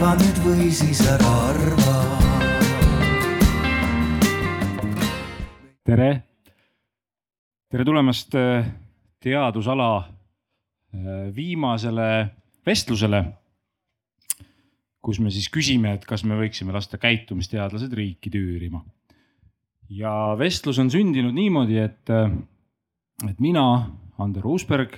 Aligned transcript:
arva 0.00 0.16
nüüd 0.16 0.38
või 0.40 0.66
siis 0.72 1.00
ära 1.04 1.30
arva. 1.50 1.94
tere, 5.84 6.06
tere 7.68 7.84
tulemast 7.84 8.32
äh, 8.40 8.70
teadusala 9.20 9.88
äh, 10.00 11.26
viimasele 11.36 12.06
vestlusele, 12.64 13.20
kus 15.04 15.20
me 15.20 15.28
siis 15.34 15.50
küsime, 15.52 15.92
et 15.98 16.06
kas 16.08 16.24
me 16.24 16.38
võiksime 16.38 16.72
lasta 16.72 16.96
käitumisteadlased 16.96 17.92
riiki 17.92 18.32
tüürima. 18.32 18.80
ja 19.90 20.32
vestlus 20.38 20.78
on 20.80 20.88
sündinud 20.88 21.36
niimoodi, 21.36 21.76
et, 21.76 22.08
äh, 22.08 22.32
et 23.28 23.36
mina, 23.36 23.90
Ander 24.16 24.48
Uusberg, 24.48 24.96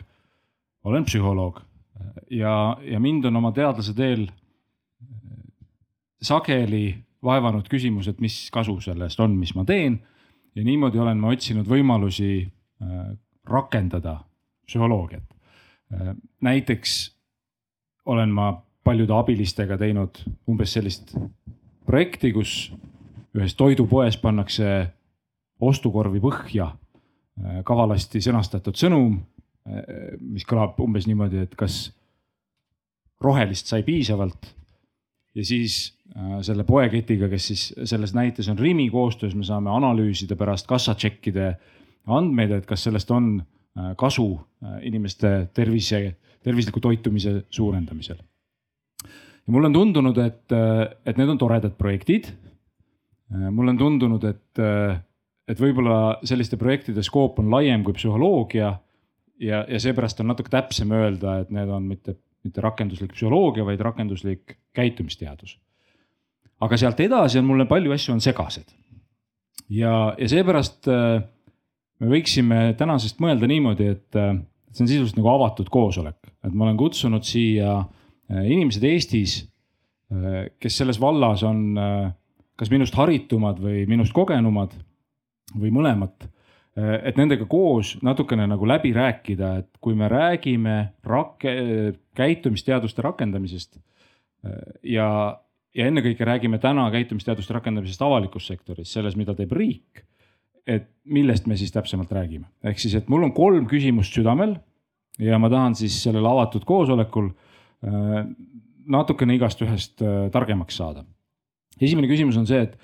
olen 0.84 1.10
psühholoog 1.10 1.59
ja, 2.30 2.78
ja 2.87 3.00
mind 3.00 3.24
on 3.24 3.42
oma 3.42 3.50
teadlase 3.50 3.96
teel 3.98 4.28
sageli 6.22 6.94
vaevanud 7.22 7.68
küsimus, 7.70 8.08
et 8.08 8.20
mis 8.20 8.48
kasu 8.54 8.78
sellest 8.82 9.20
on, 9.20 9.36
mis 9.38 9.54
ma 9.54 9.64
teen. 9.64 10.00
ja 10.54 10.64
niimoodi 10.64 10.98
olen 10.98 11.16
ma 11.18 11.30
otsinud 11.32 11.68
võimalusi 11.68 12.46
rakendada 13.48 14.18
psühholoogiat. 14.66 15.24
näiteks 16.40 17.16
olen 18.06 18.30
ma 18.30 18.52
paljude 18.84 19.12
abilistega 19.14 19.78
teinud 19.78 20.18
umbes 20.48 20.72
sellist 20.72 21.14
projekti, 21.86 22.32
kus 22.32 22.73
ühes 23.36 23.54
toidupoes 23.54 24.16
pannakse 24.20 24.86
ostukorvi 25.60 26.20
põhja 26.20 26.73
kavalasti 27.64 28.20
sõnastatud 28.20 28.76
sõnum, 28.76 29.16
mis 30.20 30.45
kõlab 30.48 30.80
umbes 30.82 31.06
niimoodi, 31.06 31.45
et 31.46 31.54
kas 31.56 31.92
rohelist 33.23 33.70
sai 33.70 33.82
piisavalt. 33.86 34.54
ja 35.34 35.45
siis 35.45 35.95
selle 36.45 36.65
poeketiga, 36.68 37.29
kes 37.32 37.46
siis 37.46 37.63
selles 37.88 38.13
näites 38.15 38.49
on 38.52 38.59
Rimi 38.59 38.91
koostöös, 38.91 39.35
me 39.35 39.46
saame 39.49 39.71
analüüsida 39.73 40.37
pärast 40.37 40.66
kassatšekkide 40.69 41.46
andmeid, 42.13 42.52
et 42.52 42.66
kas 42.69 42.85
sellest 42.85 43.10
on 43.15 43.38
kasu 43.96 44.27
inimeste 44.85 45.49
tervise, 45.54 46.02
tervisliku 46.45 46.80
toitumise 46.80 47.46
suurendamisel. 47.51 48.19
ja 49.46 49.52
mulle 49.52 49.66
on 49.66 49.73
tundunud, 49.73 50.19
et, 50.19 50.52
et 51.07 51.16
need 51.16 51.29
on 51.29 51.38
toredad 51.38 51.73
projektid. 51.79 52.29
mulle 53.51 53.71
on 53.71 53.79
tundunud, 53.79 54.24
et, 54.24 54.60
et 55.49 55.60
võib-olla 55.60 56.19
selliste 56.24 56.57
projektide 56.57 57.02
skoop 57.02 57.38
on 57.38 57.51
laiem 57.51 57.85
kui 57.85 57.95
psühholoogia. 57.95 58.79
ja, 59.41 59.65
ja 59.69 59.80
seepärast 59.80 60.21
on 60.21 60.26
natuke 60.26 60.51
täpsem 60.51 60.93
öelda, 60.93 61.41
et 61.41 61.51
need 61.51 61.69
on 61.69 61.88
mitte, 61.88 62.19
mitte 62.45 62.60
rakenduslik 62.60 63.16
psühholoogia, 63.16 63.65
vaid 63.65 63.80
rakenduslik 63.80 64.59
käitumisteadus. 64.75 65.59
Aga 66.62 66.78
sealt 66.78 67.00
edasi 67.03 67.41
on 67.41 67.49
mulle 67.49 67.66
palju 67.71 67.94
asju 67.94 68.15
on 68.15 68.22
segased. 68.25 68.71
ja, 69.72 70.15
ja 70.19 70.28
seepärast 70.31 70.88
me 70.88 72.10
võiksime 72.10 72.72
tänasest 72.78 73.21
mõelda 73.22 73.49
niimoodi, 73.50 73.93
et 73.97 74.19
see 74.72 74.84
on 74.84 74.91
sisuliselt 74.91 75.19
nagu 75.21 75.31
avatud 75.32 75.71
koosolek, 75.72 76.19
et 76.44 76.53
ma 76.54 76.69
olen 76.69 76.78
kutsunud 76.81 77.27
siia 77.27 77.81
inimesed 78.32 78.84
Eestis, 78.88 79.37
kes 80.60 80.77
selles 80.77 80.99
vallas 81.00 81.44
on 81.47 81.77
kas 82.59 82.71
minust 82.72 82.97
haritumad 82.99 83.60
või 83.62 83.84
minust 83.91 84.15
kogenumad 84.15 84.75
või 85.59 85.72
mõlemat. 85.75 86.28
et 86.76 87.19
nendega 87.21 87.44
koos 87.44 87.99
natukene 88.00 88.47
nagu 88.49 88.65
läbi 88.65 88.94
rääkida, 88.97 89.49
et 89.60 89.69
kui 89.81 89.94
me 89.94 90.09
räägime 90.09 90.76
rakke-, 91.04 91.93
käitumisteaduste 92.16 93.03
rakendamisest 93.03 93.76
ja, 94.82 95.09
ja 95.75 95.87
ennekõike 95.88 96.25
räägime 96.25 96.59
täna 96.60 96.88
käitumisteaduste 96.92 97.54
rakendamisest 97.56 98.02
avalikus 98.02 98.47
sektoris, 98.47 98.92
selles, 98.92 99.16
mida 99.16 99.34
teeb 99.34 99.52
riik 99.56 100.04
et 100.66 100.88
millest 101.10 101.48
me 101.50 101.56
siis 101.58 101.72
täpsemalt 101.74 102.12
räägime, 102.14 102.47
ehk 102.64 102.78
siis, 102.78 102.94
et 102.98 103.08
mul 103.10 103.24
on 103.26 103.32
kolm 103.34 103.66
küsimust 103.70 104.14
südamel 104.14 104.54
ja 105.22 105.38
ma 105.42 105.50
tahan 105.50 105.74
siis 105.78 105.97
sellel 106.04 106.26
avatud 106.28 106.64
koosolekul 106.69 107.30
äh, 107.32 108.20
natukene 108.92 109.36
igast 109.36 109.62
ühest 109.64 110.02
äh, 110.04 110.28
targemaks 110.34 110.78
saada. 110.78 111.04
esimene 111.80 112.10
küsimus 112.10 112.38
on 112.38 112.47
see, 112.47 112.62
et, 112.62 112.78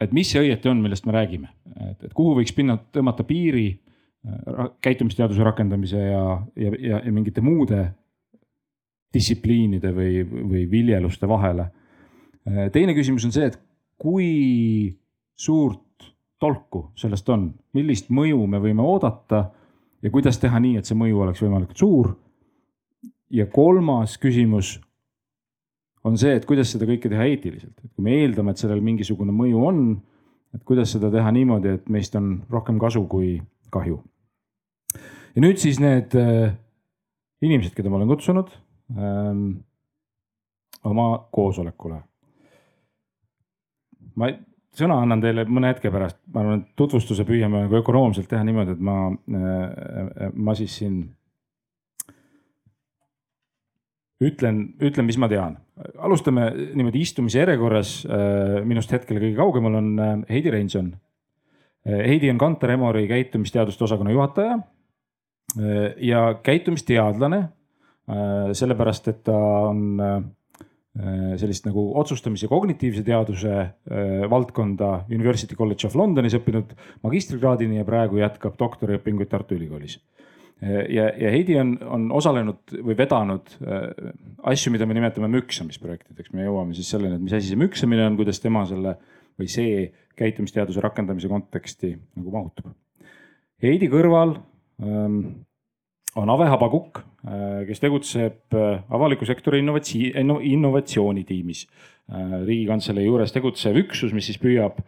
et 0.00 0.12
mis 0.12 0.28
see 0.30 0.42
õieti 0.42 0.68
on, 0.68 0.82
millest 0.84 1.08
me 1.08 1.16
räägime, 1.16 1.48
et, 1.90 2.04
et 2.04 2.12
kuhu 2.12 2.36
võiks 2.40 2.52
pinna, 2.56 2.76
tõmmata 2.92 3.24
piiri 3.24 3.70
äh, 3.72 4.68
käitumisteaduse 4.84 5.44
rakendamise 5.44 6.04
ja, 6.04 6.24
ja, 6.60 6.74
ja, 6.76 7.00
ja 7.06 7.12
mingite 7.12 7.44
muude 7.44 7.86
distsipliinide 9.14 9.94
või, 9.94 10.24
või 10.26 10.64
viljeluste 10.68 11.28
vahele. 11.30 11.68
Teine 12.44 12.94
küsimus 12.96 13.24
on 13.24 13.32
see, 13.34 13.48
et 13.48 13.58
kui 14.00 14.96
suurt 15.36 15.80
tolku 16.42 16.88
sellest 16.98 17.28
on, 17.32 17.48
millist 17.76 18.10
mõju 18.12 18.46
me 18.50 18.60
võime 18.62 18.84
oodata 18.84 19.46
ja 20.04 20.12
kuidas 20.12 20.38
teha 20.42 20.60
nii, 20.60 20.78
et 20.78 20.88
see 20.88 20.98
mõju 20.98 21.22
oleks 21.24 21.42
võimalikult 21.44 21.80
suur. 21.80 22.14
ja 23.34 23.46
kolmas 23.50 24.18
küsimus 24.20 24.76
on 26.04 26.18
see, 26.20 26.34
et 26.36 26.44
kuidas 26.46 26.70
seda 26.70 26.86
kõike 26.86 27.08
teha 27.10 27.24
eetiliselt, 27.30 27.78
et 27.80 27.90
kui 27.90 28.04
me 28.04 28.18
eeldame, 28.20 28.52
et 28.52 28.60
sellel 28.60 28.82
mingisugune 28.84 29.32
mõju 29.32 29.62
on, 29.64 29.78
et 30.54 30.62
kuidas 30.68 30.92
seda 30.94 31.10
teha 31.10 31.32
niimoodi, 31.32 31.78
et 31.78 31.88
meist 31.90 32.14
on 32.18 32.36
rohkem 32.52 32.78
kasu 32.78 33.06
kui 33.10 33.38
kahju. 33.74 34.02
ja 35.34 35.42
nüüd 35.42 35.58
siis 35.58 35.80
need 35.82 36.14
äh, 36.20 36.52
inimesed, 37.42 37.74
keda 37.74 37.90
ma 37.90 37.98
olen 37.98 38.12
kutsunud 38.12 38.52
ähm, 38.98 39.46
oma 40.84 41.08
koosolekule. 41.32 42.02
Ma 44.20 44.30
sõna 44.74 44.98
annan 45.02 45.22
teile 45.22 45.44
mõne 45.48 45.70
hetke 45.72 45.92
pärast, 45.94 46.18
ma 46.34 46.42
arvan, 46.42 46.62
et 46.62 46.72
tutvustuse 46.78 47.26
püüame 47.28 47.64
nagu 47.64 47.78
ökonoomselt 47.78 48.28
teha 48.30 48.44
niimoodi, 48.46 48.74
et 48.74 48.82
ma, 48.84 48.96
äh, 49.10 50.32
ma 50.34 50.54
siis 50.58 50.74
siin 50.80 50.98
ütlen, 54.24 54.64
ütlen, 54.82 55.06
mis 55.06 55.18
ma 55.20 55.28
tean. 55.30 55.58
alustame 55.98 56.52
niimoodi 56.74 57.00
istumise 57.02 57.40
järjekorras. 57.40 57.96
Äh, 58.06 58.60
minust 58.66 58.92
hetkel 58.94 59.18
kõige 59.18 59.36
kaugemal 59.38 59.80
on 59.80 59.90
äh, 59.98 60.14
Heidi 60.30 60.54
Reinson. 60.54 60.94
Heidi 61.84 62.30
on 62.32 62.38
Kantar 62.40 62.70
Emori 62.72 63.02
käitumisteaduste 63.04 63.84
osakonna 63.84 64.14
juhataja 64.14 64.54
ja 66.00 66.20
käitumisteadlane. 66.42 67.48
sellepärast, 68.52 69.08
et 69.08 69.18
ta 69.24 69.36
on 69.68 70.00
sellist 70.94 71.64
nagu 71.66 71.88
otsustamise 71.98 72.46
kognitiivse 72.46 73.02
teaduse 73.06 73.54
äh, 73.54 74.24
valdkonda 74.30 75.04
University 75.10 75.56
College 75.58 75.88
of 75.88 75.96
Londonis 75.98 76.36
õppinud 76.38 76.70
magistrikraadini 77.02 77.80
ja 77.80 77.86
praegu 77.88 78.20
jätkab 78.20 78.54
doktoriõpinguid 78.60 79.32
Tartu 79.32 79.56
Ülikoolis. 79.58 79.96
Äh, 80.62 80.84
ja, 80.94 81.08
ja 81.18 81.32
Heidi 81.34 81.58
on, 81.58 81.74
on 81.82 82.06
osalenud 82.14 82.76
või 82.78 82.94
vedanud 82.98 83.56
asju, 84.46 84.70
mida 84.74 84.86
me 84.86 84.94
nimetame 84.94 85.32
müksamisprojektideks, 85.34 86.30
me 86.36 86.46
jõuame 86.46 86.78
siis 86.78 86.94
selleni, 86.94 87.18
et 87.18 87.26
mis 87.26 87.34
asi 87.34 87.50
see 87.50 87.58
müksamine 87.58 88.06
on, 88.06 88.20
kuidas 88.20 88.38
tema 88.44 88.62
selle 88.70 88.94
või 89.34 89.50
see 89.50 89.88
käitumisteaduse 90.14 90.82
rakendamise 90.84 91.26
konteksti 91.30 91.90
nagu 92.14 92.30
mahutub. 92.30 92.70
Heidi 93.64 93.90
kõrval 93.90 94.36
ähm, 94.82 95.42
on 96.14 96.30
Ave 96.30 96.46
Habakuk, 96.48 97.00
äh, 97.26 97.64
kes 97.68 97.82
tegutseb 97.82 98.54
äh, 98.54 98.82
avaliku 98.90 99.26
sektori 99.26 99.60
innovatsi-, 99.62 100.12
innovatsioonitiimis. 100.50 101.66
Äh, 102.12 102.38
riigikantselei 102.46 103.06
juures 103.06 103.34
tegutsev 103.34 103.78
üksus, 103.84 104.14
mis 104.14 104.28
siis 104.28 104.40
püüab, 104.42 104.80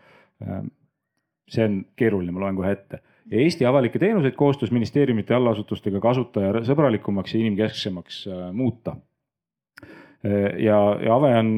see 1.48 1.64
on 1.64 1.78
keeruline, 1.96 2.34
ma 2.34 2.44
loen 2.44 2.58
kohe 2.58 2.72
ette. 2.76 3.00
Eesti 3.32 3.66
avalikke 3.66 3.98
teenuseid 3.98 4.36
koostöös 4.38 4.70
ministeeriumite 4.70 5.34
allasutustega 5.34 5.98
kasutajasõbralikumaks 6.04 7.34
ja 7.34 7.40
inimkesksemaks 7.40 8.18
muuta. 8.54 8.94
ja, 10.62 10.76
ja 11.02 11.14
Ave 11.16 11.32
on, 11.38 11.50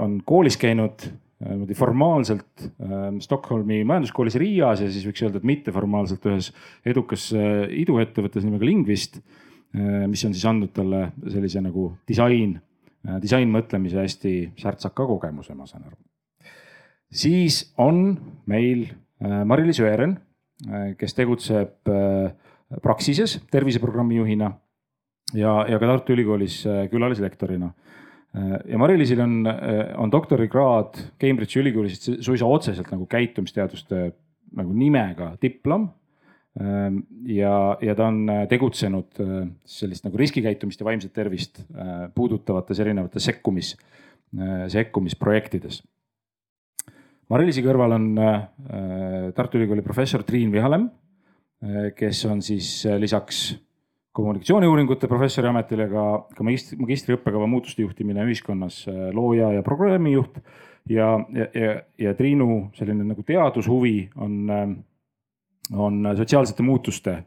on 0.00 0.14
koolis 0.24 0.56
käinud 0.60 1.10
niimoodi 1.40 1.76
formaalselt 1.76 2.64
äh, 2.64 3.06
Stockholmi 3.24 3.82
majanduskoolis 3.88 4.36
Riias 4.40 4.82
ja 4.84 4.90
siis 4.92 5.06
võiks 5.08 5.24
öelda, 5.24 5.40
et 5.40 5.48
mitteformaalselt 5.48 6.26
ühes 6.28 6.50
edukas 6.86 7.30
äh, 7.36 7.64
iduettevõttes 7.82 8.44
nimega 8.46 8.68
Lingvist 8.68 9.20
äh,. 9.20 10.06
mis 10.10 10.24
on 10.26 10.34
siis 10.36 10.44
andnud 10.50 10.74
talle 10.76 11.06
sellise 11.32 11.62
nagu 11.64 11.90
disain 12.08 12.58
äh,, 12.58 13.16
disainmõtlemise 13.22 14.02
hästi 14.02 14.34
särtsaka 14.60 15.06
kogemuse, 15.08 15.56
ma 15.56 15.68
saan 15.70 15.88
aru. 15.88 15.96
siis 17.08 17.62
on 17.80 18.18
meil 18.50 18.88
äh, 18.90 19.40
Mari-Liis 19.44 19.80
Öören, 19.80 20.18
äh, 20.68 20.92
kes 21.00 21.16
tegutseb 21.16 21.88
äh, 21.88 22.34
Praxises 22.82 23.40
terviseprogrammi 23.50 24.20
juhina 24.20 24.52
ja, 25.34 25.64
ja 25.66 25.78
ka 25.78 25.88
Tartu 25.88 26.14
Ülikoolis 26.14 26.60
äh, 26.68 26.84
külalislektorina 26.92 27.72
ja 28.30 28.78
Mari-Liisil 28.78 29.20
on, 29.24 29.32
on 29.98 30.10
doktorikraad 30.12 30.98
Cambridge'i 31.20 31.62
ülikoolis 31.64 32.04
suisa 32.22 32.46
otseselt 32.46 32.90
nagu 32.92 33.08
käitumisteaduste 33.10 34.10
nagu 34.56 34.74
nimega 34.74 35.32
diplom. 35.42 35.88
ja, 37.26 37.54
ja 37.82 37.94
ta 37.94 38.06
on 38.06 38.30
tegutsenud 38.50 39.18
sellist 39.64 40.04
nagu 40.06 40.18
riskikäitumist 40.18 40.80
ja 40.80 40.86
vaimset 40.86 41.12
tervist 41.14 41.62
puudutavates 42.14 42.80
erinevates 42.82 43.24
sekkumis 43.24 43.76
sekkumisprojektides. 44.70 45.80
Mari-Liisi 47.30 47.62
kõrval 47.62 47.94
on 47.94 48.06
Tartu 49.34 49.58
Ülikooli 49.58 49.82
professor 49.86 50.22
Triin 50.26 50.50
Vihalem, 50.52 50.88
kes 51.94 52.24
on 52.26 52.42
siis 52.42 52.82
lisaks 52.98 53.50
kommunikatsiooniuuringute 54.20 55.08
professori 55.10 55.48
ametile 55.50 55.88
ka, 55.90 56.04
ka 56.36 56.46
magistri, 56.46 56.78
magistriõppekava 56.80 57.48
muutuste 57.50 57.84
juhtimine 57.84 58.24
ühiskonnas 58.28 58.84
looja 59.16 59.52
ja 59.56 59.64
programmijuht. 59.66 60.40
ja, 60.88 61.12
ja, 61.34 61.46
ja, 61.54 61.74
ja 61.98 62.14
Triinu 62.14 62.70
selline 62.74 63.04
nagu 63.04 63.22
teadushuvi 63.26 64.10
on, 64.16 64.38
on 65.76 66.00
sotsiaalsete 66.16 66.62
muutuste 66.66 67.18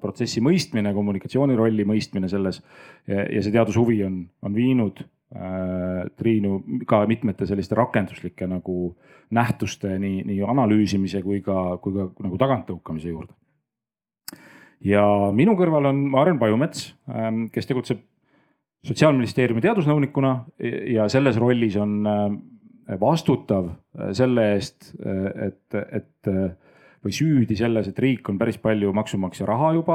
protsessi 0.00 0.42
mõistmine, 0.44 0.92
kommunikatsiooni 0.94 1.56
rolli 1.56 1.86
mõistmine 1.88 2.28
selles. 2.28 2.60
ja 3.06 3.42
see 3.42 3.52
teadushuvi 3.52 4.02
on, 4.04 4.20
on 4.42 4.54
viinud 4.54 5.00
äh, 5.00 6.06
Triinu 6.16 6.60
ka 6.86 7.04
mitmete 7.08 7.46
selliste 7.46 7.78
rakenduslike 7.78 8.46
nagu 8.50 8.94
nähtuste 9.30 9.96
nii, 9.98 10.24
nii 10.28 10.42
analüüsimise 10.42 11.22
kui 11.22 11.40
ka, 11.44 11.78
kui 11.82 11.96
ka 11.96 12.10
nagu 12.26 12.38
taganttõukamise 12.40 13.12
juurde 13.14 13.39
ja 14.84 15.04
minu 15.36 15.56
kõrval 15.58 15.90
on 15.90 16.06
Maren 16.12 16.38
Pajumets, 16.38 16.94
ähm, 17.10 17.48
kes 17.52 17.68
tegutseb 17.68 18.00
sotsiaalministeeriumi 18.86 19.62
teadusnõunikuna 19.64 20.32
ja 20.94 21.08
selles 21.12 21.38
rollis 21.40 21.76
on 21.80 22.00
äh, 22.08 22.96
vastutav 23.00 23.70
äh, 23.70 24.10
selle 24.16 24.50
eest, 24.54 24.92
äh, 25.04 25.48
et, 25.50 25.80
et 26.00 26.34
või 27.00 27.14
süüdi 27.16 27.56
selles, 27.56 27.86
et 27.88 27.98
riik 28.02 28.28
on 28.28 28.36
päris 28.36 28.58
palju 28.60 28.90
maksumaksja 28.92 29.46
raha 29.48 29.70
juba 29.72 29.94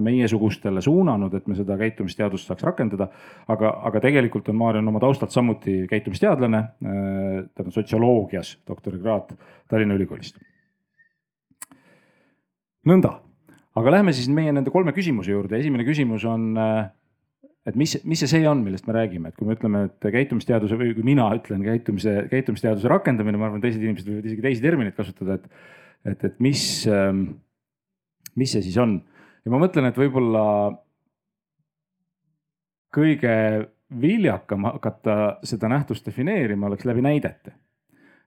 meiesugustele 0.00 0.80
suunanud, 0.80 1.34
et 1.36 1.50
me 1.52 1.56
seda 1.58 1.76
käitumisteadust 1.76 2.48
saaks 2.48 2.64
rakendada. 2.64 3.10
aga, 3.52 3.74
aga 3.84 4.00
tegelikult 4.00 4.48
on 4.48 4.56
Maarjan 4.56 4.88
oma 4.88 5.02
taustalt 5.04 5.36
samuti 5.36 5.82
käitumisteadlane, 5.90 6.62
ta 6.80 7.66
on 7.66 7.76
sotsioloogias 7.76 8.54
doktorikraat 8.64 9.36
Tallinna 9.68 10.00
Ülikoolist. 10.00 10.40
nõnda 12.88 13.18
aga 13.76 13.92
lähme 13.98 14.14
siis 14.16 14.28
meie 14.32 14.52
nende 14.54 14.72
kolme 14.72 14.94
küsimuse 14.96 15.34
juurde. 15.34 15.58
esimene 15.60 15.84
küsimus 15.86 16.24
on, 16.28 16.48
äh, 16.56 16.88
et 17.68 17.76
mis, 17.76 17.96
mis 18.04 18.22
see 18.22 18.30
see 18.30 18.48
on, 18.48 18.62
millest 18.64 18.86
me 18.88 18.94
räägime, 18.96 19.30
et 19.30 19.36
kui 19.36 19.48
me 19.48 19.56
ütleme, 19.58 19.86
et 19.90 20.08
käitumisteaduse 20.14 20.78
või 20.80 20.94
kui 20.96 21.04
mina 21.06 21.28
ütlen 21.36 21.64
käitumise, 21.66 22.14
käitumisteaduse 22.32 22.88
rakendamine, 22.92 23.40
ma 23.40 23.50
arvan, 23.50 23.64
teised 23.64 23.82
inimesed 23.82 24.08
võivad 24.08 24.30
isegi 24.30 24.46
teisi 24.46 24.64
termineid 24.64 24.96
kasutada, 24.96 25.36
et, 25.36 25.68
et, 26.12 26.24
et 26.30 26.40
mis, 26.44 26.62
ähm, 26.90 27.26
mis 28.38 28.56
see 28.56 28.64
siis 28.64 28.80
on. 28.80 29.00
ja 29.44 29.52
ma 29.52 29.60
mõtlen, 29.62 29.90
et 29.90 30.00
võib-olla 30.00 30.46
kõige 32.96 33.36
viljakam 34.00 34.64
hakata 34.66 35.36
seda 35.46 35.68
nähtust 35.70 36.06
defineerima 36.08 36.66
oleks 36.66 36.86
läbi 36.88 37.04
näidete. 37.04 37.52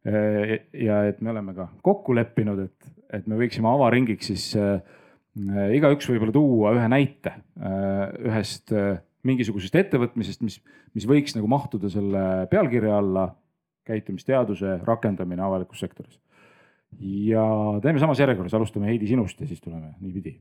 Äh, 0.07 0.53
ja 0.77 1.01
et 1.09 1.23
me 1.25 1.33
oleme 1.33 1.57
ka 1.57 1.71
kokku 1.83 2.13
leppinud, 2.15 2.61
et, 2.69 2.93
et 3.17 3.25
me 3.27 3.39
võiksime 3.39 3.71
avaringiks 3.71 4.29
siis 4.29 4.51
äh, 4.59 4.77
igaüks 5.37 6.09
võib-olla 6.09 6.33
tuua 6.33 6.73
ühe 6.77 6.87
näite 6.91 7.35
äh, 7.35 8.09
ühest 8.29 8.73
äh, 8.73 8.99
mingisugusest 9.27 9.75
ettevõtmisest, 9.75 10.41
mis, 10.45 10.59
mis 10.95 11.07
võiks 11.09 11.35
nagu 11.35 11.49
mahtuda 11.51 11.91
selle 11.91 12.23
pealkirja 12.51 12.97
alla 13.01 13.27
käitumisteaduse 13.89 14.79
rakendamine 14.85 15.43
avalikus 15.43 15.81
sektoris. 15.81 16.19
ja 16.99 17.43
teeme 17.83 17.99
samas 17.99 18.19
järjekorras, 18.19 18.53
alustame 18.53 18.89
Heidi 18.89 19.07
sinust 19.07 19.41
ja 19.41 19.47
siis 19.47 19.61
tuleme 19.61 19.93
niipidi. 19.99 20.39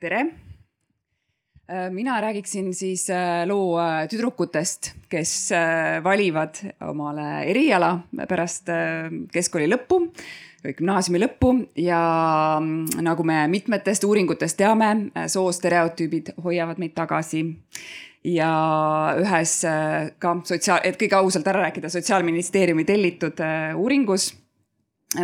tere. 0.00 0.24
Mina 1.94 2.16
räägiksin 2.20 2.72
siis 2.74 3.06
loo 3.46 3.78
tüdrukutest, 4.10 4.92
kes 5.12 5.32
valivad 6.02 6.58
omale 6.82 7.44
eriala 7.46 7.92
pärast 8.28 8.72
keskkooli 9.30 9.68
lõppu 9.70 10.00
gümnaasiumi 10.64 11.20
lõppu 11.22 11.52
ja 11.80 12.00
mm, 12.60 13.00
nagu 13.04 13.24
me 13.26 13.42
mitmetest 13.52 14.04
uuringutest 14.04 14.58
teame, 14.60 14.90
soostereotüübid 15.32 16.34
hoiavad 16.44 16.80
meid 16.82 16.96
tagasi. 16.96 17.44
ja 18.24 18.50
ühes 19.16 19.54
äh, 19.64 20.10
ka 20.20 20.34
sotsiaal, 20.44 20.82
et 20.84 20.98
kõige 21.00 21.16
ausalt 21.16 21.46
ära 21.48 21.62
rääkida, 21.64 21.88
sotsiaalministeeriumi 21.88 22.84
tellitud 22.84 23.40
äh, 23.40 23.72
uuringus 23.72 24.34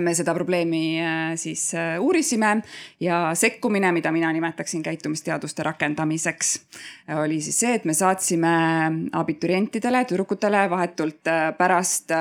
me 0.01 0.15
seda 0.19 0.35
probleemi 0.35 0.99
äh, 0.99 1.37
siis 1.39 1.71
uurisime 2.01 2.57
ja 3.01 3.31
sekkumine, 3.35 3.93
mida 3.93 4.13
mina 4.13 4.33
nimetaksin 4.33 4.83
käitumisteaduste 4.83 5.63
rakendamiseks, 5.63 6.57
oli 7.23 7.41
siis 7.41 7.61
see, 7.61 7.75
et 7.79 7.85
me 7.85 7.95
saatsime 7.95 8.57
abiturientidele, 9.13 10.05
tüdrukutele 10.05 10.67
vahetult 10.71 11.35
pärast 11.59 12.13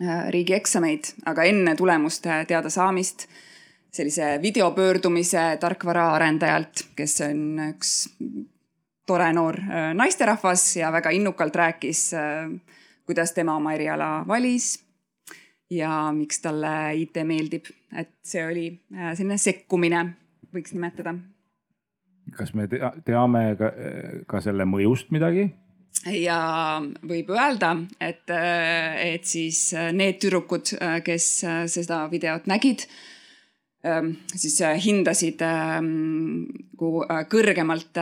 Äh, 0.00 0.30
riigieksameid, 0.32 1.04
aga 1.28 1.44
enne 1.44 1.74
tulemuste 1.76 2.38
teadasaamist 2.48 3.26
sellise 3.92 4.38
videopöördumise 4.40 5.58
tarkvaraarendajalt, 5.60 6.86
kes 6.96 7.18
on 7.26 7.42
üks 7.66 7.90
tore 9.04 9.26
noor 9.36 9.58
äh, 9.60 9.90
naisterahvas 9.92 10.64
ja 10.78 10.88
väga 10.96 11.12
innukalt 11.12 11.60
rääkis, 11.60 12.06
äh, 12.16 12.48
kuidas 13.04 13.36
tema 13.36 13.58
oma 13.60 13.74
eriala 13.76 14.08
valis 14.24 14.78
ja 15.72 15.92
miks 16.14 16.42
talle 16.44 16.72
IT 17.00 17.22
meeldib, 17.28 17.70
et 17.96 18.14
see 18.26 18.44
oli 18.46 18.66
selline 18.92 19.38
sekkumine, 19.40 20.04
võiks 20.54 20.74
nimetada. 20.76 21.14
kas 22.36 22.54
me 22.54 22.68
teame 22.68 23.44
ka, 23.58 23.72
ka 24.28 24.40
selle 24.44 24.68
mõjust 24.68 25.12
midagi? 25.14 25.50
ja 26.10 26.82
võib 27.08 27.30
öelda, 27.30 27.74
et, 28.00 28.30
et 28.32 29.24
siis 29.28 29.70
need 29.94 30.18
tüdrukud, 30.22 30.74
kes 31.04 31.28
seda 31.70 32.04
videot 32.10 32.48
nägid, 32.50 32.86
siis 33.82 34.60
hindasid 34.84 35.40
nagu 35.42 37.02
kõrgemalt 37.30 37.98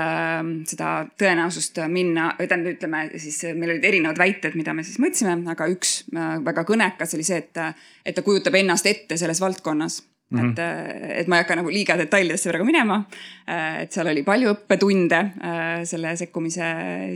seda 0.69 0.91
tõenäosust 1.17 1.81
minna, 1.89 2.35
tähendab, 2.37 2.75
ütleme 2.77 3.03
siis 3.17 3.39
meil 3.57 3.75
olid 3.75 3.87
erinevad 3.89 4.21
väited, 4.21 4.59
mida 4.61 4.75
me 4.77 4.85
siis 4.85 5.01
mõõtsime, 5.01 5.39
aga 5.49 5.71
üks 5.73 6.03
väga 6.45 6.67
kõnekas 6.69 7.17
oli 7.17 7.25
see, 7.25 7.41
et, 7.41 7.65
et 8.05 8.17
ta 8.17 8.25
kujutab 8.27 8.61
ennast 8.61 8.89
ette 8.93 9.17
selles 9.21 9.41
valdkonnas 9.41 10.03
Mm 10.31 10.39
-hmm. 10.39 10.51
et, 10.51 10.59
äh, 10.59 11.19
et 11.19 11.27
ma 11.27 11.37
ei 11.37 11.41
hakka 11.43 11.57
nagu 11.57 11.71
liiga 11.71 11.97
detailidesse 11.99 12.51
praegu 12.51 12.65
minema. 12.65 13.05
Äh, 13.49 13.83
et 13.83 13.93
seal 13.93 14.07
oli 14.07 14.23
palju 14.23 14.53
õppetunde 14.55 15.19
äh, 15.19 15.85
selle 15.85 16.17
sekkumise 16.17 16.65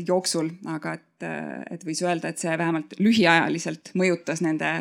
jooksul, 0.07 0.51
aga 0.67 0.95
et, 0.95 1.27
et 1.71 1.85
võis 1.87 2.03
öelda, 2.03 2.29
et 2.29 2.39
see 2.39 2.59
vähemalt 2.59 2.99
lühiajaliselt 2.99 3.93
mõjutas 3.95 4.43
nende 4.43 4.73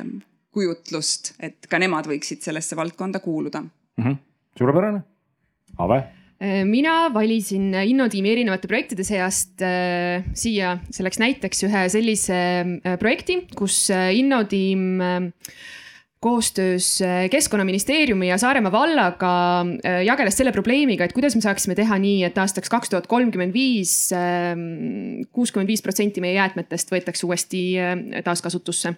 kujutlust, 0.54 1.34
et 1.44 1.70
ka 1.70 1.80
nemad 1.82 2.08
võiksid 2.10 2.46
sellesse 2.46 2.78
valdkonda 2.80 3.22
kuuluda 3.24 3.64
mm. 3.64 4.04
-hmm. 4.04 4.20
suurepärane, 4.60 5.04
Ave 5.78 6.04
mina 6.68 7.08
valisin 7.14 7.72
Innodiimi 7.74 8.32
erinevate 8.32 8.68
projektide 8.68 9.04
seast 9.08 9.62
äh, 9.64 10.26
siia 10.36 10.74
selleks 10.92 11.22
näiteks 11.22 11.64
ühe 11.64 11.86
sellise 11.90 12.40
äh, 12.84 12.98
projekti, 13.00 13.38
kus 13.56 13.88
Innodiim 13.90 15.00
äh, 15.00 15.32
koostöös 16.24 17.02
äh, 17.02 17.30
Keskkonnaministeeriumi 17.30 18.30
ja 18.30 18.38
Saaremaa 18.38 18.72
vallaga 18.72 19.62
äh, 19.62 20.04
jageles 20.06 20.38
selle 20.40 20.52
probleemiga, 20.56 21.04
et 21.04 21.14
kuidas 21.14 21.36
me 21.36 21.42
saaksime 21.44 21.76
teha 21.76 21.98
nii, 22.00 22.22
et 22.24 22.38
aastaks 22.40 22.72
kaks 22.72 22.94
tuhat 22.94 23.10
kolmkümmend 23.12 23.52
viis 23.54 23.96
kuuskümmend 25.36 25.68
viis 25.68 25.84
protsenti 25.84 26.24
meie 26.24 26.38
jäätmetest 26.38 26.96
võetakse 26.96 27.28
uuesti 27.28 27.64
äh, 27.76 27.98
taaskasutusse 28.24 28.96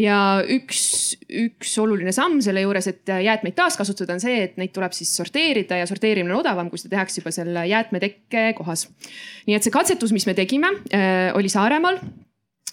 ja 0.00 0.18
üks, 0.56 0.80
üks 1.28 1.74
oluline 1.82 2.14
samm 2.16 2.40
selle 2.44 2.64
juures, 2.64 2.88
et 2.88 3.12
jäätmeid 3.26 3.56
taaskasutada, 3.58 4.16
on 4.16 4.22
see, 4.22 4.38
et 4.46 4.56
neid 4.60 4.72
tuleb 4.76 4.96
siis 4.96 5.12
sorteerida 5.20 5.82
ja 5.82 5.90
sorteerimine 5.90 6.34
on 6.34 6.40
odavam, 6.40 6.70
kui 6.72 6.80
seda 6.80 6.96
tehakse 6.96 7.20
juba 7.20 7.34
selle 7.34 7.66
jäätmetekke 7.68 8.50
kohas. 8.58 8.88
nii 9.46 9.58
et 9.58 9.66
see 9.66 9.74
katsetus, 9.74 10.14
mis 10.16 10.26
me 10.30 10.36
tegime, 10.38 10.72
oli 11.36 11.52
Saaremaal 11.52 12.00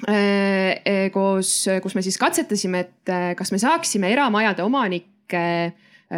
Äh, 0.06 0.78
äh, 0.86 1.10
koos, 1.10 1.66
kus 1.82 1.96
me 1.98 2.04
siis 2.06 2.20
katsetasime, 2.22 2.84
et 2.86 3.10
äh, 3.10 3.32
kas 3.38 3.50
me 3.50 3.58
saaksime 3.58 4.12
eramajade 4.14 4.62
omanikke 4.62 5.74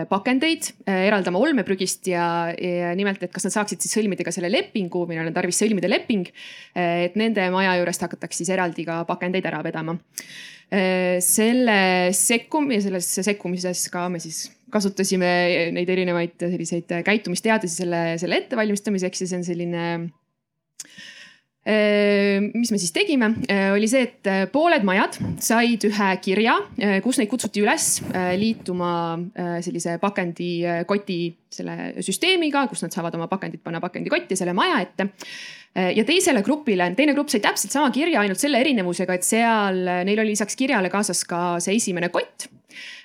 pakendeid 0.06 0.68
eraldama 0.86 1.40
olmeprügist 1.42 2.06
ja, 2.12 2.52
ja 2.54 2.92
nimelt, 2.94 3.24
et 3.26 3.32
kas 3.34 3.48
nad 3.48 3.56
saaksid 3.56 3.82
siis 3.82 3.96
sõlmida 3.96 4.22
ka 4.22 4.30
selle 4.30 4.52
lepingu, 4.52 5.08
meil 5.10 5.24
on 5.24 5.34
tarvis 5.34 5.58
sõlmida 5.64 5.90
leping. 5.90 6.28
et 6.78 7.18
nende 7.18 7.48
maja 7.50 7.72
juurest 7.80 8.06
hakataks 8.06 8.38
siis 8.38 8.52
eraldi 8.54 8.86
ka 8.86 9.00
pakendeid 9.10 9.48
ära 9.50 9.64
vedama. 9.66 9.96
Selle 10.70 11.80
sekkum- 12.14 12.72
ja 12.72 12.82
selles 12.84 13.08
sekkumises 13.26 13.88
ka 13.90 14.06
me 14.10 14.22
siis 14.22 14.52
kasutasime 14.70 15.30
neid 15.74 15.90
erinevaid 15.90 16.38
selliseid 16.38 16.92
käitumisteadusi 17.06 17.82
selle, 17.82 18.02
selle 18.22 18.44
ettevalmistamiseks 18.44 19.24
ja 19.24 19.30
see 19.32 19.40
on 19.40 19.48
selline 19.48 19.86
mis 22.56 22.72
me 22.72 22.80
siis 22.82 22.94
tegime, 22.96 23.28
oli 23.76 23.90
see, 23.92 24.06
et 24.08 24.30
pooled 24.54 24.86
majad 24.88 25.18
said 25.44 25.84
ühe 25.90 26.08
kirja, 26.24 26.56
kus 27.04 27.20
neid 27.20 27.30
kutsuti 27.30 27.62
üles 27.62 28.00
liituma 28.40 28.94
sellise 29.66 29.98
pakendikoti 30.02 31.20
selle 31.54 31.92
süsteemiga, 32.06 32.64
kus 32.72 32.82
nad 32.86 32.96
saavad 32.96 33.20
oma 33.20 33.28
pakendid 33.30 33.62
panna 33.66 33.84
pakendikotti 33.84 34.40
selle 34.40 34.56
maja 34.58 34.80
ette 34.86 35.10
ja 35.76 36.04
teisele 36.04 36.42
grupile, 36.44 36.90
teine 36.98 37.14
grupp 37.14 37.30
sai 37.32 37.40
täpselt 37.44 37.72
sama 37.72 37.92
kirja, 37.94 38.24
ainult 38.24 38.42
selle 38.42 38.58
erinevusega, 38.60 39.16
et 39.16 39.28
seal 39.28 39.84
neil 40.08 40.22
oli 40.24 40.34
lisaks 40.34 40.58
kirjale 40.60 40.90
kaasas 40.92 41.22
ka 41.30 41.42
see 41.64 41.78
esimene 41.78 42.10
kott 42.12 42.50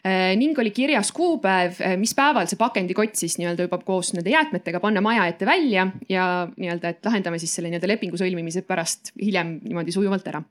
Äh, 0.04 0.34
ning 0.36 0.58
oli 0.60 0.70
kirjas 0.74 1.10
kuupäev, 1.16 1.78
äh, 1.80 1.94
mis 1.96 2.12
päeval 2.16 2.48
see 2.50 2.58
pakendikott 2.60 3.16
siis 3.16 3.38
nii-öelda 3.40 3.64
juba 3.64 3.78
koos 3.86 4.12
nende 4.12 4.32
jäätmetega 4.34 4.80
panna 4.82 5.00
maja 5.04 5.24
ette 5.30 5.48
välja 5.48 5.86
ja 6.12 6.26
nii-öelda, 6.52 6.92
et 6.92 7.08
lahendame 7.08 7.40
siis 7.40 7.54
selle 7.56 7.70
nii-öelda 7.72 7.88
lepingu 7.88 8.20
sõlmimise 8.20 8.66
pärast 8.68 9.14
hiljem 9.16 9.56
niimoodi 9.62 9.94
sujuvalt 9.96 10.28
ära. 10.28 10.42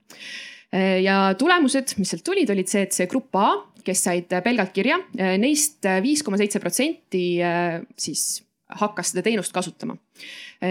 Äh, 0.73 1.03
ja 1.05 1.19
tulemused, 1.37 1.93
mis 2.01 2.15
sealt 2.15 2.25
tulid, 2.25 2.49
olid 2.49 2.71
see, 2.71 2.87
et 2.87 2.97
see 2.97 3.09
grupp 3.11 3.37
A, 3.37 3.51
kes 3.85 4.01
said 4.07 4.33
pelgalt 4.45 4.71
kirja 4.73 4.95
neist, 5.19 5.37
neist 5.43 5.87
viis 6.05 6.21
koma 6.23 6.37
seitse 6.39 6.61
protsenti 6.63 7.23
siis 7.99 8.21
hakkas 8.79 9.11
seda 9.11 9.23
teenust 9.25 9.51
kasutama. 9.53 9.97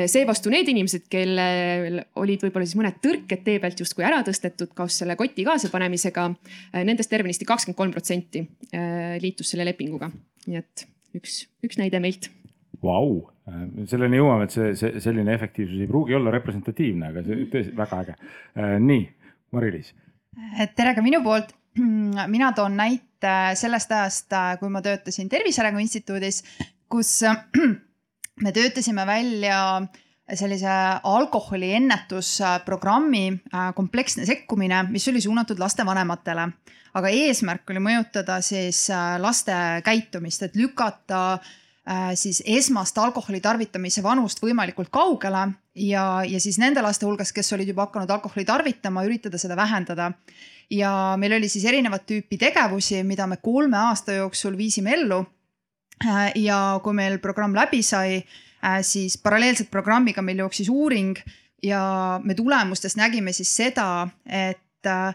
Seevastu 0.08 0.50
need 0.52 0.68
inimesed, 0.72 1.06
kellel 1.12 2.00
olid 2.20 2.44
võib-olla 2.46 2.68
siis 2.68 2.78
mõned 2.78 3.00
tõrked 3.04 3.42
tee 3.44 3.58
pealt 3.62 3.80
justkui 3.82 4.06
ära 4.06 4.22
tõstetud 4.26 4.72
koos 4.76 4.96
selle 5.02 5.16
koti 5.20 5.44
kaasapanemisega, 5.46 6.28
nendest 6.80 7.12
tervenisti 7.12 7.49
kakskümmend 7.49 7.78
kolm 7.78 7.92
protsenti 7.94 8.44
äh, 8.72 9.18
liitus 9.22 9.52
selle 9.52 9.66
lepinguga. 9.68 10.11
nii 10.46 10.58
et 10.58 10.87
üks, 11.18 11.42
üks 11.64 11.78
näide 11.80 12.00
meilt. 12.02 12.30
Vau, 12.82 13.28
selleni 13.87 14.18
jõuame, 14.18 14.49
et 14.49 14.54
see, 14.54 14.72
see 14.78 15.02
selline 15.04 15.34
efektiivsus 15.37 15.84
ei 15.84 15.90
pruugi 15.90 16.16
olla 16.18 16.32
representatiivne, 16.34 17.12
aga 17.12 17.22
see 17.26 17.46
tõesti 17.52 17.76
väga 17.78 18.00
äge. 18.06 18.16
Äh, 18.58 18.76
nii, 18.82 19.04
Mari-Liis. 19.54 19.92
tere 20.78 20.96
ka 20.96 21.04
minu 21.04 21.22
poolt 21.22 21.52
mina 22.34 22.52
toon 22.56 22.76
näite 22.80 23.37
sellest 23.58 23.92
ajast, 23.92 24.34
kui 24.61 24.72
ma 24.72 24.82
töötasin 24.84 25.28
Tervise 25.30 25.62
Arengu 25.62 25.82
Instituudis, 25.84 26.42
kus 26.90 27.20
me 28.40 28.52
töötasime 28.52 29.06
välja 29.06 29.58
sellise 30.36 30.68
alkoholi 31.02 31.72
ennetusprogrammi 31.76 33.24
äh, 33.32 33.72
kompleksne 33.74 34.26
sekkumine, 34.26 34.84
mis 34.90 35.08
oli 35.08 35.20
suunatud 35.20 35.58
lastevanematele. 35.58 36.48
aga 36.94 37.08
eesmärk 37.08 37.70
oli 37.72 37.80
mõjutada 37.80 38.40
siis 38.44 38.84
äh, 38.90 39.16
laste 39.20 39.54
käitumist, 39.84 40.42
et 40.42 40.56
lükata 40.56 41.38
äh, 41.88 42.12
siis 42.14 42.42
esmast 42.46 42.98
alkoholi 42.98 43.40
tarvitamise 43.40 44.02
vanust 44.02 44.42
võimalikult 44.42 44.90
kaugele 44.90 45.48
ja, 45.74 46.22
ja 46.24 46.40
siis 46.40 46.58
nende 46.58 46.82
laste 46.82 47.06
hulgas, 47.06 47.32
kes 47.32 47.52
olid 47.52 47.68
juba 47.68 47.88
hakanud 47.88 48.10
alkoholi 48.10 48.44
tarvitama, 48.44 49.04
üritada 49.04 49.38
seda 49.38 49.56
vähendada. 49.56 50.12
ja 50.70 51.16
meil 51.18 51.32
oli 51.32 51.48
siis 51.48 51.64
erinevat 51.64 52.06
tüüpi 52.06 52.38
tegevusi, 52.38 53.02
mida 53.04 53.26
me 53.26 53.36
kolme 53.36 53.76
aasta 53.76 54.12
jooksul 54.12 54.56
viisime 54.56 54.94
ellu 54.94 55.24
ja 56.35 56.59
kui 56.82 56.97
meil 56.97 57.18
programm 57.23 57.54
läbi 57.56 57.82
sai, 57.82 58.18
äh, 58.64 58.80
siis 58.82 59.18
paralleelselt 59.23 59.71
programmiga 59.71 60.23
meil 60.23 60.42
jooksis 60.42 60.68
uuring 60.68 61.16
ja 61.62 62.21
me 62.25 62.35
tulemustest 62.35 62.99
nägime 62.99 63.32
siis 63.32 63.52
seda, 63.56 64.09
et 64.26 64.87
äh, 64.87 65.14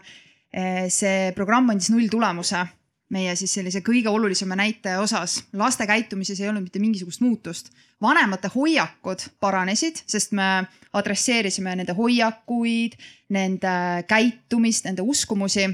see 0.88 1.32
programm 1.36 1.70
andis 1.70 1.90
nulltulemuse 1.92 2.64
meie 3.12 3.32
siis 3.40 3.52
sellise 3.56 3.80
kõige 3.84 4.10
olulisema 4.12 4.56
näitaja 4.58 5.00
osas. 5.00 5.42
laste 5.52 5.86
käitumises 5.86 6.40
ei 6.40 6.48
olnud 6.48 6.62
mitte 6.62 6.78
mingisugust 6.78 7.20
muutust. 7.20 7.70
vanemate 8.02 8.48
hoiakud 8.54 9.24
paranesid, 9.40 10.02
sest 10.06 10.32
me 10.32 10.66
adresseerisime 10.92 11.76
nende 11.76 11.92
hoiakuid, 11.92 12.96
nende 13.28 14.04
käitumist, 14.08 14.84
nende 14.84 15.02
uskumusi 15.02 15.68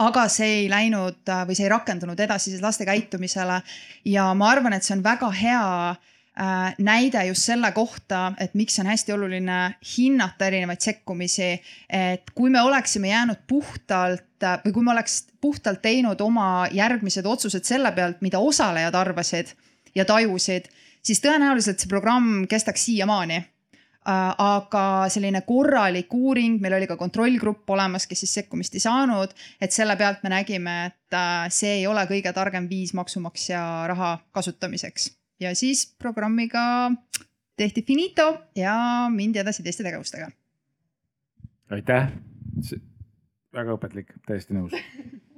aga 0.00 0.26
see 0.32 0.62
ei 0.62 0.68
läinud 0.70 1.28
äh, 1.28 1.42
või 1.48 1.56
see 1.56 1.66
ei 1.66 1.72
rakendunud 1.72 2.20
edasi 2.20 2.52
siis 2.52 2.62
laste 2.64 2.86
käitumisele. 2.88 3.60
ja 4.04 4.30
ma 4.34 4.50
arvan, 4.50 4.72
et 4.72 4.86
see 4.86 4.96
on 4.96 5.04
väga 5.04 5.28
hea 5.36 5.66
äh, 5.90 6.74
näide 6.78 7.24
just 7.28 7.48
selle 7.50 7.72
kohta, 7.76 8.32
et 8.40 8.54
miks 8.54 8.78
on 8.80 8.88
hästi 8.88 9.12
oluline 9.12 9.60
hinnata 9.96 10.48
erinevaid 10.48 10.80
sekkumisi. 10.80 11.52
et 11.88 12.32
kui 12.34 12.50
me 12.50 12.62
oleksime 12.62 13.12
jäänud 13.12 13.44
puhtalt 13.46 14.44
äh, 14.44 14.58
või 14.64 14.72
kui 14.72 14.84
me 14.84 14.94
oleks 14.96 15.24
puhtalt 15.40 15.82
teinud 15.82 16.20
oma 16.20 16.66
järgmised 16.72 17.26
otsused 17.26 17.64
selle 17.64 17.92
pealt, 17.92 18.20
mida 18.20 18.38
osalejad 18.38 18.94
arvasid 18.94 19.52
ja 19.94 20.04
tajusid, 20.04 20.68
siis 21.02 21.20
tõenäoliselt 21.20 21.80
see 21.80 21.88
programm 21.88 22.46
kestaks 22.48 22.88
siiamaani 22.88 23.44
aga 24.06 24.84
selline 25.12 25.42
korralik 25.46 26.12
uuring, 26.14 26.60
meil 26.60 26.78
oli 26.78 26.88
ka 26.88 26.96
kontrollgrupp 26.96 27.68
olemas, 27.70 28.06
kes 28.08 28.24
siis 28.24 28.34
sekkumist 28.40 28.74
ei 28.74 28.80
saanud, 28.80 29.34
et 29.60 29.72
selle 29.72 29.96
pealt 30.00 30.22
me 30.24 30.32
nägime, 30.32 30.76
et 30.86 31.16
äh, 31.16 31.48
see 31.52 31.80
ei 31.80 31.86
ole 31.86 32.06
kõige 32.08 32.32
targem 32.32 32.68
viis 32.70 32.94
maksumaksja 32.96 33.86
raha 33.92 34.18
kasutamiseks. 34.32 35.10
ja 35.40 35.54
siis 35.54 35.86
programmiga 35.98 36.90
tehti 37.56 37.82
finito 37.82 38.46
ja 38.56 39.08
mindi 39.12 39.38
edasi 39.38 39.62
teiste 39.62 39.84
tegevustega. 39.84 40.30
aitäh, 41.70 42.12
väga 43.52 43.76
õpetlik, 43.76 44.14
täiesti 44.26 44.54
nõus 44.54 44.72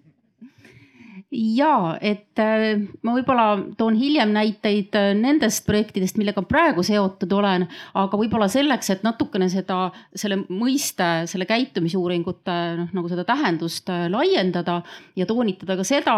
ja 1.33 1.97
et 2.05 2.39
äh, 2.41 2.77
ma 3.03 3.15
võib-olla 3.17 3.47
toon 3.79 3.97
hiljem 3.97 4.35
näiteid 4.35 4.97
äh, 4.99 5.11
nendest 5.17 5.65
projektidest, 5.67 6.19
millega 6.21 6.45
praegu 6.45 6.85
seotud 6.85 7.33
olen, 7.33 7.65
aga 7.99 8.21
võib-olla 8.21 8.49
selleks, 8.53 8.93
et 8.93 9.07
natukene 9.07 9.49
seda, 9.53 9.87
selle 10.15 10.43
mõiste, 10.45 11.09
selle 11.31 11.49
käitumisuuringute 11.49 12.59
noh, 12.83 12.93
nagu 12.93 13.11
seda 13.11 13.25
tähendust 13.29 13.89
äh, 13.93 14.07
laiendada 14.13 14.83
ja 15.17 15.27
toonitada 15.29 15.79
ka 15.79 15.87
seda, 15.87 16.17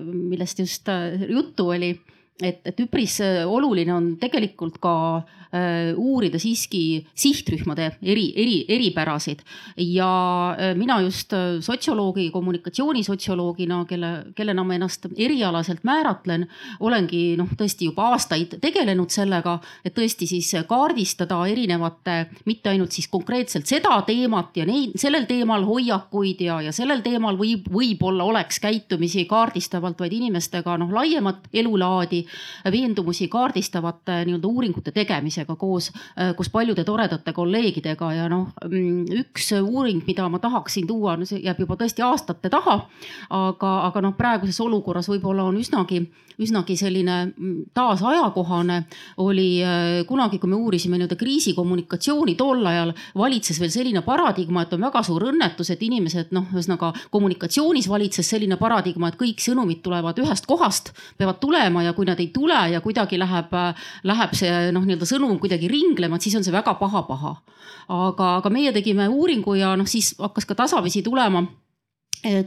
millest 0.00 0.60
just 0.62 0.88
juttu 1.28 1.70
oli 1.74 1.92
et, 2.42 2.60
et 2.68 2.80
üpris 2.84 3.20
oluline 3.46 3.94
on 3.94 4.12
tegelikult 4.20 4.80
ka 4.82 4.96
Äh, 5.56 5.94
uurida 5.96 6.40
siiski 6.42 7.06
sihtrühmade 7.14 7.84
eri, 8.02 8.32
eri, 8.34 8.64
eripärasid. 8.68 9.44
ja 9.76 10.56
äh, 10.58 10.74
mina 10.74 11.00
just 11.00 11.32
äh, 11.32 11.60
sotsioloogi, 11.60 12.30
kommunikatsioonisotsioloogina, 12.30 13.84
kelle, 13.88 14.10
kellena 14.34 14.64
ma 14.64 14.74
ennast 14.74 15.06
erialaselt 15.16 15.84
määratlen, 15.84 16.48
olengi 16.80 17.36
noh, 17.38 17.52
tõesti 17.56 17.86
juba 17.86 18.08
aastaid 18.16 18.56
tegelenud 18.60 19.14
sellega, 19.14 19.60
et 19.84 19.94
tõesti 19.94 20.26
siis 20.26 20.50
kaardistada 20.66 21.38
erinevate, 21.46 22.18
mitte 22.44 22.74
ainult 22.74 22.92
siis 22.92 23.06
konkreetselt 23.08 23.70
seda 23.70 24.00
teemat 24.02 24.58
ja 24.58 24.66
neid, 24.66 24.98
sellel 24.98 25.28
teemal 25.30 25.64
hoiakuid 25.64 26.42
ja, 26.42 26.58
ja 26.66 26.74
sellel 26.74 27.06
teemal 27.06 27.38
võib, 27.38 27.70
võib-olla 27.70 28.26
oleks 28.26 28.58
käitumisi 28.60 29.24
kaardistavalt, 29.30 30.02
vaid 30.02 30.18
inimestega 30.18 30.76
noh, 30.82 30.90
laiemat 30.90 31.48
elulaadi, 31.54 32.25
veendumusi 32.72 33.28
kaardistavate 33.28 34.20
nii-öelda 34.26 34.48
uuringute 34.48 34.92
tegemisega 34.94 35.56
koos, 35.56 35.90
äh, 36.18 36.34
koos 36.36 36.50
paljude 36.50 36.84
toredate 36.84 37.32
kolleegidega 37.32 38.12
ja 38.16 38.28
noh, 38.32 38.52
mm, 38.64 39.22
üks 39.24 39.52
uuring, 39.60 40.02
mida 40.06 40.28
ma 40.28 40.40
tahaksin 40.42 40.86
tuua, 40.86 41.16
no 41.16 41.28
see 41.28 41.42
jääb 41.44 41.60
juba 41.64 41.78
tõesti 41.80 42.04
aastate 42.06 42.50
taha. 42.52 42.78
aga, 43.30 43.72
aga 43.88 44.00
noh, 44.04 44.14
praeguses 44.16 44.60
olukorras 44.60 45.08
võib-olla 45.10 45.44
on 45.46 45.56
üsnagi, 45.60 46.04
üsnagi 46.42 46.76
selline 46.76 47.16
mm, 47.26 47.70
taas 47.74 48.02
ajakohane. 48.04 48.84
oli 49.16 49.62
äh, 49.64 50.06
kunagi, 50.08 50.38
kui 50.38 50.50
me 50.50 50.56
uurisime 50.56 50.98
nii-öelda 50.98 51.16
kriisikommunikatsiooni, 51.16 52.34
tol 52.36 52.64
ajal 52.66 52.92
valitses 53.16 53.60
veel 53.60 53.72
selline 53.72 54.02
paradigma, 54.06 54.62
et 54.62 54.72
on 54.76 54.84
väga 54.86 55.02
suur 55.06 55.28
õnnetus, 55.30 55.70
et 55.72 55.82
inimesed 55.82 56.32
noh, 56.36 56.46
ühesõnaga 56.52 56.92
kommunikatsioonis 57.10 57.88
valitses 57.88 58.28
selline 58.28 58.58
paradigma, 58.60 59.08
et 59.08 59.20
kõik 59.20 59.42
sõnumid 59.42 59.82
tulevad 59.84 60.18
ühest 60.22 60.46
kohast, 60.46 60.92
peavad 61.18 61.40
tulema 61.40 61.84
ja 61.86 61.94
kui 61.96 62.08
nad 62.08 62.20
ei 62.20 62.30
tule 62.34 62.58
ja 62.72 62.80
kuidagi 62.84 63.18
läheb, 63.20 63.52
läheb 64.04 64.34
see 64.36 64.72
noh, 64.72 64.84
nii-öelda 64.84 65.08
sõnum 65.08 65.38
kuidagi 65.42 65.70
ringlema, 65.72 66.16
et 66.16 66.28
siis 66.28 66.36
on 66.36 66.44
see 66.44 66.54
väga 66.54 66.76
paha-paha. 66.80 67.36
aga, 67.88 68.36
aga 68.40 68.50
meie 68.50 68.72
tegime 68.72 69.08
uuringu 69.08 69.54
ja 69.54 69.76
noh, 69.76 69.86
siis 69.86 70.14
hakkas 70.18 70.44
ka 70.44 70.54
tasapisi 70.58 71.02
tulema 71.06 71.46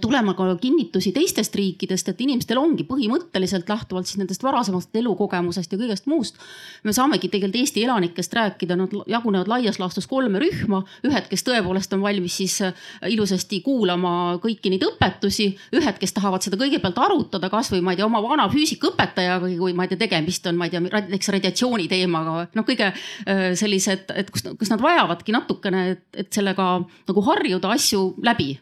tulema 0.01 0.33
ka 0.37 0.47
kinnitusi 0.61 1.11
teistest 1.15 1.55
riikidest, 1.55 2.09
et 2.09 2.21
inimestel 2.21 2.59
ongi 2.61 2.85
põhimõtteliselt 2.87 3.69
lähtuvalt 3.69 4.09
siis 4.09 4.19
nendest 4.19 4.43
varasemast 4.43 4.95
elukogemusest 4.95 5.71
ja 5.71 5.79
kõigest 5.79 6.07
muust. 6.09 6.37
me 6.83 6.93
saamegi 6.93 7.29
tegelikult 7.29 7.59
Eesti 7.59 7.83
elanikest 7.83 8.33
rääkida, 8.33 8.75
nad 8.79 8.93
jagunevad 9.07 9.47
laias 9.51 9.79
laastus 9.79 10.07
kolme 10.07 10.39
rühma, 10.39 10.83
ühed, 11.07 11.27
kes 11.29 11.43
tõepoolest 11.47 11.93
on 11.95 12.01
valmis 12.01 12.37
siis 12.39 12.59
eh, 12.61 12.73
ilusasti 13.11 13.61
kuulama 13.65 14.39
kõiki 14.43 14.71
neid 14.73 14.85
õpetusi, 14.87 15.49
ühed, 15.75 15.99
kes 15.99 16.15
tahavad 16.15 16.45
seda 16.45 16.59
kõigepealt 16.59 16.99
arutada, 17.03 17.49
kasvõi 17.51 17.81
ma 17.83 17.93
ei 17.93 17.99
tea, 17.99 18.07
oma 18.07 18.21
vana 18.23 18.47
füüsikaõpetajaga, 18.51 19.51
kui 19.59 19.75
ma 19.75 19.85
ei 19.85 19.91
tea, 19.91 20.03
tegemist 20.05 20.47
on, 20.47 20.59
ma 20.59 20.69
ei 20.69 20.75
tea, 20.75 20.83
näiteks 20.85 21.33
radiatsiooni 21.35 21.89
teemaga, 21.91 22.47
noh, 22.55 22.67
kõige 22.67 22.91
eh, 22.93 23.43
sellised, 23.59 24.15
et 24.15 24.31
kus, 24.31 24.47
kus 24.59 24.71
nad 24.71 24.83
vajavadki 24.83 25.35
natukene, 25.35 25.85
et 26.13 26.33
sellega 26.33 26.71
nagu 26.79 27.27
harjuda 27.29 27.75
asju 27.75 28.13
läbi 28.23 28.53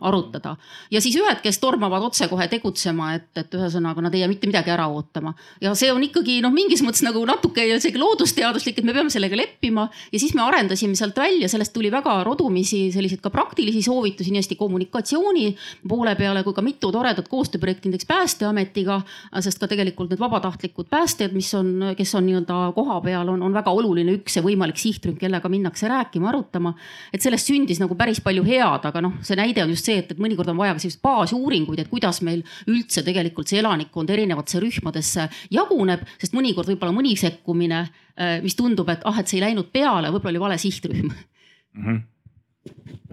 arutada. 0.00 0.56
ja 0.90 1.00
siis 1.00 1.16
ühed, 1.20 1.42
kes 1.44 1.58
tormavad 1.60 2.06
otsekohe 2.06 2.46
tegutsema, 2.48 3.10
et, 3.18 3.28
et 3.36 3.54
ühesõnaga 3.54 4.00
nad 4.00 4.14
ei 4.16 4.22
jää 4.22 4.30
mitte 4.30 4.48
midagi 4.48 4.72
ära 4.72 4.86
ootama. 4.88 5.34
ja 5.60 5.74
see 5.76 5.90
on 5.92 6.02
ikkagi 6.06 6.38
noh, 6.40 6.52
mingis 6.54 6.80
mõttes 6.84 7.04
nagu 7.04 7.20
natuke 7.28 7.66
isegi 7.74 8.00
loodusteaduslik, 8.00 8.78
et 8.80 8.88
me 8.88 8.94
peame 8.96 9.12
sellega 9.12 9.36
leppima 9.36 9.84
ja 10.12 10.20
siis 10.20 10.32
me 10.34 10.40
arendasime 10.46 10.96
sealt 10.96 11.20
välja, 11.20 11.50
sellest 11.52 11.74
tuli 11.76 11.90
väga 11.92 12.22
rodumisi 12.24 12.86
selliseid 12.94 13.20
ka 13.20 13.32
praktilisi 13.34 13.82
soovitusi, 13.84 14.32
nii 14.32 14.40
hästi 14.40 14.56
kommunikatsiooni 14.56 15.44
poole 15.88 16.16
peale 16.16 16.42
kui 16.46 16.56
ka 16.56 16.64
mitu 16.64 16.92
toredat 16.94 17.28
koostööprojekti 17.28 17.92
näiteks 17.92 18.08
Päästeametiga. 18.08 19.02
sest 19.44 19.60
ka 19.60 19.68
tegelikult 19.68 20.10
need 20.10 20.20
vabatahtlikud 20.20 20.88
päästjad, 20.88 21.36
mis 21.36 21.52
on, 21.54 21.92
kes 21.96 22.14
on 22.14 22.24
nii-öelda 22.26 22.72
koha 22.74 23.00
peal, 23.04 23.28
on, 23.28 23.42
on 23.42 23.54
väga 23.54 23.70
oluline 23.70 24.16
üks 24.16 24.38
ja 24.38 24.42
võimalik 24.42 24.80
sihtrühm, 24.80 25.18
kellega 25.20 25.48
minnakse 25.48 25.88
rääkima, 25.88 26.32
arutama. 26.32 26.74
et 27.12 27.20
sellest 27.22 27.52
sündis 27.52 27.82
nagu 27.82 27.94
päris 27.98 28.22
palju 28.24 28.46
head, 28.48 28.88
aga 28.88 29.04
noh, 29.04 29.20
see 29.22 29.36
näide 29.36 29.57
on 29.62 29.72
just 29.72 29.88
see, 29.88 29.98
et, 30.02 30.12
et 30.12 30.20
mõnikord 30.22 30.50
on 30.52 30.58
vaja 30.58 30.74
ka 30.76 30.82
selliseid 30.82 31.02
baasuuringuid, 31.04 31.82
et 31.82 31.90
kuidas 31.90 32.20
meil 32.26 32.42
üldse 32.70 33.04
tegelikult 33.06 33.50
see 33.50 33.60
elanikkond 33.62 34.10
erinevatesse 34.14 34.62
rühmadesse 34.64 35.28
jaguneb, 35.54 36.04
sest 36.20 36.36
mõnikord 36.36 36.70
võib-olla 36.72 36.96
mõni 36.96 37.14
sekkumine, 37.18 37.84
äh, 38.18 38.38
mis 38.44 38.56
tundub, 38.58 38.90
et 38.92 39.06
ah, 39.08 39.20
et 39.20 39.30
see 39.30 39.40
ei 39.40 39.46
läinud 39.48 39.70
peale, 39.74 40.12
võib-olla 40.14 40.36
oli 40.36 40.44
vale 40.46 40.58
sihtrühm 40.62 41.08
mm. 41.08 41.86
-hmm. 41.86 42.02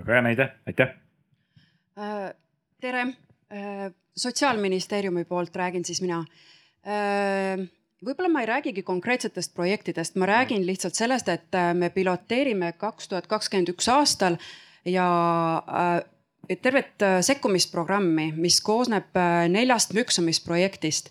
väga 0.01 0.17
hea 0.17 0.25
näide, 0.29 0.49
aitäh. 0.67 0.97
Äh, 1.95 2.33
tere, 2.81 3.07
äh, 3.53 3.87
sotsiaalministeeriumi 4.17 5.25
poolt 5.25 5.55
räägin 5.55 5.85
siis 5.85 6.01
mina 6.01 6.25
võib-olla 8.05 8.29
ma 8.29 8.41
ei 8.43 8.45
räägigi 8.45 8.83
konkreetsetest 8.85 9.55
projektidest, 9.57 10.15
ma 10.21 10.27
räägin 10.29 10.61
lihtsalt 10.67 10.93
sellest, 10.93 11.29
et 11.33 11.57
me 11.73 11.89
piloteerime 11.89 12.75
kaks 12.77 13.07
tuhat 13.09 13.27
kakskümmend 13.27 13.71
üks 13.73 13.89
aastal 13.89 14.37
ja 14.85 15.07
äh, 15.67 16.03
tervet 16.61 17.01
äh, 17.05 17.19
sekkumisprogrammi, 17.25 18.31
mis 18.37 18.61
koosneb 18.61 19.15
neljast 19.49 19.93
müksamisprojektist 19.93 21.09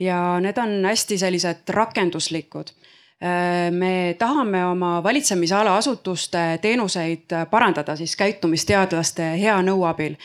ja 0.00 0.38
need 0.40 0.58
on 0.58 0.80
hästi 0.84 1.18
sellised 1.20 1.68
rakenduslikud. 1.68 2.72
Me 3.20 4.14
tahame 4.16 4.62
oma 4.64 5.02
valitsemisala 5.04 5.74
asutuste 5.76 6.58
teenuseid 6.62 7.34
parandada 7.50 7.92
siis 7.98 8.14
käitumisteadlaste 8.16 9.26
hea 9.42 9.58
nõu 9.60 9.84
abil. 9.84 10.16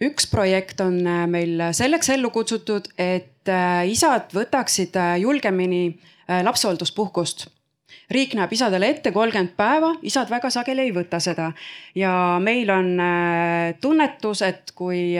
Üks 0.00 0.24
projekt 0.32 0.80
on 0.80 1.02
äh, 1.04 1.26
meil 1.28 1.60
selleks 1.76 2.08
ellu 2.14 2.30
kutsutud, 2.32 2.86
et 2.96 3.48
äh, 3.52 3.82
isad 3.92 4.32
võtaksid 4.32 4.96
äh, 4.96 5.18
julgemini 5.20 5.98
lapsehoolduspuhkust 6.30 7.48
riik 8.10 8.34
näeb 8.38 8.52
isadele 8.52 8.90
ette 8.90 9.12
kolmkümmend 9.14 9.54
päeva, 9.58 9.94
isad 10.02 10.30
väga 10.30 10.50
sageli 10.50 10.88
ei 10.88 10.92
võta 10.94 11.20
seda. 11.20 11.52
ja 11.94 12.38
meil 12.42 12.70
on 12.70 12.92
tunnetus, 13.80 14.42
et 14.42 14.72
kui, 14.74 15.16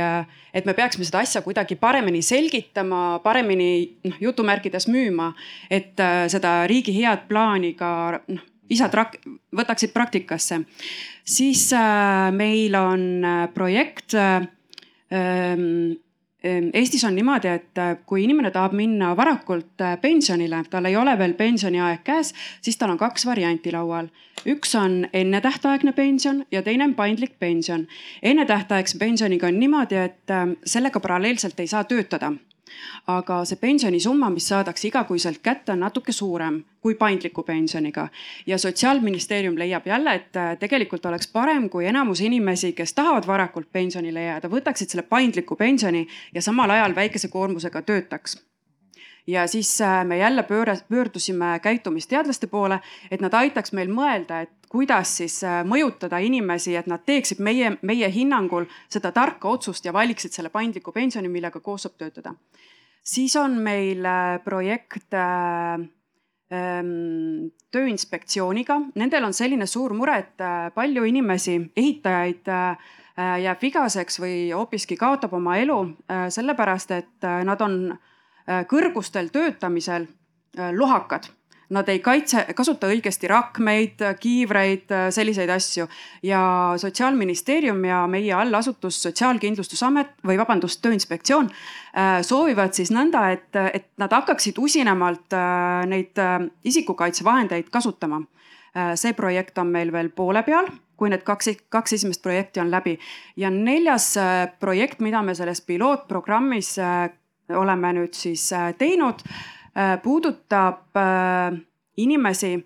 et 0.54 0.66
me 0.66 0.74
peaksime 0.74 1.04
seda 1.04 1.22
asja 1.24 1.42
kuidagi 1.42 1.76
paremini 1.76 2.22
selgitama, 2.22 3.20
paremini 3.24 3.70
noh 4.04 4.20
jutumärkides 4.20 4.88
müüma, 4.88 5.32
et 5.70 5.98
seda 6.28 6.66
riigi 6.70 6.94
head 7.00 7.28
plaani 7.28 7.74
ka 7.78 8.20
noh 8.28 8.46
isad 8.70 8.94
rak-, 8.94 9.18
võtaksid 9.56 9.92
praktikasse. 9.94 10.62
siis 11.24 11.70
meil 12.36 12.74
on 12.78 13.02
projekt 13.54 14.14
ehm, 14.14 15.92
Eestis 16.42 17.04
on 17.04 17.14
niimoodi, 17.14 17.48
et 17.48 17.78
äh, 17.78 17.96
kui 18.06 18.22
inimene 18.24 18.50
tahab 18.50 18.72
minna 18.72 19.10
varakult 19.16 19.82
äh, 19.84 19.98
pensionile, 20.00 20.62
tal 20.70 20.88
ei 20.88 20.96
ole 20.96 21.12
veel 21.20 21.34
pensioniaeg 21.36 22.00
käes, 22.04 22.32
siis 22.64 22.80
tal 22.80 22.94
on 22.94 22.98
kaks 22.98 23.26
varianti 23.28 23.72
laual. 23.72 24.08
üks 24.48 24.72
on 24.74 25.08
ennetähtaegne 25.12 25.92
pension 25.92 26.44
ja 26.50 26.62
teine 26.62 26.84
on 26.84 26.94
paindlik 26.94 27.38
pension. 27.38 27.86
ennetähtaegse 28.22 28.98
pensioniga 28.98 29.46
on 29.46 29.60
niimoodi, 29.60 29.96
et 29.96 30.30
äh, 30.30 30.46
sellega 30.64 31.00
paralleelselt 31.00 31.60
ei 31.60 31.66
saa 31.66 31.84
töötada 31.84 32.32
aga 33.06 33.44
see 33.44 33.56
pensionisumma, 33.60 34.30
mis 34.30 34.48
saadakse 34.48 34.88
igakuiselt 34.88 35.38
kätte, 35.42 35.72
on 35.72 35.80
natuke 35.80 36.12
suurem 36.12 36.62
kui 36.80 36.94
paindliku 36.94 37.42
pensioniga. 37.42 38.08
ja 38.46 38.58
sotsiaalministeerium 38.58 39.58
leiab 39.58 39.86
jälle, 39.86 40.14
et 40.14 40.36
äh, 40.36 40.58
tegelikult 40.58 41.06
oleks 41.06 41.28
parem, 41.28 41.68
kui 41.68 41.86
enamus 41.86 42.20
inimesi, 42.20 42.72
kes 42.72 42.94
tahavad 42.94 43.26
varakult 43.26 43.72
pensionile 43.72 44.24
jääda, 44.24 44.48
võtaksid 44.48 44.88
selle 44.88 45.02
paindliku 45.02 45.56
pensioni 45.56 46.06
ja 46.34 46.42
samal 46.42 46.70
ajal 46.70 46.94
väikese 46.94 47.28
koormusega 47.28 47.82
töötaks 47.82 48.38
ja 49.30 49.46
siis 49.46 49.80
äh, 49.80 50.04
me 50.04 50.18
jälle 50.18 50.42
pööra, 50.42 50.74
pöördusime 50.88 51.58
käitumisteadlaste 51.62 52.46
poole, 52.46 52.80
et 53.10 53.20
nad 53.20 53.34
aitaks 53.34 53.72
meil 53.76 53.92
mõelda, 53.92 54.42
et 54.46 54.68
kuidas 54.70 55.16
siis 55.20 55.40
äh, 55.44 55.60
mõjutada 55.66 56.18
inimesi, 56.22 56.74
et 56.76 56.88
nad 56.90 57.04
teeksid 57.06 57.42
meie, 57.42 57.76
meie 57.82 58.10
hinnangul 58.10 58.66
seda 58.88 59.12
tarka 59.12 59.48
otsust 59.48 59.86
ja 59.86 59.94
valiksid 59.94 60.34
selle 60.34 60.50
paindliku 60.50 60.92
pensioni, 60.92 61.30
millega 61.30 61.60
koos 61.60 61.86
saab 61.86 61.96
töötada. 61.98 62.34
siis 63.02 63.36
on 63.36 63.58
meil 63.58 64.04
äh, 64.04 64.42
projekt 64.44 65.14
ähm, 65.14 65.88
Tööinspektsiooniga, 67.70 68.80
nendel 68.98 69.24
on 69.24 69.32
selline 69.32 69.66
suur 69.70 69.92
mure, 69.94 70.16
et 70.18 70.42
palju 70.74 71.04
inimesi, 71.06 71.52
ehitajaid 71.76 72.50
jääb 73.44 73.62
vigaseks 73.62 74.18
või 74.18 74.50
hoopiski 74.50 74.96
kaotab 74.98 75.36
oma 75.38 75.60
elu 75.62 75.76
sellepärast, 76.34 76.90
et 76.90 77.28
nad 77.46 77.62
on 77.62 77.76
kõrgustel 78.68 79.30
töötamisel 79.32 80.06
äh, 80.58 80.72
lohakad 80.72 81.30
nad 81.70 81.86
ei 81.86 82.00
kaitse, 82.02 82.40
kasuta 82.58 82.88
õigesti 82.90 83.28
rakmeid, 83.30 84.02
kiivreid, 84.18 84.90
äh, 84.90 85.04
selliseid 85.14 85.50
asju. 85.54 85.86
ja 86.22 86.40
sotsiaalministeerium 86.76 87.84
ja 87.84 88.06
meie 88.06 88.32
allasutus 88.34 89.02
Sotsiaalkindlustusamet 89.02 90.16
või 90.26 90.38
vabandust, 90.38 90.82
Tööinspektsioon 90.82 91.50
soovivad 92.22 92.74
siis 92.74 92.90
nõnda, 92.90 93.30
et, 93.32 93.56
et 93.74 93.88
nad 93.98 94.12
hakkaksid 94.12 94.58
usinemalt 94.58 95.34
neid 95.86 96.18
isikukaitsevahendeid 96.64 97.70
kasutama. 97.70 98.22
see 98.94 99.12
projekt 99.12 99.58
on 99.58 99.66
meil 99.66 99.92
veel 99.92 100.08
poole 100.08 100.42
peal 100.42 100.68
kui 100.96 101.10
need 101.10 101.22
kaks, 101.24 101.48
kaks 101.68 101.92
esimest 101.92 102.22
projekti 102.22 102.60
on 102.60 102.70
läbi 102.70 102.98
ja 103.36 103.50
neljas 103.50 104.14
projekt, 104.60 105.00
mida 105.00 105.22
me 105.22 105.34
selles 105.34 105.60
pilootprogrammis 105.60 106.76
oleme 107.56 107.92
nüüd 107.96 108.14
siis 108.16 108.52
äh, 108.52 108.70
teinud, 108.78 109.22
äh, 109.76 109.96
puudutab 110.02 110.96
äh, 110.96 111.58
inimesi, 111.96 112.58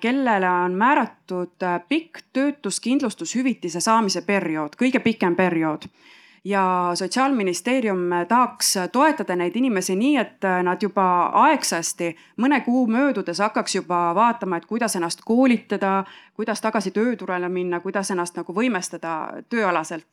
kellele 0.00 0.46
on 0.46 0.76
määratud 0.78 1.64
pikk 1.88 2.20
töötuskindlustushüvitise 2.32 3.80
saamise 3.82 4.20
periood, 4.22 4.76
kõige 4.78 5.00
pikem 5.02 5.34
periood 5.34 5.88
ja 6.46 6.90
sotsiaalministeerium 6.94 7.98
tahaks 8.28 8.74
toetada 8.92 9.34
neid 9.36 9.56
inimesi 9.56 9.96
nii, 9.98 10.16
et 10.20 10.46
nad 10.62 10.82
juba 10.82 11.06
aegsasti 11.42 12.12
mõne 12.42 12.60
kuu 12.62 12.84
möödudes 12.86 13.40
hakkaks 13.42 13.74
juba 13.74 13.98
vaatama, 14.14 14.60
et 14.60 14.68
kuidas 14.70 14.94
ennast 14.96 15.24
koolitada, 15.26 16.04
kuidas 16.38 16.62
tagasi 16.62 16.92
tööturule 16.94 17.48
minna, 17.50 17.80
kuidas 17.82 18.12
ennast 18.14 18.38
nagu 18.38 18.54
võimestada 18.54 19.42
tööalaselt. 19.50 20.06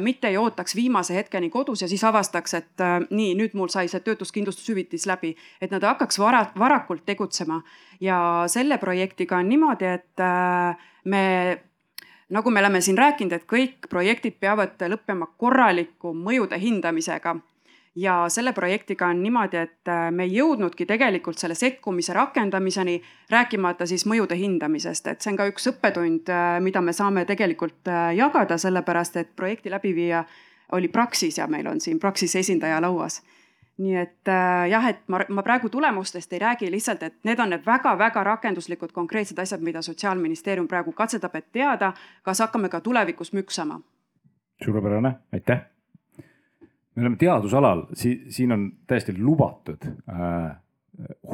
mitte 0.00 0.28
ei 0.28 0.36
ootaks 0.36 0.76
viimase 0.76 1.14
hetkeni 1.14 1.50
kodus 1.50 1.82
ja 1.82 1.88
siis 1.88 2.04
avastaks, 2.04 2.54
et 2.54 2.86
nii, 3.10 3.34
nüüd 3.34 3.58
mul 3.58 3.68
sai 3.68 3.88
see 3.88 4.00
töötuskindlustushüvitis 4.00 5.06
läbi, 5.10 5.34
et 5.60 5.74
nad 5.74 5.82
hakkaks 5.82 6.18
vara, 6.18 6.46
varakult 6.58 7.04
tegutsema. 7.06 7.62
ja 8.00 8.44
selle 8.46 8.78
projektiga 8.78 9.36
on 9.36 9.48
niimoodi, 9.48 9.84
et 9.84 10.22
me 11.04 11.24
nagu 12.34 12.50
me 12.50 12.60
oleme 12.60 12.80
siin 12.82 12.98
rääkinud, 12.98 13.32
et 13.32 13.44
kõik 13.50 13.88
projektid 13.90 14.38
peavad 14.42 14.80
lõppema 14.90 15.28
korraliku 15.38 16.14
mõjude 16.14 16.58
hindamisega. 16.60 17.36
ja 17.96 18.14
selle 18.28 18.50
projektiga 18.52 19.06
on 19.06 19.20
niimoodi, 19.22 19.56
et 19.56 19.88
äh, 19.88 20.08
me 20.10 20.24
ei 20.24 20.32
jõudnudki 20.34 20.82
tegelikult 20.86 21.38
selle 21.38 21.54
sekkumise 21.54 22.12
rakendamiseni, 22.12 22.96
rääkimata 23.30 23.86
siis 23.86 24.02
mõjude 24.10 24.34
hindamisest, 24.34 25.06
et 25.06 25.22
see 25.22 25.30
on 25.30 25.38
ka 25.38 25.46
üks 25.46 25.68
õppetund, 25.70 26.26
äh, 26.26 26.58
mida 26.60 26.82
me 26.82 26.92
saame 26.92 27.22
tegelikult 27.24 27.86
äh, 27.86 28.10
jagada, 28.18 28.58
sellepärast 28.58 29.16
et 29.22 29.30
projekti 29.36 29.70
läbiviija 29.70 30.24
oli 30.72 30.88
Praxis 30.88 31.38
ja 31.38 31.46
meil 31.46 31.70
on 31.70 31.80
siin 31.80 32.02
Praxise 32.02 32.42
esindaja 32.42 32.80
lauas 32.82 33.22
nii 33.78 33.96
et 33.98 34.28
äh, 34.28 34.68
jah, 34.70 34.86
et 34.88 35.00
ma, 35.10 35.20
ma 35.28 35.42
praegu 35.42 35.68
tulemustest 35.68 36.32
ei 36.32 36.38
räägi 36.38 36.70
lihtsalt, 36.70 37.02
et 37.02 37.16
need 37.26 37.40
on 37.42 37.50
need 37.50 37.64
väga-väga 37.66 38.22
rakenduslikud 38.24 38.92
konkreetsed 38.94 39.38
asjad, 39.42 39.62
mida 39.66 39.82
sotsiaalministeerium 39.82 40.68
praegu 40.70 40.92
katsetab, 40.92 41.34
et 41.34 41.48
teada, 41.52 41.92
kas 42.22 42.42
hakkame 42.44 42.68
ka 42.68 42.80
tulevikus 42.80 43.32
müksama. 43.32 43.80
suurepärane, 44.64 45.14
aitäh. 45.32 45.60
me 46.94 47.02
oleme 47.02 47.16
teadusalal 47.16 47.86
si, 47.92 48.24
siin 48.28 48.52
on 48.52 48.72
täiesti 48.86 49.18
lubatud 49.18 49.82
äh, 50.08 50.56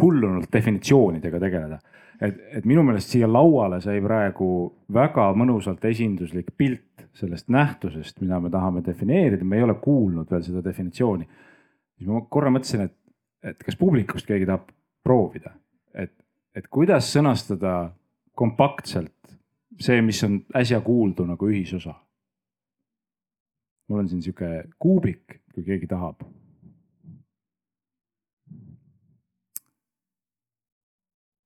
hullunult 0.01 0.49
definitsioonidega 0.53 1.41
tegeleda. 1.41 1.79
et, 2.21 2.41
et 2.57 2.65
minu 2.65 2.83
meelest 2.83 3.09
siia 3.09 3.33
lauale 3.33 3.81
sai 3.81 4.01
praegu 4.01 4.73
väga 4.93 5.33
mõnusalt 5.37 5.85
esinduslik 5.85 6.57
pilt 6.57 7.05
sellest 7.13 7.49
nähtusest, 7.49 8.21
mida 8.21 8.41
me 8.41 8.51
tahame 8.51 8.81
defineerida, 8.87 9.45
me 9.45 9.57
ei 9.57 9.63
ole 9.63 9.75
kuulnud 9.75 10.31
veel 10.31 10.43
seda 10.43 10.65
definitsiooni 10.65 11.29
siis 12.01 12.09
ma 12.09 12.23
korra 12.33 12.49
mõtlesin, 12.53 12.89
et, 12.89 12.97
et 13.53 13.61
kas 13.61 13.77
publikust 13.77 14.29
keegi 14.29 14.49
tahab 14.49 14.71
proovida, 15.05 15.53
et, 15.93 16.15
et 16.57 16.67
kuidas 16.73 17.13
sõnastada 17.13 17.93
kompaktselt 18.41 19.37
see, 19.81 20.01
mis 20.05 20.21
on 20.25 20.41
äsja 20.57 20.81
kuuldu 20.85 21.27
nagu 21.29 21.49
ühisosa. 21.49 21.95
mul 23.89 24.05
on 24.05 24.09
siin 24.09 24.23
sihuke 24.23 24.65
kuubik, 24.79 25.41
kui 25.55 25.65
keegi 25.67 25.87
tahab. 25.91 26.23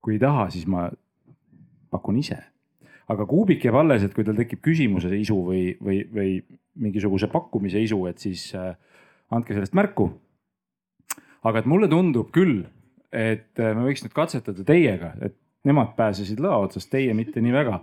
kui 0.04 0.18
ei 0.18 0.20
taha, 0.20 0.50
siis 0.52 0.66
ma 0.68 0.90
pakun 1.90 2.18
ise. 2.20 2.36
aga 3.08 3.26
kuubik 3.26 3.64
jääb 3.64 3.78
alles, 3.80 4.02
et 4.04 4.14
kui 4.14 4.24
tal 4.24 4.36
tekib 4.36 4.60
küsimuse 4.64 5.12
isu 5.16 5.36
või, 5.46 5.64
või, 5.80 6.02
või 6.12 6.30
mingisuguse 6.80 7.28
pakkumise 7.32 7.80
isu, 7.80 7.98
et 8.08 8.18
siis 8.18 8.50
äh, 8.56 8.74
andke 9.30 9.54
sellest 9.54 9.74
märku. 9.76 10.10
Aga 11.44 11.60
et 11.60 11.68
mulle 11.70 11.88
tundub 11.92 12.30
küll, 12.34 12.64
et 13.14 13.60
äh, 13.60 13.74
me 13.76 13.86
võiks 13.88 14.04
nüüd 14.04 14.14
katsetada 14.16 14.64
teiega, 14.66 15.12
et 15.22 15.36
nemad 15.64 15.94
pääsesid 15.98 16.40
lõa 16.44 16.64
otsast, 16.66 16.90
teie 16.92 17.14
mitte 17.16 17.40
nii 17.40 17.54
väga. 17.54 17.80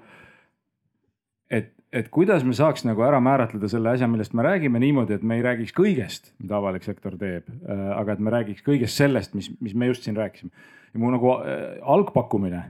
et, 1.52 1.74
et 1.92 2.08
kuidas 2.10 2.46
me 2.48 2.54
saaks 2.56 2.86
nagu 2.88 3.04
ära 3.04 3.20
määratleda 3.24 3.68
selle 3.72 3.92
asja, 3.92 4.08
millest 4.08 4.34
me 4.38 4.46
räägime 4.46 4.80
niimoodi, 4.80 5.18
et 5.18 5.24
me 5.24 5.40
ei 5.40 5.46
räägiks 5.46 5.76
kõigest, 5.76 6.34
mida 6.40 6.58
avalik 6.60 6.86
sektor 6.88 7.18
teeb, 7.20 7.50
äh, 7.50 7.84
aga 7.98 8.16
et 8.16 8.24
me 8.24 8.34
räägiks 8.34 8.64
kõigest 8.68 9.00
sellest, 9.00 9.36
mis, 9.36 9.52
mis 9.62 9.76
me 9.76 9.92
just 9.92 10.08
siin 10.08 10.18
rääkisime. 10.18 10.52
ja 10.94 11.00
mu 11.00 11.12
nagu 11.12 11.38
algpakkumine, 11.82 12.66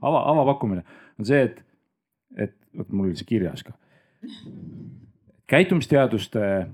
ava, 0.00 0.22
avapakkumine 0.32 0.84
on 1.18 1.28
see, 1.28 1.42
et 1.44 1.60
et 2.38 2.54
vot 2.76 2.92
mul 2.92 3.10
oli 3.10 3.18
see 3.18 3.28
kirjas 3.28 3.64
ka. 3.66 3.74
käitumisteaduste 5.50 6.42
äh, 6.60 6.66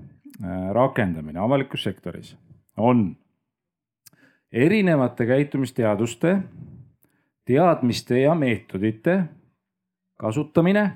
rakendamine 0.73 1.39
avalikus 1.39 1.83
sektoris 1.83 2.35
on 2.77 3.15
erinevate 4.51 5.25
käitumisteaduste, 5.25 6.37
teadmiste 7.45 8.21
ja 8.21 8.35
meetodite 8.35 9.23
kasutamine 10.17 10.91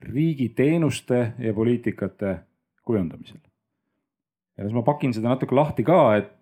riigi 0.00 0.48
teenuste 0.48 1.32
ja 1.38 1.54
poliitikate 1.54 2.38
kujundamisel. 2.84 3.38
ja 4.56 4.64
siis 4.64 4.74
ma 4.74 4.82
pakin 4.82 5.14
seda 5.14 5.28
natuke 5.28 5.54
lahti 5.54 5.84
ka, 5.84 6.16
et, 6.16 6.32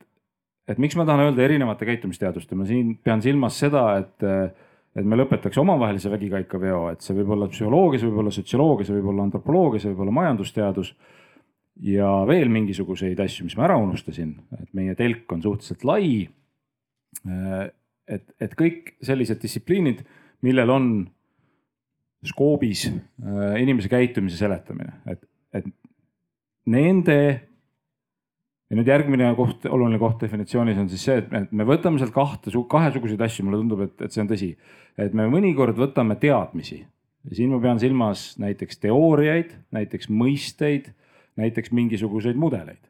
et 0.68 0.78
miks 0.78 0.96
ma 0.96 1.06
tahan 1.06 1.28
öelda 1.28 1.42
erinevate 1.42 1.86
käitumisteaduste, 1.86 2.54
ma 2.54 2.66
siin 2.66 2.96
pean 2.98 3.22
silmas 3.22 3.58
seda, 3.58 3.88
et 3.98 4.30
et 4.94 5.06
me 5.06 5.18
lõpetaks 5.18 5.58
omavahelise 5.58 6.10
vägikaikaveo, 6.12 6.84
et 6.94 7.02
see 7.02 7.16
võib 7.18 7.32
olla 7.34 7.48
psühholoogia, 7.50 7.98
see 7.98 8.10
võib 8.10 8.20
olla 8.22 8.32
sotsioloogia, 8.34 8.86
see 8.86 8.94
võib 8.94 9.10
olla 9.10 9.26
antropoloogia, 9.26 9.82
see 9.82 9.90
võib 9.90 10.04
olla 10.04 10.18
majandusteadus. 10.20 10.94
ja 11.82 12.08
veel 12.28 12.48
mingisuguseid 12.54 13.18
asju, 13.18 13.48
mis 13.48 13.56
ma 13.58 13.64
ära 13.66 13.76
unustasin, 13.82 14.36
et 14.60 14.68
meie 14.78 14.94
telk 14.94 15.32
on 15.34 15.42
suhteliselt 15.42 15.84
lai. 15.84 16.28
Et, 17.24 18.24
et 18.42 18.56
kõik 18.58 18.94
sellised 19.04 19.40
distsipliinid, 19.42 20.04
millel 20.44 20.72
on 20.74 20.88
skoobis 22.24 22.86
äh, 22.88 23.56
inimese 23.60 23.90
käitumise 23.92 24.38
seletamine, 24.40 25.00
et, 25.10 25.20
et 25.56 25.66
nende 26.72 27.18
ja 28.70 28.78
nüüd 28.78 28.88
järgmine 28.88 29.28
koht, 29.36 29.66
oluline 29.68 30.00
koht 30.00 30.24
definitsioonis 30.24 30.80
on 30.80 30.88
siis 30.90 31.04
see, 31.06 31.20
et 31.20 31.52
me 31.52 31.66
võtame 31.68 32.00
sealt 32.00 32.14
kahte, 32.14 32.50
kahesuguseid 32.50 33.20
asju, 33.26 33.44
mulle 33.46 33.60
tundub, 33.60 33.84
et, 33.84 33.94
et 34.06 34.14
see 34.14 34.24
on 34.24 34.30
tõsi. 34.30 34.50
et 34.98 35.14
me 35.16 35.28
mõnikord 35.30 35.76
võtame 35.78 36.16
teadmisi 36.20 36.80
ja 36.80 37.36
siin 37.36 37.52
ma 37.52 37.60
pean 37.62 37.80
silmas 37.82 38.32
näiteks 38.40 38.80
teooriaid, 38.82 39.52
näiteks 39.74 40.10
mõisteid, 40.12 40.90
näiteks 41.40 41.72
mingisuguseid 41.74 42.38
mudeleid. 42.40 42.80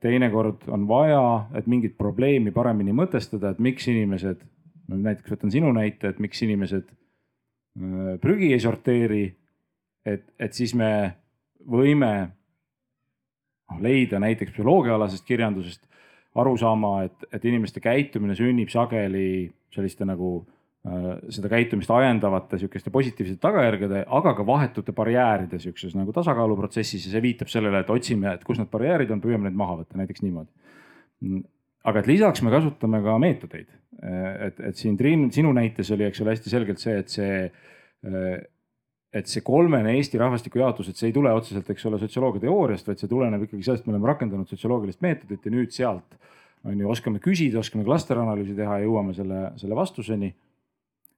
Teinekord 0.00 0.68
on 0.68 0.86
vaja, 0.88 1.22
et 1.58 1.66
mingit 1.70 1.96
probleemi 1.98 2.52
paremini 2.54 2.94
mõtestada, 2.96 3.52
et 3.52 3.62
miks 3.62 3.88
inimesed, 3.90 4.42
näiteks 4.90 5.34
võtan 5.34 5.52
sinu 5.54 5.72
näite, 5.74 6.10
et 6.10 6.18
miks 6.22 6.42
inimesed 6.46 6.88
äh, 6.90 8.16
prügi 8.22 8.52
ei 8.54 8.60
sorteeri. 8.62 9.24
et, 10.06 10.24
et 10.38 10.52
siis 10.56 10.72
me 10.74 11.12
võime 11.68 12.12
noh 13.70 13.80
leida 13.84 14.18
näiteks 14.18 14.52
psühholoogiaalasest 14.54 15.26
kirjandusest 15.28 15.84
arusaama, 16.34 17.04
et, 17.04 17.26
et 17.32 17.44
inimeste 17.44 17.80
käitumine 17.82 18.34
sünnib 18.38 18.70
sageli 18.72 19.50
selliste 19.74 20.06
nagu 20.06 20.40
seda 20.80 21.50
käitumist 21.52 21.90
ajendavate 21.92 22.56
sihukeste 22.60 22.90
positiivsete 22.94 23.40
tagajärgede, 23.42 24.04
aga 24.08 24.32
ka 24.38 24.46
vahetute 24.48 24.94
barjääride 24.96 25.58
sihukeses 25.60 25.92
nagu 25.98 26.14
tasakaaluprotsessis 26.16 27.04
ja 27.04 27.12
see 27.12 27.24
viitab 27.24 27.50
sellele, 27.52 27.82
et 27.84 27.90
otsime, 27.92 28.32
et 28.32 28.46
kus 28.46 28.62
need 28.62 28.70
barjäärid 28.72 29.12
on, 29.12 29.20
püüame 29.20 29.48
neid 29.48 29.58
maha 29.60 29.76
võtta, 29.82 29.98
näiteks 30.00 30.24
niimoodi. 30.24 31.42
aga 31.84 32.00
et 32.00 32.08
lisaks 32.08 32.40
me 32.42 32.54
kasutame 32.54 33.02
ka 33.04 33.18
meetodeid, 33.20 33.68
et, 34.46 34.64
et 34.70 34.80
siin 34.80 34.96
Triin, 34.96 35.28
sinu 35.34 35.52
näites 35.52 35.92
oli, 35.92 36.08
eks 36.08 36.24
ole, 36.24 36.32
hästi 36.32 36.52
selgelt 36.52 36.80
see, 36.80 36.96
et 37.04 37.12
see 37.12 37.36
äh, 37.44 38.40
et 39.10 39.26
see 39.26 39.42
kolmene 39.42 39.96
Eesti 39.98 40.18
rahvastiku 40.20 40.60
jaotus, 40.62 40.90
et 40.90 40.98
see 40.98 41.08
ei 41.10 41.14
tule 41.14 41.32
otseselt, 41.34 41.68
eks 41.72 41.86
ole, 41.90 41.98
sotsioloogia 41.98 42.44
teooriast, 42.44 42.86
vaid 42.86 43.00
see 43.02 43.10
tuleneb 43.10 43.42
ikkagi 43.46 43.66
sellest, 43.66 43.86
me 43.88 43.96
oleme 43.96 44.10
rakendanud 44.12 44.50
sotsioloogilist 44.50 45.02
meetodit 45.02 45.46
ja 45.46 45.52
nüüd 45.54 45.74
sealt 45.74 46.14
on 46.64 46.76
ju, 46.78 46.90
oskame 46.92 47.18
küsida, 47.24 47.58
oskame 47.62 47.84
klasteranalüüsi 47.86 48.54
teha 48.58 48.78
ja 48.78 48.86
jõuame 48.86 49.14
selle, 49.16 49.48
selle 49.60 49.78
vastuseni. 49.78 50.30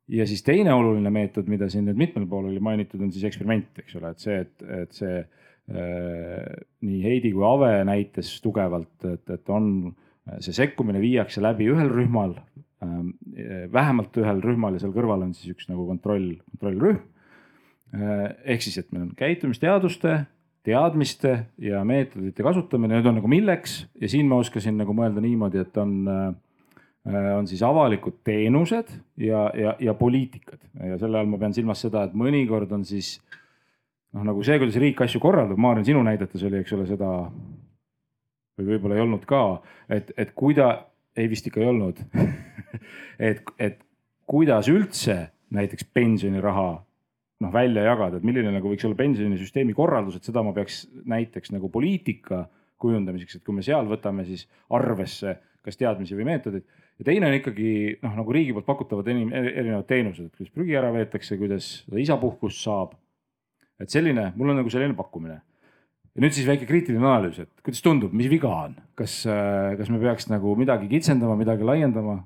Ja 0.09 0.27
siis 0.27 0.43
teine 0.47 0.75
oluline 0.75 1.11
meetod, 1.15 1.49
mida 1.51 1.69
siin 1.71 1.87
nüüd 1.89 2.01
mitmel 2.01 2.27
pool 2.31 2.51
oli 2.51 2.61
mainitud, 2.63 3.01
on 3.03 3.13
siis 3.15 3.27
eksperiment, 3.29 3.71
eks 3.83 3.99
ole, 4.01 4.13
et 4.13 4.25
see, 4.25 4.39
et, 4.43 4.65
et 4.83 4.97
see 4.97 5.19
äh, 5.21 6.63
nii 6.83 7.03
Heidi 7.05 7.33
kui 7.35 7.47
Ave 7.47 7.75
näitas 7.89 8.35
tugevalt, 8.45 8.97
et, 9.09 9.25
et 9.31 9.53
on 9.53 9.93
see 10.43 10.55
sekkumine 10.55 11.01
viiakse 11.03 11.43
läbi 11.43 11.67
ühel 11.71 11.91
rühmal 11.91 12.37
äh,, 12.39 13.67
vähemalt 13.73 14.17
ühel 14.23 14.43
rühmal 14.45 14.77
ja 14.77 14.85
seal 14.85 14.95
kõrval 14.95 15.27
on 15.27 15.33
siis 15.39 15.57
üks 15.57 15.71
nagu 15.71 15.87
kontroll, 15.89 16.37
kontrollrühm. 16.53 17.03
Äh, 17.93 18.29
ehk 18.55 18.65
siis, 18.65 18.79
et 18.81 18.93
meil 18.93 19.09
on 19.09 19.17
käitumisteaduste, 19.19 20.23
teadmiste 20.65 21.33
ja 21.61 21.83
meetodite 21.85 22.45
kasutamine, 22.47 22.97
need 22.97 23.09
on 23.11 23.19
nagu 23.19 23.31
milleks 23.31 23.83
ja 24.01 24.09
siin 24.09 24.29
ma 24.31 24.39
oskasin 24.41 24.79
nagu 24.79 24.95
mõelda 24.97 25.23
niimoodi, 25.25 25.61
et 25.61 25.77
on, 25.83 25.97
äh, 26.09 26.29
on 27.05 27.49
siis 27.51 27.63
avalikud 27.67 28.21
teenused 28.25 28.93
ja, 29.19 29.49
ja, 29.59 29.75
ja 29.81 29.95
poliitikad 29.99 30.61
ja 30.87 30.99
selle 31.01 31.19
all 31.19 31.31
ma 31.33 31.41
pean 31.41 31.55
silmas 31.55 31.83
seda, 31.83 32.05
et 32.07 32.15
mõnikord 32.15 32.71
on 32.77 32.85
siis 32.87 33.17
noh, 34.13 34.23
nagu 34.29 34.45
see, 34.47 34.59
kuidas 34.63 34.79
riik 34.79 35.03
asju 35.03 35.21
korraldab, 35.23 35.59
Maarja, 35.59 35.89
sinu 35.91 36.05
näidetes 36.07 36.45
oli, 36.47 36.61
eks 36.63 36.77
ole, 36.77 36.87
seda 36.87 37.11
või 38.59 38.69
võib-olla 38.69 38.99
ei 38.99 39.05
olnud 39.07 39.27
ka, 39.27 39.43
et, 39.91 40.13
et 40.21 40.31
kuida-, 40.39 40.77
ei 41.19 41.27
vist 41.33 41.49
ikka 41.51 41.63
ei 41.65 41.73
olnud 41.73 41.99
et, 43.31 43.43
et 43.59 43.83
kuidas 44.31 44.71
üldse 44.71 45.19
näiteks 45.53 45.91
pensioniraha 45.93 46.71
noh 47.43 47.53
välja 47.53 47.83
jagada, 47.89 48.19
et 48.19 48.27
milline 48.27 48.53
nagu 48.55 48.71
võiks 48.71 48.87
olla 48.87 48.97
pensionisüsteemi 48.99 49.75
korraldus, 49.75 50.21
et 50.21 50.29
seda 50.29 50.45
ma 50.47 50.55
peaks 50.55 50.85
näiteks 51.11 51.51
nagu 51.55 51.71
poliitika 51.73 52.45
kujundamiseks, 52.83 53.39
et 53.39 53.47
kui 53.47 53.57
me 53.57 53.65
seal 53.67 53.89
võtame 53.91 54.25
siis 54.29 54.47
arvesse 54.71 55.37
kas 55.63 55.79
teadmisi 55.79 56.17
või 56.19 56.27
meetodeid. 56.31 56.65
Ja 56.99 57.07
teine 57.09 57.29
on 57.29 57.37
ikkagi 57.39 57.71
noh, 58.03 58.17
nagu 58.21 58.35
riigi 58.35 58.55
poolt 58.57 58.69
pakutavad 58.69 59.09
erinevad 59.13 59.87
teenused, 59.89 60.29
et 60.29 60.37
kuidas 60.37 60.53
prügi 60.55 60.77
ära 60.79 60.93
veetakse, 60.95 61.39
kuidas 61.41 61.71
isapuhkust 62.05 62.63
saab. 62.63 62.99
et 63.83 63.91
selline, 63.91 64.29
mul 64.39 64.53
on 64.53 64.61
nagu 64.61 64.71
selline 64.71 64.95
pakkumine. 64.95 65.41
ja 66.13 66.23
nüüd 66.23 66.37
siis 66.37 66.47
väike 66.47 66.69
kriitiline 66.69 67.03
analüüs, 67.03 67.41
et 67.43 67.65
kuidas 67.65 67.83
tundub, 67.83 68.13
mis 68.13 68.29
viga 68.31 68.51
on, 68.67 68.77
kas, 68.95 69.23
kas 69.79 69.91
me 69.91 70.03
peaks 70.03 70.29
nagu 70.31 70.55
midagi 70.57 70.91
kitsendama, 70.91 71.39
midagi 71.41 71.67
laiendama? 71.67 72.21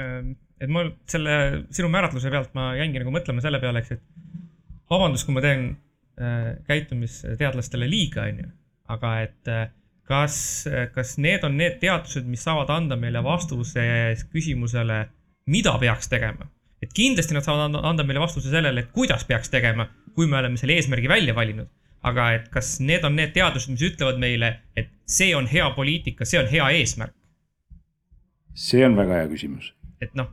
Ehm, 0.00 0.34
et 0.60 0.70
mul 0.70 0.94
selle 1.10 1.66
sinu 1.74 1.90
määratluse 1.92 2.30
pealt 2.32 2.54
ma 2.56 2.70
jäingi 2.78 3.02
nagu 3.02 3.12
mõtlema 3.12 3.42
selle 3.44 3.60
peale, 3.60 3.82
eks, 3.82 3.98
et 3.98 4.88
vabandust, 4.90 5.26
kui 5.26 5.34
ma 5.36 5.42
teen 5.44 5.66
äh, 5.66 5.89
käitumisteadlastele 6.66 7.88
liiga, 7.90 8.26
onju, 8.28 8.48
aga 8.92 9.12
et 9.24 9.50
äh, 9.50 9.66
kas, 10.10 10.36
kas 10.94 11.16
need 11.22 11.44
on 11.46 11.56
need 11.58 11.78
teadused, 11.82 12.26
mis 12.28 12.44
saavad 12.44 12.70
anda 12.74 12.98
meile 13.00 13.22
vastuse 13.24 13.82
küsimusele, 14.32 15.04
mida 15.50 15.76
peaks 15.82 16.10
tegema? 16.12 16.50
et 16.80 16.94
kindlasti 16.96 17.36
nad 17.36 17.44
saavad 17.44 17.74
anda 17.84 18.04
meile 18.08 18.22
vastuse 18.22 18.48
sellele, 18.48 18.80
et 18.80 18.92
kuidas 18.96 19.26
peaks 19.28 19.52
tegema, 19.52 19.84
kui 20.16 20.24
me 20.26 20.38
oleme 20.38 20.56
selle 20.56 20.78
eesmärgi 20.80 21.10
välja 21.12 21.34
valinud. 21.36 21.68
aga 22.02 22.30
et 22.32 22.46
kas 22.48 22.78
need 22.80 23.04
on 23.04 23.16
need 23.16 23.34
teadused, 23.36 23.68
mis 23.74 23.82
ütlevad 23.90 24.16
meile, 24.18 24.54
et 24.76 24.88
see 25.04 25.34
on 25.36 25.46
hea 25.46 25.66
poliitika, 25.76 26.24
see 26.24 26.40
on 26.40 26.48
hea 26.48 26.70
eesmärk? 26.80 27.12
see 28.54 28.80
on 28.86 28.96
väga 28.96 29.20
hea 29.20 29.28
küsimus 29.34 29.74
et 30.00 30.16
noh, 30.16 30.30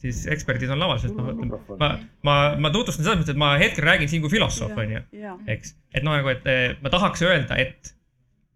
siis 0.00 0.22
eksperdid 0.32 0.70
on 0.72 0.80
laval, 0.80 1.00
sest 1.02 1.16
ma 1.16 1.26
mõtlen, 1.26 1.50
ma, 1.80 1.90
ma, 2.26 2.36
ma 2.60 2.72
tutvustan 2.72 3.04
selles 3.04 3.20
mõttes, 3.20 3.34
et 3.34 3.40
ma 3.40 3.52
hetkel 3.60 3.86
räägin 3.86 4.10
siin 4.10 4.24
kui 4.24 4.32
filosoof, 4.32 4.72
on 4.80 4.94
ju, 4.96 5.02
eks. 5.52 5.74
et 5.94 6.06
noh, 6.06 6.16
nagu, 6.16 6.30
et 6.32 6.46
eh, 6.50 6.62
ma 6.80 6.92
tahaks 6.92 7.24
öelda, 7.26 7.58
et. 7.60 7.92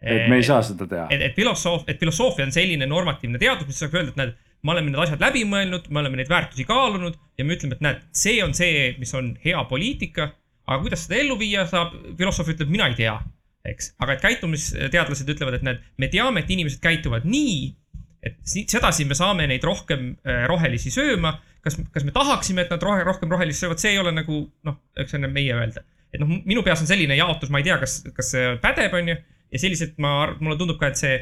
et 0.01 0.25
me 0.33 0.41
ei 0.41 0.47
saa 0.47 0.63
seda 0.65 0.89
teha. 0.91 1.05
et, 1.13 1.27
et 1.29 1.37
filosoof, 1.37 1.85
et 1.91 2.01
filosoofia 2.01 2.49
on 2.49 2.55
selline 2.55 2.89
normatiivne 2.89 3.41
teadus, 3.43 3.69
mis 3.69 3.83
saab 3.83 3.99
öelda, 3.99 4.15
et 4.15 4.23
näed, 4.23 4.35
me 4.65 4.73
oleme 4.73 4.89
need 4.89 5.03
asjad 5.05 5.21
läbi 5.21 5.45
mõelnud, 5.49 5.91
me 5.93 6.01
oleme 6.01 6.23
neid 6.23 6.33
väärtusi 6.33 6.65
kaalunud 6.69 7.21
ja 7.37 7.45
me 7.45 7.59
ütleme, 7.59 7.77
et 7.77 7.85
näed, 7.85 8.03
see 8.17 8.41
on 8.45 8.57
see, 8.57 8.89
mis 9.01 9.13
on 9.17 9.35
hea 9.45 9.61
poliitika. 9.69 10.33
aga 10.65 10.81
kuidas 10.81 11.05
seda 11.05 11.21
ellu 11.21 11.37
viia 11.37 11.67
saab, 11.69 11.93
filosoof 12.17 12.55
ütleb, 12.55 12.71
mina 12.73 12.89
ei 12.89 12.97
tea, 12.97 13.19
eks, 13.69 13.93
aga 14.01 14.17
et 14.17 14.23
käitumisteadlased 14.25 15.29
ütlevad, 15.35 15.59
et 15.59 15.67
näed, 15.67 15.83
me 16.01 16.09
teame, 16.09 16.41
et 16.41 16.53
inimesed 16.57 16.81
käituvad 16.81 17.29
nii 17.29 17.75
et 18.25 18.39
si- 18.49 18.65
sedasi 18.71 19.05
me 19.09 19.17
saame 19.19 19.47
neid 19.51 19.65
rohkem 19.67 20.15
äh, 20.25 20.47
rohelisi 20.51 20.93
sööma. 20.95 21.37
kas, 21.65 21.79
kas 21.93 22.05
me 22.05 22.13
tahaksime, 22.13 22.67
et 22.67 22.73
nad 22.75 22.83
rohe, 22.85 23.05
rohkem 23.09 23.31
rohelist 23.33 23.63
söövad, 23.65 23.81
see 23.81 23.95
ei 23.95 23.99
ole 24.01 24.11
nagu 24.13 24.43
noh, 24.69 24.81
eks 25.01 25.15
on 25.17 25.29
meie 25.33 25.55
öelda. 25.57 25.85
et 26.13 26.21
noh, 26.21 26.29
minu 26.45 26.63
peas 26.63 26.83
on 26.85 26.89
selline 26.91 27.17
jaotus, 27.17 27.51
ma 27.51 27.61
ei 27.63 27.69
tea, 27.69 27.79
kas, 27.81 28.03
kas 28.17 28.35
see 28.35 28.57
pädeb, 28.63 28.93
on 28.95 29.09
ju. 29.13 29.17
ja 29.55 29.63
selliselt 29.63 29.97
ma, 30.03 30.15
mulle 30.41 30.59
tundub 30.61 30.81
ka, 30.81 30.93
et 30.93 31.01
see, 31.01 31.17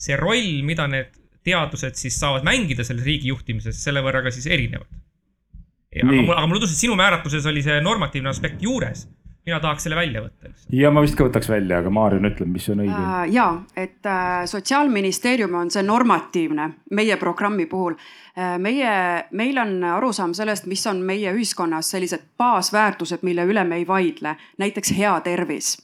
see 0.00 0.16
roll, 0.20 0.60
mida 0.66 0.86
need 0.90 1.16
teadused 1.46 1.96
siis 1.96 2.18
saavad 2.20 2.44
mängida 2.46 2.84
selles 2.84 3.06
riigi 3.06 3.30
juhtimises, 3.32 3.78
selle 3.82 4.02
võrra 4.04 4.22
ka 4.26 4.32
siis 4.34 4.46
erinevad. 4.50 4.88
aga 5.96 6.46
mulle 6.46 6.60
tundus, 6.60 6.76
et 6.76 6.84
sinu 6.84 6.96
määratluses 7.00 7.46
oli 7.50 7.62
see 7.66 7.80
normatiivne 7.82 8.30
aspekt 8.30 8.62
juures. 8.62 9.06
Mina 9.50 9.60
tahaks 9.62 9.86
selle 9.86 9.98
välja 9.98 10.22
võtta 10.24 10.54
ja 10.74 10.90
ma 10.94 11.02
vist 11.02 11.18
ka 11.18 11.26
võtaks 11.26 11.50
välja, 11.50 11.80
aga 11.82 11.90
Marion 11.92 12.28
ütleb, 12.30 12.50
mis 12.54 12.68
on 12.70 12.84
õige 12.84 13.00
Äh, 13.00 13.32
ja, 13.34 13.46
et 13.76 14.06
äh, 14.06 14.44
sotsiaalministeerium 14.50 15.54
on 15.54 15.70
see 15.72 15.82
normatiivne 15.86 16.70
meie 16.96 17.16
programmi 17.20 17.66
puhul. 17.66 17.98
meie, 18.58 18.90
meil 19.36 19.58
on 19.58 19.84
arusaam 19.84 20.32
sellest, 20.34 20.66
mis 20.70 20.86
on 20.86 21.00
meie 21.04 21.32
ühiskonnas 21.34 21.90
sellised 21.90 22.22
baasväärtused, 22.38 23.24
mille 23.26 23.44
üle 23.44 23.64
me 23.66 23.80
ei 23.80 23.86
vaidle, 23.86 24.36
näiteks 24.62 24.94
hea 24.96 25.12
tervis 25.26 25.74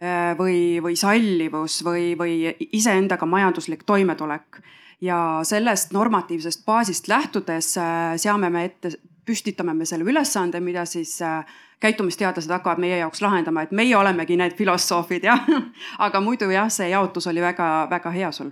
äh, 0.00 0.32
või, 0.38 0.80
või 0.82 0.96
sallivus 0.96 1.82
või, 1.84 2.12
või 2.18 2.54
iseendaga 2.72 3.26
majanduslik 3.26 3.82
toimetulek. 3.86 4.62
ja 5.02 5.40
sellest 5.42 5.92
normatiivsest 5.92 6.64
baasist 6.64 7.08
lähtudes 7.08 7.76
äh, 7.78 8.14
seame 8.16 8.50
me 8.50 8.64
ette, 8.64 8.94
püstitame 9.26 9.74
me 9.74 9.86
selle 9.86 10.04
ülesande, 10.08 10.60
mida 10.60 10.84
siis 10.88 11.14
äh, 11.22 11.44
käitumisteadlased 11.80 12.50
hakkavad 12.50 12.80
meie 12.82 12.98
jaoks 12.98 13.22
lahendama, 13.22 13.62
et 13.62 13.72
meie 13.72 13.96
olemegi 13.96 14.36
need 14.36 14.56
filosoofid 14.58 15.24
jah. 15.28 15.46
aga 16.06 16.20
muidu 16.20 16.50
jah, 16.50 16.70
see 16.70 16.90
jaotus 16.92 17.26
oli 17.30 17.42
väga-väga 17.42 18.14
hea 18.14 18.32
sul. 18.32 18.50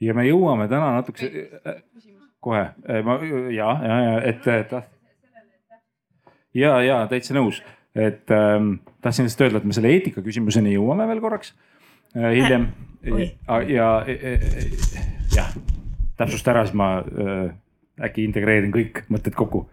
ja 0.00 0.14
me 0.14 0.24
jõuame 0.24 0.68
täna 0.68 0.94
natukese, 0.96 1.48
kohe, 2.40 2.64
ma 3.04 3.18
ja, 3.52 3.74
ja, 3.84 4.00
ja 4.04 4.14
et, 4.24 4.46
et 4.46 4.72
ja, 6.54 6.76
ja 6.82 7.00
täitsa 7.10 7.36
nõus, 7.36 7.60
et 7.94 8.30
ähm, 8.34 8.78
tahtsin 9.02 9.26
lihtsalt 9.26 9.48
öelda, 9.48 9.60
et 9.60 9.68
me 9.68 9.76
selle 9.76 9.92
eetika 9.92 10.22
küsimuseni 10.24 10.74
jõuame 10.74 11.06
veel 11.10 11.22
korraks 11.22 11.54
äh, 12.16 12.30
hiljem. 12.36 12.70
Ja, 13.00 13.60
ja 13.64 13.88
jah, 15.32 15.52
täpsusta 16.20 16.52
ära, 16.52 16.66
siis 16.66 16.76
ma 16.76 16.90
äh, 17.00 17.52
äkki 18.04 18.24
integreerin 18.24 18.72
kõik 18.74 19.04
mõtted 19.08 19.36
kokku 19.36 19.66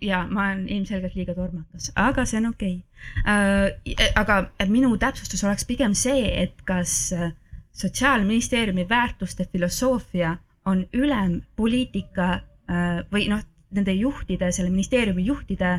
ja 0.00 0.24
ma 0.30 0.48
olen 0.48 0.68
ilmselgelt 0.68 1.14
liiga 1.14 1.34
tormakas, 1.34 1.90
aga 1.98 2.24
see 2.26 2.40
on 2.40 2.50
okei 2.50 2.76
okay.. 3.22 4.08
aga 4.18 4.40
minu 4.68 4.96
täpsustus 4.98 5.44
oleks 5.46 5.66
pigem 5.68 5.94
see, 5.94 6.26
et 6.42 6.62
kas 6.66 7.12
äh, 7.14 7.30
sotsiaalministeeriumi 7.72 8.88
väärtuste 8.88 9.46
filosoofia 9.52 10.36
on 10.66 10.84
ülem 10.92 11.40
poliitika 11.56 12.32
äh, 12.32 13.04
või 13.12 13.28
noh, 13.30 13.44
nende 13.70 13.94
juhtide, 13.94 14.50
selle 14.52 14.70
ministeeriumi 14.70 15.24
juhtide 15.24 15.78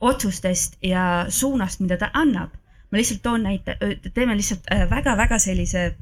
otsustest 0.00 0.78
ja 0.82 1.26
suunast, 1.28 1.80
mida 1.80 1.96
ta 2.00 2.10
annab. 2.14 2.56
ma 2.90 2.98
lihtsalt 2.98 3.22
toon 3.22 3.42
näite, 3.42 3.76
teeme 4.14 4.36
lihtsalt 4.36 4.64
väga-väga 4.90 5.38
sellise 5.38 5.96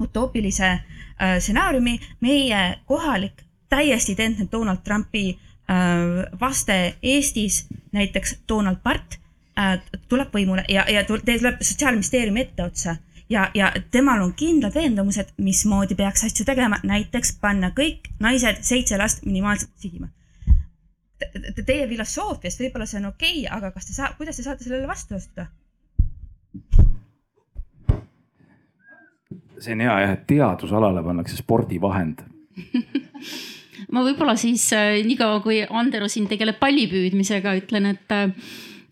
utoopilise 0.00 0.70
äh, 0.70 1.38
stsenaariumi, 1.38 1.98
meie 2.20 2.78
kohalik 2.86 3.47
täiesti 3.68 4.12
identne 4.12 4.48
Donald 4.52 4.84
Trumpi 4.84 5.38
äh, 5.70 6.40
vaste 6.40 6.96
Eestis, 7.02 7.66
näiteks 7.92 8.38
Donald 8.48 8.82
Part 8.82 9.18
äh, 9.58 9.80
tuleb 10.08 10.34
võimule 10.34 10.64
ja, 10.68 10.84
ja 10.88 11.04
tul- 11.04 11.24
tuleb 11.24 11.60
sotsiaalministeeriumi 11.60 12.40
etteotsa 12.40 12.96
ja, 13.30 13.50
ja 13.54 13.72
temal 13.90 14.22
on 14.22 14.32
kindlad 14.34 14.74
veendumused, 14.74 15.34
mismoodi 15.36 15.94
peaks 15.94 16.24
asju 16.24 16.44
tegema, 16.48 16.80
näiteks 16.82 17.36
panna 17.40 17.70
kõik 17.76 18.10
naised 18.20 18.62
seitse 18.62 18.98
last 18.98 19.24
minimaalselt 19.26 19.72
sigima. 19.76 20.08
Teie 21.66 21.86
filosoofiast 21.90 22.60
võib-olla 22.62 22.86
see 22.86 23.00
on 23.00 23.10
okei 23.10 23.40
okay,, 23.42 23.56
aga 23.56 23.72
kas 23.74 23.88
te 23.88 23.96
saa-, 23.96 24.12
kuidas 24.16 24.38
te 24.38 24.46
saate 24.46 24.64
sellele 24.64 24.88
vastu 24.88 25.18
astuda? 25.18 25.48
see 29.58 29.74
on 29.74 29.80
hea 29.82 29.94
jah, 30.00 30.12
et 30.14 30.26
teadusalale 30.30 31.02
pannakse 31.02 31.36
spordivahend. 31.36 32.22
ma 33.92 34.04
võib-olla 34.06 34.36
siis 34.38 34.66
äh, 34.76 34.98
niikaua 35.06 35.40
kui 35.44 35.60
Andero 35.64 36.08
siin 36.10 36.28
tegeleb 36.30 36.58
pallipüüdmisega, 36.60 37.54
ütlen, 37.62 37.92
et 37.94 38.14
äh, 38.14 38.32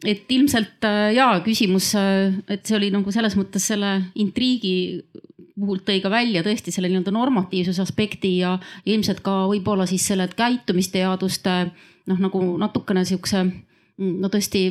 et 0.06 0.28
ilmselt 0.30 0.84
äh, 0.86 1.14
jaa, 1.16 1.40
küsimus, 1.44 1.94
et 1.96 2.68
see 2.68 2.76
oli 2.76 2.90
nagu 2.94 3.12
selles 3.14 3.34
mõttes 3.38 3.64
selle 3.72 3.96
intriigi 4.20 5.02
puhul 5.56 5.80
tõi 5.86 6.02
ka 6.04 6.10
välja 6.12 6.42
tõesti 6.44 6.72
selle 6.74 6.90
nii-öelda 6.92 7.14
normatiivsuse 7.16 7.80
aspekti 7.82 8.36
ja 8.42 8.58
ilmselt 8.84 9.22
ka 9.24 9.46
võib-olla 9.48 9.86
siis 9.88 10.04
selle 10.04 10.28
käitumisteaduste 10.36 11.54
noh, 12.12 12.18
nagu 12.20 12.42
natukene 12.60 13.06
siukse 13.08 13.40
no 13.96 14.28
tõesti 14.32 14.66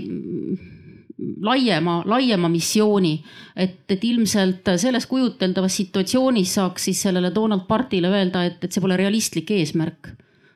laiema, 1.42 2.02
laiema 2.06 2.50
missiooni. 2.50 3.24
et, 3.56 3.80
et 3.90 4.04
ilmselt 4.04 4.76
selles 4.78 5.06
kujuteldavas 5.08 5.76
situatsioonis 5.76 6.54
saaks 6.54 6.90
siis 6.90 7.02
sellele 7.02 7.32
Donald 7.36 7.68
Partile 7.68 8.10
öelda, 8.12 8.44
et, 8.44 8.64
et 8.64 8.72
see 8.72 8.84
pole 8.84 8.98
realistlik 8.98 9.52
eesmärk 9.52 10.12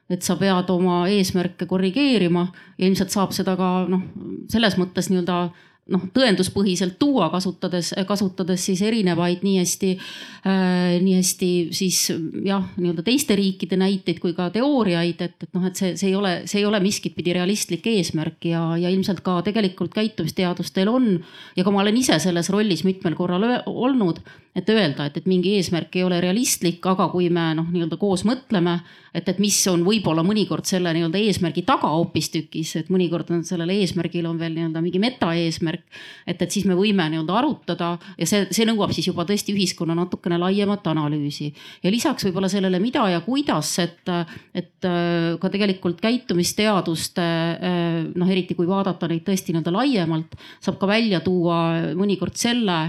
et 0.10 0.26
sa 0.26 0.36
pead 0.40 0.70
oma 0.74 1.04
eesmärke 1.08 1.68
korrigeerima 1.70 2.48
ja 2.78 2.88
ilmselt 2.88 3.14
saab 3.14 3.34
seda 3.36 3.54
ka 3.60 3.70
noh, 3.90 4.02
selles 4.50 4.78
mõttes 4.82 5.12
nii-öelda 5.12 5.38
noh, 5.90 6.06
tõenduspõhiselt 6.14 6.98
tuua, 7.02 7.30
kasutades, 7.34 7.92
kasutades 8.08 8.66
siis 8.70 8.82
erinevaid 8.86 9.44
nii 9.46 9.58
hästi 9.62 9.92
äh,, 9.96 10.98
nii 11.04 11.16
hästi 11.20 11.52
siis 11.76 12.02
jah, 12.46 12.66
nii-öelda 12.78 13.06
teiste 13.06 13.38
riikide 13.40 13.80
näiteid 13.80 14.22
kui 14.24 14.36
ka 14.38 14.50
teooriaid, 14.54 15.24
et, 15.26 15.48
et 15.48 15.54
noh, 15.58 15.66
et 15.70 15.80
see, 15.80 15.96
see 16.00 16.12
ei 16.12 16.18
ole, 16.20 16.34
see 16.50 16.62
ei 16.62 16.68
ole 16.70 16.82
miskit 16.84 17.16
pidi 17.18 17.36
realistlik 17.38 17.88
eesmärk 17.90 18.50
ja, 18.52 18.64
ja 18.80 18.92
ilmselt 18.94 19.24
ka 19.26 19.40
tegelikult 19.46 19.96
käitumisteadustel 19.96 20.92
on 20.92 21.12
ja 21.58 21.66
ka 21.66 21.74
ma 21.74 21.84
olen 21.84 21.98
ise 22.02 22.20
selles 22.22 22.52
rollis 22.54 22.86
mitmel 22.88 23.18
korral 23.20 23.48
olnud, 23.66 24.22
et 24.58 24.70
öelda, 24.70 25.06
et, 25.06 25.18
et 25.20 25.28
mingi 25.30 25.54
eesmärk 25.60 25.94
ei 26.00 26.04
ole 26.04 26.18
realistlik, 26.24 26.82
aga 26.90 27.06
kui 27.12 27.28
me 27.34 27.52
noh, 27.58 27.68
nii-öelda 27.70 28.00
koos 28.02 28.24
mõtleme, 28.26 28.80
et, 29.14 29.28
et 29.30 29.42
mis 29.42 29.58
on 29.70 29.84
võib-olla 29.86 30.24
mõnikord 30.26 30.66
selle 30.66 30.90
nii-öelda 30.96 31.22
eesmärgi 31.22 31.64
taga 31.68 31.92
hoopistükkis, 31.94 32.74
et 32.82 32.90
mõnikord 32.94 33.30
on 33.36 33.44
sellel 33.46 33.70
eesmärgil 33.76 34.26
on 34.30 34.40
veel 34.42 34.56
nii-öelda 34.58 34.82
mingi 34.82 35.02
metaeesmärk. 35.02 35.86
et, 36.26 36.42
et 36.42 36.50
siis 36.50 36.66
me 36.66 36.78
võime 36.78 37.06
nii-öelda 37.14 37.36
arutada 37.38 37.92
ja 38.18 38.30
see, 38.30 38.48
see 38.56 38.66
nõuab 38.70 38.94
siis 38.96 39.12
juba 39.12 39.26
tõesti 39.30 39.54
ühiskonna 39.54 39.96
natukene 39.98 40.40
laiemat 40.42 40.88
analüüsi. 40.90 41.52
ja 41.84 41.94
lisaks 41.94 42.26
võib-olla 42.26 42.50
sellele, 42.50 42.82
mida 42.82 43.06
ja 43.14 43.22
kuidas, 43.26 43.76
et, 43.86 44.02
et 44.54 44.90
äh, 44.90 45.38
ka 45.40 45.54
tegelikult 45.54 46.02
käitumisteaduste 46.02 47.30
noh, 48.16 48.34
eriti 48.34 48.58
kui 48.58 48.68
vaadata 48.68 49.08
neid 49.12 49.24
tõesti 49.30 49.54
nii-öelda 49.54 49.78
laiemalt, 49.78 50.36
saab 50.64 50.82
ka 50.82 50.90
välja 50.90 51.22
tuua 51.22 51.94
mõnikord 51.94 52.38
selle 52.40 52.80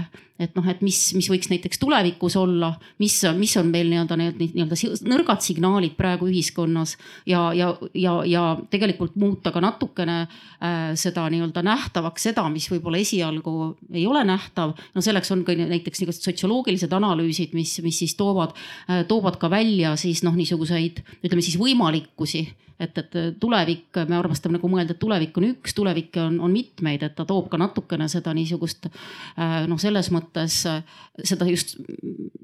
et 0.41 0.55
noh, 0.57 0.65
et 0.69 0.81
mis, 0.85 0.97
mis 1.17 1.27
võiks 1.29 1.49
näiteks 1.51 1.79
tulevikus 1.81 2.35
olla, 2.39 2.71
mis, 3.01 3.15
mis 3.37 3.53
on 3.59 3.69
meil 3.73 3.89
nii-öelda 3.91 4.17
need 4.19 4.39
nii-öelda 4.41 4.77
nõrgad 5.11 5.43
signaalid 5.45 5.93
praegu 5.99 6.29
ühiskonnas 6.31 6.95
ja, 7.29 7.43
ja, 7.57 7.71
ja, 7.97 8.15
ja 8.27 8.45
tegelikult 8.73 9.15
muuta 9.21 9.53
ka 9.53 9.61
natukene 9.63 10.17
äh, 10.23 10.79
seda 10.99 11.27
nii-öelda 11.31 11.63
nähtavaks, 11.65 12.29
seda, 12.31 12.47
mis 12.53 12.67
võib-olla 12.71 13.01
esialgu 13.01 13.55
ei 13.93 14.07
ole 14.09 14.23
nähtav. 14.27 14.73
no 14.95 15.05
selleks 15.05 15.31
on 15.35 15.45
ka 15.47 15.55
näiteks 15.57 16.01
niisugused 16.01 16.25
sotsioloogilised 16.31 16.93
analüüsid, 16.97 17.55
mis, 17.57 17.77
mis 17.85 18.01
siis 18.03 18.17
toovad 18.19 18.55
äh,, 18.55 19.05
toovad 19.09 19.37
ka 19.41 19.51
välja 19.51 19.95
siis 19.99 20.25
noh, 20.25 20.35
niisuguseid 20.37 21.03
ütleme 21.21 21.45
siis 21.45 21.59
võimalikkusi 21.61 22.47
et, 22.81 22.97
et 22.97 23.17
tulevik, 23.39 24.01
me 24.09 24.17
armastame 24.17 24.57
nagu 24.57 24.69
mõelda, 24.71 24.95
et 24.95 25.01
tulevik 25.01 25.37
on 25.39 25.47
üks, 25.51 25.75
tulevikke 25.77 26.23
on, 26.23 26.39
on 26.47 26.53
mitmeid, 26.53 27.05
et 27.05 27.15
ta 27.17 27.25
toob 27.29 27.49
ka 27.51 27.59
natukene 27.61 28.07
seda 28.11 28.33
niisugust 28.37 28.89
noh, 29.69 29.79
selles 29.81 30.11
mõttes 30.13 30.61
seda 31.21 31.47
just 31.49 31.75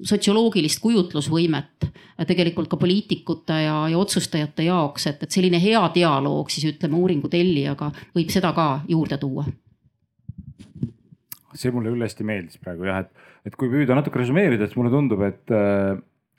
sotsioloogilist 0.06 0.80
kujutlusvõimet 0.82 1.88
tegelikult 2.28 2.70
ka 2.70 2.78
poliitikute 2.80 3.62
ja, 3.64 3.76
ja 3.90 3.98
otsustajate 3.98 4.68
jaoks, 4.68 5.08
et, 5.10 5.24
et 5.24 5.38
selline 5.38 5.60
hea 5.62 5.82
dialoog 5.94 6.50
siis 6.52 6.68
ütleme 6.72 6.98
uuringu 6.98 7.30
tellijaga 7.32 7.90
võib 8.16 8.30
seda 8.34 8.52
ka 8.56 8.68
juurde 8.88 9.18
tuua. 9.20 9.46
See 11.58 11.72
mulle 11.74 11.90
küll 11.90 12.04
hästi 12.04 12.26
meeldis 12.26 12.60
praegu 12.62 12.86
jah, 12.86 13.02
et, 13.02 13.30
et 13.48 13.56
kui 13.58 13.70
püüda 13.72 13.96
natuke 13.98 14.20
resümeerida, 14.20 14.68
siis 14.68 14.78
mulle 14.78 14.92
tundub, 14.92 15.24
et, 15.26 15.54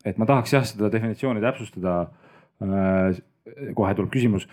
et 0.07 0.19
ma 0.21 0.27
tahaks 0.29 0.53
jah, 0.53 0.67
seda 0.67 0.91
definitsiooni 0.93 1.43
täpsustada 1.43 2.05
kohe 3.75 3.95
tuleb 3.97 4.11
küsimus. 4.13 4.47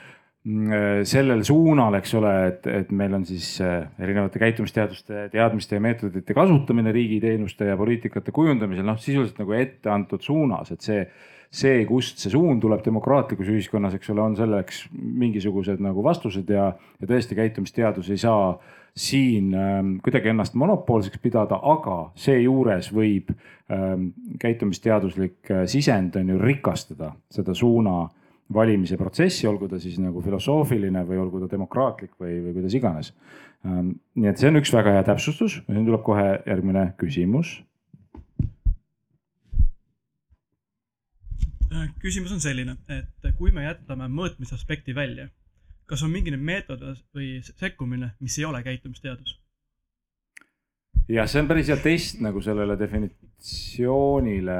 mm, 0.47 1.05
sellel 1.09 1.45
suunal, 1.45 1.99
eks 1.99 2.15
ole, 2.15 2.35
et, 2.49 2.67
et 2.71 2.91
meil 2.95 3.15
on 3.19 3.25
siis 3.27 3.57
äh, 3.65 3.89
erinevate 3.99 4.39
käitumisteaduste 4.43 5.29
teadmiste 5.33 5.79
ja 5.79 5.83
meetodite 5.83 6.35
kasutamine 6.35 6.93
riigiteenuste 6.95 7.73
ja 7.73 7.77
poliitikate 7.77 8.33
kujundamisel, 8.33 8.87
noh 8.87 9.01
sisuliselt 9.01 9.41
nagu 9.43 9.57
ette 9.59 9.91
antud 9.91 10.23
suunas, 10.23 10.71
et 10.73 10.87
see 10.87 11.07
see, 11.57 11.85
kust 11.89 12.21
see 12.21 12.33
suund 12.33 12.61
tuleb 12.63 12.83
demokraatlikus 12.85 13.49
ühiskonnas, 13.53 13.95
eks 13.97 14.11
ole, 14.13 14.23
on 14.25 14.35
selleks 14.39 14.87
mingisugused 14.93 15.81
nagu 15.83 16.03
vastused 16.05 16.51
ja, 16.53 16.73
ja 17.01 17.09
tõesti 17.09 17.39
käitumisteadus 17.39 18.11
ei 18.13 18.21
saa 18.21 18.57
siin 18.97 19.53
ähm, 19.55 19.97
kuidagi 20.05 20.33
ennast 20.33 20.57
monopoolseks 20.57 21.21
pidada, 21.21 21.59
aga 21.61 21.99
seejuures 22.19 22.89
võib 22.97 23.33
ähm, 23.73 24.09
käitumisteaduslik 24.41 25.53
äh, 25.53 25.65
sisend 25.71 26.17
on 26.17 26.33
ju 26.33 26.39
rikastada 26.41 27.13
seda 27.33 27.55
suuna 27.57 28.07
valimise 28.55 28.97
protsessi, 28.97 29.47
olgu 29.49 29.69
ta 29.69 29.81
siis 29.83 29.99
nagu 29.99 30.23
filosoofiline 30.23 31.03
või 31.09 31.19
olgu 31.19 31.43
ta 31.43 31.51
demokraatlik 31.57 32.13
või, 32.21 32.39
või 32.45 32.59
kuidas 32.61 32.77
iganes 32.79 33.13
ähm,. 33.67 33.97
nii 34.15 34.31
et 34.31 34.39
see 34.39 34.51
on 34.53 34.61
üks 34.61 34.75
väga 34.75 34.95
hea 34.95 35.07
täpsustus, 35.09 35.61
nüüd 35.67 35.89
tuleb 35.89 36.05
kohe 36.07 36.29
järgmine 36.47 36.93
küsimus 37.01 37.57
Äh, 41.77 41.89
küsimus 42.01 42.33
on 42.33 42.41
selline, 42.41 42.77
et 42.93 43.27
kui 43.37 43.51
me 43.53 43.65
jätame 43.65 44.07
mõõtmise 44.13 44.55
aspekti 44.55 44.95
välja, 44.95 45.27
kas 45.91 46.05
on 46.07 46.13
mingi 46.15 46.33
meetod 46.37 46.83
või 47.15 47.41
sekkumine, 47.47 48.13
mis 48.23 48.39
ei 48.39 48.47
ole 48.49 48.63
käitumisteadus? 48.67 49.37
jah, 51.09 51.29
see 51.31 51.43
on 51.43 51.49
päris 51.51 51.69
hea 51.71 51.77
test 51.79 52.23
nagu 52.23 52.41
sellele 52.43 52.75
definitsioonile. 52.79 54.59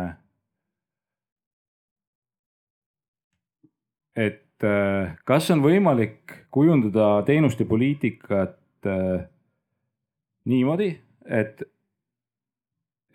Et 4.17 4.65
äh, 4.65 5.15
kas 5.29 5.51
on 5.53 5.63
võimalik 5.65 6.35
kujundada 6.55 7.23
teenuste 7.29 7.67
poliitikat 7.69 8.89
äh, 8.89 9.27
niimoodi, 10.49 10.95
et 11.27 11.67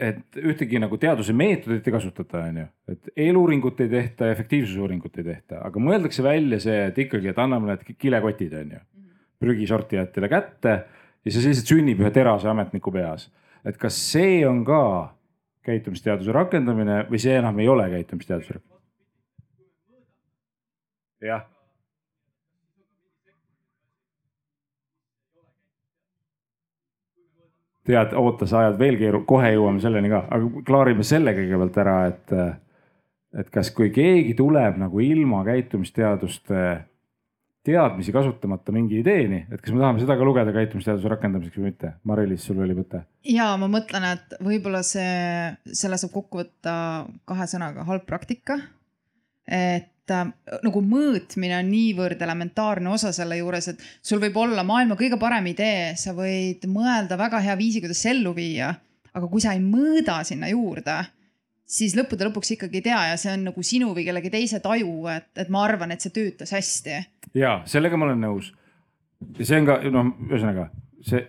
et 0.01 0.39
ühtegi 0.41 0.79
nagu 0.81 0.97
teaduse 0.97 1.33
meetodit 1.37 1.85
ei 1.85 1.93
kasutata, 1.93 2.39
on 2.49 2.55
ju, 2.57 2.63
et 2.89 3.11
eeluuringut 3.27 3.83
ei 3.83 3.89
tehta, 3.91 4.31
efektiivsusuuringut 4.33 5.19
ei 5.21 5.27
tehta, 5.27 5.59
aga 5.67 5.83
mõeldakse 5.83 6.25
välja 6.25 6.57
see, 6.63 6.79
et 6.87 6.97
ikkagi, 7.03 7.29
et 7.29 7.41
anname 7.41 7.69
need 7.69 7.83
kilekotid, 8.01 8.55
on 8.57 8.73
ju, 8.73 8.81
prügisortijatele 9.41 10.29
kätte 10.31 10.73
ja 11.21 11.33
see 11.33 11.45
lihtsalt 11.45 11.69
sünnib 11.69 12.01
ühe 12.01 12.11
terase 12.13 12.49
ametniku 12.49 12.93
peas. 12.93 13.29
et 13.65 13.77
kas 13.77 13.93
see 13.93 14.41
on 14.47 14.63
ka 14.65 14.81
käitumisteaduse 15.65 16.33
rakendamine 16.33 17.03
või 17.09 17.21
see 17.21 17.37
enam 17.37 17.59
ei 17.61 17.69
ole 17.69 17.85
käitumisteaduse 17.93 18.55
rakendamine? 18.55 18.70
Jah 21.21 21.47
tead, 27.87 28.13
oota, 28.17 28.47
sa 28.49 28.65
ajad 28.65 28.77
veel 28.79 28.99
keeru-, 28.99 29.23
kohe 29.27 29.51
jõuame 29.55 29.81
selleni 29.83 30.11
ka, 30.11 30.25
aga 30.35 30.63
klaarime 30.67 31.05
selle 31.07 31.33
kõigepealt 31.37 31.81
ära, 31.83 31.97
et. 32.11 32.37
et 33.41 33.51
kas, 33.53 33.71
kui 33.75 33.91
keegi 33.95 34.35
tuleb 34.37 34.79
nagu 34.81 34.99
ilma 35.03 35.43
käitumisteaduste 35.47 36.63
teadmisi 37.63 38.11
kasutamata 38.11 38.73
mingi 38.73 38.99
ideeni, 38.99 39.43
et 39.53 39.61
kas 39.61 39.73
me 39.73 39.81
tahame 39.83 40.01
seda 40.01 40.17
ka 40.17 40.25
lugeda 40.25 40.53
käitumisteaduse 40.55 41.09
rakendamiseks 41.13 41.59
või 41.59 41.69
mitte? 41.69 41.93
Mari-Liis, 42.09 42.45
sul 42.47 42.61
oli 42.65 42.75
mõte? 42.77 43.03
ja 43.29 43.51
ma 43.61 43.69
mõtlen, 43.71 44.07
et 44.17 44.37
võib-olla 44.41 44.81
see, 44.85 45.53
selle 45.77 45.99
saab 46.01 46.13
kokku 46.15 46.41
võtta 46.41 46.73
kahe 47.29 47.47
sõnaga 47.49 47.85
halb 47.87 48.07
praktika. 48.09 48.57
et 49.45 49.91
nagu 50.11 50.83
mõõtmine 50.85 51.57
on 51.59 51.71
niivõrd 51.71 52.21
elementaarne 52.21 52.91
osa 52.91 53.11
selle 53.15 53.39
juures, 53.39 53.71
et 53.71 53.81
sul 54.03 54.21
võib 54.23 54.37
olla 54.41 54.65
maailma 54.67 54.97
kõige 54.99 55.19
parem 55.21 55.51
idee, 55.51 55.93
sa 55.99 56.15
võid 56.17 56.67
mõelda 56.71 57.17
väga 57.19 57.41
hea 57.45 57.57
viisi, 57.59 57.81
kuidas 57.83 58.05
ellu 58.11 58.35
viia. 58.37 58.73
aga 59.11 59.27
kui 59.27 59.41
sa 59.43 59.51
ei 59.51 59.59
mõõda 59.59 60.21
sinna 60.23 60.47
juurde, 60.47 60.93
siis 61.67 61.97
lõppude 61.97 62.29
lõpuks 62.29 62.53
ikkagi 62.55 62.79
ei 62.79 62.85
tea 62.85 63.01
ja 63.09 63.17
see 63.19 63.33
on 63.33 63.43
nagu 63.49 63.63
sinu 63.63 63.91
või 63.95 64.05
kellegi 64.07 64.31
teise 64.31 64.61
taju, 64.63 65.07
et, 65.11 65.27
et 65.35 65.51
ma 65.51 65.65
arvan, 65.67 65.91
et 65.91 66.03
see 66.03 66.13
töötas 66.15 66.53
hästi. 66.55 67.01
ja 67.35 67.61
sellega 67.65 67.99
ma 67.99 68.07
olen 68.07 68.23
nõus. 68.23 68.53
ja 69.37 69.45
see 69.47 69.59
on 69.59 69.67
ka 69.67 69.79
noh, 69.91 70.13
ühesõnaga 70.29 70.69
see 71.03 71.25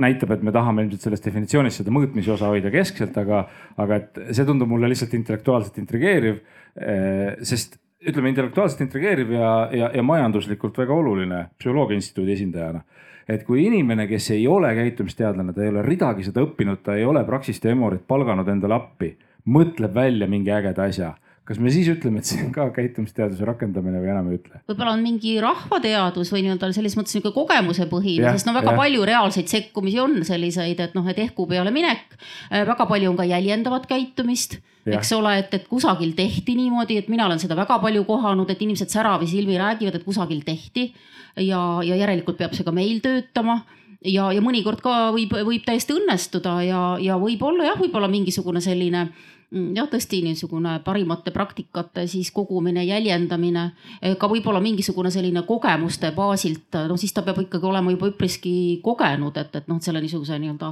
näitab, 0.00 0.32
et 0.34 0.44
me 0.46 0.52
tahame 0.54 0.84
ilmselt 0.84 1.04
selles 1.04 1.22
definitsioonis 1.24 1.80
seda 1.80 1.92
mõõtmise 1.94 2.32
osa 2.34 2.48
hoida 2.50 2.72
keskselt, 2.72 3.16
aga, 3.20 3.44
aga 3.80 4.00
et 4.00 4.20
see 4.30 4.46
tundub 4.48 4.70
mulle 4.70 4.88
lihtsalt 4.90 5.14
intellektuaalselt 5.18 5.76
intrigeeriv. 5.82 6.40
Eh, 6.80 7.40
sest 7.46 7.76
ütleme 8.08 8.32
intellektuaalselt 8.32 8.80
intrigeeriv 8.86 9.32
ja, 9.34 9.50
ja, 9.72 9.90
ja 9.94 10.02
majanduslikult 10.02 10.78
väga 10.78 10.94
oluline 10.94 11.40
psühholoogia 11.58 12.00
instituudi 12.00 12.32
esindajana. 12.32 12.82
et 13.28 13.44
kui 13.46 13.62
inimene, 13.66 14.08
kes 14.10 14.30
ei 14.34 14.46
ole 14.48 14.72
käitumisteadlane, 14.74 15.52
ta 15.54 15.62
ei 15.62 15.68
ole 15.70 15.82
ridagi 15.86 16.24
seda 16.26 16.42
õppinud, 16.42 16.80
ta 16.82 16.96
ei 16.98 17.04
ole 17.04 17.22
Praxist 17.24 17.64
ja 17.64 17.70
Emorit 17.70 18.02
palganud 18.08 18.48
endale 18.48 18.74
appi, 18.74 19.12
mõtleb 19.46 19.94
välja 19.94 20.26
mingi 20.26 20.50
ägeda 20.50 20.88
asja 20.88 21.12
kas 21.50 21.58
me 21.58 21.70
siis 21.74 21.88
ütleme, 21.90 22.20
et 22.22 22.28
see 22.28 22.44
on 22.44 22.52
ka 22.54 22.68
käitumisteaduse 22.76 23.42
rakendamine 23.48 23.98
või 23.98 24.10
enam 24.12 24.28
ei 24.30 24.38
ütle? 24.38 24.60
võib-olla 24.70 24.92
on 24.94 25.02
mingi 25.02 25.32
rahvateadus 25.42 26.30
või 26.30 26.44
nii-öelda 26.46 26.68
selles 26.76 26.94
mõttes 26.98 27.16
niisugune 27.16 27.34
kogemusepõhine, 27.34 28.34
sest 28.36 28.46
no 28.46 28.54
väga 28.54 28.70
ja. 28.70 28.78
palju 28.78 29.06
reaalseid 29.10 29.50
sekkumisi 29.50 29.98
on 29.98 30.14
selliseid, 30.26 30.78
et 30.86 30.94
noh, 30.94 31.08
et 31.10 31.18
ehku 31.18 31.48
peale 31.50 31.72
minek. 31.74 32.04
Äh, 32.52 32.62
väga 32.68 32.86
palju 32.86 33.10
on 33.10 33.18
ka 33.18 33.26
jäljendavat 33.26 33.88
käitumist, 33.90 34.60
eks 34.86 35.10
ole, 35.16 35.34
et, 35.42 35.56
et 35.58 35.66
kusagil 35.70 36.14
tehti 36.18 36.54
niimoodi, 36.58 37.00
et 37.02 37.10
mina 37.10 37.26
olen 37.26 37.42
seda 37.42 37.58
väga 37.58 37.80
palju 37.82 38.06
kohanud, 38.06 38.54
et 38.54 38.62
inimesed 38.62 38.94
säravisilmi 38.94 39.58
räägivad, 39.58 39.98
et 39.98 40.06
kusagil 40.06 40.44
tehti 40.46 40.92
ja, 41.34 41.60
ja 41.82 41.98
järelikult 41.98 42.38
peab 42.38 42.54
see 42.54 42.66
ka 42.66 42.74
meil 42.74 43.02
töötama 43.02 43.58
ja, 44.06 44.30
ja 44.30 44.44
mõnikord 44.44 44.86
ka 44.86 45.10
võib, 45.16 45.34
võib 45.50 45.66
täiesti 45.66 45.98
õnnestuda 45.98 46.56
ja, 46.66 46.84
ja 47.02 47.18
võib-olla 47.20 47.72
jah, 47.72 47.82
võib-olla 47.82 48.08
mingisugune 48.12 48.62
selline 48.62 49.08
jah, 49.50 49.88
tõesti 49.90 50.20
niisugune 50.22 50.76
parimate 50.86 51.32
praktikate 51.34 52.04
siis 52.10 52.30
kogumine, 52.34 52.84
jäljendamine, 52.86 53.64
eh, 54.00 54.14
ka 54.18 54.28
võib-olla 54.30 54.60
mingisugune 54.62 55.10
selline 55.10 55.42
kogemuste 55.48 56.12
baasilt, 56.14 56.78
noh 56.88 57.00
siis 57.00 57.12
ta 57.16 57.24
peab 57.26 57.40
ikkagi 57.42 57.66
olema 57.66 57.90
juba 57.90 58.10
üpriski 58.12 58.52
kogenud, 58.84 59.36
et, 59.42 59.56
et 59.58 59.68
noh, 59.70 59.80
selle 59.82 60.02
niisuguse 60.04 60.38
nii-öelda 60.38 60.70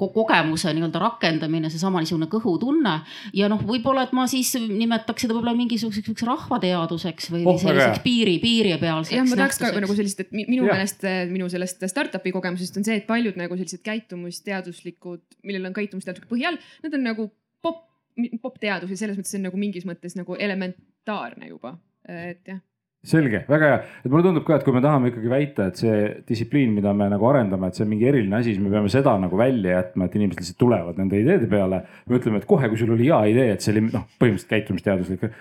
ko 0.00 0.08
kogemuse 0.14 0.72
nii-öelda 0.72 1.02
rakendamine, 1.02 1.70
seesama 1.72 2.00
niisugune 2.00 2.30
kõhutunne. 2.32 2.94
ja 3.36 3.48
noh, 3.52 3.60
võib-olla, 3.60 4.06
et 4.08 4.16
ma 4.16 4.26
siis 4.30 4.54
nimetaks 4.56 5.26
seda 5.26 5.36
võib-olla 5.36 5.56
mingisuguseks 5.60 6.24
rahvateaduseks 6.24 7.30
või 7.34 7.44
oh, 7.44 7.60
selliseks 7.60 8.00
piiri, 8.06 8.38
piiripealseks. 8.42 9.16
jah, 9.18 9.28
ma 9.28 9.40
tahaks 9.44 9.60
ka 9.60 9.72
nagu 9.76 9.96
sellist, 9.96 10.24
et 10.24 10.32
minu 10.32 10.64
meelest 10.64 11.04
minu 11.30 11.48
sellest 11.52 11.84
startup'i 11.90 12.32
kogemusest 12.32 12.80
on 12.80 12.86
see, 12.86 13.02
et 13.02 13.08
paljud 13.08 13.36
nagu 13.36 13.56
sellised 13.58 13.84
käitumisteaduslikud, 13.84 15.24
millel 15.44 15.68
on 15.68 15.76
käitumisteaduslik 15.76 16.30
põhi 16.30 16.48
all, 16.48 16.60
need 16.84 16.96
on 16.96 17.04
nagu 17.12 17.28
popp 17.64 17.93
popteadus 18.42 18.92
ja 18.94 19.00
selles 19.00 19.18
mõttes 19.18 19.34
on 19.38 19.48
nagu 19.48 19.58
mingis 19.58 19.88
mõttes 19.88 20.14
nagu 20.18 20.36
elementaarne 20.38 21.50
juba, 21.50 21.76
et 22.08 22.46
jah 22.48 22.62
selge, 23.04 23.42
väga 23.48 23.68
hea, 23.68 23.80
et 24.00 24.12
mulle 24.12 24.24
tundub 24.24 24.46
ka, 24.46 24.58
et 24.58 24.64
kui 24.66 24.74
me 24.74 24.80
tahame 24.84 25.10
ikkagi 25.10 25.30
väita, 25.30 25.68
et 25.68 25.80
see 25.80 25.96
distsipliin, 26.28 26.72
mida 26.76 26.94
me 26.96 27.10
nagu 27.12 27.28
arendame, 27.28 27.68
et 27.68 27.78
see 27.78 27.84
on 27.84 27.90
mingi 27.92 28.08
eriline 28.08 28.38
asi, 28.38 28.54
siis 28.54 28.64
me 28.64 28.72
peame 28.72 28.92
seda 28.92 29.12
nagu 29.20 29.38
välja 29.38 29.76
jätma, 29.78 30.08
et 30.08 30.16
inimesed 30.16 30.40
lihtsalt 30.40 30.60
tulevad 30.62 31.00
nende 31.00 31.20
ideede 31.20 31.48
peale. 31.50 31.82
me 32.08 32.18
ütleme, 32.18 32.40
et 32.40 32.48
kohe, 32.48 32.70
kui 32.72 32.80
sul 32.80 32.94
oli 32.96 33.10
hea 33.10 33.20
idee, 33.34 33.52
et 33.54 33.64
see 33.64 33.74
oli 33.74 33.84
noh, 33.90 34.08
põhimõtteliselt 34.20 34.54
käitumisteaduslik 34.54 35.26
äh, 35.28 35.36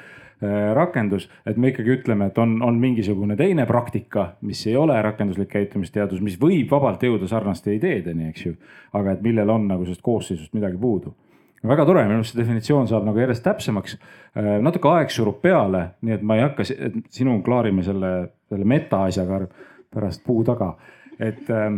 rakendus, 0.76 1.30
et 1.48 1.58
me 1.58 1.72
ikkagi 1.72 1.96
ütleme, 1.96 2.28
et 2.32 2.44
on, 2.44 2.58
on 2.68 2.80
mingisugune 2.84 3.40
teine 3.40 3.66
praktika, 3.70 4.34
mis 4.44 4.66
ei 4.68 4.76
ole 4.80 5.00
rakenduslik 5.08 5.54
käitumisteadus, 5.56 6.24
mis 6.26 6.36
võib 6.42 6.72
vabalt 6.76 7.08
jõuda 7.08 7.32
sarnaste 7.32 7.78
ideedeni, 7.78 8.28
eks 8.34 8.50
ju. 8.50 8.58
aga 9.00 9.16
et 9.16 9.24
millel 9.24 9.56
on 9.56 9.72
nagu 9.72 9.88
sellest 9.88 10.04
koosseisust 10.04 10.52
midagi 10.58 10.82
puudu 10.82 11.16
väga 11.70 11.86
tore, 11.88 12.04
minu 12.08 12.20
arust 12.20 12.34
see 12.34 12.42
definitsioon 12.42 12.90
saab 12.92 13.06
nagu 13.08 13.22
järjest 13.22 13.44
täpsemaks. 13.46 13.98
Äh, 14.36 14.56
natuke 14.64 14.92
aeg 14.92 15.14
surub 15.14 15.40
peale, 15.44 15.86
nii 16.04 16.18
et 16.18 16.24
ma 16.26 16.38
ei 16.38 16.46
hakka, 16.46 16.66
sinu 17.14 17.40
klaarime 17.46 17.86
selle, 17.86 18.14
selle 18.52 18.68
meta 18.68 19.06
asjaga 19.08 19.46
pärast 19.94 20.24
puu 20.26 20.44
taga. 20.44 20.74
et, 21.20 21.50
ähm, 21.50 21.78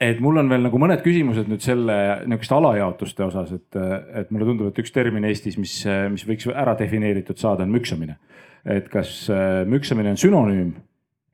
et 0.00 0.20
mul 0.22 0.38
on 0.38 0.48
veel 0.48 0.62
nagu 0.62 0.78
mõned 0.78 1.02
küsimused 1.02 1.48
nüüd 1.50 1.60
selle 1.64 1.94
nihukeste 2.30 2.54
alajaotuste 2.54 3.24
osas, 3.24 3.50
et, 3.52 3.80
et 4.22 4.30
mulle 4.30 4.46
tundub, 4.46 4.70
et 4.70 4.78
üks 4.78 4.94
termin 4.94 5.26
Eestis, 5.28 5.58
mis, 5.58 5.74
mis 6.12 6.24
võiks 6.28 6.46
ära 6.54 6.76
defineeritud 6.78 7.36
saada, 7.36 7.66
on 7.66 7.74
müksamine. 7.74 8.16
et 8.64 8.88
kas 8.88 9.28
äh, 9.32 9.66
müksamine 9.66 10.14
on 10.14 10.20
sünonüüm 10.20 10.72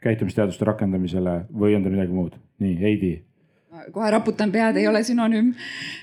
käitumisteaduste 0.03 0.65
rakendamisele 0.65 1.45
või 1.53 1.77
on 1.77 1.85
ta 1.85 1.93
midagi 1.93 2.13
muud? 2.13 2.37
nii, 2.59 2.77
Heidi 2.81 3.13
kohe 3.93 4.11
raputan 4.11 4.53
pead, 4.53 4.79
ei 4.81 4.89
ole 4.89 5.03
sünonüüm. 5.07 5.53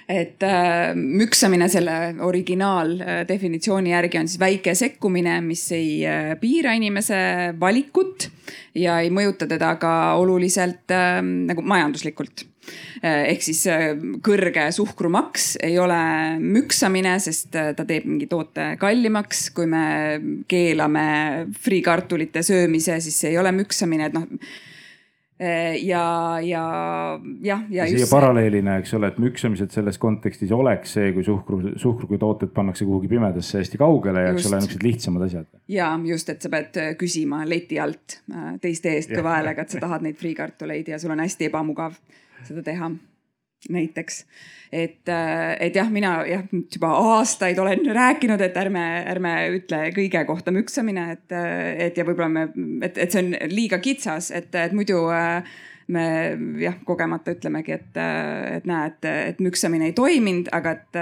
et 0.10 0.44
äh, 0.44 0.94
müksamine 0.96 1.70
selle 1.72 2.16
originaaldefinitsiooni 2.22 3.90
äh, 3.92 3.98
järgi 3.98 4.20
on 4.20 4.28
siis 4.28 4.40
väike 4.40 4.76
sekkumine, 4.76 5.40
mis 5.42 5.66
ei 5.72 6.06
äh, 6.08 6.34
piira 6.40 6.74
inimese 6.78 7.54
valikut 7.60 8.30
ja 8.76 9.00
ei 9.00 9.12
mõjuta 9.14 9.48
teda 9.50 9.76
ka 9.82 9.94
oluliselt 10.20 10.92
äh, 10.92 11.22
nagu 11.22 11.62
majanduslikult 11.62 12.50
ehk 13.04 13.42
siis 13.44 13.66
kõrge 14.24 14.70
suhkrumaks 14.72 15.58
ei 15.68 15.74
ole 15.84 15.98
müksamine, 16.40 17.18
sest 17.20 17.50
ta 17.52 17.84
teeb 17.84 18.06
mingi 18.08 18.30
toote 18.32 18.78
kallimaks. 18.80 19.50
kui 19.52 19.68
me 19.68 19.82
keelame 20.48 21.04
friikartulite 21.60 22.40
söömise, 22.40 23.02
siis 23.04 23.20
see 23.20 23.34
ei 23.34 23.42
ole 23.42 23.52
müksamine, 23.52 24.08
et 24.08 24.16
noh 24.16 24.30
ja, 25.82 26.04
ja 26.44 26.64
jah, 27.42 27.64
ja. 27.70 27.88
siia 27.90 28.08
paralleelina, 28.10 28.78
eks 28.82 28.94
ole, 28.98 29.10
et 29.14 29.20
müksamised 29.22 29.74
selles 29.76 29.98
kontekstis 30.02 30.52
oleks 30.56 30.96
see, 30.98 31.12
kui 31.16 31.26
suhkru, 31.26 31.62
suhkruga 31.82 32.20
tooted 32.22 32.54
pannakse 32.56 32.88
kuhugi 32.88 33.12
pimedasse 33.12 33.62
hästi 33.62 33.80
kaugele 33.82 34.26
ja 34.28 34.34
eks 34.34 34.50
ole, 34.50 34.62
niisugused 34.62 34.86
lihtsamad 34.88 35.28
asjad. 35.28 35.50
ja 35.72 35.94
just, 36.10 36.30
et 36.34 36.44
sa 36.44 36.52
pead 36.54 36.82
küsima 37.00 37.44
leti 37.50 37.80
alt 37.82 38.20
äh, 38.34 38.54
teiste 38.62 38.96
eest 38.98 39.14
kõva 39.14 39.38
häälega, 39.40 39.66
et 39.66 39.76
sa 39.76 39.82
tahad 39.84 40.06
neid 40.06 40.20
friikartuleid 40.20 40.94
ja 40.94 41.02
sul 41.02 41.16
on 41.16 41.24
hästi 41.24 41.52
ebamugav 41.52 41.98
seda 42.44 42.64
teha 42.66 42.92
näiteks. 43.70 44.26
et, 44.74 45.10
äh, 45.10 45.58
et 45.60 45.76
jah, 45.76 45.90
mina 45.94 46.16
jah, 46.26 46.48
juba 46.52 46.90
aastaid 46.98 47.60
olen 47.62 47.86
rääkinud, 47.94 48.42
et 48.42 48.56
ärme, 48.58 48.86
ärme 49.12 49.34
ütle 49.60 49.84
kõige 49.94 50.24
kohta 50.26 50.52
müksamine, 50.52 51.12
et, 51.14 51.28
äh, 51.32 51.76
et 51.88 51.98
ja 51.98 52.06
võib-olla 52.08 52.30
me, 52.30 52.48
et, 52.82 52.98
et 52.98 53.14
see 53.14 53.22
on 53.22 53.36
liiga 53.54 53.78
kitsas, 53.84 54.32
et, 54.34 54.50
et 54.56 54.74
muidu 54.74 55.06
äh, 55.14 55.46
me 55.94 56.06
jah, 56.64 56.78
kogemata 56.88 57.36
ütlemegi, 57.36 57.76
et, 57.76 58.00
et 58.00 58.66
näe, 58.66 58.88
et, 58.90 59.10
et 59.34 59.44
müksamine 59.44 59.92
ei 59.92 59.96
toiminud, 59.98 60.50
aga 60.56 60.78
et, 60.78 61.00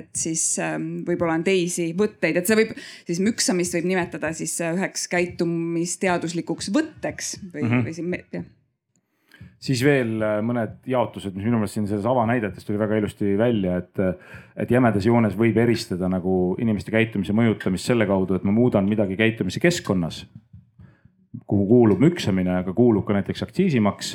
et 0.00 0.10
siis 0.18 0.42
ähm, 0.62 0.90
võib-olla 1.06 1.38
on 1.38 1.46
teisi 1.46 1.92
võtteid, 1.96 2.40
et 2.40 2.50
see 2.50 2.58
võib 2.58 2.74
siis 2.80 3.22
müksamist 3.24 3.78
võib 3.78 3.88
nimetada 3.94 4.34
siis 4.36 4.56
üheks 4.66 5.06
käitumisteaduslikuks 5.14 6.72
võtteks 6.74 7.38
või 7.46 7.62
mm, 7.62 7.70
-hmm. 7.70 7.88
või 7.88 7.96
siin 7.96 8.20
jah 8.34 8.50
siis 9.62 9.82
veel 9.84 10.22
äh, 10.22 10.38
mõned 10.44 10.76
jaotused, 10.90 11.34
mis 11.36 11.46
minu 11.46 11.60
meelest 11.60 11.78
siin 11.78 11.88
selles 11.90 12.06
avanäidetes 12.08 12.66
tuli 12.66 12.80
väga 12.80 12.98
ilusti 13.00 13.34
välja, 13.38 13.78
et, 13.82 14.24
et 14.60 14.70
jämedas 14.70 15.06
joones 15.06 15.36
võib 15.38 15.58
eristada 15.62 16.08
nagu 16.10 16.54
inimeste 16.62 16.94
käitumise 16.94 17.36
mõjutamist 17.36 17.90
selle 17.90 18.06
kaudu, 18.10 18.38
et 18.38 18.46
ma 18.46 18.54
muudan 18.54 18.88
midagi 18.88 19.18
käitumise 19.20 19.62
keskkonnas, 19.62 20.24
kuhu 21.46 21.66
kuulub 21.68 22.02
müksamine, 22.02 22.60
aga 22.62 22.74
kuulub 22.76 23.06
ka 23.08 23.16
näiteks 23.16 23.44
aktsiisimaks 23.46 24.14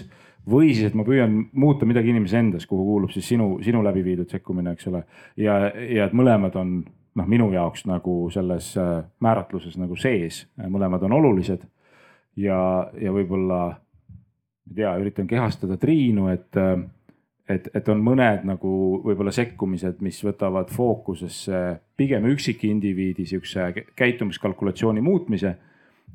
või 0.49 0.71
siis, 0.73 0.89
et 0.89 0.95
ma 0.97 1.03
püüan 1.07 1.35
muuta 1.53 1.87
midagi 1.87 2.13
inimese 2.13 2.39
endas, 2.39 2.65
kuhu 2.69 2.85
kuulub 2.85 3.11
siis 3.13 3.27
sinu, 3.27 3.57
sinu 3.65 3.83
läbi 3.85 4.03
viidud 4.05 4.31
sekkumine, 4.31 4.73
eks 4.75 4.87
ole. 4.91 5.03
ja, 5.37 5.59
ja 5.75 6.07
et 6.07 6.15
mõlemad 6.15 6.55
on 6.59 6.79
noh, 7.19 7.27
minu 7.27 7.49
jaoks 7.53 7.85
nagu 7.89 8.21
selles 8.33 8.71
äh, 8.79 9.03
määratluses 9.23 9.77
nagu 9.81 9.97
sees, 9.99 10.45
mõlemad 10.61 11.03
on 11.07 11.17
olulised. 11.19 11.67
ja, 12.39 12.89
ja 13.01 13.11
võib-olla 13.11 13.79
ei 14.69 14.75
tea, 14.75 14.93
üritan 15.01 15.27
kehastada 15.27 15.77
Triinu, 15.77 16.27
et, 16.29 16.57
et, 17.49 17.69
et 17.75 17.89
on 17.89 18.01
mõned 18.05 18.45
nagu 18.47 18.71
võib-olla 19.05 19.33
sekkumised, 19.33 20.01
mis 20.05 20.19
võtavad 20.25 20.69
fookusesse 20.73 21.61
pigem 21.97 22.27
üksikindiviidi 22.29 23.25
sihukese 23.29 23.85
käitumiskalkulatsiooni 23.99 25.01
muutmise. 25.01 25.55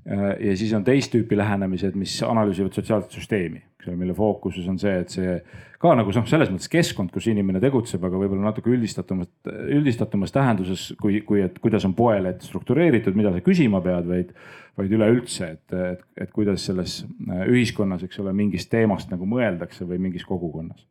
Ja 0.04 0.56
siis 0.56 0.72
on 0.76 0.84
teist 0.84 1.14
tüüpi 1.14 1.36
lähenemised, 1.38 1.94
mis 1.96 2.18
analüüsivad 2.26 2.74
sotsiaalset 2.76 3.14
süsteemi, 3.16 3.62
eks 3.78 3.88
ole, 3.88 3.96
mille 4.02 4.16
fookuses 4.16 4.66
on 4.68 4.76
see, 4.80 4.92
et 5.00 5.14
see 5.14 5.38
ka 5.80 5.94
nagu 5.96 6.12
noh, 6.12 6.26
selles 6.28 6.50
mõttes 6.52 6.68
keskkond, 6.72 7.12
kus 7.12 7.30
inimene 7.32 7.60
tegutseb, 7.62 8.04
aga 8.04 8.20
võib-olla 8.20 8.50
natuke 8.50 8.72
üldistatumas, 8.72 9.30
üldistatumas 9.48 10.34
tähenduses, 10.34 10.90
kui, 11.00 11.22
kui, 11.24 11.40
et 11.44 11.56
kuidas 11.62 11.88
on 11.88 11.96
poelett 11.96 12.44
struktureeritud, 12.44 13.16
mida 13.16 13.32
sa 13.32 13.40
küsima 13.44 13.80
pead, 13.84 14.08
vaid 14.10 14.36
vaid 14.78 14.94
üleüldse, 14.94 15.50
et, 15.54 15.74
et, 15.74 16.00
et 16.24 16.32
kuidas 16.34 16.64
selles 16.66 17.02
äh, 17.04 17.44
ühiskonnas, 17.50 18.02
eks 18.06 18.18
ole, 18.22 18.34
mingist 18.36 18.70
teemast 18.72 19.12
nagu 19.12 19.26
mõeldakse 19.28 19.86
või 19.88 20.00
mingis 20.08 20.26
kogukonnas. 20.26 20.82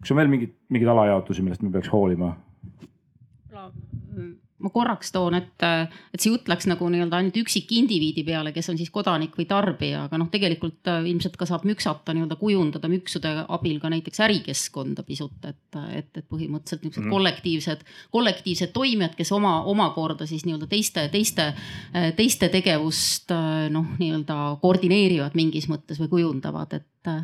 kas 0.00 0.14
on 0.14 0.20
veel 0.20 0.30
mingeid, 0.30 0.54
mingeid 0.70 0.92
alajaotusi, 0.94 1.42
millest 1.46 1.64
me 1.66 1.72
peaks 1.74 1.90
hoolima? 1.92 2.36
Ma 4.60 4.70
korraks 4.72 5.12
toon, 5.14 5.36
et, 5.38 5.64
et 6.14 6.20
see 6.20 6.32
jutt 6.32 6.48
läks 6.50 6.68
nagu 6.70 6.88
nii-öelda 6.92 7.20
ainult 7.20 7.36
üksikindiviidi 7.40 8.24
peale, 8.26 8.52
kes 8.56 8.70
on 8.72 8.78
siis 8.80 8.92
kodanik 8.92 9.36
või 9.38 9.46
tarbija, 9.50 10.04
aga 10.08 10.20
noh, 10.20 10.30
tegelikult 10.32 10.90
äh, 10.90 11.02
ilmselt 11.10 11.38
ka 11.40 11.48
saab 11.48 11.64
müksata 11.68 12.14
nii-öelda 12.16 12.36
kujundada 12.40 12.90
müksude 12.92 13.32
abil 13.48 13.80
ka 13.82 13.92
näiteks 13.92 14.22
ärikeskkonda 14.26 15.04
pisut, 15.08 15.36
et, 15.48 15.80
et, 15.96 16.10
et 16.22 16.26
põhimõtteliselt 16.28 16.84
niisugused 16.86 17.06
mm. 17.06 17.14
kollektiivsed, 17.16 17.84
kollektiivsed 18.14 18.74
toimijad, 18.76 19.16
kes 19.18 19.32
oma, 19.36 19.60
omakorda 19.70 20.28
siis 20.30 20.46
nii-öelda 20.48 20.70
teiste, 20.70 21.08
teiste, 21.12 21.50
äh, 21.94 22.10
teiste 22.18 22.50
tegevust 22.52 23.32
äh, 23.34 23.68
noh, 23.72 23.94
nii-öelda 24.00 24.40
koordineerivad 24.62 25.38
mingis 25.38 25.70
mõttes 25.72 26.00
või 26.02 26.12
kujundavad, 26.18 26.80
et 26.80 27.14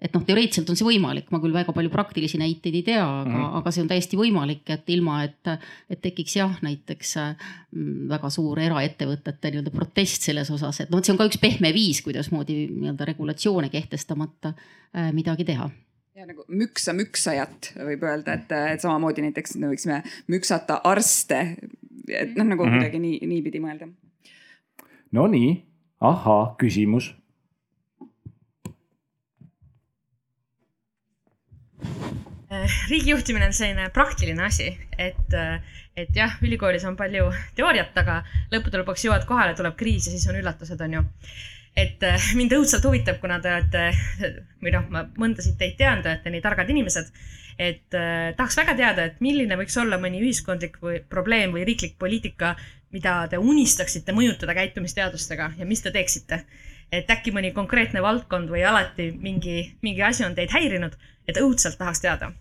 et 0.00 0.14
noh, 0.16 0.22
teoreetiliselt 0.24 0.70
on 0.72 0.78
see 0.78 0.86
võimalik, 0.86 1.28
ma 1.32 1.40
küll 1.42 1.54
väga 1.54 1.74
palju 1.76 1.92
praktilisi 1.92 2.40
näiteid 2.40 2.78
ei 2.78 2.84
tea, 2.86 3.02
aga 3.04 3.28
mm, 3.28 3.34
-hmm. 3.36 3.58
aga 3.60 3.72
see 3.74 3.82
on 3.84 3.90
täiesti 3.90 4.20
võimalik, 4.20 4.64
et 4.72 4.88
ilma, 4.96 5.20
et, 5.24 5.52
et 5.90 6.00
tekiks 6.00 6.36
jah, 6.36 6.56
näiteks 6.64 7.14
mm, 7.20 8.08
väga 8.08 8.30
suur 8.32 8.58
eraettevõtete 8.58 9.52
nii-öelda 9.52 9.74
protest 9.74 10.26
selles 10.28 10.50
osas, 10.50 10.80
et 10.80 10.90
noh, 10.90 10.98
et 10.98 11.04
see 11.04 11.12
on 11.14 11.20
ka 11.20 11.28
üks 11.28 11.40
pehme 11.42 11.72
viis, 11.76 12.00
kuidasmoodi 12.06 12.62
nii-öelda 12.72 13.08
regulatsioone 13.12 13.68
kehtestamata 13.68 14.54
äh, 14.54 15.12
midagi 15.12 15.44
teha 15.44 15.70
ja 16.20 16.26
nagu 16.26 16.44
müksa 16.48 16.92
müksajat 16.92 17.72
võib 17.80 18.02
öelda, 18.04 18.34
et, 18.36 18.50
et 18.74 18.82
samamoodi 18.82 19.24
näiteks 19.24 19.56
me 19.60 19.70
võiksime 19.70 20.02
müksata 20.28 20.80
arste. 20.84 21.56
et 22.08 22.36
noh, 22.36 22.44
nagu 22.44 22.64
mm 22.64 22.70
-hmm. 22.70 22.76
kuidagi 22.76 22.98
nii, 22.98 23.18
niipidi 23.26 23.60
mõelda. 23.60 23.88
Nonii, 25.12 25.64
ahhaa, 26.00 26.54
küsimus 26.58 27.14
riigijuhtimine 32.88 33.46
on 33.46 33.54
selline 33.54 33.90
praktiline 33.94 34.42
asi, 34.42 34.72
et, 34.98 35.34
äh, 35.34 35.62
et 35.96 36.16
jah, 36.16 36.34
ülikoolis 36.42 36.84
on 36.88 36.96
palju 36.98 37.30
teooriat, 37.58 37.94
aga 38.02 38.20
lõppude 38.52 38.82
lõpuks 38.82 39.06
jõuad 39.06 39.26
kohale, 39.28 39.54
tuleb 39.58 39.76
kriis 39.78 40.08
ja 40.08 40.14
siis 40.14 40.26
on 40.30 40.38
üllatused, 40.40 40.80
on 40.82 40.98
ju. 40.98 41.04
et 41.78 42.02
äh, 42.02 42.30
mind 42.38 42.56
õudselt 42.56 42.86
huvitab, 42.86 43.20
kuna 43.22 43.38
te 43.40 43.52
olete 43.54 43.84
või 44.62 44.74
noh, 44.74 44.88
ma 44.90 45.04
mõndasid 45.18 45.58
teid 45.60 45.78
tean, 45.78 46.02
te 46.02 46.10
olete 46.10 46.34
nii 46.34 46.42
targad 46.42 46.72
inimesed. 46.74 47.12
et 47.60 47.94
eh, 47.94 48.32
tahaks 48.36 48.56
väga 48.56 48.74
teada, 48.74 49.04
et 49.04 49.18
milline 49.20 49.56
võiks 49.60 49.76
olla 49.76 49.98
mõni 50.00 50.22
ühiskondlik 50.24 50.78
või 50.80 51.02
probleem 51.04 51.52
või 51.52 51.66
riiklik 51.68 51.98
poliitika, 51.98 52.54
mida 52.90 53.26
te 53.28 53.38
unistaksite 53.38 54.14
mõjutada 54.16 54.54
käitumisteadustega 54.56 55.52
ja 55.58 55.66
mis 55.68 55.82
te 55.84 55.92
teeksite 55.92 56.40
et 56.92 57.10
äkki 57.10 57.32
mõni 57.34 57.52
konkreetne 57.54 58.02
valdkond 58.02 58.50
või 58.50 58.64
alati 58.66 59.10
mingi, 59.14 59.62
mingi 59.82 60.02
asi 60.02 60.24
on 60.26 60.34
teid 60.34 60.52
häirinud, 60.54 60.96
et 61.28 61.38
õudselt 61.40 61.78
tahaks 61.78 62.02
teada? 62.02 62.32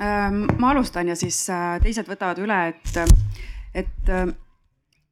Ma 0.00 0.70
alustan 0.70 1.10
ja 1.10 1.16
siis 1.18 1.42
äh, 1.50 1.74
teised 1.82 2.08
võtavad 2.08 2.38
üle, 2.40 2.58
et, 2.70 3.16
et 3.74 4.10
äh, 4.10 4.30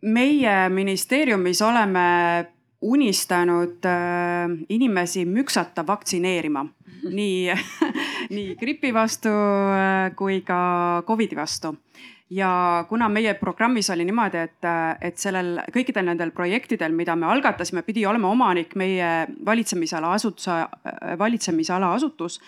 meie 0.06 0.54
ministeeriumis 0.72 1.60
oleme 1.66 2.04
unistanud 2.80 3.84
äh, 3.90 4.46
inimesi 4.70 5.26
müksata 5.26 5.84
vaktsineerima 5.86 6.62
nii, 7.10 7.56
nii 8.34 8.54
gripi 8.60 8.94
vastu 8.94 9.34
kui 10.16 10.40
ka 10.46 10.60
Covidi 11.06 11.36
vastu 11.36 11.74
ja 12.30 12.84
kuna 12.88 13.08
meie 13.08 13.34
programmis 13.34 13.90
oli 13.90 14.04
niimoodi, 14.04 14.38
et, 14.38 14.68
et 15.00 15.18
sellel 15.18 15.62
kõikidel 15.72 16.08
nendel 16.10 16.32
projektidel, 16.36 16.92
mida 16.92 17.16
me 17.16 17.26
algatasime, 17.26 17.82
pidi 17.82 18.06
olema 18.06 18.28
omanik 18.28 18.74
meie 18.76 19.26
valitsemisala 19.46 20.12
asutuse, 20.12 20.62
valitsemisala 21.18 21.92
asutus 21.94 22.40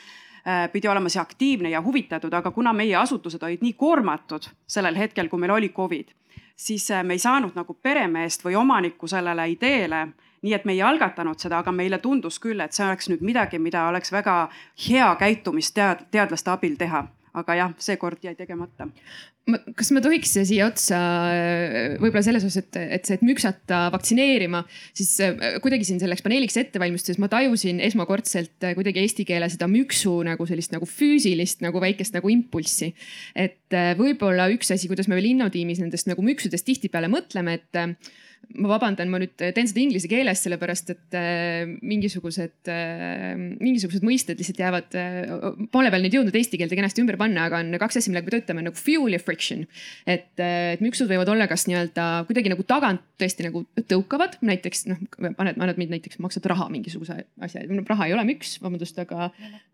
pidi 0.72 0.88
olema 0.88 1.08
see 1.12 1.20
aktiivne 1.20 1.70
ja 1.70 1.82
huvitatud, 1.84 2.32
aga 2.32 2.50
kuna 2.50 2.72
meie 2.72 2.96
asutused 2.96 3.42
olid 3.44 3.60
nii 3.60 3.74
koormatud 3.76 4.48
sellel 4.66 4.96
hetkel, 4.96 5.28
kui 5.28 5.40
meil 5.40 5.52
oli 5.52 5.68
Covid, 5.76 6.14
siis 6.56 6.88
me 7.04 7.16
ei 7.16 7.20
saanud 7.20 7.56
nagu 7.56 7.76
peremeest 7.76 8.44
või 8.44 8.56
omanikku 8.56 9.08
sellele 9.08 9.50
ideele 9.52 10.06
nii 10.42 10.54
et 10.56 10.64
me 10.64 10.72
ei 10.72 10.82
algatanud 10.82 11.36
seda, 11.36 11.58
aga 11.60 11.72
meile 11.72 11.98
tundus 12.00 12.38
küll, 12.40 12.60
et 12.64 12.72
see 12.72 12.86
oleks 12.86 13.10
nüüd 13.12 13.20
midagi, 13.24 13.58
mida 13.60 13.84
oleks 13.90 14.12
väga 14.12 14.36
hea 14.88 15.08
käitumistead-, 15.20 16.06
teadlaste 16.10 16.50
abil 16.50 16.78
teha 16.80 17.04
aga 17.38 17.56
jah, 17.58 17.74
seekord 17.78 18.22
jäi 18.24 18.34
tegemata. 18.38 18.88
kas 19.74 19.88
ma 19.90 20.02
tohiks 20.04 20.32
siia 20.46 20.66
otsa 20.68 20.98
võib-olla 21.98 22.22
selles 22.22 22.44
osas, 22.46 22.60
et, 22.62 22.78
et 22.98 23.08
see, 23.08 23.16
et 23.18 23.24
müksata 23.26 23.80
vaktsineerima, 23.94 24.62
siis 24.96 25.12
äh, 25.24 25.58
kuidagi 25.64 25.88
siin 25.88 26.00
selleks 26.02 26.22
paneeliks 26.26 26.58
ettevalmistuses 26.60 27.18
ma 27.22 27.30
tajusin 27.32 27.80
esmakordselt 27.86 28.68
äh, 28.68 28.76
kuidagi 28.78 29.02
eesti 29.02 29.26
keele 29.28 29.48
seda 29.50 29.68
müksu 29.70 30.20
nagu 30.26 30.46
sellist 30.46 30.74
nagu 30.74 30.86
füüsilist 30.88 31.64
nagu 31.66 31.82
väikest 31.82 32.14
nagu 32.18 32.30
impulssi. 32.32 32.92
et 33.34 33.74
äh, 33.74 33.92
võib-olla 33.98 34.50
üks 34.54 34.74
asi, 34.74 34.90
kuidas 34.90 35.10
me 35.10 35.18
veel 35.18 35.32
innotiimis 35.32 35.82
nendest 35.82 36.10
nagu 36.10 36.24
müksudest 36.24 36.68
tihtipeale 36.68 37.10
mõtleme, 37.10 37.58
et 37.60 37.84
ma 38.60 38.72
vabandan, 38.72 39.10
ma 39.12 39.20
nüüd 39.22 39.36
teen 39.38 39.68
seda 39.70 39.82
inglise 39.82 40.08
keeles, 40.10 40.42
sellepärast 40.44 40.90
et 40.94 41.16
äh, 41.18 41.70
mingisugused 41.86 42.70
äh,, 42.72 43.36
mingisugused 43.60 44.04
mõisted 44.06 44.40
lihtsalt 44.40 44.62
jäävad 44.62 44.98
poole 45.72 45.92
peal 45.92 46.04
nüüd 46.04 46.16
jõudnud 46.18 46.36
eesti 46.40 46.58
keelde 46.60 46.78
kenasti 46.78 47.04
ümber 47.04 47.18
panna, 47.20 47.46
aga 47.46 47.62
on 47.62 47.78
kaks 47.80 48.00
asja, 48.00 48.12
millega 48.12 48.26
me 48.26 48.34
töötame 48.36 48.66
nagu 48.66 48.80
fuel 48.80 49.14
ja 49.14 49.22
friction. 49.22 49.66
et, 50.06 50.32
et 50.40 50.82
müksud 50.82 51.10
võivad 51.10 51.30
olla 51.32 51.46
kas 51.50 51.68
nii-öelda 51.70 52.08
kuidagi 52.28 52.52
nagu 52.52 52.66
tagant 52.66 53.06
tõesti 53.20 53.46
nagu 53.46 53.64
tõukavad, 53.90 54.38
näiteks 54.44 54.86
noh, 54.90 55.00
paned, 55.38 55.58
paned 55.60 55.80
mind 55.80 55.96
näiteks, 55.96 56.20
maksad 56.22 56.46
raha 56.50 56.68
mingisuguse 56.72 57.22
asja, 57.44 57.66
raha 57.88 58.08
ei 58.08 58.16
ole 58.16 58.26
müks, 58.32 58.58
vabandust, 58.64 58.98
aga 59.02 59.30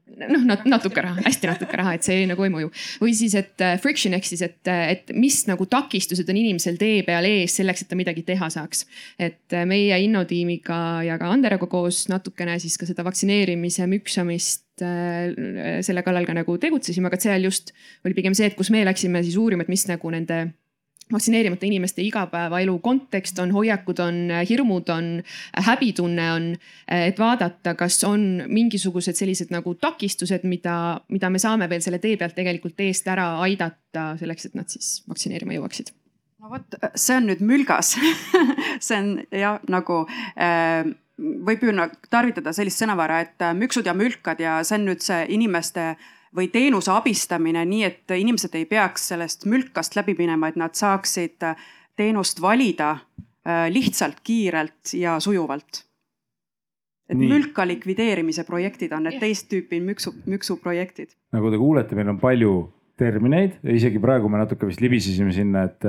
noh 0.07 0.45
nat, 0.47 0.63
natuke 0.69 1.03
raha, 1.03 1.21
hästi 1.27 1.49
natuke 1.51 1.79
raha, 1.79 1.97
et 1.97 2.07
see 2.07 2.27
nagu 2.31 2.45
ei 2.47 2.53
mõju. 2.53 2.71
või 3.03 3.15
siis, 3.19 3.35
et 3.39 3.65
friction 3.83 4.15
ehk 4.17 4.29
siis, 4.29 4.43
et, 4.47 4.61
et 4.71 5.11
mis 5.17 5.39
nagu 5.51 5.67
takistused 5.71 6.29
on 6.31 6.39
inimesel 6.39 6.79
tee 6.81 7.03
peal 7.07 7.27
ees 7.27 7.57
selleks, 7.59 7.83
et 7.83 7.91
ta 7.91 7.99
midagi 7.99 8.23
teha 8.27 8.51
saaks. 8.57 8.85
et 9.19 9.55
äh, 9.55 9.67
meie 9.69 9.99
innotiimiga 10.05 10.81
ja 11.07 11.19
ka 11.21 11.31
Anderaga 11.33 11.69
koos 11.71 12.07
natukene 12.13 12.59
siis 12.63 12.77
ka 12.81 12.89
seda 12.89 13.05
vaktsineerimise 13.07 13.89
müksamist 13.91 14.85
äh, 14.85 15.81
selle 15.87 16.05
kallal 16.07 16.29
ka 16.29 16.37
nagu 16.37 16.59
tegutsesime, 16.61 17.11
aga 17.11 17.21
seal 17.21 17.49
just 17.49 17.75
oli 18.05 18.17
pigem 18.17 18.37
see, 18.37 18.51
et 18.51 18.59
kus 18.59 18.73
me 18.75 18.85
läksime 18.87 19.25
siis 19.27 19.39
uurima, 19.41 19.67
et 19.67 19.73
mis 19.73 19.87
nagu 19.91 20.15
nende 20.15 20.47
vaktsineerimata 21.13 21.67
inimeste 21.67 22.03
igapäevaelu 22.03 22.79
kontekst 22.79 23.39
on, 23.39 23.53
hoiakud 23.55 23.99
on, 24.03 24.17
hirmud 24.49 24.89
on, 24.91 25.11
häbitunne 25.69 26.33
on. 26.33 26.49
et 26.91 27.19
vaadata, 27.19 27.75
kas 27.75 28.05
on 28.05 28.43
mingisugused 28.49 29.15
sellised 29.15 29.53
nagu 29.55 29.75
takistused, 29.75 30.43
mida, 30.45 31.01
mida 31.09 31.31
me 31.31 31.39
saame 31.39 31.71
veel 31.71 31.85
selle 31.85 32.03
tee 32.03 32.17
pealt 32.17 32.35
tegelikult 32.35 32.81
eest 32.89 33.07
ära 33.09 33.37
aidata 33.47 34.13
selleks, 34.19 34.51
et 34.51 34.59
nad 34.59 34.71
siis 34.73 34.99
vaktsineerima 35.09 35.55
jõuaksid 35.59 35.95
no 36.47 36.55
vot, 36.55 36.79
see 36.95 37.19
on 37.19 37.27
nüüd 37.31 37.43
mülgas 37.43 37.97
see 38.87 38.99
on 38.99 39.15
jah, 39.35 39.59
nagu 39.73 40.05
äh, 40.39 40.87
võib 41.17 41.65
ju 41.65 41.73
tarvitada 42.13 42.53
sellist 42.55 42.83
sõnavara, 42.83 43.23
et 43.25 43.49
müksud 43.57 43.89
ja 43.89 43.97
mülkad 43.97 44.41
ja 44.41 44.61
see 44.65 44.79
on 44.79 44.87
nüüd 44.91 45.03
see 45.03 45.25
inimeste 45.35 45.91
äh, 45.95 46.13
või 46.37 46.51
teenuse 46.53 46.93
abistamine, 46.93 47.65
nii 47.65 47.85
et 47.87 48.15
inimesed 48.19 48.55
ei 48.59 48.67
peaks 48.69 49.09
sellest 49.13 49.47
mülkast 49.49 49.97
läbi 49.97 50.17
minema, 50.19 50.51
et 50.51 50.59
nad 50.61 50.77
saaksid 50.77 51.43
teenust 51.97 52.43
valida 52.43 52.93
äh, 52.93 53.67
lihtsalt, 53.73 54.21
kiirelt 54.25 54.95
ja 54.95 55.21
sujuvalt. 55.21 55.85
et 57.09 57.15
nii. 57.17 57.29
mülka 57.31 57.63
likvideerimise 57.67 58.43
projektid 58.45 58.93
on 58.93 59.05
need 59.07 59.21
teist 59.23 59.47
tüüpi 59.49 59.79
müksu, 59.81 60.13
müksuprojektid. 60.27 61.15
nagu 61.33 61.51
te 61.51 61.59
kuulete, 61.59 61.95
meil 61.95 62.09
on 62.09 62.19
palju 62.21 62.55
termineid, 62.97 63.59
isegi 63.77 64.01
praegu 64.03 64.31
me 64.33 64.41
natuke 64.41 64.69
vist 64.69 64.81
libisesime 64.81 65.35
sinna, 65.37 65.67
et, 65.69 65.85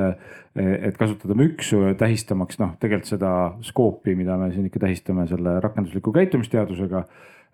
et 0.58 1.00
kasutada 1.00 1.38
müksu 1.38 1.94
tähistamaks 2.00 2.60
noh, 2.60 2.76
tegelikult 2.82 3.10
seda 3.10 3.32
skoopi, 3.64 4.16
mida 4.20 4.36
me 4.40 4.52
siin 4.52 4.68
ikka 4.68 4.84
tähistame 4.84 5.28
selle 5.30 5.58
rakendusliku 5.64 6.12
käitumisteadusega 6.16 7.06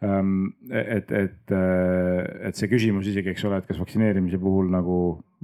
Ehm, 0.04 0.52
et, 0.70 1.12
et, 1.16 1.54
et 1.54 2.58
see 2.60 2.68
küsimus 2.72 3.08
isegi, 3.08 3.32
eks 3.32 3.46
ole, 3.48 3.62
et 3.62 3.68
kas 3.70 3.80
vaktsineerimise 3.80 4.40
puhul 4.42 4.68
nagu 4.74 4.98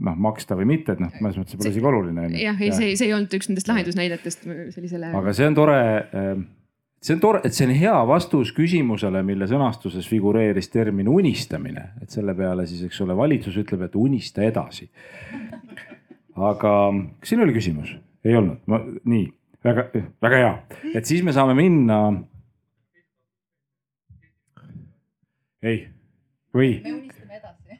noh, 0.03 0.18
maksta 0.20 0.57
või 0.60 0.68
mitte, 0.74 0.97
et 0.97 1.03
noh, 1.03 1.14
mõnes 1.24 1.38
mõttes 1.39 1.55
see 1.55 1.62
pole 1.62 1.72
isegi 1.72 1.89
oluline. 1.91 2.26
jah, 2.41 2.60
ei, 2.60 2.74
see, 2.76 2.91
see 2.99 3.07
ei 3.07 3.16
olnud 3.16 3.36
üks 3.39 3.51
nendest 3.51 3.72
lahendusnäidetest 3.72 4.47
sellisele. 4.76 5.14
aga 5.22 5.36
see 5.38 5.47
on 5.47 5.55
tore, 5.55 5.78
ehm, 6.12 6.43
see 7.01 7.15
on 7.15 7.21
tore, 7.23 7.41
et 7.47 7.55
see 7.55 7.67
on 7.67 7.73
hea 7.75 7.95
vastus 8.07 8.51
küsimusele, 8.55 9.21
mille 9.25 9.47
sõnastuses 9.49 10.07
figureeris 10.09 10.69
termin 10.73 11.07
unistamine, 11.11 11.89
et 12.03 12.11
selle 12.11 12.35
peale 12.37 12.65
siis, 12.69 12.83
eks 12.87 13.01
ole, 13.05 13.15
valitsus 13.17 13.57
ütleb, 13.61 13.85
et 13.87 13.95
unista 13.99 14.43
edasi. 14.45 14.89
aga 16.35 16.73
kas 17.19 17.31
siin 17.31 17.43
oli 17.43 17.55
küsimus? 17.55 17.95
ei 18.23 18.35
olnud, 18.35 18.59
ma 18.67 18.81
nii. 18.83 19.27
Väga, 19.63 19.89
väga 20.23 20.37
hea, 20.39 20.51
et 20.95 21.07
siis 21.07 21.23
me 21.23 21.33
saame 21.35 21.55
minna. 21.57 21.99
Ei, 25.63 25.81
või? 26.55 26.77
me 26.83 26.93
unistame 26.95 27.39
edasi. 27.41 27.79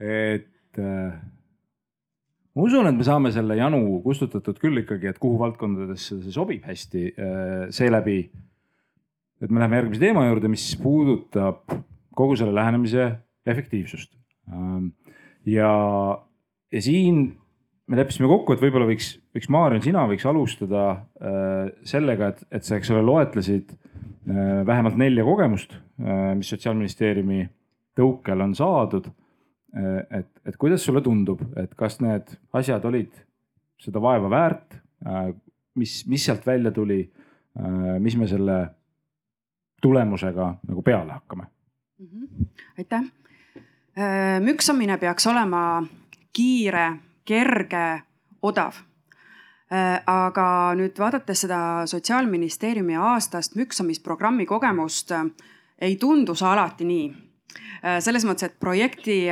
Et 0.00 0.80
äh, 0.80 1.12
ma 2.60 2.66
usun, 2.68 2.90
et 2.90 2.96
me 2.98 3.06
saame 3.06 3.32
selle 3.32 3.56
janu 3.56 3.80
kustutatud 4.04 4.58
küll 4.60 4.82
ikkagi, 4.82 5.08
et 5.08 5.18
kuhu 5.22 5.38
valdkondadesse 5.40 6.20
see 6.20 6.34
sobib 6.34 6.66
hästi 6.68 7.04
äh, 7.10 7.66
seeläbi. 7.72 8.20
et 9.40 9.48
me 9.50 9.62
läheme 9.62 9.80
järgmise 9.80 10.04
teema 10.04 10.26
juurde, 10.28 10.50
mis 10.52 10.64
puudutab 10.76 11.64
kogu 12.16 12.36
selle 12.36 12.52
lähenemise 12.54 13.10
efektiivsust 13.48 14.12
ähm,. 14.52 14.92
ja, 15.48 15.72
ja 16.72 16.82
siin 16.84 17.30
me 17.88 17.96
leppisime 17.96 18.28
kokku, 18.28 18.52
et 18.52 18.60
võib-olla 18.62 18.86
võiks, 18.86 19.14
võiks 19.34 19.48
Maarjan, 19.50 19.82
sina 19.82 20.04
võiks 20.06 20.28
alustada 20.28 20.84
äh, 20.92 21.72
sellega, 21.88 22.34
et, 22.34 22.44
et 22.52 22.66
sa, 22.68 22.76
eks 22.76 22.92
ole, 22.92 23.02
loetlesid 23.08 23.72
Äh, 24.28 24.66
vähemalt 24.66 24.98
nelja 25.00 25.24
kogemust, 25.24 25.72
mis 26.36 26.50
Sotsiaalministeeriumi 26.52 27.46
tõukel 27.96 28.44
on 28.44 28.52
saadud. 28.54 29.08
Äh, 29.76 30.18
et, 30.20 30.30
et 30.46 30.56
kuidas 30.56 30.84
sulle 30.84 31.02
tundub, 31.02 31.42
et 31.56 31.74
kas 31.78 32.00
need 32.00 32.34
asjad 32.52 32.84
olid 32.84 33.12
seda 33.80 34.02
vaeva 34.02 34.28
väärt, 34.28 34.76
mis, 35.80 36.02
mis 36.06 36.24
sealt 36.26 36.44
välja 36.44 36.68
tuli, 36.76 36.98
mis 38.04 38.16
me 38.20 38.26
selle 38.28 38.56
tulemusega 39.80 40.50
nagu 40.68 40.82
peale 40.84 41.14
hakkame 41.16 41.46
mm? 41.98 42.06
-hmm. 42.06 42.46
aitäh. 42.78 43.06
müksamine 44.44 44.98
peaks 44.98 45.26
olema 45.26 45.86
kiire, 46.32 46.92
kerge, 47.24 48.02
odav 48.42 48.82
Äh, 49.70 50.00
aga 50.10 50.74
nüüd 50.74 50.96
vaadates 50.98 51.44
seda 51.44 51.86
Sotsiaalministeeriumi 51.86 52.96
aastast 52.98 53.54
müksamisprogrammi 53.54 54.42
kogemust, 54.46 55.12
äh, 55.14 55.28
ei 55.78 55.94
tundu 55.96 56.34
see 56.34 56.48
alati 56.50 56.88
nii 56.88 57.04
äh, 57.06 57.18
selles 58.00 58.24
mõttes, 58.28 58.50
et 58.50 58.58
projekti 58.60 59.24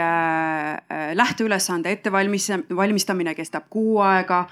lähteülesande 1.14 1.92
ettevalmistamine 1.92 3.34
kestab 3.36 3.68
kuu 3.70 3.98
aega, 4.00 4.46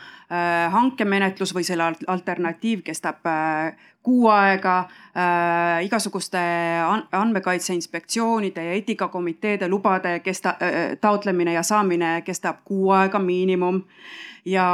hankemenetlus 0.74 1.54
või 1.56 1.64
selle 1.64 1.86
alternatiiv 2.06 2.82
kestab 2.84 3.24
kuu 4.06 4.28
aega, 4.30 4.76
igasuguste 5.82 6.42
andmekaitse 7.16 7.74
inspektsioonide 7.74 8.64
ja 8.68 8.76
eetikakomiteede 8.76 9.68
lubade 9.68 10.20
kesta-, 10.20 10.56
taotlemine 11.00 11.56
ja 11.56 11.64
saamine 11.66 12.20
kestab 12.26 12.62
kuu 12.64 12.92
aega 12.94 13.18
miinimum. 13.18 13.82
Ja 14.46 14.68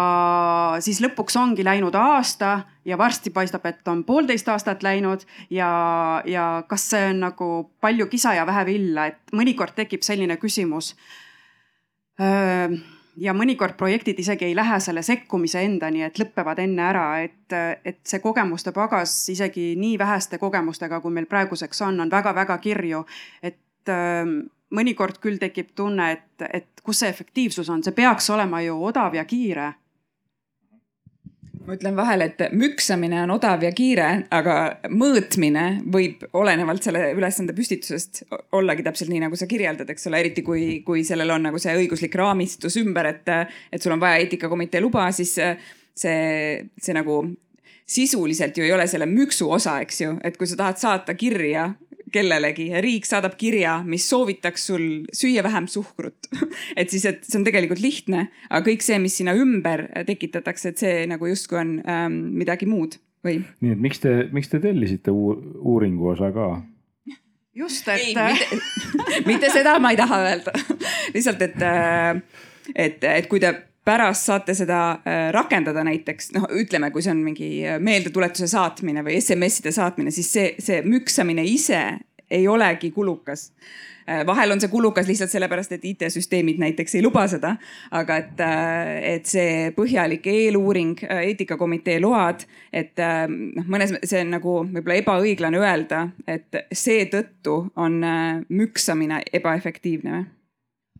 siis 0.84 1.00
lõpuks 1.00 1.38
ongi 1.40 1.64
läinud 1.64 1.94
aasta 1.96 2.58
ja 2.84 2.98
varsti 2.98 3.30
paistab, 3.30 3.66
et 3.66 3.88
on 3.88 4.04
poolteist 4.04 4.48
aastat 4.48 4.82
läinud 4.82 5.26
ja, 5.50 6.22
ja 6.26 6.46
kas 6.68 6.88
see 6.90 7.10
on 7.10 7.20
nagu 7.26 7.50
palju 7.80 8.06
kisa 8.10 8.34
ja 8.34 8.46
vähe 8.46 8.66
villa, 8.66 9.06
et 9.06 9.34
mõnikord 9.36 9.76
tekib 9.76 10.02
selline 10.02 10.36
küsimus. 10.36 10.94
ja 13.16 13.32
mõnikord 13.34 13.76
projektid 13.76 14.18
isegi 14.18 14.44
ei 14.44 14.56
lähe 14.56 14.80
selle 14.80 15.02
sekkumise 15.02 15.62
endani, 15.64 16.02
et 16.02 16.18
lõpevad 16.18 16.58
enne 16.62 16.82
ära, 16.82 17.06
et, 17.22 17.52
et 17.84 18.00
see 18.04 18.20
kogemuste 18.20 18.72
pagas 18.72 19.14
isegi 19.28 19.72
nii 19.76 19.98
väheste 19.98 20.38
kogemustega, 20.38 21.00
kui 21.00 21.12
meil 21.12 21.26
praeguseks 21.26 21.82
on, 21.82 22.00
on 22.00 22.10
väga-väga 22.10 22.58
kirju, 22.58 23.04
et 23.42 23.90
mõnikord 24.72 25.18
küll 25.20 25.38
tekib 25.40 25.72
tunne, 25.74 26.12
et, 26.12 26.46
et 26.52 26.82
kus 26.84 27.02
see 27.02 27.08
efektiivsus 27.08 27.68
on, 27.70 27.82
see 27.82 27.94
peaks 27.96 28.30
olema 28.30 28.62
ju 28.62 28.78
odav 28.84 29.14
ja 29.14 29.24
kiire 29.24 29.72
ma 31.66 31.76
ütlen 31.76 31.96
vahele, 31.96 32.26
et 32.30 32.54
müksamine 32.56 33.20
on 33.22 33.34
odav 33.36 33.62
ja 33.62 33.70
kiire, 33.76 34.08
aga 34.34 34.56
mõõtmine 34.90 35.66
võib 35.94 36.24
olenevalt 36.38 36.86
selle 36.86 37.12
ülesande 37.16 37.54
püstitusest 37.56 38.24
ollagi 38.58 38.84
täpselt 38.86 39.12
nii, 39.12 39.22
nagu 39.26 39.38
sa 39.38 39.48
kirjeldad, 39.50 39.90
eks 39.92 40.08
ole, 40.10 40.22
eriti 40.24 40.44
kui, 40.46 40.80
kui 40.86 41.04
sellel 41.06 41.30
on 41.34 41.46
nagu 41.48 41.60
see 41.62 41.74
õiguslik 41.84 42.16
raamistus 42.18 42.78
ümber, 42.82 43.12
et, 43.12 43.30
et 43.72 43.82
sul 43.82 43.94
on 43.94 44.02
vaja 44.02 44.20
eetikakomitee 44.24 44.82
luba, 44.82 45.06
siis 45.14 45.36
see, 45.38 46.18
see 46.82 46.98
nagu 46.98 47.22
sisuliselt 47.92 48.56
ju 48.56 48.66
ei 48.66 48.72
ole 48.74 48.86
selle 48.90 49.06
müksu 49.10 49.50
osa, 49.52 49.78
eks 49.84 50.02
ju, 50.02 50.16
et 50.24 50.38
kui 50.40 50.48
sa 50.50 50.58
tahad 50.58 50.80
saata 50.80 51.14
kirja 51.18 51.70
kellelegi 52.14 52.68
ja 52.72 52.82
riik 52.84 53.06
saadab 53.08 53.36
kirja, 53.40 53.78
mis 53.86 54.06
soovitaks 54.10 54.66
sul 54.70 54.84
süüa 55.16 55.44
vähem 55.46 55.68
suhkrut 55.70 56.30
et 56.80 56.92
siis, 56.92 57.06
et 57.08 57.24
see 57.26 57.38
on 57.40 57.46
tegelikult 57.46 57.82
lihtne, 57.82 58.26
aga 58.50 58.64
kõik 58.70 58.84
see, 58.84 58.98
mis 59.02 59.16
sinna 59.20 59.34
ümber 59.38 59.88
tekitatakse, 60.08 60.72
et 60.72 60.84
see 60.84 61.06
nagu 61.10 61.30
justkui 61.30 61.60
on 61.62 61.74
ähm, 61.88 62.20
midagi 62.42 62.68
muud 62.70 62.98
või? 63.26 63.40
nii 63.64 63.76
et 63.76 63.82
miks 63.88 64.02
te, 64.02 64.14
miks 64.34 64.52
te 64.52 64.62
tellisite 64.62 65.14
uuringu 65.14 66.12
osa 66.14 66.32
ka? 66.34 66.52
just, 67.54 67.88
et. 67.88 68.14
Mitte, 68.14 68.62
mitte 69.30 69.52
seda 69.52 69.76
ma 69.82 69.92
ei 69.92 70.00
taha 70.00 70.22
öelda 70.28 70.54
lihtsalt, 71.14 71.42
et, 71.48 71.60
äh, 71.66 72.16
et, 72.74 73.04
et 73.04 73.28
kui 73.30 73.42
te 73.42 73.54
pärast 73.84 74.28
saate 74.28 74.54
seda 74.54 74.80
äh, 75.02 75.28
rakendada 75.34 75.84
näiteks 75.86 76.32
noh, 76.36 76.48
ütleme, 76.58 76.92
kui 76.94 77.02
see 77.04 77.14
on 77.14 77.22
mingi 77.24 77.50
äh, 77.66 77.80
meeldetuletuse 77.82 78.50
saatmine 78.50 79.04
või 79.06 79.18
SMS-ide 79.20 79.74
saatmine, 79.74 80.14
siis 80.14 80.32
see, 80.32 80.52
see 80.62 80.82
müksamine 80.86 81.44
ise 81.48 81.82
ei 82.32 82.46
olegi 82.48 82.92
kulukas 82.94 83.50
Äh, 84.08 84.26
vahel 84.26 84.50
on 84.50 84.60
see 84.60 84.68
kulukas 84.68 85.06
lihtsalt 85.06 85.30
sellepärast, 85.30 85.72
et 85.76 85.84
IT-süsteemid 85.84 86.58
näiteks 86.58 86.96
ei 86.98 87.02
luba 87.04 87.22
seda, 87.30 87.54
aga 87.94 88.16
et, 88.18 88.42
et 89.12 89.30
see 89.30 89.70
põhjalik 89.76 90.26
eeluuring, 90.26 90.96
eetikakomitee 91.06 92.00
load, 92.02 92.42
et 92.74 92.98
noh, 92.98 93.70
mõnes, 93.70 93.94
see 94.02 94.24
on 94.24 94.34
nagu 94.34 94.58
võib-olla 94.66 94.98
ebaõiglane 94.98 95.62
öelda, 95.62 96.06
et 96.26 96.64
seetõttu 96.74 97.58
on 97.78 98.00
müksamine 98.50 99.22
ebaefektiivne 99.40 100.16
või? 100.18 100.30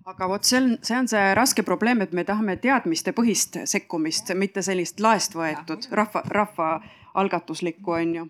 Aga 0.07 0.29
vot 0.29 0.45
see 0.45 0.59
on, 0.59 0.69
see 0.83 0.99
on 0.99 1.09
see 1.09 1.33
raske 1.39 1.63
probleem, 1.67 2.03
et 2.03 2.13
me 2.13 2.25
tahame 2.25 2.57
teadmistepõhist 2.63 3.63
sekkumist, 3.71 4.35
mitte 4.35 4.63
sellist 4.63 5.01
laest 5.01 5.37
võetud 5.39 5.89
rahva, 5.91 6.25
rahvaalgatuslikku, 6.39 7.99
on 7.99 8.15
ju 8.21 8.29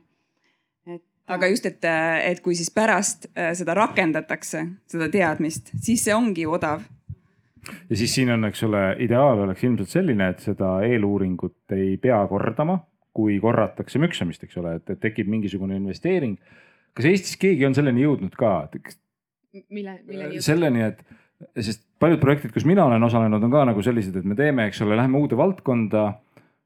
aga 1.30 1.48
just, 1.52 1.66
et, 1.68 1.84
et 2.26 2.40
kui 2.44 2.56
siis 2.58 2.70
pärast 2.74 3.28
äh, 3.32 3.52
seda 3.58 3.76
rakendatakse, 3.78 4.64
seda 4.90 5.08
teadmist, 5.12 5.72
siis 5.82 6.04
see 6.06 6.14
ongi 6.14 6.46
odav. 6.48 6.82
ja 7.88 7.96
siis 7.98 8.14
siin 8.14 8.32
on, 8.34 8.44
eks 8.48 8.64
ole, 8.66 8.82
ideaal 9.04 9.44
oleks 9.46 9.64
ilmselt 9.64 9.92
selline, 9.92 10.32
et 10.34 10.42
seda 10.44 10.74
eeluuringut 10.86 11.76
ei 11.76 11.96
pea 12.02 12.20
kordama, 12.30 12.80
kui 13.14 13.38
korratakse 13.40 14.00
müksamist, 14.02 14.44
eks 14.44 14.58
ole, 14.60 14.76
et, 14.80 14.94
et 14.94 15.00
tekib 15.00 15.30
mingisugune 15.30 15.76
investeering. 15.78 16.38
kas 16.96 17.08
Eestis 17.08 17.38
keegi 17.40 17.66
on 17.68 17.76
selleni 17.76 18.04
jõudnud 18.04 18.36
ka? 18.36 18.54
mille, 19.68 19.98
milleni 20.06 20.38
jõudnud? 20.38 20.46
selleni, 20.48 20.86
et, 20.90 21.04
sest 21.58 21.84
paljud 22.02 22.20
projektid, 22.20 22.52
kus 22.54 22.66
mina 22.68 22.84
olen 22.84 23.02
osalenud, 23.02 23.42
on 23.42 23.52
ka 23.52 23.64
nagu 23.68 23.82
sellised, 23.84 24.16
et 24.18 24.28
me 24.28 24.36
teeme, 24.38 24.66
eks 24.70 24.82
ole, 24.84 24.96
läheme 24.98 25.18
uude 25.18 25.38
valdkonda 25.38 26.06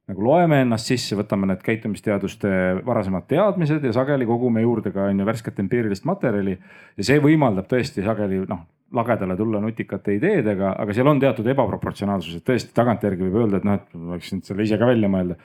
nagu 0.07 0.23
loeme 0.23 0.61
ennast 0.63 0.93
sisse, 0.93 1.17
võtame 1.19 1.49
need 1.51 1.63
käitumisteaduste 1.67 2.51
varasemad 2.87 3.27
teadmised 3.31 3.85
ja 3.85 3.95
sageli 3.97 4.29
kogume 4.29 4.63
juurde 4.63 4.93
ka 4.95 5.09
on 5.11 5.21
ju 5.21 5.27
värsket 5.27 5.59
empiirilist 5.65 6.07
materjali. 6.07 6.59
ja 6.97 7.07
see 7.09 7.19
võimaldab 7.23 7.67
tõesti 7.71 8.05
sageli 8.07 8.45
noh, 8.47 8.63
lagedale 8.97 9.37
tulla 9.37 9.61
nutikate 9.63 10.17
ideedega, 10.17 10.73
aga 10.81 10.97
seal 10.97 11.11
on 11.11 11.21
teatud 11.23 11.47
ebaproportsionaalsus, 11.53 12.39
et 12.39 12.47
tõesti 12.47 12.75
tagantjärgi 12.77 13.27
võib 13.27 13.41
öelda, 13.43 13.61
et 13.61 13.69
noh, 13.69 13.79
et 13.79 13.97
ma 13.97 14.17
võinud 14.17 14.49
selle 14.49 14.67
ise 14.67 14.79
ka 14.81 14.89
välja 14.89 15.11
mõelda. 15.13 15.39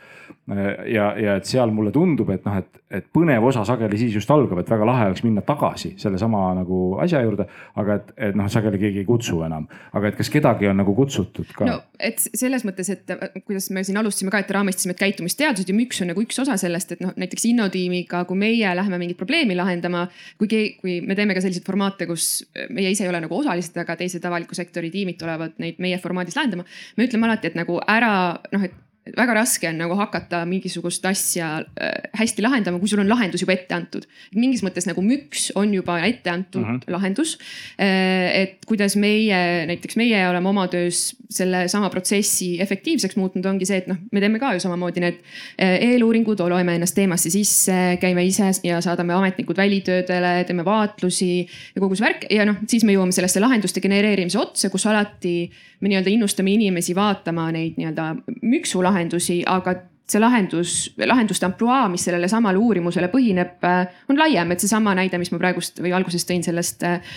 ja, 0.90 1.12
ja 1.20 1.36
et 1.40 1.48
seal 1.48 1.72
mulle 1.76 1.92
tundub, 1.96 2.30
et 2.34 2.46
noh, 2.48 2.58
et, 2.62 2.82
et 2.90 3.08
põnev 3.14 3.46
osa 3.52 3.66
sageli 3.68 4.00
siis 4.00 4.16
just 4.16 4.32
algab, 4.32 4.60
et 4.62 4.72
väga 4.72 4.88
lahe 4.88 5.10
oleks 5.12 5.24
minna 5.26 5.44
tagasi 5.46 5.94
sellesama 6.02 6.48
nagu 6.58 6.82
asja 7.04 7.22
juurde. 7.26 7.48
aga 7.76 8.00
et, 8.00 8.14
et 8.30 8.36
noh, 8.36 8.50
sageli 8.52 8.80
keegi 8.82 9.04
ei 9.04 9.08
kutsu 9.08 9.44
enam, 9.46 9.68
aga 9.94 10.12
et 10.12 10.20
kas 10.20 10.32
kedagi 10.32 10.70
on 10.72 10.82
nagu 10.82 10.96
kutsutud 10.96 11.54
ka? 11.56 11.68
no 11.70 11.80
et 12.02 12.22
selles 12.22 12.66
mõttes, 12.68 12.90
et 12.92 13.14
kuidas 13.46 13.70
me 13.74 13.84
siin 13.86 14.00
alustasime 14.02 14.32
ka, 14.34 14.42
et 14.42 14.52
raamistasime, 14.54 14.96
et 14.96 15.02
käitumisteadused 15.02 15.70
ja 15.70 15.76
müüks 15.76 16.02
on 16.04 16.12
nagu 16.12 16.24
üks 16.24 16.40
osa 16.42 16.58
sellest, 16.60 16.96
et 16.96 17.04
noh, 17.04 17.14
näiteks 17.20 17.46
Innotiimiga, 17.52 18.24
kui 18.30 18.40
meie 18.40 18.74
läheme 18.78 19.00
mingit 19.02 19.20
probleemi 19.20 19.58
lahendama, 19.58 20.06
kui, 20.42 20.50
kui 20.82 21.00
me 21.06 21.18
teeme 21.18 21.36
ka 21.38 21.44
selliseid 21.44 21.68
formaate, 21.68 22.08
kus 22.10 22.30
meie 22.74 22.94
ise 22.94 23.06
ei 23.06 23.12
ole 23.12 23.22
nagu 23.24 23.38
osalised, 23.42 23.78
aga 23.82 23.98
teised 24.00 24.26
avaliku 24.28 24.58
sektori 24.58 24.92
tiimid 24.94 25.20
tulevad 25.22 25.60
neid 25.62 25.82
meie 25.84 26.00
formaadis 26.02 26.38
lahendama. 26.40 26.66
me 26.98 27.10
ütleme 27.10 27.30
alati, 27.30 27.52
et 27.52 27.60
nagu 27.60 27.82
ära 27.88 28.14
noh, 28.54 28.66
et 28.70 28.78
väga 29.02 29.34
raske 29.34 29.66
on 29.66 29.80
nagu 29.82 29.96
hakata 29.98 30.44
mingisugust 30.46 31.06
asja 31.10 31.48
äh, 31.82 32.10
hästi 32.20 32.44
lahendama, 32.46 32.78
kui 32.80 32.90
sul 32.92 33.02
on 33.02 33.10
lahendus 33.10 33.42
juba 33.42 33.56
ette 33.56 33.74
antud. 33.74 34.06
mingis 34.38 34.62
mõttes 34.62 34.86
nagu 34.86 35.02
müks 35.02 35.50
on 35.58 35.74
juba 35.74 35.98
ette 36.06 36.30
antud 36.30 36.62
mm 36.62 36.76
-hmm. 36.78 36.92
lahendus. 36.94 37.38
Äh, 37.82 38.30
et 38.42 38.66
kuidas 38.66 38.96
meie, 38.96 39.66
näiteks 39.66 39.98
meie 39.98 40.22
oleme 40.30 40.50
oma 40.50 40.68
töös 40.68 41.16
sellesama 41.30 41.90
protsessi 41.90 42.62
efektiivseks 42.62 43.16
muutnud, 43.16 43.46
ongi 43.46 43.66
see, 43.66 43.78
et 43.78 43.88
noh, 43.88 43.98
me 44.12 44.20
teeme 44.20 44.40
ka 44.40 44.54
ju 44.54 44.60
samamoodi 44.60 45.00
need 45.00 45.18
äh, 45.58 45.80
eeluuringud, 45.82 46.40
loeme 46.40 46.76
ennast 46.76 46.96
teemasse 46.96 47.30
sisse, 47.30 47.98
käime 48.02 48.26
ise 48.26 48.52
ja 48.64 48.82
saadame 48.82 49.14
ametnikud 49.14 49.58
välitöödele, 49.58 50.44
teeme 50.44 50.66
vaatlusi 50.66 51.48
ja 51.76 51.82
kogu 51.82 51.96
see 51.96 52.06
värk 52.06 52.26
ja 52.30 52.46
noh, 52.46 52.56
siis 52.68 52.84
me 52.84 52.94
jõuame 52.94 53.12
sellesse 53.12 53.40
lahenduste 53.40 53.82
genereerimise 53.82 54.40
otsa, 54.40 54.70
kus 54.70 54.86
alati 54.86 55.52
me 55.82 55.92
nii-öelda 55.92 56.12
innustame 56.14 56.54
inimesi 56.56 56.96
vaatama 56.98 57.50
neid 57.54 57.80
nii-öelda 57.80 58.12
müksulahendusi, 58.42 59.42
aga 59.50 59.76
see 60.12 60.20
lahendus, 60.22 60.72
lahenduste 61.08 61.48
ampluaa, 61.48 61.86
mis 61.92 62.04
sellele 62.08 62.28
samale 62.32 62.60
uurimusele 62.60 63.08
põhineb, 63.14 63.58
äh, 63.68 64.02
on 64.12 64.20
laiem, 64.20 64.54
et 64.54 64.64
seesama 64.64 64.96
näide, 64.98 65.20
mis 65.22 65.32
ma 65.32 65.40
praegust 65.42 65.80
või 65.84 65.94
alguses 65.96 66.26
tõin 66.28 66.44
sellest 66.46 66.84
äh, 66.88 67.16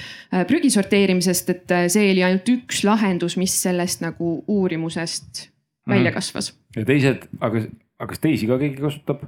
prügi 0.49 0.71
sorteerimisest, 0.75 1.55
et 1.55 1.75
äh, 1.75 1.87
see 1.93 2.13
oli 2.13 2.25
ainult 2.27 2.51
üks 2.55 2.85
lahendus, 2.87 3.39
mis 3.41 3.55
sellest 3.67 4.05
nagu 4.05 4.37
uurimusest 4.47 5.49
välja 5.91 6.11
mhm. 6.11 6.19
kasvas. 6.19 6.53
ja 6.77 6.85
teised, 6.89 7.27
aga, 7.41 7.67
aga 7.99 8.13
kas 8.13 8.23
teisi 8.23 8.51
ka 8.51 8.61
keegi 8.63 8.83
kasutab? 8.83 9.25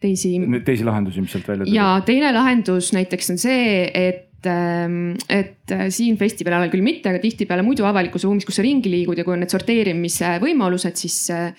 teisi. 0.00 0.36
teisi 0.64 0.84
lahendusi, 0.84 1.24
mis 1.24 1.36
sealt 1.36 1.48
välja 1.48 1.64
tulevad? 1.64 1.76
ja 1.76 2.06
teine 2.06 2.32
lahendus 2.36 2.92
näiteks 2.96 3.34
on 3.34 3.40
see, 3.40 3.90
et 3.92 4.25
et, 4.36 4.46
ähm, 4.46 5.16
et 5.28 5.70
äh, 5.72 5.88
siin 5.90 6.16
festivali 6.18 6.56
ajal 6.56 6.72
küll 6.72 6.84
mitte, 6.84 7.10
aga 7.10 7.20
tihtipeale 7.22 7.64
muidu 7.66 7.86
avalikus 7.86 8.24
ruumis, 8.26 8.46
kus 8.46 8.58
sa 8.58 8.64
ringi 8.64 8.90
liigud 8.92 9.18
ja 9.18 9.24
kui 9.24 9.34
on 9.34 9.44
need 9.44 9.52
sorteerimise 9.52 10.36
võimalused, 10.42 10.96
siis 10.98 11.30
äh, 11.34 11.52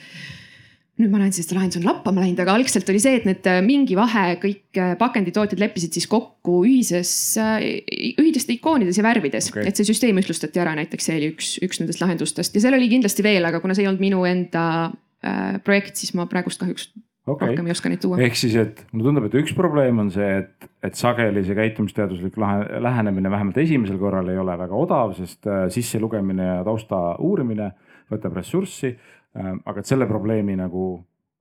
nüüd 0.97 1.11
ma 1.13 1.21
näen, 1.21 1.33
siis 1.35 1.49
lahendus 1.53 1.79
on 1.81 1.87
lappama 1.87 2.23
läinud, 2.23 2.39
aga 2.41 2.55
algselt 2.57 2.89
oli 2.89 3.01
see, 3.01 3.17
et 3.19 3.27
need 3.29 3.49
äh, 3.49 3.59
mingi 3.65 3.97
vahe 3.97 4.37
kõik 4.41 4.81
pakenditootjad 4.99 5.61
leppisid 5.61 5.97
siis 5.97 6.07
kokku 6.09 6.61
ühises, 6.65 7.11
ühidest 7.37 8.53
ikoonides 8.53 8.99
ja 8.99 9.05
värvides 9.05 9.51
okay., 9.51 9.67
et 9.69 9.77
see 9.77 9.89
süsteem 9.89 10.21
ühtlustati 10.21 10.63
ära, 10.63 10.75
näiteks 10.77 11.09
see 11.09 11.19
oli 11.19 11.33
üks, 11.33 11.57
üks 11.65 11.81
nendest 11.81 12.01
lahendustest 12.03 12.55
ja 12.55 12.63
seal 12.63 12.77
oli 12.77 12.89
kindlasti 12.93 13.25
veel, 13.25 13.45
aga 13.49 13.61
kuna 13.63 13.77
see 13.77 13.85
ei 13.85 13.91
olnud 13.91 14.05
minu 14.05 14.23
enda 14.29 14.65
äh, 15.25 15.59
projekt, 15.65 15.99
siis 16.01 16.15
ma 16.17 16.29
praegust 16.29 16.61
kahjuks 16.63 16.91
okay. 17.27 17.51
rohkem 17.51 17.67
ei 17.67 17.75
oska 17.75 17.91
neid 17.91 18.01
tuua. 18.03 18.19
ehk 18.23 18.39
siis, 18.39 18.55
et 18.59 18.81
mulle 18.91 19.09
tundub, 19.09 19.27
et 19.27 19.37
üks 19.41 19.53
probleem 19.57 19.99
on 20.03 20.11
see, 20.13 20.29
et, 20.41 20.69
et 20.85 20.97
sageli 20.97 21.43
see 21.45 21.57
käitumisteaduslik 21.57 22.39
lahe, 22.41 22.81
lähenemine 22.83 23.31
vähemalt 23.33 23.59
esimesel 23.63 23.99
korral 24.01 24.29
ei 24.31 24.39
ole 24.41 24.57
väga 24.59 24.77
odav, 24.77 25.13
sest 25.17 25.47
äh, 25.49 25.67
sisselugemine 25.73 26.49
ja 26.53 26.63
tausta 26.67 27.01
uurimine 27.23 27.71
võtab 28.11 28.39
ressurssi 28.39 28.93
äh,. 28.93 29.53
aga 29.65 29.83
et 29.83 29.89
selle 29.89 30.07
probleemi 30.09 30.57
nagu 30.59 30.89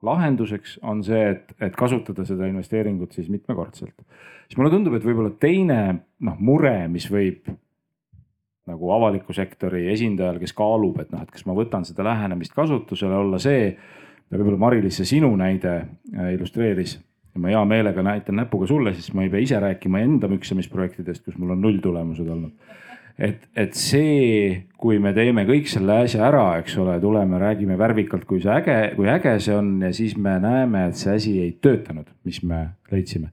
lahenduseks 0.06 0.78
on 0.86 1.02
see, 1.04 1.22
et, 1.32 1.54
et 1.62 1.76
kasutada 1.76 2.26
seda 2.28 2.48
investeeringut 2.50 3.14
siis 3.16 3.30
mitmekordselt. 3.32 3.94
siis 4.46 4.58
mulle 4.58 4.74
tundub, 4.74 4.96
et 4.98 5.06
võib-olla 5.06 5.32
teine 5.40 5.78
noh, 6.20 6.36
mure, 6.38 6.76
mis 6.92 7.08
võib 7.10 7.48
nagu 8.66 8.90
avaliku 8.90 9.34
sektori 9.34 9.84
esindajal, 9.92 10.40
kes 10.42 10.52
kaalub, 10.56 10.98
et 11.00 11.12
noh, 11.14 11.22
et 11.22 11.30
kas 11.30 11.46
ma 11.46 11.54
võtan 11.54 11.86
seda 11.86 12.02
lähenemist 12.06 12.54
kasutusele, 12.54 13.14
olla 13.14 13.38
see 13.38 13.70
võib-olla 14.32 14.58
Mari-Liis, 14.66 14.98
see 15.00 15.16
sinu 15.16 15.30
näide 15.38 15.74
äh, 15.76 16.32
illustreeris 16.34 16.96
ja 17.36 17.42
ma 17.42 17.52
hea 17.52 17.62
meelega 17.68 18.02
näitan 18.02 18.40
näpuga 18.40 18.66
sulle, 18.66 18.94
siis 18.96 19.12
ma 19.14 19.26
ei 19.26 19.30
pea 19.32 19.44
ise 19.44 19.60
rääkima 19.60 20.00
enda 20.02 20.28
müksamisprojektidest, 20.32 21.24
kus 21.24 21.36
mul 21.38 21.54
on 21.54 21.60
nulltulemused 21.60 22.28
olnud. 22.32 22.74
et, 23.18 23.46
et 23.56 23.72
see, 23.76 24.66
kui 24.76 24.98
me 25.00 25.12
teeme 25.16 25.46
kõik 25.48 25.70
selle 25.72 26.02
asja 26.04 26.26
ära, 26.26 26.44
eks 26.60 26.76
ole, 26.82 26.98
tuleme, 27.00 27.38
räägime 27.40 27.78
värvikalt, 27.80 28.26
kui 28.28 28.42
see 28.44 28.52
äge, 28.52 28.76
kui 28.96 29.08
äge 29.08 29.38
see 29.40 29.56
on 29.56 29.70
ja 29.84 29.92
siis 29.96 30.16
me 30.20 30.36
näeme, 30.40 30.88
et 30.90 31.00
see 31.00 31.14
asi 31.14 31.38
ei 31.44 31.54
töötanud, 31.62 32.10
mis 32.28 32.42
me 32.44 32.66
leidsime. 32.92 33.32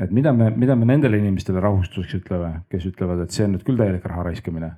et 0.00 0.12
mida 0.16 0.32
me, 0.32 0.50
mida 0.56 0.76
me 0.76 0.86
nendele 0.88 1.18
inimestele 1.20 1.60
rahustuseks 1.60 2.22
ütleme, 2.22 2.62
kes 2.72 2.86
ütlevad, 2.88 3.24
et 3.24 3.36
see 3.36 3.44
on 3.44 3.56
nüüd 3.56 3.64
küll 3.66 3.80
täielik 3.80 4.04
raha 4.08 4.30
raiskamine 4.30 4.74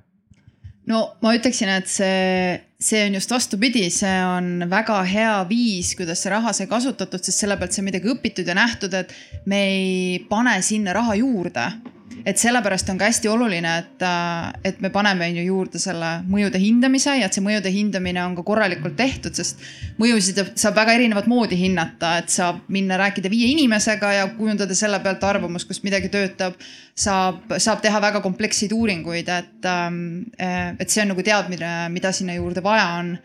no 0.91 0.99
ma 1.23 1.33
ütleksin, 1.37 1.71
et 1.71 1.89
see, 1.91 2.59
see 2.81 3.05
on 3.07 3.17
just 3.17 3.31
vastupidi, 3.31 3.85
see 3.93 4.13
on 4.27 4.67
väga 4.71 4.99
hea 5.07 5.33
viis, 5.49 5.93
kuidas 5.99 6.23
see 6.23 6.33
raha 6.33 6.53
sai 6.55 6.67
kasutatud, 6.71 7.23
sest 7.23 7.43
selle 7.43 7.57
pealt 7.59 7.75
sai 7.75 7.85
midagi 7.87 8.11
õpitud 8.11 8.47
ja 8.47 8.57
nähtud, 8.57 8.93
et 8.97 9.13
me 9.49 9.63
ei 9.71 10.21
pane 10.29 10.57
sinna 10.65 10.95
raha 10.95 11.17
juurde 11.19 11.67
et 12.25 12.39
sellepärast 12.39 12.89
on 12.93 12.99
ka 12.99 13.07
hästi 13.09 13.29
oluline, 13.31 13.71
et, 13.83 14.03
äh, 14.05 14.53
et 14.71 14.81
me 14.81 14.89
paneme 14.93 15.27
on 15.29 15.39
ju 15.39 15.43
juurde 15.47 15.81
selle 15.81 16.11
mõjude 16.29 16.61
hindamise 16.61 17.15
ja 17.19 17.27
et 17.27 17.35
see 17.35 17.43
mõjude 17.43 17.71
hindamine 17.73 18.23
on 18.23 18.35
ka 18.37 18.45
korralikult 18.47 18.95
tehtud, 18.99 19.35
sest 19.35 19.61
mõjusid 20.01 20.39
saab 20.59 20.77
väga 20.79 20.95
erinevat 20.99 21.27
moodi 21.31 21.59
hinnata, 21.59 22.17
et 22.21 22.33
saab 22.33 22.63
minna 22.73 22.97
rääkida 23.01 23.31
viie 23.33 23.51
inimesega 23.55 24.13
ja 24.19 24.29
kujundada 24.37 24.75
selle 24.75 24.99
pealt 25.03 25.23
arvamust, 25.23 25.67
kus 25.67 25.83
midagi 25.83 26.11
töötab. 26.13 26.55
saab, 26.95 27.55
saab 27.57 27.79
teha 27.81 27.99
väga 28.01 28.19
kompleksseid 28.21 28.71
uuringuid, 28.71 29.29
et, 29.29 29.65
ähm, 29.65 30.29
äh, 30.39 30.75
et 30.79 30.89
see 30.89 31.01
on 31.01 31.09
nagu 31.09 31.23
teadmine, 31.25 31.89
mida 31.89 32.11
sinna 32.11 32.35
juurde 32.37 32.61
vaja 32.63 32.99
on 32.99 33.17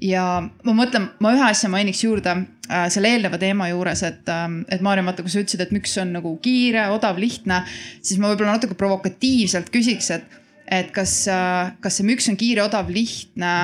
ja 0.00 0.24
ma 0.64 0.74
mõtlen, 0.76 1.08
ma 1.22 1.34
ühe 1.36 1.44
asja 1.50 1.70
mainiks 1.72 2.02
juurde 2.04 2.32
äh, 2.36 2.86
selle 2.92 3.12
eelneva 3.14 3.38
teema 3.40 3.68
juures, 3.70 4.02
et 4.06 4.30
äh,, 4.30 4.46
et 4.72 4.84
Maarja, 4.84 5.04
vaata, 5.06 5.24
kui 5.26 5.32
sa 5.32 5.42
ütlesid, 5.42 5.64
et 5.64 5.74
miks 5.74 5.96
on 6.02 6.14
nagu 6.16 6.34
kiire, 6.44 6.88
odav, 6.94 7.20
lihtne, 7.20 7.62
siis 8.00 8.20
ma 8.20 8.32
võib-olla 8.32 8.56
natuke 8.56 8.78
provokatiivselt 8.78 9.70
küsiks, 9.74 10.10
et, 10.16 10.40
et 10.70 10.90
kas 10.94 11.22
äh,, 11.32 11.76
kas 11.82 12.00
see 12.00 12.08
müks 12.08 12.30
on 12.32 12.40
kiire, 12.40 12.64
odav, 12.66 12.90
lihtne, 12.94 13.54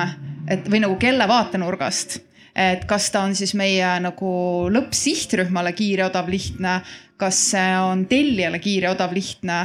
et 0.51 0.69
või 0.69 0.83
nagu 0.85 0.99
kelle 1.01 1.29
vaatenurgast? 1.29 2.23
Et 2.57 2.87
kas 2.89 3.11
ta 3.13 3.21
on 3.21 3.35
siis 3.37 3.51
meie 3.53 3.85
nagu 4.01 4.29
lõppsihtrühmale 4.73 5.75
kiire, 5.77 6.07
odav, 6.07 6.25
lihtne, 6.33 6.79
kas 7.21 7.37
see 7.51 7.73
on 7.77 8.07
tellijale 8.09 8.57
kiire, 8.57 8.89
odav, 8.89 9.13
lihtne 9.13 9.59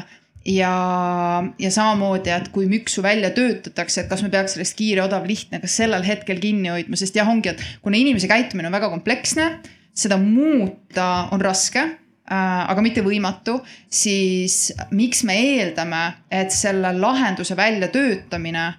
ja, 0.49 1.45
ja 1.59 1.71
samamoodi, 1.71 2.33
et 2.35 2.51
kui 2.55 2.67
müksu 2.71 3.03
välja 3.05 3.33
töötatakse, 3.35 4.03
et 4.03 4.11
kas 4.11 4.23
me 4.25 4.31
peaks 4.33 4.57
sellest 4.57 4.77
kiire, 4.79 5.05
odav, 5.05 5.27
lihtne, 5.29 5.61
kas 5.63 5.77
sellel 5.83 6.05
hetkel 6.07 6.41
kinni 6.43 6.73
hoidma, 6.73 6.99
sest 6.99 7.17
jah, 7.19 7.29
ongi, 7.29 7.53
et 7.53 7.63
kuna 7.85 7.99
inimese 8.01 8.31
käitumine 8.31 8.71
on 8.71 8.77
väga 8.77 8.91
kompleksne, 8.93 9.49
seda 9.95 10.19
muuta 10.21 11.29
on 11.35 11.43
raske 11.45 11.83
äh, 11.83 11.97
aga 12.33 12.85
mitte 12.85 13.05
võimatu, 13.05 13.59
siis 13.93 14.73
miks 14.95 15.23
me 15.29 15.37
eeldame, 15.57 16.05
et 16.33 16.55
selle 16.55 16.95
lahenduse 16.97 17.57
väljatöötamine 17.59 18.71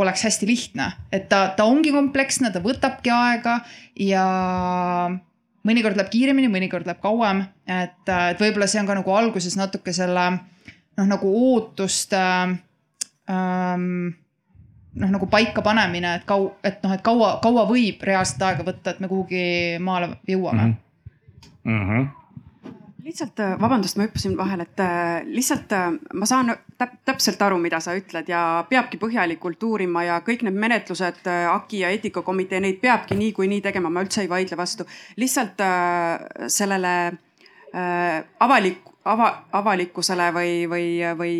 oleks 0.00 0.22
hästi 0.22 0.46
lihtne, 0.46 0.92
et 1.12 1.26
ta, 1.28 1.48
ta 1.56 1.66
ongi 1.66 1.90
kompleksne, 1.92 2.52
ta 2.54 2.62
võtabki 2.62 3.10
aega 3.10 3.58
ja 3.98 4.24
mõnikord 5.66 5.98
läheb 5.98 6.12
kiiremini, 6.12 6.48
mõnikord 6.52 6.86
läheb 6.86 7.02
kauem, 7.02 7.42
et, 7.66 7.98
et 8.06 8.40
võib-olla 8.40 8.70
see 8.70 8.80
on 8.80 8.88
ka 8.88 8.96
nagu 9.00 9.16
alguses 9.18 9.58
natuke 9.58 9.92
selle 9.92 10.28
noh, 10.98 11.06
nagu 11.06 11.32
ootuste 11.54 12.22
ähm, 13.30 14.14
noh, 14.94 15.10
nagu 15.16 15.26
paikapanemine, 15.30 16.14
et 16.20 16.28
kau-, 16.28 16.52
et 16.64 16.82
noh, 16.84 16.94
et 16.94 17.02
kaua, 17.06 17.36
kaua 17.42 17.66
võib 17.70 18.02
reaalselt 18.02 18.42
aega 18.48 18.66
võtta, 18.66 18.94
et 18.94 19.02
me 19.02 19.10
kuhugi 19.10 19.44
maale 19.80 20.16
jõuame 20.28 20.64
mm. 20.64 20.72
-hmm. 20.72 21.70
Mm 21.70 21.84
-hmm 21.88 22.08
lihtsalt, 23.10 23.40
vabandust, 23.60 23.96
ma 23.98 24.06
hüppasin 24.06 24.36
vahele, 24.36 24.66
et 24.68 24.80
äh, 24.80 25.22
lihtsalt 25.26 25.72
äh, 25.72 25.88
ma 26.14 26.26
saan 26.28 26.52
täp 26.78 26.98
täpselt 27.04 27.42
aru, 27.42 27.58
mida 27.62 27.80
sa 27.82 27.94
ütled 27.98 28.28
ja 28.30 28.42
peabki 28.68 29.00
põhjalikult 29.00 29.62
uurima 29.66 30.04
ja 30.06 30.20
kõik 30.26 30.44
need 30.46 30.58
menetlused, 30.60 31.22
äh, 31.30 31.48
AKI 31.50 31.82
ja 31.84 31.90
eetikakomitee, 31.96 32.60
neid 32.62 32.80
peabki 32.82 33.18
niikuinii 33.18 33.60
tegema, 33.64 33.90
ma 33.90 34.04
üldse 34.04 34.24
ei 34.24 34.30
vaidle 34.30 34.58
vastu. 34.60 34.86
lihtsalt 35.16 35.62
sellele 36.48 36.94
avalik, 38.40 38.89
ava, 39.04 39.30
avalikkusele 39.52 40.28
või, 40.34 40.52
või, 40.68 40.86
või 41.16 41.34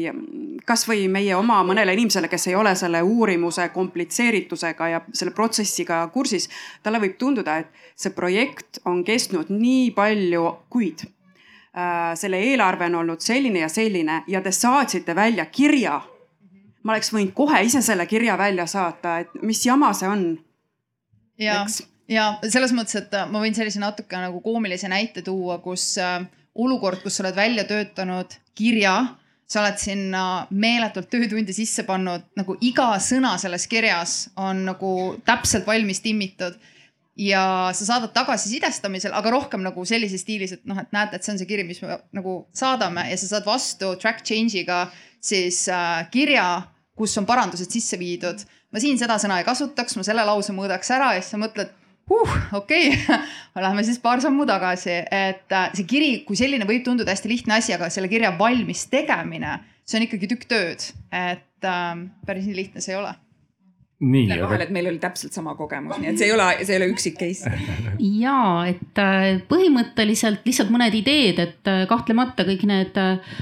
kasvõi 0.66 1.06
meie 1.12 1.34
oma 1.36 1.60
mõnele 1.66 1.94
inimesele, 1.96 2.28
kes 2.28 2.48
ei 2.48 2.56
ole 2.56 2.74
selle 2.78 3.02
uurimuse 3.02 3.68
komplitseeritusega 3.74 4.88
ja 4.88 5.00
selle 5.12 5.34
protsessiga 5.36 6.02
kursis, 6.14 6.48
talle 6.82 7.00
võib 7.02 7.18
tunduda, 7.20 7.58
et 7.60 7.90
see 7.96 8.14
projekt 8.16 8.80
on 8.88 9.02
kestnud 9.04 9.52
nii 9.52 9.90
palju 9.96 10.46
kuid. 10.72 11.04
Äh, 11.70 12.16
selle 12.18 12.40
eelarve 12.42 12.88
on 12.90 13.00
olnud 13.04 13.20
selline 13.22 13.62
ja 13.62 13.68
selline 13.70 14.24
ja 14.26 14.40
te 14.42 14.52
saatsite 14.52 15.14
välja 15.14 15.46
kirja. 15.46 16.00
ma 16.82 16.94
oleks 16.94 17.12
võinud 17.12 17.34
kohe 17.36 17.58
ise 17.62 17.82
selle 17.84 18.06
kirja 18.08 18.38
välja 18.38 18.64
saata, 18.66 19.18
et 19.20 19.42
mis 19.42 19.60
jama 19.66 19.92
see 19.92 20.08
on. 20.08 20.38
ja, 21.38 21.66
ja 22.08 22.24
selles 22.48 22.72
mõttes, 22.72 22.96
et 22.96 23.12
ma 23.30 23.38
võin 23.38 23.54
sellise 23.54 23.78
natuke 23.78 24.16
nagu 24.16 24.40
koomilise 24.40 24.88
näite 24.88 25.22
tuua, 25.22 25.58
kus 25.58 25.98
äh, 25.98 26.24
olukord, 26.54 27.02
kus 27.02 27.16
sa 27.16 27.24
oled 27.24 27.36
välja 27.36 27.64
töötanud 27.68 28.34
kirja 28.58 28.96
sa 29.50 29.64
oled 29.64 29.78
sinna 29.82 30.24
meeletult 30.54 31.10
töötunde 31.10 31.54
sisse 31.54 31.82
pannud, 31.86 32.22
nagu 32.38 32.54
iga 32.62 32.92
sõna 33.02 33.34
selles 33.40 33.66
kirjas 33.70 34.28
on 34.38 34.62
nagu 34.68 34.92
täpselt 35.26 35.66
valmis 35.66 36.02
timmitud. 36.04 36.58
ja 37.20 37.68
sa 37.76 37.84
saadad 37.84 38.14
tagasisidestamisel, 38.14 39.12
aga 39.12 39.32
rohkem 39.34 39.60
nagu 39.60 39.82
sellises 39.84 40.22
stiilis, 40.22 40.54
et 40.54 40.62
noh, 40.64 40.78
et 40.80 40.94
näete, 40.94 41.18
et 41.18 41.26
see 41.26 41.34
on 41.34 41.40
see 41.40 41.48
kiri, 41.50 41.66
mis 41.68 41.82
me 41.82 41.98
nagu 42.16 42.36
saadame 42.56 43.02
ja 43.10 43.16
sa 43.20 43.26
saad 43.34 43.44
vastu 43.44 43.90
track 44.00 44.22
change'iga 44.24 44.86
siis 45.20 45.66
äh, 45.68 46.06
kirja, 46.14 46.46
kus 46.96 47.18
on 47.20 47.26
parandused 47.28 47.68
sisse 47.74 47.98
viidud. 48.00 48.46
ma 48.70 48.80
siin 48.80 48.96
seda 48.98 49.18
sõna 49.18 49.40
ei 49.40 49.44
kasutaks, 49.44 49.98
ma 49.98 50.06
selle 50.06 50.24
lause 50.24 50.54
muudaks 50.54 50.94
ära 50.94 51.12
ja 51.16 51.20
siis 51.20 51.34
sa 51.34 51.42
mõtled 51.42 51.74
huh, 52.10 52.36
okei 52.58 52.90
okay. 52.92 53.20
Lähme 53.66 53.84
siis 53.86 53.98
paar 54.02 54.22
sammu 54.22 54.46
tagasi, 54.48 55.00
et 55.10 55.56
äh, 55.56 55.72
see 55.76 55.88
kiri 55.88 56.12
kui 56.26 56.38
selline 56.38 56.68
võib 56.68 56.84
tunduda 56.86 57.14
hästi 57.14 57.30
lihtne 57.32 57.58
asi, 57.58 57.74
aga 57.76 57.90
selle 57.92 58.10
kirja 58.12 58.34
valmis 58.38 58.86
tegemine, 58.92 59.58
see 59.86 60.00
on 60.00 60.06
ikkagi 60.06 60.30
tükk 60.34 60.46
tööd, 60.50 60.86
et 61.14 61.66
ähm, 61.66 62.08
päris 62.26 62.46
nii 62.48 62.62
lihtne 62.62 62.84
see 62.84 62.94
ei 62.96 63.00
ole 63.00 63.14
nii. 64.00 64.40
vahel, 64.40 64.64
et 64.64 64.70
meil 64.72 64.88
oli 64.88 64.98
täpselt 65.00 65.34
sama 65.36 65.52
kogemus, 65.58 65.98
nii 66.00 66.10
et 66.12 66.20
see 66.20 66.30
ei 66.30 66.32
ole, 66.32 66.46
see 66.64 66.72
ei 66.72 66.80
ole 66.80 66.88
üksik 66.94 67.18
case. 67.20 67.50
ja 68.24 68.36
et 68.70 69.00
äh, 69.02 69.26
põhimõtteliselt 69.50 70.46
lihtsalt 70.48 70.72
mõned 70.72 70.94
ideed, 70.96 71.40
et 71.42 71.68
äh, 71.68 71.82
kahtlemata 71.90 72.46
kõik 72.48 72.64
need 72.68 72.96
äh, 73.00 73.36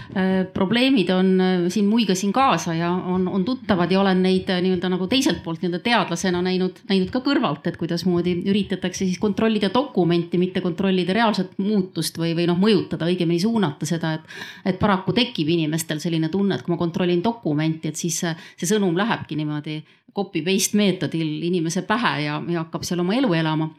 probleemid 0.55 1.13
on 1.15 1.31
siin 1.71 1.87
muigasin 1.91 2.33
kaasa 2.35 2.75
ja 2.75 2.91
on, 2.91 3.29
on 3.31 3.45
tuttavad 3.47 3.93
ja 3.93 4.01
olen 4.03 4.23
neid 4.25 4.51
nii-öelda 4.51 4.91
nagu 4.91 5.07
teiselt 5.11 5.45
poolt 5.45 5.63
nii-öelda 5.63 5.83
teadlasena 5.85 6.43
näinud, 6.43 6.83
näinud 6.91 7.13
ka 7.15 7.23
kõrvalt, 7.23 7.67
et 7.71 7.79
kuidasmoodi 7.79 8.35
üritatakse 8.51 9.05
siis 9.05 9.21
kontrollida 9.23 9.71
dokumenti, 9.75 10.41
mitte 10.43 10.63
kontrollida 10.65 11.15
reaalset 11.15 11.55
muutust 11.63 12.19
või, 12.19 12.35
või 12.39 12.49
noh, 12.51 12.59
mõjutada, 12.59 13.07
õigemini 13.07 13.39
suunata 13.43 13.87
seda, 13.87 14.17
et. 14.19 14.37
et 14.73 14.79
paraku 14.79 15.15
tekib 15.15 15.49
inimestel 15.55 16.01
selline 16.03 16.31
tunne, 16.33 16.57
et 16.59 16.65
kui 16.67 16.75
ma 16.75 16.81
kontrollin 16.81 17.23
dokumenti, 17.23 17.93
et 17.93 17.99
siis 17.99 18.19
see, 18.25 18.35
see 18.59 18.69
sõnum 18.71 18.97
lähebki 18.99 19.39
niimoodi 19.39 19.79
copy 20.19 20.43
paste 20.49 20.79
meetodil 20.79 21.43
inimese 21.51 21.85
pähe 21.89 22.15
ja, 22.25 22.41
ja 22.49 22.65
hakkab 22.65 22.87
seal 22.89 23.05
oma 23.05 23.17
elu 23.19 23.33
elama. 23.37 23.71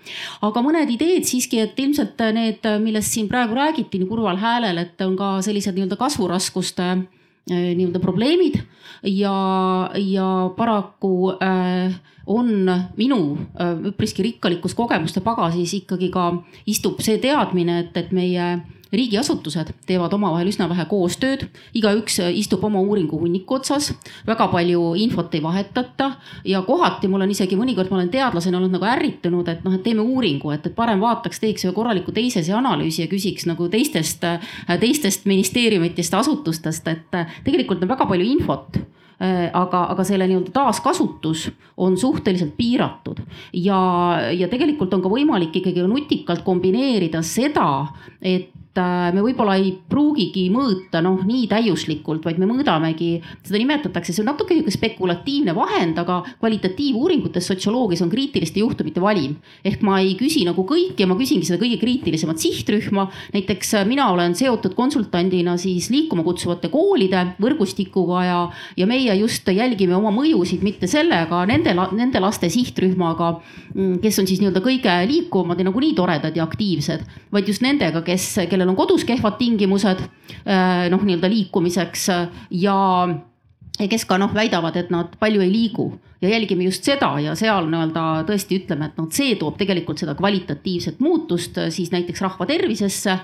aga 0.46 0.64
mõned 0.66 0.94
ideed 0.94 1.28
siiski, 1.28 1.64
et 1.66 1.80
ilmselt 1.80 2.22
need, 2.36 2.66
millest 2.84 3.16
siin 3.16 3.30
praegu 3.32 3.58
räägiti 3.58 4.02
nii 4.02 4.10
kurval 4.10 4.38
häälel, 4.40 4.86
et 4.86 5.02
on 5.06 5.18
ka 5.20 5.40
sellised 5.46 5.76
nii-öelda 5.76 5.98
kasvuraskuste 6.00 6.92
äh, 6.94 7.02
nii-öelda 7.50 8.02
probleemid 8.04 8.62
ja, 9.04 9.92
ja 9.96 10.30
paraku 10.58 11.34
äh, 11.42 12.00
on 12.30 12.72
minu 12.98 13.38
äh, 13.60 13.78
üpriski 13.90 14.24
rikkalikus 14.24 14.76
kogemuste 14.78 15.22
pagasis 15.26 15.74
ikkagi 15.82 16.12
ka 16.14 16.32
istub 16.70 17.02
see 17.02 17.18
teadmine, 17.22 17.80
et, 17.86 17.98
et 17.98 18.12
meie 18.16 18.52
riigiasutused 18.92 19.72
teevad 19.88 20.14
omavahel 20.18 20.50
üsna 20.50 20.66
vähe 20.70 20.86
koostööd, 20.90 21.46
igaüks 21.78 22.20
istub 22.34 22.64
oma 22.66 22.82
uuringu 22.82 23.20
hunniku 23.22 23.60
otsas, 23.60 23.92
väga 24.28 24.50
palju 24.52 24.94
infot 25.04 25.34
ei 25.38 25.44
vahetata. 25.44 26.12
Ja 26.48 26.64
kohati 26.66 27.10
mul 27.12 27.26
on 27.26 27.34
isegi 27.34 27.58
mõnikord, 27.60 27.92
ma 27.92 28.00
olen 28.00 28.12
teadlasena 28.14 28.58
olnud 28.58 28.74
nagu 28.74 28.90
ärritunud, 28.90 29.50
et 29.52 29.66
noh, 29.66 29.76
et 29.78 29.86
teeme 29.86 30.06
uuringu, 30.06 30.54
et, 30.56 30.66
et 30.66 30.76
parem 30.76 31.02
vaataks, 31.04 31.42
teeks 31.42 31.68
ühe 31.68 31.74
korraliku 31.76 32.14
teisese 32.16 32.56
analüüsi 32.58 33.06
ja 33.06 33.12
küsiks 33.12 33.46
nagu 33.50 33.70
teistest, 33.70 34.26
teistest 34.82 35.28
ministeeriumitest, 35.30 36.16
asutustest, 36.18 36.88
et 36.90 37.20
tegelikult 37.46 37.86
on 37.86 37.94
väga 37.94 38.10
palju 38.10 38.32
infot. 38.38 38.82
Aga, 39.20 39.82
aga 39.92 40.04
selle 40.08 40.30
nii-öelda 40.30 40.54
taaskasutus 40.56 41.50
on 41.84 41.98
suhteliselt 42.00 42.54
piiratud. 42.56 43.18
Ja, 43.52 43.80
ja 44.32 44.48
tegelikult 44.48 44.96
on 44.96 45.04
ka 45.04 45.12
võimalik 45.12 45.58
ikkagi 45.60 45.84
nutikalt 45.92 46.46
kombineerida 46.48 47.20
seda, 47.28 47.66
et 48.24 48.48
Äh, 48.50 48.59
me 49.14 49.24
võib-olla 49.24 49.58
ei 49.60 49.74
pruugigi 49.90 50.48
mõõta 50.54 51.04
noh, 51.04 51.22
nii 51.28 51.48
täiuslikult, 51.52 52.24
vaid 52.26 52.40
me 52.40 52.48
mõõdamegi, 52.50 53.12
seda 53.44 53.60
nimetatakse, 53.60 54.14
see 54.14 54.24
on 54.24 54.32
natuke 54.32 54.56
niisugune 54.56 54.78
spekulatiivne 54.80 55.56
vahend, 55.58 55.98
aga 56.00 56.22
kvalitatiivuuringutes 56.40 57.50
sotsioloogias 57.52 58.04
on 58.06 58.12
kriitiliste 58.12 58.62
juhtumite 58.62 59.02
valim. 59.02 59.36
ehk 59.66 59.82
ma 59.84 60.00
ei 60.00 60.16
küsi 60.20 60.46
nagu 60.48 60.64
kõiki 60.64 61.10
ma 61.10 61.18
küsingi 61.20 61.48
seda 61.48 61.60
kõige 61.62 61.80
kriitilisemat 61.82 62.40
sihtrühma. 62.42 63.08
näiteks 63.34 63.74
äh, 63.80 63.86
mina 63.88 64.10
olen 64.14 64.36
seotud 64.36 64.76
konsultandina 64.78 65.58
siis 65.58 65.90
liikuma 65.90 66.24
kutsuvate 66.24 66.70
koolide 66.70 67.36
võrgustikuga 67.42 68.24
ja, 68.26 68.40
ja 68.78 68.88
meie 68.90 69.16
just 69.20 69.48
jälgime 69.48 69.96
oma 69.98 70.12
mõjusid 70.14 70.64
mitte 70.66 70.88
sellega, 70.88 71.44
nende, 71.50 71.74
nende 71.98 72.22
laste 72.22 72.50
sihtrühmaga, 72.52 73.32
mm, 73.74 74.00
kes 74.04 74.22
on 74.22 74.30
siis 74.30 74.42
nii-öelda 74.44 74.64
kõige 74.64 74.96
liikuvamad 75.10 75.60
ja 75.60 75.68
nagunii 75.68 75.96
toredad 75.98 76.38
ja 76.38 76.46
aktiivsed, 76.46 77.06
vaid 77.34 77.50
just 77.50 77.64
nendega, 77.66 78.04
kes, 78.06 78.28
kellel 78.50 78.69
kellel 78.70 78.76
on 78.76 78.78
kodus 78.78 79.06
kehvad 79.06 79.38
tingimused 79.38 80.00
eh, 80.46 80.90
noh, 80.90 81.02
nii-öelda 81.02 81.30
liikumiseks 81.30 82.10
ja 82.52 83.08
kes 83.80 84.06
ka 84.06 84.18
noh, 84.18 84.34
väidavad, 84.34 84.76
et 84.76 84.90
nad 84.92 85.16
palju 85.20 85.42
ei 85.42 85.52
liigu 85.52 86.00
ja 86.22 86.30
jälgime 86.30 86.64
just 86.64 86.84
seda 86.84 87.14
ja 87.24 87.34
seal 87.36 87.70
nii-öelda 87.72 88.04
tõesti 88.28 88.58
ütleme, 88.60 88.90
et 88.90 88.98
noh, 89.00 89.08
see 89.14 89.38
toob 89.40 89.56
tegelikult 89.60 90.02
seda 90.02 90.18
kvalitatiivset 90.20 91.00
muutust 91.00 91.58
äh, 91.62 91.70
siis 91.72 91.94
näiteks 91.94 92.22
rahva 92.26 92.46
tervisesse. 92.50 93.20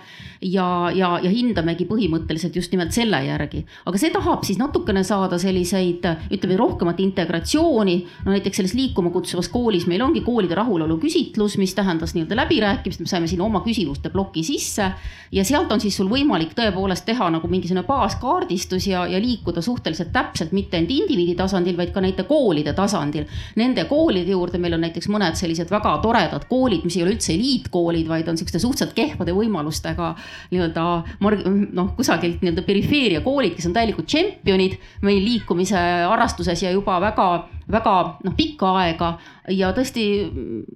ja, 0.45 0.91
ja, 0.93 1.09
ja 1.23 1.29
hindamegi 1.31 1.87
põhimõtteliselt 1.89 2.55
just 2.55 2.71
nimelt 2.71 2.93
selle 2.93 3.17
järgi, 3.25 3.63
aga 3.85 3.99
see 3.99 4.11
tahab 4.13 4.43
siis 4.45 4.59
natukene 4.59 5.03
saada 5.03 5.39
selliseid, 5.41 6.05
ütleme 6.31 6.57
rohkemat 6.59 6.99
integratsiooni. 6.99 7.95
no 8.25 8.31
näiteks 8.31 8.61
selles 8.61 8.73
liikuma 8.73 9.11
kutsuvas 9.11 9.49
koolis 9.49 9.87
meil 9.87 10.03
ongi 10.05 10.21
koolide 10.21 10.55
rahulolu 10.55 10.97
küsitlus, 11.01 11.57
mis 11.57 11.75
tähendas 11.75 12.15
nii-öelda 12.15 12.39
läbirääkimist, 12.43 13.03
me 13.03 13.11
saime 13.11 13.27
sinna 13.27 13.43
oma 13.43 13.59
küsimuste 13.65 14.09
ploki 14.09 14.43
sisse. 14.43 14.91
ja 15.31 15.43
sealt 15.43 15.71
on 15.71 15.83
siis 15.83 15.97
sul 15.97 16.07
võimalik 16.07 16.55
tõepoolest 16.55 17.05
teha 17.05 17.29
nagu 17.29 17.47
mingisugune 17.51 17.83
baaskaardistus 17.83 18.87
ja, 18.87 19.03
ja 19.07 19.19
liikuda 19.19 19.61
suhteliselt 19.61 20.13
täpselt 20.15 20.51
mitte 20.51 20.77
ainult 20.77 20.95
indiviidi 20.95 21.35
tasandil, 21.35 21.75
vaid 21.77 21.91
ka 21.91 22.03
näite 22.03 22.23
koolide 22.23 22.71
tasandil 22.71 22.84
tasandil. 22.85 23.25
Nende 23.59 23.87
koolide 23.89 24.35
juurde 24.35 24.61
meil 24.61 24.77
on 24.77 24.85
näiteks 24.85 25.09
mõned 25.11 25.37
sellised 25.39 25.71
väga 25.73 25.97
toredad 26.03 26.47
koolid, 26.49 26.85
mis 26.85 26.97
ei 26.99 27.05
ole 27.05 27.15
üldse 27.15 27.33
eliitkoolid, 27.35 28.07
vaid 28.09 28.29
on 28.31 28.39
sihukeste 28.39 28.61
suhteliselt 28.63 28.95
kehvade 28.97 29.35
võimalustega 29.35 30.13
nii-öelda 30.53 30.85
noh, 31.75 31.91
kusagilt 31.97 32.43
nii-öelda 32.43 32.65
perifeeria 32.67 33.23
koolid, 33.25 33.55
kes 33.57 33.69
on 33.69 33.75
täielikud 33.75 34.07
tšempionid 34.09 34.79
meil 35.05 35.21
liikumise 35.25 35.81
harrastuses 36.09 36.65
ja 36.65 36.73
juba 36.75 36.99
väga 37.03 37.29
väga 37.71 37.95
noh, 38.23 38.35
pikka 38.37 38.71
aega 38.81 39.15
ja 39.53 39.71
tõesti 39.75 40.03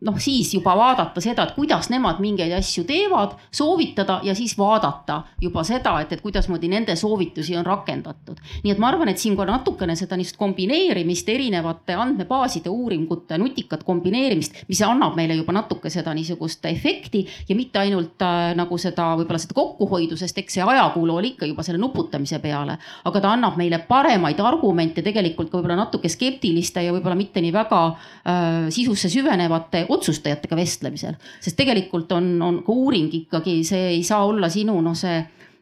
noh, 0.06 0.18
siis 0.22 0.52
juba 0.54 0.76
vaadata 0.78 1.22
seda, 1.22 1.46
et 1.46 1.56
kuidas 1.58 1.90
nemad 1.90 2.20
mingeid 2.22 2.54
asju 2.58 2.84
teevad, 2.90 3.36
soovitada 3.54 4.20
ja 4.26 4.36
siis 4.38 4.56
vaadata 4.58 5.24
juba 5.42 5.64
seda, 5.68 5.96
et, 6.04 6.14
et 6.14 6.22
kuidasmoodi 6.22 6.70
nende 6.70 6.96
soovitusi 7.00 7.58
on 7.58 7.66
rakendatud. 7.66 8.38
nii 8.64 8.74
et 8.74 8.82
ma 8.82 8.92
arvan, 8.92 9.10
et 9.10 9.22
siin 9.22 9.38
ka 9.38 9.46
natukene 9.50 9.96
seda 9.98 10.18
niisugust 10.18 10.40
kombineerimist 10.40 11.30
erinevate 11.30 11.96
andmebaaside, 11.98 12.70
uuringute, 12.70 13.38
nutikat 13.42 13.84
kombineerimist, 13.88 14.64
mis 14.70 14.82
annab 14.86 15.18
meile 15.18 15.38
juba 15.38 15.54
natuke 15.56 15.90
seda 15.94 16.14
niisugust 16.14 16.66
efekti 16.70 17.26
ja 17.50 17.58
mitte 17.58 17.82
ainult 17.82 18.22
äh, 18.26 18.54
nagu 18.58 18.78
seda 18.78 19.12
võib-olla 19.20 19.42
seda 19.42 19.58
kokkuhoidu, 19.58 20.18
sest 20.20 20.38
eks 20.42 20.60
see 20.60 20.66
ajakulu 20.66 21.18
oli 21.20 21.34
ikka 21.34 21.50
juba 21.50 21.66
selle 21.66 21.82
nuputamise 21.82 22.40
peale, 22.44 22.78
aga 23.06 23.22
ta 23.22 23.34
annab 23.34 23.58
meile 23.60 23.82
paremaid 23.88 24.40
argumente 24.40 25.04
tegelikult 25.06 25.50
ka 25.50 25.58
võib-olla 25.58 25.80
natuke 25.84 26.10
skeptiliste 26.12 26.79
ja 26.84 26.94
võib-olla 26.96 27.18
mitte 27.20 27.42
nii 27.44 27.52
väga 27.56 27.82
äh, 27.90 28.70
sisusse 28.74 29.12
süvenevate 29.12 29.86
otsustajatega 29.90 30.60
vestlemisel. 30.60 31.18
sest 31.40 31.58
tegelikult 31.60 32.12
on, 32.16 32.32
on 32.46 32.62
ka 32.66 32.76
uuring 32.76 33.14
ikkagi, 33.24 33.60
see 33.68 33.92
ei 33.96 34.04
saa 34.08 34.26
olla 34.28 34.50
sinu 34.54 34.80
noh, 34.84 34.98
see 34.98 35.20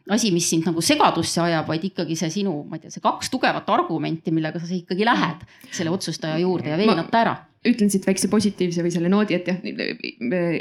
asi, 0.08 0.30
mis 0.32 0.48
sind 0.48 0.64
nagu 0.68 0.80
segadusse 0.84 1.42
ajab, 1.44 1.68
vaid 1.68 1.84
ikkagi 1.90 2.16
see 2.16 2.30
sinu, 2.40 2.62
ma 2.68 2.78
ei 2.78 2.86
tea, 2.86 2.94
see 2.94 3.04
kaks 3.04 3.28
tugevat 3.32 3.68
argumenti, 3.74 4.32
millega 4.32 4.60
sa 4.62 4.70
ikkagi 4.72 5.04
lähed 5.04 5.44
selle 5.68 5.92
otsustaja 5.92 6.40
juurde 6.40 6.72
ja 6.72 6.80
veenad 6.80 7.12
ta 7.12 7.24
ära 7.26 7.36
ütlen 7.66 7.90
siit 7.90 8.06
väikse 8.06 8.30
positiivse 8.30 8.84
või 8.84 8.92
selle 8.94 9.10
noodi, 9.10 9.34
et 9.38 9.48
jah, 9.50 9.58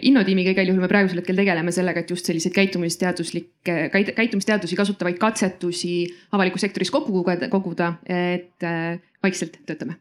Innotiimiga 0.08 0.54
igal 0.56 0.72
juhul 0.72 0.82
me 0.82 0.89
praegusel 0.89 1.22
hetkel 1.22 1.38
tegeleme 1.38 1.74
sellega, 1.76 2.02
et 2.02 2.12
just 2.14 2.28
selliseid 2.30 2.56
käitumisteaduslikke, 2.56 3.78
käitumisteadusi 3.93 4.78
kasutavaid 4.80 5.20
katsetusi 5.22 5.95
avalikus 6.36 6.66
sektoris 6.66 6.91
kokku 6.93 7.24
koguda, 7.52 7.93
et 8.10 8.66
äh, 8.66 8.98
vaikselt 9.24 9.60
töötame. 9.70 10.00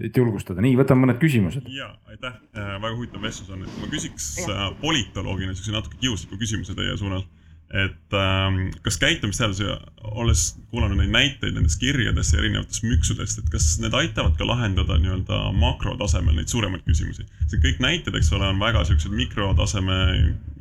Et 0.00 0.16
julgustada, 0.16 0.62
nii 0.64 0.78
võtame 0.78 1.04
mõned 1.04 1.18
küsimused. 1.20 1.66
ja 1.76 1.90
aitäh, 2.08 2.38
äh, 2.56 2.72
väga 2.80 2.94
huvitav 2.96 3.22
vestlus 3.22 3.50
on, 3.52 3.66
et 3.66 3.82
ma 3.82 3.90
küsiks 3.92 4.32
äh, 4.46 4.62
politoloogina 4.80 5.52
siukse 5.54 5.74
natuke 5.76 6.00
kiusliku 6.00 6.40
küsimuse 6.40 6.74
teie 6.78 6.96
suunal. 6.96 7.26
Et 7.70 8.16
ähm, 8.18 8.72
kas 8.82 8.96
käitumisteadusi, 8.98 9.68
olles 10.02 10.56
kuulanud 10.70 11.00
neid 11.00 11.10
näiteid 11.14 11.56
nendest 11.56 11.80
kirjadest 11.82 12.34
ja 12.34 12.40
erinevatest 12.42 12.84
müksudest, 12.86 13.40
et 13.42 13.50
kas 13.50 13.66
need 13.82 13.94
aitavad 13.96 14.36
ka 14.38 14.46
lahendada 14.46 14.98
nii-öelda 15.02 15.40
makrotasemel 15.58 16.36
neid 16.38 16.52
suuremaid 16.52 16.84
küsimusi? 16.86 17.26
see 17.50 17.62
kõik 17.64 17.80
näited, 17.82 18.14
eks 18.14 18.30
ole, 18.36 18.46
on 18.46 18.62
väga 18.62 18.84
siuksed 18.86 19.14
mikrotaseme 19.18 19.96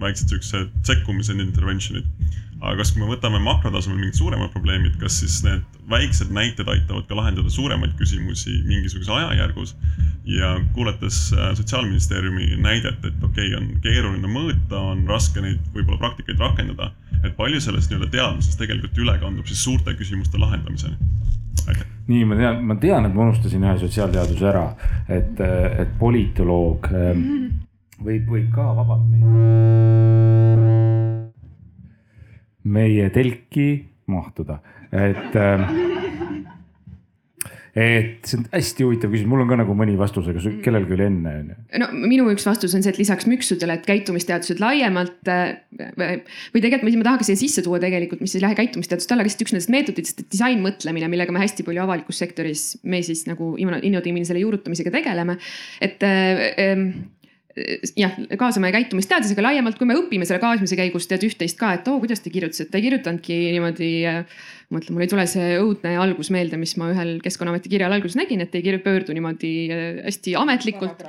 väiksed 0.01 0.33
siuksed 0.33 0.71
sekkumised, 0.87 1.41
intervention'id. 1.43 2.07
aga 2.59 2.75
kas, 2.81 2.91
kui 2.91 3.03
me 3.03 3.11
võtame 3.11 3.39
makrotasemel 3.43 3.99
mingid 3.99 4.17
suuremad 4.17 4.49
probleemid, 4.55 4.97
kas 5.01 5.19
siis 5.21 5.39
need 5.45 5.61
väiksed 5.91 6.33
näited 6.33 6.67
aitavad 6.67 7.05
ka 7.07 7.19
lahendada 7.19 7.53
suuremaid 7.53 7.93
küsimusi 8.01 8.63
mingisuguses 8.65 9.13
ajajärgus? 9.13 9.75
ja 10.29 10.55
kuulates 10.73 11.29
äh, 11.33 11.53
Sotsiaalministeeriumi 11.57 12.55
näidet, 12.61 13.05
et 13.05 13.23
okei 13.23 13.53
okay,, 13.53 13.55
on 13.57 13.69
keeruline 13.85 14.29
mõõta, 14.29 14.81
on 14.93 15.05
raske 15.09 15.41
neid 15.41 15.61
võib-olla 15.73 16.01
praktikaid 16.01 16.41
rakendada 16.41 16.91
et 17.23 17.35
palju 17.37 17.59
sellest 17.63 17.91
nii-öelda 17.91 18.11
teadmisest 18.13 18.59
tegelikult 18.61 18.97
üle 19.03 19.15
kandub 19.21 19.47
siis 19.49 19.63
suurte 19.63 19.95
küsimuste 19.99 20.39
lahendamiseni? 20.41 20.97
nii, 22.09 22.23
ma 22.25 22.35
tean, 22.39 22.61
ma 22.65 22.75
tean, 22.81 23.05
et 23.05 23.13
ma 23.13 23.27
unustasin 23.27 23.65
ühe 23.65 23.75
sotsiaalteaduse 23.81 24.47
ära, 24.49 24.65
et, 25.11 25.41
et 25.83 25.91
politoloog 25.99 26.87
ähm, 26.95 27.25
võib, 28.01 28.29
võib 28.31 28.49
ka 28.55 28.71
vabalt 28.79 29.05
meie, 29.11 29.51
meie 32.77 33.09
telki 33.13 33.69
mahtuda, 34.09 34.61
et 34.89 35.37
ähm, 35.37 35.98
et 37.77 38.25
see 38.25 38.39
on 38.39 38.45
hästi 38.53 38.85
huvitav 38.85 39.11
küsimus, 39.13 39.29
mul 39.29 39.43
on 39.43 39.49
ka 39.51 39.57
nagu 39.59 39.75
mõni 39.77 39.97
vastus, 39.99 40.29
aga 40.31 40.53
kellelgi 40.63 40.95
oli 40.95 41.05
enne, 41.05 41.33
on 41.41 41.51
ju. 41.51 41.57
no 41.83 41.89
minu 41.93 42.29
üks 42.33 42.47
vastus 42.47 42.73
on 42.77 42.85
see, 42.85 42.93
et 42.93 43.01
lisaks 43.01 43.27
müksudele, 43.29 43.77
et 43.77 43.85
käitumisteadused 43.89 44.61
laiemalt 44.63 45.29
äh, 45.29 45.59
või 46.55 46.63
tegelikult 46.65 46.97
ma 46.99 47.07
tahan 47.11 47.21
ka 47.21 47.29
siia 47.29 47.39
sisse 47.39 47.63
tuua 47.65 47.81
tegelikult, 47.83 48.23
mis 48.25 48.33
ei 48.37 48.43
lähe 48.45 48.57
käitumisteaduste 48.57 49.15
alla, 49.15 49.27
lihtsalt 49.27 49.45
üks 49.45 49.55
nendest 49.55 49.73
meetoditest, 49.75 50.25
et 50.25 50.33
disainmõtlemine, 50.33 51.11
millega 51.11 51.35
me 51.35 51.43
hästi 51.43 51.67
palju 51.67 51.85
avalikus 51.85 52.23
sektoris, 52.23 52.65
me 52.89 53.03
siis 53.05 53.25
nagu 53.29 53.53
innotiimini 53.59 54.27
selle 54.27 54.43
juurutamisega 54.43 54.93
tegeleme, 54.97 55.37
et 55.85 56.03
ähm, 56.09 56.89
jah, 57.97 58.13
kaasame 58.39 58.71
käitumisteadlasi, 58.73 59.35
aga 59.35 59.47
laiemalt, 59.49 59.77
kui 59.79 59.87
me 59.89 59.97
õpime 59.97 60.27
selle 60.27 60.41
kaasamise 60.41 60.77
käigus 60.79 61.07
tead 61.09 61.25
üht-teist 61.27 61.57
ka, 61.59 61.73
et 61.77 61.87
oo 61.89 61.97
oh,, 61.97 62.03
kuidas 62.03 62.21
te 62.23 62.31
kirjutasite, 62.33 62.69
ta 62.71 62.79
ei 62.79 62.85
kirjutanudki 62.87 63.39
niimoodi 63.55 63.91
äh, 64.09 64.39
ma 64.69 64.77
mõtlen, 64.77 64.93
mul 64.93 65.05
ei 65.05 65.09
tule 65.09 65.25
see 65.29 65.55
õudne 65.57 65.95
algus 65.97 66.29
meelde, 66.33 66.57
mis 66.61 66.75
ma 66.77 66.91
ühel 66.93 67.15
Keskkonnaameti 67.23 67.71
kirjal 67.71 67.95
alguses 67.95 68.17
nägin, 68.19 68.43
et 68.43 68.53
ei 68.53 68.61
pöördu 68.83 69.15
niimoodi 69.17 69.51
äh, 69.73 69.87
hästi 70.05 70.35
ametlikult. 70.37 71.01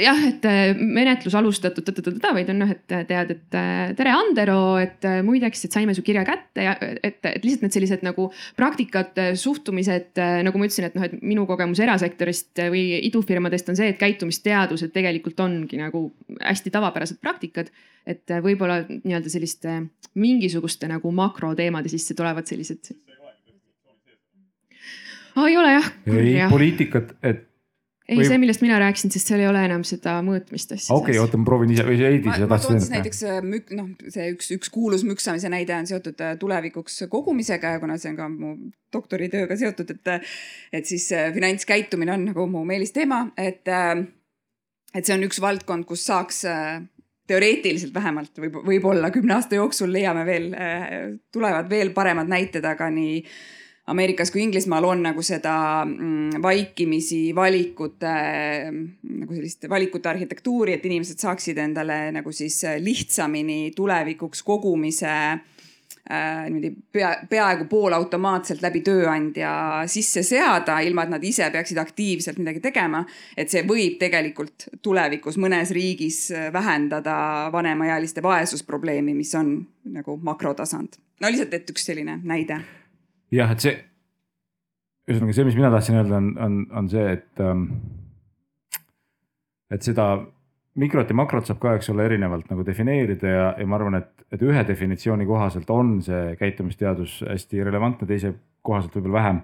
jah, 0.00 0.18
et 0.26 0.46
äh, 0.48 0.74
menetlus 0.74 1.36
alustatud, 1.38 1.86
vaid 2.34 2.50
on 2.50 2.60
noh, 2.64 2.74
et 2.74 2.84
tead, 2.90 3.30
et 3.36 3.56
tere, 3.98 4.14
Andero, 4.14 4.58
et 4.82 5.06
muideks, 5.22 5.66
et 5.66 5.78
saime 5.78 5.94
su 5.94 6.02
kirja 6.02 6.24
kätte 6.26 6.66
ja 6.66 6.74
et, 6.80 7.20
et 7.22 7.46
lihtsalt 7.46 7.68
need 7.68 7.78
sellised 7.78 8.04
nagu 8.06 8.30
praktikad, 8.58 9.14
suhtumised, 9.38 10.18
nagu 10.18 10.58
ma 10.58 10.66
ütlesin, 10.66 10.90
et 10.90 10.98
noh, 10.98 11.06
et 11.06 11.18
minu 11.22 11.46
kogemus 11.46 11.82
erasektorist 11.84 12.66
või 12.74 12.98
idufirmadest 13.06 13.70
on 13.70 13.78
see, 13.78 13.92
et 13.94 14.00
käitumisteadused 14.00 14.94
tegelikult 14.94 15.38
ongi 15.44 15.78
nagu 15.78 16.08
hästi 16.42 16.74
tavapärased 16.74 17.22
praktikad 17.22 17.70
et 18.06 18.30
äh, 18.30 18.42
võib-olla 18.44 18.82
nii-öelda 18.88 19.32
selliste 19.32 19.80
mingisuguste 20.20 20.88
nagu 20.90 21.10
makroteemade 21.14 21.90
sisse 21.92 22.14
tulevad 22.14 22.46
sellised. 22.48 22.92
Oh, 25.34 25.48
ei 25.48 25.56
ole 25.58 25.72
jah. 25.72 25.90
ei, 26.06 26.36
poliitikat, 26.50 27.16
et 27.26 27.48
ei 28.04 28.18
või..., 28.18 28.26
see, 28.28 28.38
millest 28.40 28.62
mina 28.62 28.76
rääkisin, 28.80 29.12
sest 29.14 29.30
seal 29.30 29.40
ei 29.40 29.48
ole 29.48 29.62
enam 29.64 29.84
seda 29.88 30.18
mõõtmist 30.24 30.74
asja. 30.76 30.92
okei 30.92 31.14
okay,, 31.14 31.20
oota, 31.22 31.40
ma 31.40 31.48
proovin 31.48 31.72
ise 31.72 31.86
või 31.86 31.96
see 31.98 32.10
Heidi, 32.12 32.28
sa 32.28 32.48
tahtsid 32.50 32.74
ennast. 32.74 32.92
näiteks 32.92 33.22
äh, 33.30 33.38
mük-, 33.44 33.72
noh, 33.76 33.88
see 34.12 34.26
üks, 34.34 34.50
üks 34.58 34.72
kuulus 34.74 35.06
müksamise 35.08 35.50
näide 35.52 35.74
on 35.78 35.88
seotud 35.88 36.20
äh, 36.22 36.34
tulevikuks 36.40 37.06
kogumisega 37.12 37.74
ja 37.76 37.82
kuna 37.82 37.96
see 38.00 38.12
on 38.12 38.18
ka 38.20 38.28
mu 38.30 38.54
doktoritööga 38.94 39.56
seotud, 39.58 39.94
et, 39.96 40.28
et 40.76 40.86
siis 40.86 41.08
finantskäitumine 41.34 42.12
on 42.14 42.28
nagu 42.28 42.46
mu 42.46 42.62
meelisteema, 42.68 43.24
et, 43.40 43.66
et 43.66 45.00
see 45.00 45.16
on 45.16 45.24
üks 45.26 45.40
valdkond, 45.42 45.88
kus 45.88 46.04
saaks 46.06 46.44
teoreetiliselt 47.26 47.94
vähemalt 47.94 48.38
võib, 48.38 48.60
võib-olla 48.66 49.10
kümne 49.14 49.38
aasta 49.38 49.58
jooksul 49.58 49.92
leiame 49.92 50.24
veel, 50.28 50.48
äh, 50.54 50.88
tulevad 51.32 51.68
veel 51.70 51.94
paremad 51.96 52.30
näited, 52.30 52.64
aga 52.68 52.90
nii 52.92 53.20
Ameerikas 53.92 54.30
kui 54.32 54.40
Inglismaal 54.40 54.86
on 54.88 55.02
nagu 55.04 55.20
seda 55.20 55.84
mm, 55.84 56.38
vaikimisi 56.40 57.34
valikute, 57.36 58.12
nagu 58.72 59.34
sellist 59.36 59.66
valikute 59.68 60.08
arhitektuuri, 60.08 60.78
et 60.78 60.86
inimesed 60.88 61.20
saaksid 61.20 61.60
endale 61.60 61.98
nagu 62.16 62.32
siis 62.32 62.62
lihtsamini 62.80 63.74
tulevikuks 63.76 64.40
kogumise 64.46 65.12
äh, 66.10 66.44
niimoodi 66.48 66.70
pea, 66.92 67.12
peaaegu 67.30 67.66
poolautomaatselt 67.70 68.62
läbi 68.64 68.82
tööandja 68.86 69.54
sisse 69.90 70.22
seada, 70.26 70.78
ilma 70.84 71.06
et 71.06 71.14
nad 71.14 71.24
ise 71.24 71.48
peaksid 71.52 71.80
aktiivselt 71.82 72.38
midagi 72.42 72.62
tegema. 72.64 73.04
et 73.36 73.50
see 73.50 73.64
võib 73.68 73.98
tegelikult 74.00 74.68
tulevikus 74.82 75.38
mõnes 75.40 75.72
riigis 75.74 76.28
vähendada 76.52 77.50
vanemaealiste 77.52 78.22
vaesusprobleemi, 78.22 79.14
mis 79.14 79.34
on 79.34 79.56
nagu 79.84 80.16
makrotasand. 80.22 81.00
no 81.20 81.28
lihtsalt, 81.28 81.54
et 81.54 81.70
üks 81.70 81.86
selline 81.86 82.20
näide. 82.22 82.60
jah, 83.32 83.52
et 83.52 83.60
see, 83.60 83.76
ühesõnaga 85.08 85.36
see, 85.36 85.50
mis 85.50 85.58
mina 85.58 85.70
tahtsin 85.74 86.00
öelda, 86.00 86.16
on, 86.16 86.32
on, 86.38 86.62
on 86.80 86.88
see, 86.90 87.12
et 87.18 87.44
ähm, 87.44 87.68
et 89.74 89.82
seda 89.82 90.08
mikrot 90.80 91.10
ja 91.10 91.16
makrot 91.16 91.48
saab 91.48 91.60
ka, 91.62 91.74
eks 91.78 91.90
ole, 91.92 92.06
erinevalt 92.08 92.50
nagu 92.50 92.64
defineerida 92.66 93.30
ja, 93.30 93.48
ja 93.58 93.66
ma 93.66 93.78
arvan, 93.78 93.98
et, 94.00 94.26
et 94.34 94.42
ühe 94.42 94.64
definitsiooni 94.66 95.26
kohaselt 95.26 95.70
on 95.70 95.96
see 96.04 96.34
käitumisteadus 96.40 97.20
hästi 97.28 97.64
relevantne, 97.66 98.08
teise 98.10 98.34
kohaselt 98.64 98.96
võib-olla 98.96 99.20
vähem. 99.20 99.42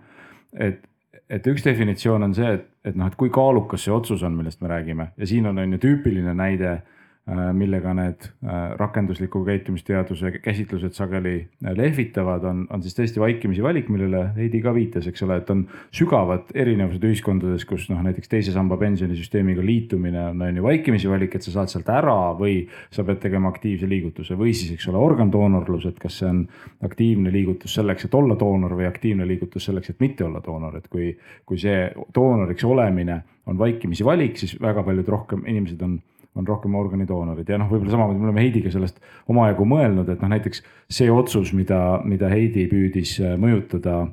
et, 0.58 0.86
et 1.30 1.46
üks 1.46 1.64
definitsioon 1.66 2.26
on 2.26 2.34
see, 2.34 2.54
et, 2.58 2.66
et 2.84 2.96
noh, 2.98 3.10
et 3.10 3.18
kui 3.18 3.30
kaalukas 3.30 3.86
see 3.86 3.94
otsus 3.94 4.24
on, 4.26 4.34
millest 4.38 4.62
me 4.62 4.72
räägime 4.72 5.10
ja 5.16 5.28
siin 5.30 5.46
on, 5.46 5.58
on 5.62 5.76
ju 5.76 5.82
tüüpiline 5.86 6.34
näide 6.34 6.80
millega 7.28 7.92
need 7.94 8.24
äh, 8.24 8.72
rakendusliku 8.80 9.42
käitumisteaduse 9.44 10.30
käsitlused 10.42 10.96
sageli 10.96 11.34
äh, 11.40 11.74
lehvitavad, 11.76 12.44
on, 12.48 12.64
on 12.72 12.82
siis 12.82 12.96
tõesti 12.96 13.20
vaikimisi 13.22 13.62
valik, 13.62 13.90
millele 13.92 14.22
Heidi 14.36 14.62
ka 14.64 14.72
viitas, 14.74 15.06
eks 15.06 15.22
ole, 15.26 15.36
et 15.42 15.50
on 15.52 15.66
sügavad 15.94 16.50
erinevused 16.56 17.04
ühiskondades, 17.06 17.66
kus 17.68 17.86
noh, 17.92 18.00
näiteks 18.06 18.32
teise 18.32 18.54
samba 18.54 18.78
pensionisüsteemiga 18.80 19.62
liitumine 19.64 20.22
on, 20.30 20.42
on 20.48 20.58
ju 20.58 20.64
vaikimisi 20.64 21.10
valik, 21.12 21.36
et 21.36 21.46
sa 21.46 21.54
saad 21.58 21.72
sealt 21.72 21.92
ära 21.92 22.18
või 22.40 22.64
sa 22.90 23.04
pead 23.06 23.22
tegema 23.22 23.52
aktiivse 23.52 23.88
liigutuse 23.90 24.38
või 24.40 24.54
siis, 24.56 24.74
eks 24.74 24.90
ole, 24.90 25.04
organdoonorlus, 25.04 25.86
et 25.92 26.00
kas 26.02 26.22
see 26.22 26.30
on 26.30 26.44
aktiivne 26.88 27.32
liigutus 27.34 27.76
selleks, 27.78 28.08
et 28.08 28.16
olla 28.16 28.38
doonor 28.40 28.78
või 28.80 28.88
aktiivne 28.90 29.28
liigutus 29.28 29.68
selleks, 29.70 29.92
et 29.92 30.00
mitte 30.02 30.26
olla 30.26 30.42
doonor, 30.44 30.80
et 30.80 30.88
kui, 30.90 31.12
kui 31.46 31.60
see 31.60 31.84
doonoriks 32.16 32.64
olemine 32.66 33.22
on 33.46 33.58
vaikimisi 33.60 34.06
valik, 34.06 34.40
siis 34.40 34.56
väga 34.62 34.82
paljud 34.86 35.08
rohkem 35.10 35.44
inimesed 35.46 35.82
on 35.84 36.00
on 36.38 36.46
rohkem 36.46 36.74
organidoonorid 36.78 37.48
ja 37.50 37.58
noh, 37.58 37.70
võib-olla 37.70 37.96
samamoodi 37.96 38.22
me 38.22 38.30
oleme 38.30 38.44
Heidiga 38.44 38.70
sellest 38.72 39.00
omajagu 39.30 39.66
mõelnud, 39.66 40.08
et 40.12 40.22
noh, 40.22 40.30
näiteks 40.30 40.62
see 40.90 41.10
otsus, 41.10 41.54
mida, 41.56 42.00
mida 42.06 42.30
Heidi 42.30 42.68
püüdis 42.70 43.16
äh, 43.24 43.36
mõjutada 43.40 44.06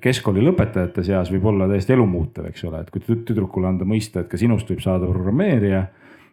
keskkooli 0.00 0.40
lõpetajate 0.46 1.02
seas 1.04 1.28
võib 1.28 1.44
olla 1.50 1.66
täiesti 1.68 1.92
elumuutev, 1.92 2.46
eks 2.48 2.62
ole, 2.64 2.78
et 2.80 2.88
kui 2.88 3.02
tüdrukule 3.04 3.68
anda 3.68 3.84
mõista, 3.84 4.22
et 4.22 4.30
ka 4.30 4.40
sinust 4.40 4.70
võib 4.72 4.80
saada 4.80 5.04
programmeerija 5.10 5.82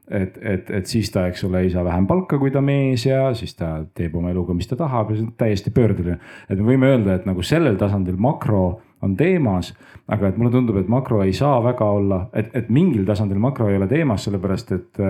et, 0.10 0.38
et, 0.42 0.70
et 0.80 0.90
siis 0.90 1.10
ta, 1.14 1.28
eks 1.30 1.44
ole, 1.46 1.64
ei 1.66 1.72
saa 1.74 1.84
vähem 1.86 2.08
palka, 2.10 2.40
kui 2.42 2.52
ta 2.54 2.62
mees 2.66 3.06
ja 3.06 3.30
siis 3.38 3.54
ta 3.58 3.76
teeb 3.96 4.16
oma 4.18 4.32
eluga, 4.34 4.56
mis 4.58 4.70
ta 4.70 4.78
tahab 4.80 5.12
ja 5.12 5.20
see 5.20 5.28
on 5.28 5.34
täiesti 5.38 5.74
pöördeline. 5.76 6.18
et 6.50 6.58
me 6.58 6.66
võime 6.72 6.90
öelda, 6.90 7.20
et 7.20 7.28
nagu 7.30 7.46
sellel 7.46 7.78
tasandil 7.80 8.18
makro 8.18 8.64
on 9.02 9.16
teemas, 9.18 9.74
aga 10.08 10.30
et 10.30 10.38
mulle 10.38 10.52
tundub, 10.52 10.78
et 10.82 10.88
makro 10.92 11.22
ei 11.24 11.34
saa 11.34 11.60
väga 11.64 11.90
olla, 12.00 12.22
et, 12.34 12.50
et 12.56 12.70
mingil 12.74 13.06
tasandil 13.08 13.40
makro 13.40 13.70
ei 13.70 13.78
ole 13.80 13.88
teemas, 13.88 14.26
sellepärast 14.28 14.72
et, 14.76 15.04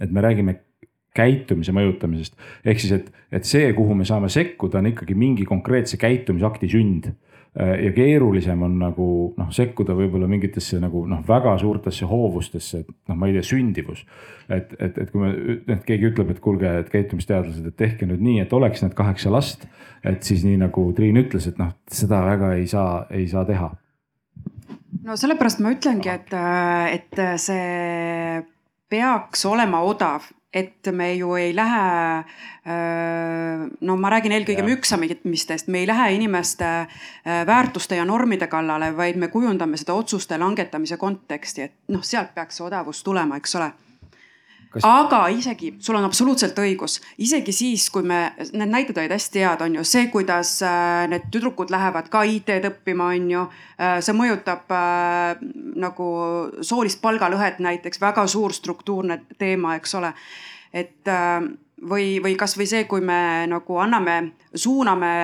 et 0.00 0.10
me 0.10 0.24
räägime 0.24 0.56
käitumise 1.14 1.72
mõjutamisest. 1.72 2.34
ehk 2.64 2.80
siis, 2.82 2.92
et, 2.96 3.12
et 3.30 3.46
see, 3.46 3.68
kuhu 3.76 3.94
me 3.94 4.06
saame 4.08 4.28
sekkuda, 4.28 4.80
on 4.80 4.90
ikkagi 4.90 5.14
mingi 5.14 5.46
konkreetse 5.46 6.00
käitumisakti 6.00 6.70
sünd 6.72 7.12
Äh, 7.12 7.33
ja 7.54 7.92
keerulisem 7.94 8.62
on 8.66 8.72
nagu 8.80 9.06
noh, 9.38 9.50
sekkuda 9.54 9.94
võib-olla 9.94 10.26
mingitesse 10.30 10.80
nagu 10.82 11.04
noh, 11.06 11.20
väga 11.26 11.52
suurtesse 11.62 12.08
hoovustesse, 12.10 12.80
et 12.82 12.88
noh, 13.10 13.18
ma 13.18 13.28
ei 13.30 13.36
tea, 13.36 13.44
sündivus. 13.46 14.02
et, 14.48 14.74
et, 14.78 14.98
et 14.98 15.12
kui 15.12 15.22
me, 15.22 15.30
et 15.76 15.84
keegi 15.86 16.10
ütleb, 16.10 16.32
et 16.34 16.42
kuulge, 16.42 16.72
et 16.82 16.90
käitumisteadlased, 16.90 17.68
et 17.70 17.76
tehke 17.78 18.08
nüüd 18.10 18.24
nii, 18.24 18.40
et 18.42 18.52
oleks 18.52 18.82
need 18.82 18.96
kaheksa 18.98 19.30
last. 19.30 19.68
et 20.04 20.22
siis 20.26 20.42
nii 20.44 20.58
nagu 20.60 20.88
Triin 20.96 21.20
ütles, 21.22 21.46
et 21.48 21.60
noh, 21.62 21.70
seda 21.86 22.24
väga 22.26 22.54
ei 22.58 22.66
saa, 22.70 23.06
ei 23.14 23.28
saa 23.30 23.46
teha. 23.46 23.70
no 25.06 25.16
sellepärast 25.20 25.62
ma 25.62 25.76
ütlengi, 25.76 26.10
et, 26.10 26.34
et 26.98 27.22
see 27.38 28.42
peaks 28.90 29.46
olema 29.46 29.84
odav 29.86 30.26
et 30.54 30.90
me 30.92 31.08
ju 31.16 31.34
ei 31.34 31.54
lähe, 31.56 32.24
no 33.80 33.96
ma 33.98 34.10
räägin 34.14 34.36
eelkõige 34.36 34.62
müksamistest, 34.66 35.68
me 35.68 35.82
ei 35.82 35.88
lähe 35.90 36.12
inimeste 36.14 36.68
väärtuste 37.24 37.98
ja 37.98 38.04
normide 38.06 38.46
kallale, 38.46 38.92
vaid 38.96 39.18
me 39.18 39.28
kujundame 39.32 39.80
seda 39.80 39.96
otsuste 39.98 40.38
langetamise 40.38 40.96
konteksti, 41.00 41.66
et 41.66 41.74
noh, 41.94 42.04
sealt 42.06 42.34
peaks 42.34 42.60
see 42.60 42.68
odavus 42.68 43.02
tulema, 43.02 43.40
eks 43.42 43.58
ole 43.58 43.72
Kas... 44.74 44.84
aga 44.84 45.20
isegi, 45.30 45.68
sul 45.78 45.94
on 45.94 46.06
absoluutselt 46.08 46.58
õigus, 46.58 46.98
isegi 47.22 47.52
siis, 47.54 47.86
kui 47.94 48.02
me, 48.06 48.32
need 48.50 48.72
näited 48.72 48.98
olid 48.98 49.14
hästi 49.14 49.44
head, 49.44 49.62
on 49.62 49.78
ju 49.78 49.84
see, 49.86 50.08
kuidas 50.10 50.56
äh, 50.66 51.04
need 51.12 51.28
tüdrukud 51.34 51.70
lähevad 51.70 52.10
ka 52.10 52.24
IT-d 52.26 52.72
õppima, 52.72 53.12
on 53.14 53.28
ju 53.30 53.44
äh,. 53.46 54.00
see 54.02 54.16
mõjutab 54.18 54.74
äh, 54.74 55.44
nagu 55.78 56.08
soolist 56.58 56.98
palgalõhet 57.04 57.62
näiteks, 57.62 58.02
väga 58.02 58.26
suur 58.30 58.56
struktuurne 58.56 59.20
teema, 59.38 59.76
eks 59.78 59.94
ole. 60.00 60.10
et 60.74 61.06
äh, 61.06 61.46
või, 61.88 62.18
või 62.22 62.34
kasvõi 62.38 62.66
see, 62.66 62.84
kui 62.90 63.02
me 63.04 63.46
nagu 63.50 63.78
anname, 63.78 64.18
suuname 64.54 65.14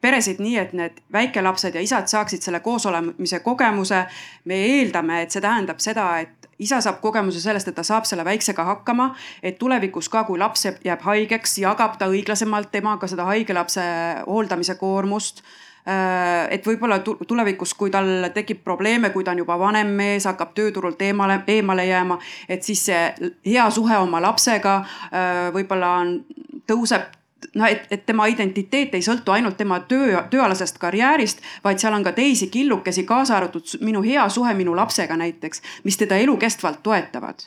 peresid 0.00 0.40
nii, 0.40 0.56
et 0.60 0.74
need 0.76 1.00
väikelapsed 1.12 1.76
ja 1.76 1.84
isad 1.84 2.08
saaksid 2.08 2.44
selle 2.44 2.60
koosolemise 2.64 3.40
kogemuse. 3.44 4.06
me 4.44 4.60
eeldame, 4.72 5.22
et 5.22 5.30
see 5.30 5.44
tähendab 5.44 5.84
seda, 5.84 6.08
et 6.20 6.45
isa 6.58 6.80
saab 6.80 7.00
kogemuse 7.02 7.40
sellest, 7.42 7.68
et 7.68 7.76
ta 7.76 7.84
saab 7.86 8.06
selle 8.08 8.24
väiksega 8.24 8.64
hakkama, 8.64 9.10
et 9.42 9.58
tulevikus 9.58 10.08
ka, 10.12 10.24
kui 10.28 10.38
laps 10.40 10.66
jääb 10.84 11.04
haigeks, 11.04 11.58
jagab 11.62 11.98
ta 12.00 12.08
õiglasemalt 12.12 12.72
temaga 12.72 13.08
seda 13.10 13.28
haige 13.28 13.56
lapse 13.56 13.84
hooldamise 14.26 14.78
koormust. 14.80 15.42
Äh, 15.86 16.48
et 16.50 16.66
võib-olla 16.66 16.98
tulevikus, 17.04 17.76
kui 17.78 17.92
tal 17.94 18.30
tekib 18.34 18.64
probleeme, 18.64 19.12
kui 19.14 19.24
ta 19.24 19.36
on 19.36 19.44
juba 19.44 19.58
vanem 19.60 19.92
mees, 19.94 20.26
hakkab 20.26 20.56
tööturult 20.56 21.02
eemale, 21.06 21.42
eemale 21.46 21.84
jääma, 21.86 22.18
et 22.48 22.66
siis 22.66 22.82
see 22.88 23.30
hea 23.46 23.68
suhe 23.70 24.00
oma 24.02 24.18
lapsega 24.24 24.80
äh, 24.80 25.44
võib-olla 25.54 25.92
on, 26.00 26.18
tõuseb 26.66 27.06
no 27.54 27.66
et, 27.66 27.86
et 27.90 28.06
tema 28.06 28.26
identiteet 28.30 28.94
ei 28.94 29.04
sõltu 29.04 29.34
ainult 29.34 29.56
tema 29.56 29.78
töö, 29.88 30.20
tööalasest 30.30 30.78
karjäärist, 30.82 31.42
vaid 31.64 31.82
seal 31.82 31.94
on 31.96 32.04
ka 32.06 32.12
teisi 32.16 32.48
killukesi, 32.52 33.04
kaasa 33.08 33.36
arvatud 33.36 33.76
minu 33.84 34.02
hea 34.04 34.28
suhe 34.32 34.54
minu 34.54 34.76
lapsega 34.76 35.16
näiteks, 35.16 35.62
mis 35.84 35.98
teda 36.00 36.18
elukestvalt 36.22 36.82
toetavad. 36.82 37.46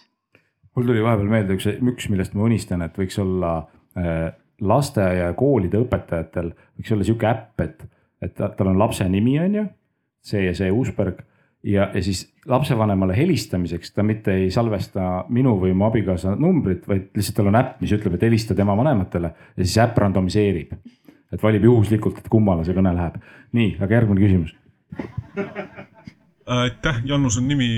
mul 0.76 0.86
tuli 0.86 1.04
vahepeal 1.04 1.32
meelde 1.32 1.58
üks, 1.58 1.68
üks, 1.68 2.10
millest 2.10 2.34
ma 2.34 2.45
unistan, 2.47 2.82
et 2.86 2.97
võiks 2.97 3.20
olla 3.20 3.56
äh, 3.97 4.30
lasteaia 4.62 5.30
ja 5.30 5.34
koolide 5.34 5.82
õpetajatel 5.84 6.54
võiks 6.78 6.93
olla 6.93 7.08
sihuke 7.08 7.28
äpp, 7.30 7.66
et, 7.66 7.84
et 8.22 8.36
tal 8.38 8.72
on 8.72 8.80
lapse 8.80 9.08
nimi, 9.10 9.39
on 9.39 9.56
ju, 9.56 9.66
see 10.24 10.45
ja 10.45 10.56
see 10.56 10.72
Uusberg 10.72 11.24
ja, 11.64 11.91
ja 11.93 12.03
siis 12.03 12.34
lapsevanemale 12.45 13.18
helistamiseks 13.18 13.91
ta 13.91 14.03
mitte 14.03 14.34
ei 14.34 14.51
salvesta 14.51 15.26
minu 15.30 15.55
või 15.60 15.74
mu 15.76 15.88
abikaasa 15.89 16.36
numbrit, 16.39 16.88
vaid 16.88 17.10
lihtsalt 17.16 17.39
tal 17.39 17.51
on 17.51 17.60
äpp, 17.60 17.82
mis 17.84 17.93
ütleb, 17.95 18.16
et 18.16 18.26
helista 18.28 18.55
tema 18.55 18.78
vanematele 18.78 19.34
ja 19.57 19.66
siis 19.66 19.78
äpp 19.84 19.97
randomiseerib. 19.97 20.74
et 21.32 21.43
valib 21.43 21.64
juhuslikult, 21.64 22.18
et 22.18 22.30
kummale 22.30 22.64
see 22.66 22.74
kõne 22.74 22.93
läheb. 22.95 23.20
nii, 23.51 23.76
aga 23.82 23.99
järgmine 23.99 24.22
küsimus. 24.22 24.55
aitäh, 26.45 27.01
Jannus 27.05 27.38
on 27.38 27.47
nimi. 27.47 27.70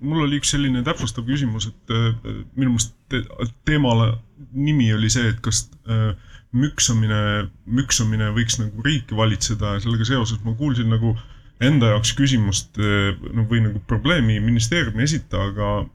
mul 0.00 0.22
oli 0.22 0.38
üks 0.40 0.54
selline 0.54 0.82
täpsustav 0.82 1.26
küsimus, 1.26 1.68
et 1.68 1.90
äh, 1.90 2.14
minu 2.54 2.76
meelest 2.76 2.94
teemale 3.64 4.14
nimi 4.52 4.92
oli 4.94 5.10
see, 5.10 5.28
et 5.28 5.40
kas 5.40 5.66
äh, 5.90 6.14
müksamine, 6.52 7.50
müksamine 7.66 8.30
võiks 8.32 8.60
nagu 8.62 8.82
riiki 8.82 9.16
valitseda 9.16 9.74
ja 9.74 9.80
sellega 9.80 10.04
seoses 10.04 10.38
ma 10.44 10.54
kuulsin 10.54 10.88
nagu 10.88 11.10
äh, 11.12 11.24
enda 11.64 11.94
jaoks 11.94 12.12
küsimust 12.18 12.76
no 12.76 13.44
või 13.48 13.62
nagu 13.64 13.80
probleemi 13.88 14.36
ministeeriumi 14.44 15.06
esitajaga, 15.06 15.86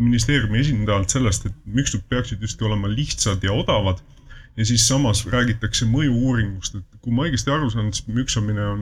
ministeeriumi 0.00 0.60
esindajalt 0.60 1.12
sellest, 1.14 1.46
et 1.46 1.58
müksud 1.78 2.06
peaksid 2.10 2.42
justkui 2.42 2.68
olema 2.68 2.90
lihtsad 2.90 3.44
ja 3.44 3.52
odavad. 3.52 4.00
ja 4.56 4.64
siis 4.66 4.82
samas 4.88 5.22
räägitakse 5.30 5.86
mõju-uuringust, 5.86 6.74
et 6.74 6.98
kui 7.00 7.14
ma 7.14 7.28
õigesti 7.28 7.52
aru 7.54 7.70
saan, 7.70 7.92
siis 7.94 8.08
müksamine 8.10 8.64
on, 8.66 8.80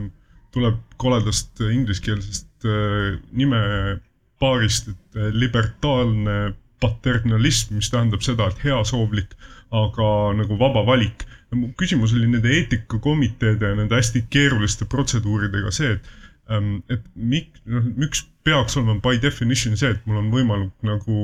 tuleb 0.51 0.79
koledast 0.97 1.61
ingliskeelsest 1.61 2.65
äh, 2.65 3.19
nimepaarist, 3.31 4.89
et 4.89 5.19
äh, 5.19 5.29
libertaalne 5.31 6.55
paternalism, 6.81 7.75
mis 7.77 7.91
tähendab 7.91 8.25
seda, 8.25 8.49
et 8.49 8.63
heasoovlik, 8.63 9.35
aga 9.69 10.09
nagu 10.39 10.57
vaba 10.57 10.81
valik 10.87 11.27
mu 11.55 11.71
küsimus 11.79 12.13
oli 12.13 12.27
nende 12.29 12.51
eetikakomiteede 12.53 13.71
ja 13.71 13.77
nende 13.77 13.97
hästi 13.97 14.25
keeruliste 14.33 14.85
protseduuridega 14.89 15.71
see, 15.73 15.95
et 15.97 16.09
ähm, 16.53 16.79
et 16.89 17.05
mik-, 17.15 17.61
noh, 17.65 17.85
miks 17.97 18.25
peaks 18.45 18.77
olema 18.77 18.99
by 19.03 19.21
definition 19.21 19.77
see, 19.77 19.93
et 19.95 20.09
mul 20.09 20.21
on 20.21 20.31
võimalik 20.33 20.73
nagu 20.85 21.19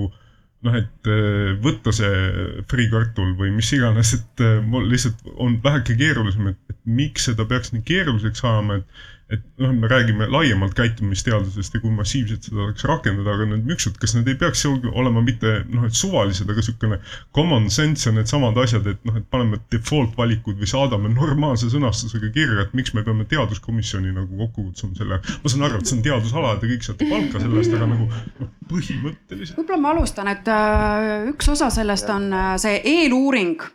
noh, 0.65 0.77
et 0.77 1.09
äh, 1.11 1.53
võtta 1.61 1.93
see 1.95 2.61
friikartul 2.71 3.35
või 3.39 3.51
mis 3.55 3.71
iganes, 3.77 4.15
et 4.17 4.45
äh, 4.45 4.57
mul 4.65 4.87
lihtsalt 4.91 5.21
on 5.35 5.59
väheke 5.63 5.97
keerulisem, 5.99 6.53
et, 6.53 6.61
et 6.73 6.79
miks 6.85 7.29
seda 7.29 7.45
peaks 7.49 7.73
nii 7.73 7.85
keeruliseks 7.85 8.45
ajama, 8.45 8.81
et 8.81 9.05
et 9.33 9.41
noh, 9.57 9.71
me 9.73 9.87
räägime 9.89 10.27
laiemalt 10.29 10.75
käitumisteadusest 10.77 11.73
ja 11.73 11.79
kui 11.81 11.89
massiivselt 11.95 12.45
seda 12.45 12.67
saaks 12.67 12.85
rakendada, 12.85 13.33
aga 13.33 13.47
need 13.49 13.65
müksud, 13.65 13.95
kas 14.01 14.13
need 14.13 14.27
ei 14.29 14.37
peaks 14.37 14.61
olema 14.69 15.23
mitte 15.25 15.55
noh, 15.71 15.87
et 15.87 15.97
suvalised, 15.97 16.45
aga 16.45 16.61
niisugune 16.61 16.99
common 17.33 17.65
sense 17.73 18.05
ja 18.05 18.13
needsamad 18.13 18.57
asjad, 18.61 18.85
et 18.91 19.01
noh, 19.07 19.17
et 19.17 19.25
paneme 19.33 19.57
default 19.73 20.13
valikud 20.19 20.59
või 20.61 20.69
saadame 20.69 21.09
normaalse 21.13 21.71
sõnastusega 21.73 22.29
kirja, 22.35 22.67
et 22.67 22.75
miks 22.77 22.93
me 22.93 23.01
peame 23.07 23.25
teaduskomisjoni 23.31 24.13
nagu 24.13 24.29
kokku 24.43 24.67
kutsuma 24.67 24.99
selle. 24.99 25.21
ma 25.41 25.53
saan 25.53 25.65
aru, 25.69 25.81
et 25.81 25.89
see 25.89 25.97
on 25.97 26.03
teadusala 26.05 26.53
ja 26.53 26.59
te 26.61 26.69
kõik 26.69 26.85
saate 26.85 27.09
palka 27.09 27.41
selle 27.41 27.63
eest, 27.63 27.73
aga 27.79 27.89
nagu 27.95 28.09
noh, 28.11 28.51
põhimõtteliselt. 28.69 29.57
võib-olla 29.57 29.81
ma 29.87 29.95
alustan, 29.95 30.29
et 30.35 30.53
äh, 30.53 31.31
üks 31.33 31.49
osa 31.55 31.71
sellest 31.73 32.13
on 32.13 32.29
äh, 32.29 32.53
see 32.61 32.77
eeluuring 32.93 33.65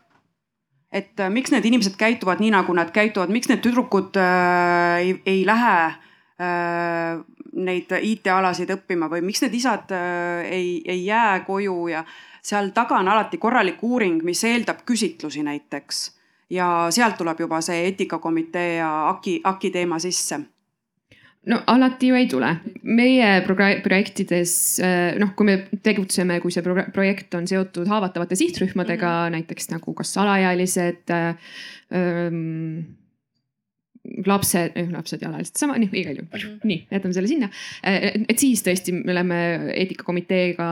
et 0.92 1.20
äh, 1.20 1.30
miks 1.30 1.52
need 1.54 1.66
inimesed 1.70 1.96
käituvad 1.98 2.42
nii, 2.42 2.52
nagu 2.54 2.74
nad 2.74 2.90
käituvad, 2.94 3.30
miks 3.32 3.50
need 3.50 3.62
tüdrukud 3.64 4.16
äh, 4.18 4.98
ei, 5.00 5.14
ei 5.26 5.44
lähe 5.46 5.74
äh, 5.86 7.20
neid 7.52 7.92
IT-alasid 8.00 8.70
õppima 8.74 9.10
või 9.10 9.22
miks 9.26 9.42
need 9.44 9.54
isad 9.58 9.92
äh, 9.94 10.46
ei, 10.50 10.80
ei 10.86 11.04
jää 11.06 11.40
koju 11.46 11.88
ja 11.92 12.04
seal 12.42 12.72
taga 12.74 12.98
on 12.98 13.08
alati 13.08 13.38
korralik 13.38 13.82
uuring, 13.84 14.22
mis 14.26 14.42
eeldab 14.44 14.82
küsitlusi 14.86 15.44
näiteks. 15.46 16.08
ja 16.50 16.86
sealt 16.90 17.16
tuleb 17.16 17.40
juba 17.40 17.60
see 17.62 17.84
eetikakomitee 17.86 18.76
ja 18.76 19.08
AKI, 19.08 19.40
AKI 19.44 19.70
teema 19.70 19.98
sisse 19.98 20.40
no 21.48 21.60
alati 21.72 22.10
ju 22.10 22.18
ei 22.18 22.28
tule. 22.28 22.50
meie 22.82 23.28
projektides 23.46 24.52
äh, 24.84 25.16
noh, 25.20 25.32
kui 25.36 25.48
me 25.48 25.56
tegutseme, 25.84 26.40
kui 26.42 26.52
see 26.52 26.64
projekt 26.64 27.34
on 27.38 27.48
seotud 27.48 27.88
haavatavate 27.88 28.36
sihtrühmadega 28.36 29.08
mm, 29.08 29.26
-hmm. 29.26 29.36
näiteks 29.38 29.70
nagu 29.72 29.94
kas 29.94 30.16
alaealised 30.20 31.10
ähm,. 31.10 32.96
lapsed, 34.26 34.72
lapsed 34.92 35.22
ja 35.22 35.28
alalised, 35.28 35.56
sama, 35.60 35.76
nii 35.78 35.90
igal 35.92 36.16
juhul 36.16 36.28
mm, 36.28 36.40
-hmm. 36.40 36.60
nii 36.64 36.86
jätame 36.90 37.14
selle 37.14 37.28
sinna. 37.28 37.48
Äh, 37.84 38.12
et 38.28 38.38
siis 38.38 38.62
tõesti 38.64 38.92
me 38.92 39.12
oleme 39.12 39.36
eetikakomiteega, 39.74 40.68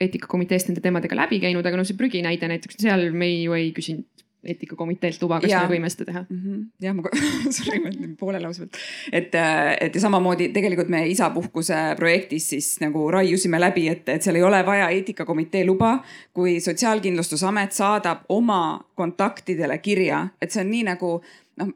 eetikakomiteest 0.00 0.68
nende 0.68 0.80
teemadega 0.80 1.16
läbi 1.16 1.40
käinud, 1.40 1.66
aga 1.66 1.76
noh, 1.76 1.86
see 1.86 1.98
prügi 1.98 2.22
näide 2.22 2.48
näiteks 2.48 2.78
seal 2.82 3.10
me 3.10 3.26
ei, 3.26 3.42
ju 3.44 3.54
ei 3.54 3.72
küsinud 3.74 4.15
eetikakomiteelt 4.46 5.22
luba, 5.22 5.40
kas 5.42 5.50
ja. 5.50 5.62
me 5.64 5.76
võime 5.76 5.90
seda 5.92 6.08
teha 6.10 6.22
mm? 6.28 6.40
-hmm. 6.42 6.62
jah, 6.86 6.94
ma, 6.96 7.02
sorry, 7.58 7.80
ma 7.82 7.92
ütlen 7.92 8.16
poole 8.20 8.40
lause 8.42 8.64
pealt. 8.64 8.80
et, 9.12 9.36
et 9.80 9.94
ja 9.94 10.00
samamoodi 10.06 10.48
tegelikult 10.54 10.88
me 10.92 11.04
isapuhkuse 11.10 11.82
projektis 11.96 12.48
siis 12.54 12.70
nagu 12.80 13.10
raiusime 13.10 13.60
läbi, 13.60 13.88
et, 13.92 14.08
et 14.08 14.22
seal 14.22 14.38
ei 14.40 14.46
ole 14.46 14.62
vaja 14.66 14.88
eetikakomitee 14.88 15.64
luba. 15.66 15.98
kui 16.34 16.60
Sotsiaalkindlustusamet 16.60 17.72
saadab 17.72 18.24
oma 18.28 18.80
kontaktidele 18.94 19.78
kirja, 19.78 20.26
et 20.42 20.50
see 20.50 20.64
on 20.64 20.70
nii 20.70 20.82
nagu 20.90 21.12
noh 21.56 21.72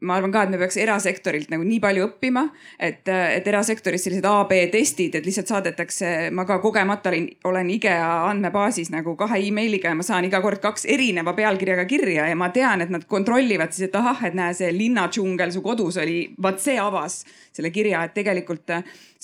ma 0.00 0.16
arvan 0.18 0.32
ka, 0.34 0.42
et 0.44 0.52
me 0.52 0.58
peaks 0.60 0.76
erasektorilt 0.80 1.52
nagu 1.52 1.64
nii 1.66 1.78
palju 1.82 2.08
õppima, 2.08 2.44
et, 2.78 3.06
et 3.08 3.46
erasektoris 3.48 4.04
sellised 4.06 4.26
AB 4.28 4.52
testid, 4.72 5.14
et 5.18 5.26
lihtsalt 5.26 5.52
saadetakse, 5.52 6.10
ma 6.34 6.46
ka 6.48 6.58
kogemata 6.62 7.12
olin, 7.12 7.28
olen 7.48 7.70
IKEA 7.76 8.10
andmebaasis 8.30 8.90
nagu 8.94 9.16
kahe 9.20 9.40
emailiga 9.48 9.92
ja 9.92 9.98
ma 9.98 10.06
saan 10.06 10.28
iga 10.28 10.42
kord 10.44 10.62
kaks 10.64 10.88
erineva 10.90 11.36
pealkirjaga 11.36 11.86
kirja 11.90 12.28
ja 12.30 12.36
ma 12.38 12.50
tean, 12.54 12.84
et 12.84 12.92
nad 12.92 13.06
kontrollivad 13.08 13.72
siis, 13.72 13.88
et 13.88 13.98
ahah, 14.00 14.26
et 14.28 14.36
näe, 14.36 14.54
see 14.56 14.70
linnadžungel 14.74 15.54
su 15.54 15.64
kodus 15.64 16.00
oli, 16.02 16.20
vaat 16.42 16.62
see 16.64 16.78
avas 16.80 17.22
selle 17.54 17.70
kirja, 17.74 18.04
et 18.04 18.16
tegelikult 18.16 18.74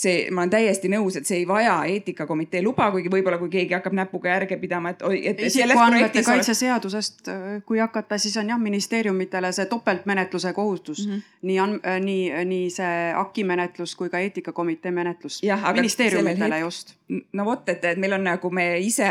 see, 0.01 0.31
ma 0.33 0.45
olen 0.45 0.53
täiesti 0.53 0.89
nõus, 0.93 1.17
et 1.19 1.29
see 1.29 1.43
ei 1.43 1.47
vaja 1.49 1.75
eetikakomitee 1.91 2.63
luba, 2.65 2.89
kuigi 2.95 3.11
võib-olla 3.13 3.39
kui 3.41 3.51
keegi 3.53 3.77
hakkab 3.77 3.97
näpuga 3.97 4.33
järge 4.33 4.57
pidama, 4.61 4.95
et 4.95 5.03
oi, 5.07 5.21
et. 5.33 5.43
isikuandmete 5.51 6.23
kaitse 6.25 6.53
oleks... 6.53 6.63
seadusest, 6.63 7.31
kui 7.69 7.83
hakata, 7.83 8.19
siis 8.19 8.37
on 8.41 8.53
jah, 8.55 8.61
ministeeriumitele 8.61 9.53
see 9.57 9.69
topeltmenetluse 9.71 10.55
kohustus 10.71 11.07
mm. 11.07 11.13
-hmm. 11.13 11.23
nii 11.43 11.61
on, 11.61 11.81
nii, 12.01 12.45
nii 12.45 12.69
see 12.71 13.15
AKI 13.17 13.45
menetlus 13.45 13.97
kui 13.97 14.11
ka 14.11 14.19
eetikakomitee 14.19 14.91
menetlus. 14.91 15.41
ministeeriumitele 15.75 16.59
just. 16.59 16.95
no 17.33 17.45
vot, 17.45 17.69
et, 17.69 17.85
et 17.85 17.99
meil 17.99 18.13
on 18.13 18.25
nagu 18.25 18.51
me 18.51 18.79
ise 18.79 19.11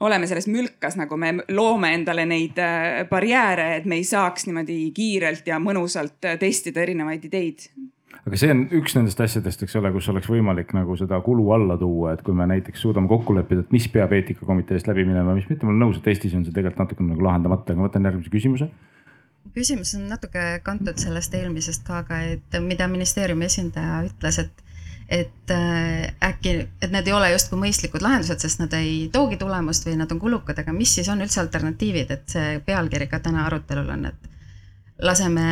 oleme 0.00 0.26
selles 0.26 0.46
mülkas, 0.50 0.96
nagu 0.96 1.16
me 1.16 1.34
loome 1.48 1.94
endale 1.94 2.26
neid 2.26 2.58
äh, 2.60 3.08
barjääre, 3.08 3.76
et 3.76 3.84
me 3.84 3.96
ei 3.96 4.04
saaks 4.04 4.46
niimoodi 4.46 4.90
kiirelt 4.94 5.46
ja 5.46 5.58
mõnusalt 5.58 6.26
äh, 6.26 6.38
testida 6.38 6.82
erinevaid 6.82 7.24
ideid 7.24 7.68
aga 8.24 8.38
see 8.40 8.50
on 8.52 8.64
üks 8.78 8.94
nendest 8.96 9.20
asjadest, 9.20 9.62
eks 9.66 9.76
ole, 9.80 9.90
kus 9.92 10.08
oleks 10.12 10.28
võimalik 10.30 10.72
nagu 10.76 10.96
seda 10.96 11.20
kulu 11.24 11.50
alla 11.56 11.76
tuua, 11.80 12.14
et 12.14 12.22
kui 12.24 12.36
me 12.36 12.46
näiteks 12.48 12.80
suudame 12.86 13.10
kokku 13.10 13.34
leppida, 13.36 13.64
et 13.64 13.74
mis 13.74 13.88
peab 13.92 14.12
eetikakomiteest 14.16 14.88
läbi 14.88 15.04
minema, 15.08 15.34
mis 15.36 15.48
mitte, 15.50 15.66
ma 15.66 15.74
olen 15.74 15.86
nõus, 15.86 16.00
et 16.00 16.08
Eestis 16.12 16.36
on 16.38 16.46
see 16.46 16.54
tegelikult 16.54 16.86
natuke 16.86 17.04
nagu 17.06 17.26
lahendamata, 17.26 17.72
aga 17.72 17.82
ma 17.82 17.88
võtan 17.88 18.08
järgmise 18.08 18.32
küsimuse 18.32 18.70
küsimus 19.54 19.94
on 19.98 20.08
natuke 20.10 20.60
kantud 20.66 20.98
sellest 21.00 21.34
eelmisest 21.38 21.86
ka, 21.86 22.02
aga 22.04 22.20
et 22.34 22.60
mida 22.64 22.88
ministeeriumi 22.90 23.46
esindaja 23.50 24.02
ütles, 24.08 24.42
et 24.42 24.64
et 25.08 25.50
äh, 25.52 26.14
äkki, 26.24 26.52
et 26.82 26.92
need 26.92 27.08
ei 27.08 27.12
ole 27.12 27.26
justkui 27.34 27.58
mõistlikud 27.60 28.02
lahendused, 28.02 28.40
sest 28.40 28.62
nad 28.62 28.72
ei 28.78 29.10
toogi 29.12 29.36
tulemust 29.36 29.84
või 29.84 29.98
nad 30.00 30.12
on 30.14 30.20
kulukad, 30.22 30.58
aga 30.62 30.72
mis 30.72 30.94
siis 30.96 31.10
on 31.12 31.20
üldse 31.20 31.42
alternatiivid, 31.42 32.14
et 32.14 32.24
see 32.32 32.54
pealkiri 32.64 33.10
ka 33.10 33.20
täna 33.20 33.44
arutelul 33.44 33.90
on, 33.92 34.06
et 34.08 34.30
laseme 35.04 35.44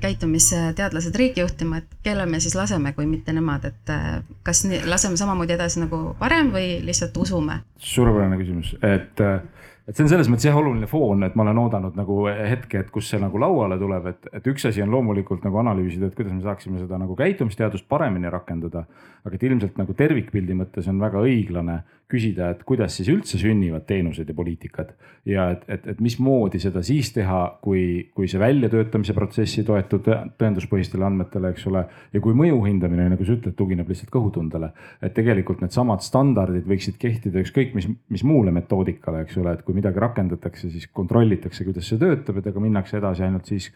käitumisteadlased 0.00 1.16
riiki 1.16 1.40
juhtima, 1.40 1.80
et 1.80 1.96
kelle 2.02 2.26
me 2.26 2.40
siis 2.42 2.56
laseme, 2.58 2.92
kui 2.92 3.06
mitte 3.08 3.32
nemad, 3.32 3.64
et 3.70 3.92
äh, 3.94 4.20
kas 4.44 4.64
nii, 4.68 4.82
laseme 4.90 5.16
samamoodi 5.16 5.56
edasi 5.56 5.80
nagu 5.80 6.02
varem 6.20 6.52
või 6.52 6.68
lihtsalt 6.84 7.16
usume? 7.16 7.62
suurepärane 7.78 8.36
küsimus, 8.40 8.74
et 8.82 9.24
äh, 9.24 9.40
et 9.88 9.96
see 9.96 10.04
on 10.06 10.08
selles 10.08 10.30
mõttes 10.32 10.46
jah 10.48 10.56
oluline 10.56 10.86
foon, 10.88 11.26
et 11.26 11.34
ma 11.36 11.44
olen 11.44 11.58
oodanud 11.66 11.96
nagu 11.98 12.22
hetke, 12.28 12.80
et 12.80 12.92
kus 12.92 13.10
see 13.12 13.20
nagu 13.20 13.40
lauale 13.40 13.76
tuleb, 13.80 14.06
et, 14.14 14.30
et 14.40 14.46
üks 14.48 14.64
asi 14.70 14.82
on 14.84 14.94
loomulikult 14.94 15.44
nagu 15.44 15.60
analüüsida, 15.60 16.08
et 16.08 16.16
kuidas 16.16 16.32
me 16.32 16.40
saaksime 16.44 16.80
seda 16.80 16.98
nagu 17.00 17.16
käitumisteadust 17.18 17.88
paremini 17.88 18.32
rakendada. 18.32 18.86
aga 19.24 19.36
et 19.36 19.42
ilmselt 19.42 19.78
nagu 19.80 19.94
tervikpildi 19.96 20.56
mõttes 20.56 20.88
on 20.88 21.00
väga 21.00 21.20
õiglane 21.24 21.78
küsida, 22.10 22.50
et 22.52 22.62
kuidas 22.68 22.94
siis 22.98 23.08
üldse 23.12 23.38
sünnivad 23.40 23.86
teenused 23.88 24.28
ja 24.28 24.36
poliitikad. 24.36 24.92
ja 25.24 25.46
et, 25.54 25.62
et, 25.72 25.86
et 25.88 26.00
mismoodi 26.04 26.58
seda 26.60 26.82
siis 26.84 27.08
teha, 27.14 27.38
kui, 27.64 28.10
kui 28.14 28.28
see 28.28 28.40
väljatöötamise 28.40 29.14
protsess 29.16 29.58
ei 29.58 29.64
toetu 29.64 30.02
tõenduspõhistele 30.04 31.06
andmetele, 31.06 31.54
eks 31.54 31.64
ole. 31.70 31.84
ja 32.12 32.20
kui 32.24 32.36
mõju 32.36 32.60
hindamine, 32.66 33.08
nagu 33.14 33.24
sa 33.24 33.36
ütled, 33.38 33.56
tugineb 33.56 33.88
lihtsalt 33.88 34.12
kõhutundele. 34.12 34.70
et 35.00 35.14
tegelikult 35.16 35.64
needsamad 35.64 36.04
standardid 36.04 36.68
võiksid 36.68 36.98
kehtida 37.00 37.40
ükskõik 37.40 37.72
mis, 37.78 37.88
mis 38.12 38.24
muule 38.24 38.52
metoodikale, 38.52 39.24
eks 39.24 39.40
ole, 39.40 39.56
et 39.56 39.64
kui 39.64 39.76
midagi 39.76 40.02
rakendatakse, 40.04 40.68
siis 40.70 40.90
kontrollitakse, 40.92 41.64
kuidas 41.64 41.88
see 41.88 42.02
töötab 42.02 42.36
ja 42.36 42.44
temaga 42.44 42.66
minnakse 42.66 43.00
edasi 43.00 43.24
ainult 43.24 43.48
siis, 43.48 43.70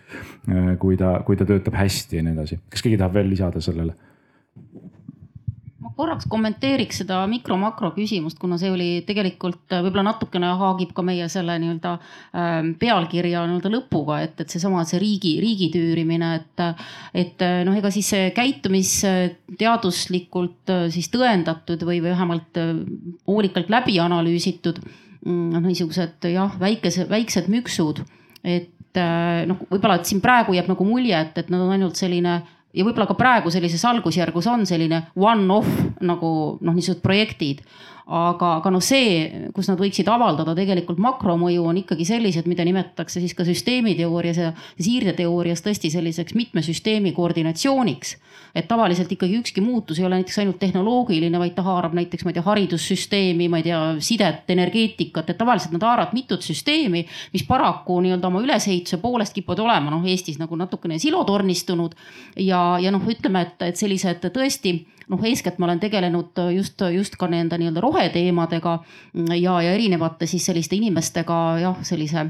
kui 0.78 1.00
ta, 1.00 1.16
kui 1.24 1.40
ta 1.40 1.48
töötab 1.48 1.80
hästi 1.80 2.20
ja 2.20 2.28
nii 2.28 2.36
edasi. 2.36 2.60
kas 2.68 2.84
keegi 2.84 3.00
tahab 3.00 3.16
veel 3.16 3.32
lisada 3.32 3.64
sellele? 3.64 3.96
Ma 5.78 5.92
korraks 5.96 6.26
kommenteeriks 6.30 6.96
seda 7.02 7.16
mikro-makro 7.30 7.88
küsimust, 7.94 8.38
kuna 8.42 8.56
see 8.58 8.70
oli 8.74 9.02
tegelikult 9.06 9.72
äh, 9.72 9.82
võib-olla 9.84 10.04
natukene 10.10 10.48
haagib 10.60 10.90
ka 10.96 11.02
meie 11.06 11.26
selle 11.32 11.54
nii-öelda 11.62 11.90
ähm, 11.98 12.66
pealkirja 12.80 13.40
nii-öelda 13.46 13.70
lõpuga, 13.76 14.14
et, 14.26 14.36
et 14.42 14.50
seesama, 14.50 14.78
see 14.88 14.98
riigi, 15.02 15.32
riigi 15.42 15.68
tüürimine, 15.74 16.28
et. 16.40 16.56
et 17.14 17.38
äh, 17.46 17.64
noh, 17.66 17.74
ega 17.78 17.88
siis 17.94 18.08
see 18.14 18.24
käitumisteaduslikult 18.36 20.64
siis 20.94 21.08
tõendatud 21.12 21.80
või, 21.86 21.98
või 22.02 22.10
vähemalt 22.14 22.52
hoolikalt 23.28 23.68
läbi 23.72 23.94
analüüsitud 24.02 24.76
Mm, 25.26 25.50
noh, 25.50 25.64
niisugused 25.66 26.28
jah, 26.30 26.52
väikese, 26.60 27.08
väiksed 27.10 27.48
müksud. 27.50 28.04
et 28.46 28.96
äh, 28.96 29.42
noh, 29.50 29.58
võib-olla, 29.66 29.96
et 29.98 30.06
siin 30.06 30.20
praegu 30.22 30.54
jääb 30.54 30.68
nagu 30.70 30.84
mulje, 30.86 31.18
et, 31.18 31.40
et 31.42 31.48
nad 31.50 31.64
on 31.64 31.72
ainult 31.74 31.98
selline 31.98 32.36
ja 32.74 32.84
võib-olla 32.84 33.08
ka 33.08 33.16
praegu 33.18 33.52
sellises 33.52 33.84
algusjärgus 33.88 34.48
on 34.50 34.66
selline 34.68 35.06
one-off 35.16 35.68
nagu 36.04 36.32
noh, 36.60 36.74
niisugused 36.74 37.02
projektid 37.04 37.62
aga, 38.08 38.54
aga 38.58 38.70
noh, 38.72 38.82
see, 38.84 39.48
kus 39.52 39.68
nad 39.68 39.80
võiksid 39.80 40.08
avaldada 40.08 40.54
tegelikult 40.56 41.00
makromõju, 41.02 41.66
on 41.68 41.80
ikkagi 41.82 42.06
sellised, 42.08 42.48
mida 42.48 42.64
nimetatakse 42.64 43.20
siis 43.20 43.34
ka 43.36 43.44
süsteemiteoorias 43.44 44.40
ja 44.40 44.52
siirdeteoorias 44.80 45.60
tõesti 45.64 45.90
selliseks 45.92 46.36
mitme 46.38 46.64
süsteemi 46.64 47.12
koordinatsiooniks. 47.16 48.16
et 48.54 48.64
tavaliselt 48.68 49.12
ikkagi 49.12 49.36
ükski 49.38 49.60
muutus 49.60 49.98
ei 49.98 50.06
ole 50.06 50.16
näiteks 50.18 50.38
ainult 50.40 50.58
tehnoloogiline, 50.58 51.38
vaid 51.38 51.52
ta 51.54 51.62
haarab 51.62 51.92
näiteks, 51.94 52.24
ma 52.24 52.30
ei 52.32 52.38
tea, 52.38 52.42
haridussüsteemi, 52.46 53.48
ma 53.48 53.60
ei 53.60 53.66
tea, 53.66 53.80
sidet, 54.02 54.48
energeetikat, 54.50 55.30
et 55.30 55.38
tavaliselt 55.38 55.74
nad 55.76 55.84
haaravad 55.84 56.16
mitut 56.16 56.42
süsteemi, 56.42 57.04
mis 57.34 57.44
paraku 57.46 58.00
nii-öelda 58.00 58.30
oma 58.30 58.40
ülesehituse 58.42 58.98
poolest 59.04 59.36
kipuvad 59.36 59.60
olema 59.66 59.92
noh, 59.92 60.06
Eestis 60.08 60.40
nagu 60.40 60.56
natukene 60.56 60.98
silotornistunud. 60.98 61.94
ja, 62.40 62.78
ja 62.80 62.90
noh, 62.90 63.04
ütleme, 63.04 63.44
et, 63.44 63.68
et 63.68 63.76
sellised 63.76 64.24
tõesti 64.32 64.78
noh, 65.08 65.24
eeskätt 65.24 65.58
ma 65.58 65.66
olen 65.66 65.80
tegelenud 65.80 66.40
just, 66.54 66.80
just 66.94 67.16
ka 67.16 67.28
nende 67.28 67.58
nii-öelda 67.58 67.80
roheteemadega 67.80 68.78
ja, 69.40 69.60
ja 69.62 69.72
erinevate 69.72 70.26
siis 70.26 70.46
selliste 70.46 70.76
inimestega 70.76 71.38
jah, 71.62 71.80
sellise 71.82 72.26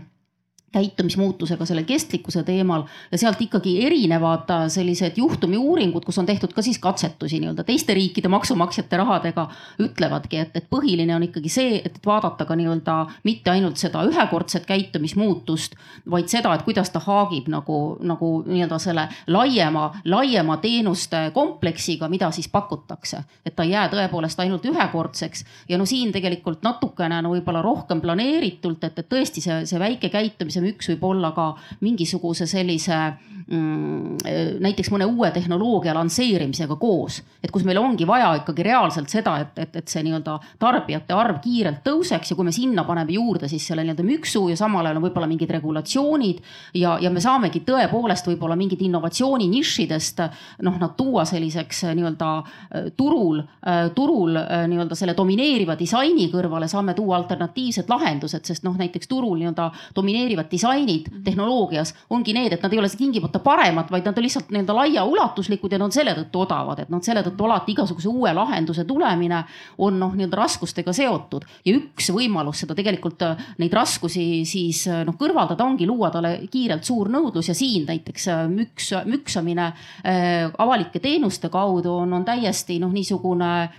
käitumismuutusega 0.73 1.65
selle 1.67 1.83
kestlikkuse 1.83 2.43
teemal 2.43 2.83
ja 3.13 3.19
sealt 3.19 3.41
ikkagi 3.41 3.87
erinevad 3.87 4.51
äh, 4.51 4.67
sellised 4.69 5.17
juhtumiuuringud, 5.17 6.05
kus 6.05 6.19
on 6.19 6.27
tehtud 6.27 6.53
ka 6.53 6.63
siis 6.63 6.79
katsetusi 6.79 7.41
nii-öelda 7.41 7.65
teiste 7.65 7.95
riikide 7.95 8.29
maksumaksjate 8.29 8.97
rahadega. 8.97 9.49
ütlevadki, 9.81 10.39
et, 10.39 10.57
et 10.57 10.67
põhiline 10.71 11.15
on 11.17 11.23
ikkagi 11.23 11.49
see, 11.49 11.81
et 11.85 11.99
vaadata 12.07 12.45
ka 12.45 12.57
nii-öelda 12.57 12.97
mitte 13.25 13.51
ainult 13.51 13.81
seda 13.81 14.03
ühekordset 14.05 14.67
käitumismuutust, 14.67 15.75
vaid 16.11 16.29
seda, 16.29 16.53
et 16.55 16.63
kuidas 16.67 16.91
ta 16.91 17.01
haagib 17.01 17.49
nagu, 17.49 17.97
nagu 18.05 18.31
nii-öelda 18.47 18.79
selle 18.83 19.09
laiema, 19.27 19.89
laiema 20.05 20.59
teenuste 20.61 21.31
kompleksiga, 21.35 22.09
mida 22.09 22.31
siis 22.31 22.49
pakutakse. 22.49 23.23
et 23.47 23.57
ta 23.57 23.63
ei 23.63 23.71
jää 23.71 23.89
tõepoolest 23.89 24.41
ainult 24.41 24.65
ühekordseks 24.69 25.45
ja 25.69 25.79
no 25.79 25.87
siin 25.87 26.13
tegelikult 26.13 26.63
natukene 26.63 27.23
no 27.23 27.33
võib-olla 27.33 27.63
rohkem 27.65 28.01
planeeritult, 28.01 28.85
et, 28.85 28.99
et 28.99 29.09
tõesti 29.09 29.41
see, 29.41 29.65
see 29.67 29.81
väike 29.81 30.13
käitumise 30.13 30.58
see 30.59 30.67
müks 30.67 30.93
võib 30.93 31.09
olla 31.13 31.33
ka 31.37 31.49
mingisuguse 31.85 32.47
sellise 32.51 32.99
mm, 33.47 34.59
näiteks 34.65 34.91
mõne 34.93 35.07
uue 35.09 35.31
tehnoloogia 35.35 35.95
lansseerimisega 35.97 36.77
koos. 36.77 37.23
et 37.43 37.51
kus 37.55 37.65
meil 37.65 37.79
ongi 37.79 38.07
vaja 38.07 38.35
ikkagi 38.41 38.67
reaalselt 38.67 39.09
seda, 39.09 39.39
et, 39.45 39.59
et, 39.59 39.77
et 39.83 39.89
see 39.89 40.03
nii-öelda 40.07 40.39
tarbijate 40.59 41.15
arv 41.15 41.41
kiirelt 41.45 41.83
tõuseks 41.87 42.33
ja 42.33 42.37
kui 42.37 42.47
me 42.49 42.53
sinna 42.53 42.85
paneme 42.89 43.15
juurde 43.15 43.49
siis 43.49 43.67
selle 43.67 43.85
nii-öelda 43.87 44.07
müksu 44.07 44.49
ja 44.51 44.57
samal 44.59 44.87
ajal 44.87 44.99
on 45.01 45.07
võib-olla 45.07 45.31
mingid 45.31 45.51
regulatsioonid. 45.55 46.43
ja, 46.75 46.97
ja 47.01 47.11
me 47.11 47.23
saamegi 47.23 47.63
tõepoolest 47.67 48.27
võib-olla 48.29 48.57
mingid 48.59 48.83
innovatsiooni 48.85 49.49
nišidest 49.53 50.23
noh, 50.67 50.79
nad 50.81 50.97
tuua 50.99 51.25
selliseks 51.29 51.85
nii-öelda 51.95 52.31
äh, 52.39 52.91
turul, 52.97 53.43
äh, 53.67 53.91
turul 53.95 54.37
äh, 54.37 54.67
nii-öelda 54.71 54.99
selle 54.99 55.15
domineeriva 55.17 55.79
disaini 55.79 56.29
kõrvale 56.33 56.69
saame 56.69 56.95
tuua 56.99 57.17
alternatiivsed 57.21 57.89
lahendused, 57.91 58.45
sest 58.45 58.67
noh, 58.67 58.77
näiteks 58.79 59.09
turul 59.09 59.39
nii-öelda 59.39 59.71
domineerivad 59.97 60.48
uued 60.49 60.51
disainid 60.51 61.09
tehnoloogias 61.25 61.95
ongi 62.11 62.33
need, 62.33 62.53
et 62.53 62.63
nad 62.63 62.73
ei 62.73 62.79
ole 62.79 62.89
tingimata 62.89 63.39
paremad, 63.39 63.91
vaid 63.91 64.07
nad 64.07 64.17
on 64.17 64.25
lihtsalt 64.25 64.51
nii-öelda 64.51 64.75
laiaulatuslikud 64.75 65.73
ja 65.73 65.79
nad 65.79 65.89
on 65.89 65.93
selle 65.93 66.15
tõttu 66.17 66.43
odavad, 66.43 66.79
et 66.83 66.91
noh, 66.91 67.03
selle 67.03 67.23
tõttu 67.23 67.45
alati 67.45 67.73
igasuguse 67.73 68.09
uue 68.09 68.33
lahenduse 68.35 68.85
tulemine 68.85 69.43
on 69.79 69.99
noh, 70.01 70.15
nii-öelda 70.15 70.37
raskustega 70.37 70.93
seotud. 70.93 71.45
ja 71.65 71.75
üks 71.77 72.11
võimalus 72.11 72.61
seda 72.61 72.75
tegelikult 72.75 73.23
äh, 73.23 73.45
neid 73.59 73.73
raskusi 73.73 74.45
siis 74.45 74.87
äh, 74.89 75.05
noh 75.07 75.17
kõrvaldada 75.19 75.65
ongi 75.65 75.87
luua 75.87 76.11
talle 76.11 76.49
kiirelt 76.51 76.85
suur 76.85 77.09
nõudlus 77.09 77.49
ja 77.49 77.55
siin 77.55 77.87
näiteks 77.89 78.29
äh, 78.29 78.47
müks, 78.49 78.93
müksamine 79.05 79.69
äh, 79.69 80.49
avalike 80.59 81.01
teenuste 81.01 81.49
kaudu 81.49 81.93
on, 82.05 82.13
on 82.13 82.25
täiesti 82.25 82.79
noh, 82.79 82.93
niisugune 82.93 83.53
äh, 83.63 83.71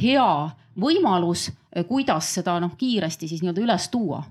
hea 0.00 0.32
võimalus, 0.80 1.50
kuidas 1.86 2.28
seda 2.34 2.54
noh 2.62 2.72
kiiresti 2.78 3.28
siis 3.28 3.42
nii-öelda 3.42 3.62
üles 3.62 3.88
tuua 3.92 4.22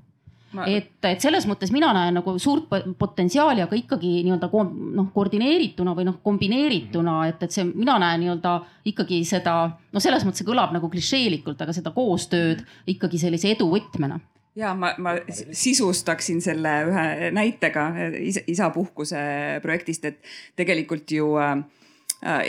Ma... 0.51 0.65
et, 0.65 0.95
et 1.05 1.21
selles 1.21 1.45
mõttes 1.45 1.69
mina 1.73 1.91
näen 1.93 2.15
nagu 2.17 2.33
suurt 2.41 2.71
potentsiaali, 2.97 3.61
aga 3.65 3.77
ikkagi 3.77 4.15
nii-öelda 4.25 4.49
noh, 4.49 5.11
koordineerituna 5.13 5.93
või 5.97 6.07
noh, 6.07 6.17
kombineerituna, 6.25 7.19
et, 7.29 7.45
et 7.45 7.53
see, 7.53 7.67
mina 7.69 7.99
näen 8.01 8.23
nii-öelda 8.23 8.55
ikkagi 8.89 9.21
seda, 9.29 9.59
no 9.93 10.01
selles 10.03 10.25
mõttes 10.25 10.41
see 10.41 10.49
kõlab 10.49 10.73
nagu 10.73 10.89
klišeelikult, 10.89 11.61
aga 11.61 11.75
seda 11.75 11.93
koostööd 11.93 12.65
ikkagi 12.89 13.21
sellise 13.21 13.53
edu 13.53 13.69
võtmena 13.69 14.17
ja 14.59 14.73
ma, 14.75 14.93
ma 14.97 15.15
sisustaksin 15.51 16.41
selle 16.43 16.71
ühe 16.89 17.31
näitega 17.35 17.89
isa, 18.19 18.43
isapuhkuse 18.49 19.21
projektist, 19.61 20.05
et 20.09 20.33
tegelikult 20.59 21.11
ju 21.13 21.35
äh, 21.39 21.59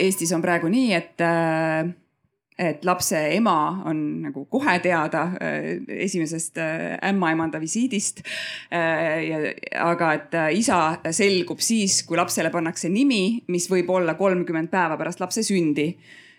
Eestis 0.01 0.33
on 0.35 0.41
praegu 0.43 0.67
nii, 0.71 0.89
et 0.97 1.21
äh, 1.23 1.91
et 2.61 2.85
lapse 2.85 3.17
ema 3.35 3.83
on 3.89 3.99
nagu 4.27 4.45
kohe 4.51 4.77
teada 4.83 5.23
äh, 5.41 5.67
esimesest 6.05 6.59
äh, 6.61 6.97
ämmaemanda 7.09 7.61
visiidist. 7.61 8.21
Äh, 8.73 9.53
aga 9.81 10.13
et 10.17 10.39
isa 10.57 10.81
selgub 11.11 11.61
siis, 11.63 12.01
kui 12.07 12.19
lapsele 12.19 12.51
pannakse 12.53 12.91
nimi, 12.91 13.41
mis 13.51 13.69
võib 13.71 13.89
olla 13.93 14.15
kolmkümmend 14.19 14.71
päeva 14.71 14.99
pärast 14.99 15.23
lapse 15.23 15.45
sündi. 15.45 15.91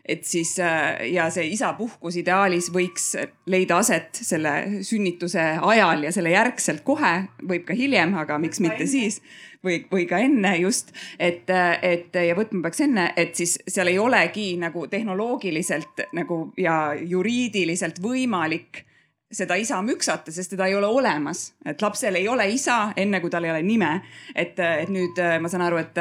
Et 0.02 0.24
siis 0.26 0.56
ja 0.58 1.28
see 1.30 1.44
isapuhkus 1.54 2.16
ideaalis 2.18 2.72
võiks 2.74 3.12
leida 3.46 3.76
aset 3.78 4.18
selle 4.18 4.82
sünnituse 4.82 5.44
ajal 5.62 6.02
ja 6.08 6.10
selle 6.10 6.32
järgselt 6.32 6.82
kohe, 6.82 7.12
võib 7.46 7.62
ka 7.68 7.76
hiljem, 7.78 8.16
aga 8.18 8.40
miks 8.42 8.58
mitte 8.64 8.88
siis 8.90 9.20
või, 9.64 9.82
või 9.92 10.06
ka 10.10 10.20
enne 10.22 10.54
just, 10.60 10.92
et, 11.18 11.50
et 11.82 12.14
ja 12.14 12.36
võtma 12.38 12.66
peaks 12.66 12.82
enne, 12.86 13.10
et 13.16 13.34
siis 13.38 13.58
seal 13.66 13.92
ei 13.92 13.98
olegi 13.98 14.52
nagu 14.60 14.86
tehnoloogiliselt 14.90 16.06
nagu 16.18 16.44
ja 16.60 16.94
juriidiliselt 16.98 18.02
võimalik 18.02 18.84
seda 19.32 19.56
isa 19.56 19.78
müksata, 19.82 20.32
sest 20.32 20.52
teda 20.52 20.66
ei 20.68 20.76
ole 20.76 20.86
olemas, 20.86 21.52
et 21.64 21.80
lapsel 21.82 22.18
ei 22.20 22.28
ole 22.28 22.50
isa, 22.52 22.92
enne 22.96 23.20
kui 23.22 23.32
tal 23.32 23.46
ei 23.48 23.54
ole 23.54 23.62
nime. 23.64 23.94
et, 24.34 24.58
et 24.58 24.92
nüüd 24.92 25.16
ma 25.40 25.48
saan 25.48 25.64
aru, 25.64 25.80
et 25.80 25.96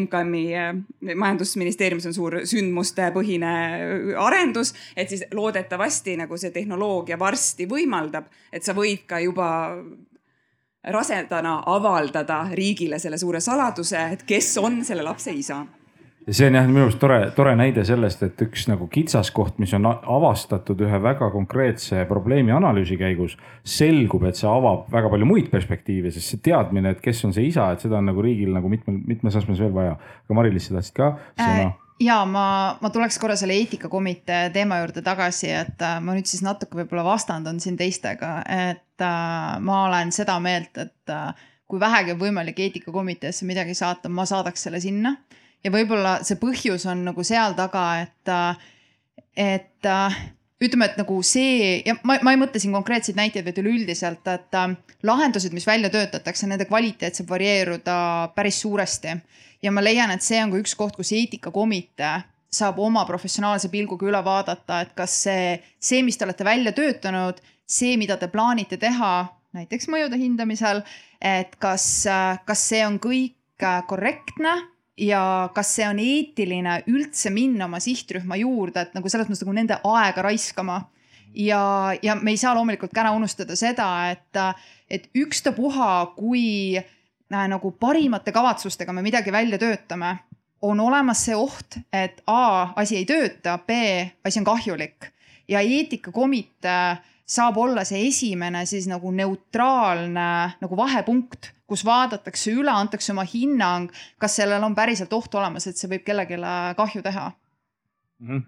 MKM-i 0.00 1.14
majandusministeeriumis 1.14 2.06
on 2.08 2.14
suur 2.16 2.38
sündmustepõhine 2.48 3.52
arendus, 4.16 4.72
et 4.96 5.12
siis 5.12 5.26
loodetavasti 5.36 6.16
nagu 6.22 6.38
see 6.40 6.54
tehnoloogia 6.54 7.18
varsti 7.20 7.68
võimaldab, 7.68 8.30
et 8.52 8.64
sa 8.64 8.72
võid 8.76 9.04
ka 9.06 9.20
juba 9.20 9.50
rasedana 10.92 11.62
avaldada 11.66 12.44
riigile 12.52 12.98
selle 12.98 13.18
suure 13.18 13.40
saladuse, 13.40 14.08
et 14.12 14.22
kes 14.28 14.56
on 14.58 14.82
selle 14.84 15.02
lapse 15.06 15.32
isa 15.32 15.64
ja 16.26 16.34
see 16.34 16.48
on 16.48 16.56
jah 16.56 16.68
minu 16.68 16.86
arust 16.86 16.98
tore, 17.00 17.18
tore 17.36 17.52
näide 17.58 17.84
sellest, 17.84 18.22
et 18.24 18.42
üks 18.46 18.66
nagu 18.70 18.86
kitsaskoht, 18.92 19.58
mis 19.62 19.74
on 19.76 19.88
avastatud 19.88 20.80
ühe 20.86 21.00
väga 21.04 21.28
konkreetse 21.34 22.04
probleemi 22.08 22.54
analüüsi 22.56 22.96
käigus, 23.00 23.36
selgub, 23.76 24.24
et 24.28 24.40
see 24.40 24.48
avab 24.48 24.88
väga 24.92 25.12
palju 25.12 25.28
muid 25.28 25.50
perspektiive, 25.52 26.12
sest 26.14 26.34
see 26.34 26.44
teadmine, 26.48 26.94
et 26.94 27.04
kes 27.04 27.24
on 27.28 27.36
see 27.36 27.48
isa, 27.50 27.70
et 27.74 27.84
seda 27.84 28.00
on 28.00 28.08
nagu 28.08 28.24
riigil 28.24 28.54
nagu 28.56 28.72
mitmel, 28.72 29.00
mitmes 29.14 29.36
astmes 29.40 29.60
veel 29.60 29.74
vaja. 29.76 29.98
aga 30.24 30.38
Mari-Liis, 30.40 30.70
sa 30.70 30.78
tahtsid 30.78 31.00
ka 31.00 31.14
sõna 31.36 31.68
äh,? 31.68 31.80
Ja 32.00 32.24
ma, 32.26 32.46
ma 32.80 32.90
tuleks 32.90 33.18
korra 33.22 33.36
selle 33.38 33.56
eetikakomitee 33.60 34.50
teema 34.54 34.80
juurde 34.82 35.02
tagasi, 35.04 35.50
et 35.54 35.82
äh, 35.84 35.98
ma 36.02 36.16
nüüd 36.16 36.28
siis 36.28 36.42
natuke 36.44 36.78
võib-olla 36.80 37.04
vastandun 37.06 37.60
siin 37.62 37.78
teistega, 37.78 38.36
et 38.50 39.04
äh, 39.04 39.56
ma 39.64 39.84
olen 39.88 40.12
seda 40.14 40.36
meelt, 40.42 40.74
et 40.80 41.14
äh, 41.14 41.48
kui 41.70 41.80
vähegi 41.80 42.14
on 42.14 42.20
võimalik 42.20 42.60
eetikakomiteesse 42.66 43.46
midagi 43.48 43.76
saata, 43.78 44.10
ma 44.10 44.26
saadaks 44.28 44.66
selle 44.66 44.82
sinna. 44.82 45.16
ja 45.64 45.70
võib-olla 45.72 46.18
see 46.22 46.36
põhjus 46.36 46.84
on 46.90 47.06
nagu 47.06 47.24
seal 47.24 47.54
taga, 47.56 47.84
et, 48.02 48.32
et 49.40 49.86
ütleme, 50.60 50.90
et 50.90 50.98
nagu 51.00 51.16
see 51.24 51.78
ja 51.86 51.94
ma, 52.04 52.18
ma 52.20 52.34
ei 52.34 52.40
mõtle 52.40 52.60
siin 52.60 52.74
konkreetseid 52.76 53.16
näiteid, 53.16 53.46
vaid 53.46 53.62
üleüldiselt, 53.62 54.28
et 54.28 54.58
lahendused, 55.02 55.56
mis 55.56 55.66
välja 55.66 55.88
töötatakse, 55.94 56.46
nende 56.50 56.68
kvaliteet 56.68 57.16
saab 57.16 57.32
varieeruda 57.32 57.96
päris 58.36 58.60
suuresti 58.60 59.16
ja 59.64 59.72
ma 59.72 59.82
leian, 59.84 60.12
et 60.12 60.24
see 60.24 60.40
on 60.44 60.52
ka 60.52 60.60
üks 60.60 60.76
koht, 60.76 60.96
kus 60.98 61.12
eetikakomitee 61.16 62.14
saab 62.54 62.78
oma 62.82 63.02
professionaalse 63.08 63.70
pilguga 63.72 64.06
üle 64.06 64.20
vaadata, 64.24 64.82
et 64.84 64.92
kas 64.98 65.16
see, 65.24 65.56
see, 65.82 66.04
mis 66.06 66.18
te 66.18 66.26
olete 66.26 66.46
välja 66.46 66.74
töötanud, 66.76 67.40
see, 67.66 67.96
mida 67.98 68.18
te 68.20 68.28
plaanite 68.30 68.78
teha, 68.78 69.14
näiteks 69.56 69.88
mõjude 69.90 70.18
hindamisel, 70.20 70.84
et 71.18 71.56
kas, 71.62 71.86
kas 72.46 72.68
see 72.68 72.84
on 72.86 73.00
kõik 73.02 73.66
korrektne 73.88 74.54
ja 75.00 75.50
kas 75.54 75.72
see 75.78 75.86
on 75.88 75.98
eetiline 76.02 76.80
üldse 76.90 77.32
minna 77.34 77.66
oma 77.66 77.80
sihtrühma 77.82 78.38
juurde, 78.38 78.84
et 78.84 78.94
nagu 78.94 79.10
selles 79.10 79.30
mõttes 79.30 79.42
nagu 79.42 79.56
nende 79.56 79.80
aega 79.82 80.26
raiskama. 80.28 80.84
ja, 81.34 81.94
ja 82.02 82.14
me 82.14 82.30
ei 82.30 82.38
saa 82.38 82.54
loomulikult 82.54 82.92
ka 82.94 83.02
ära 83.02 83.14
unustada 83.16 83.56
seda, 83.58 83.88
et, 84.12 84.60
et 84.90 85.08
ükstapuha, 85.18 85.90
kui 86.14 86.78
äh, 86.78 86.92
nagu 87.48 87.72
parimate 87.80 88.32
kavatsustega 88.32 88.92
me 88.92 89.02
midagi 89.02 89.32
välja 89.32 89.58
töötame, 89.58 90.16
on 90.64 90.80
olemas 90.80 91.24
see 91.26 91.36
oht, 91.36 91.78
et 91.92 92.22
A 92.26 92.72
asi 92.80 92.96
ei 92.96 93.08
tööta, 93.08 93.58
B 93.66 93.80
asi 94.24 94.40
on 94.40 94.46
kahjulik 94.48 95.10
ja 95.48 95.60
eetikakomitee 95.60 96.96
saab 97.24 97.58
olla 97.60 97.84
see 97.88 98.06
esimene 98.08 98.64
siis 98.68 98.86
nagu 98.88 99.10
neutraalne 99.12 100.28
nagu 100.60 100.76
vahepunkt, 100.76 101.52
kus 101.68 101.84
vaadatakse 101.84 102.52
üle, 102.52 102.72
antakse 102.72 103.12
oma 103.12 103.24
hinnang, 103.28 103.92
kas 104.20 104.36
sellel 104.40 104.64
on 104.64 104.76
päriselt 104.76 105.12
oht 105.16 105.34
olemas, 105.34 105.66
et 105.66 105.80
see 105.80 105.90
võib 105.90 106.04
kellelegi 106.04 106.40
kahju 106.76 107.02
teha 107.04 107.30
mm. 107.30 108.28
-hmm. 108.28 108.42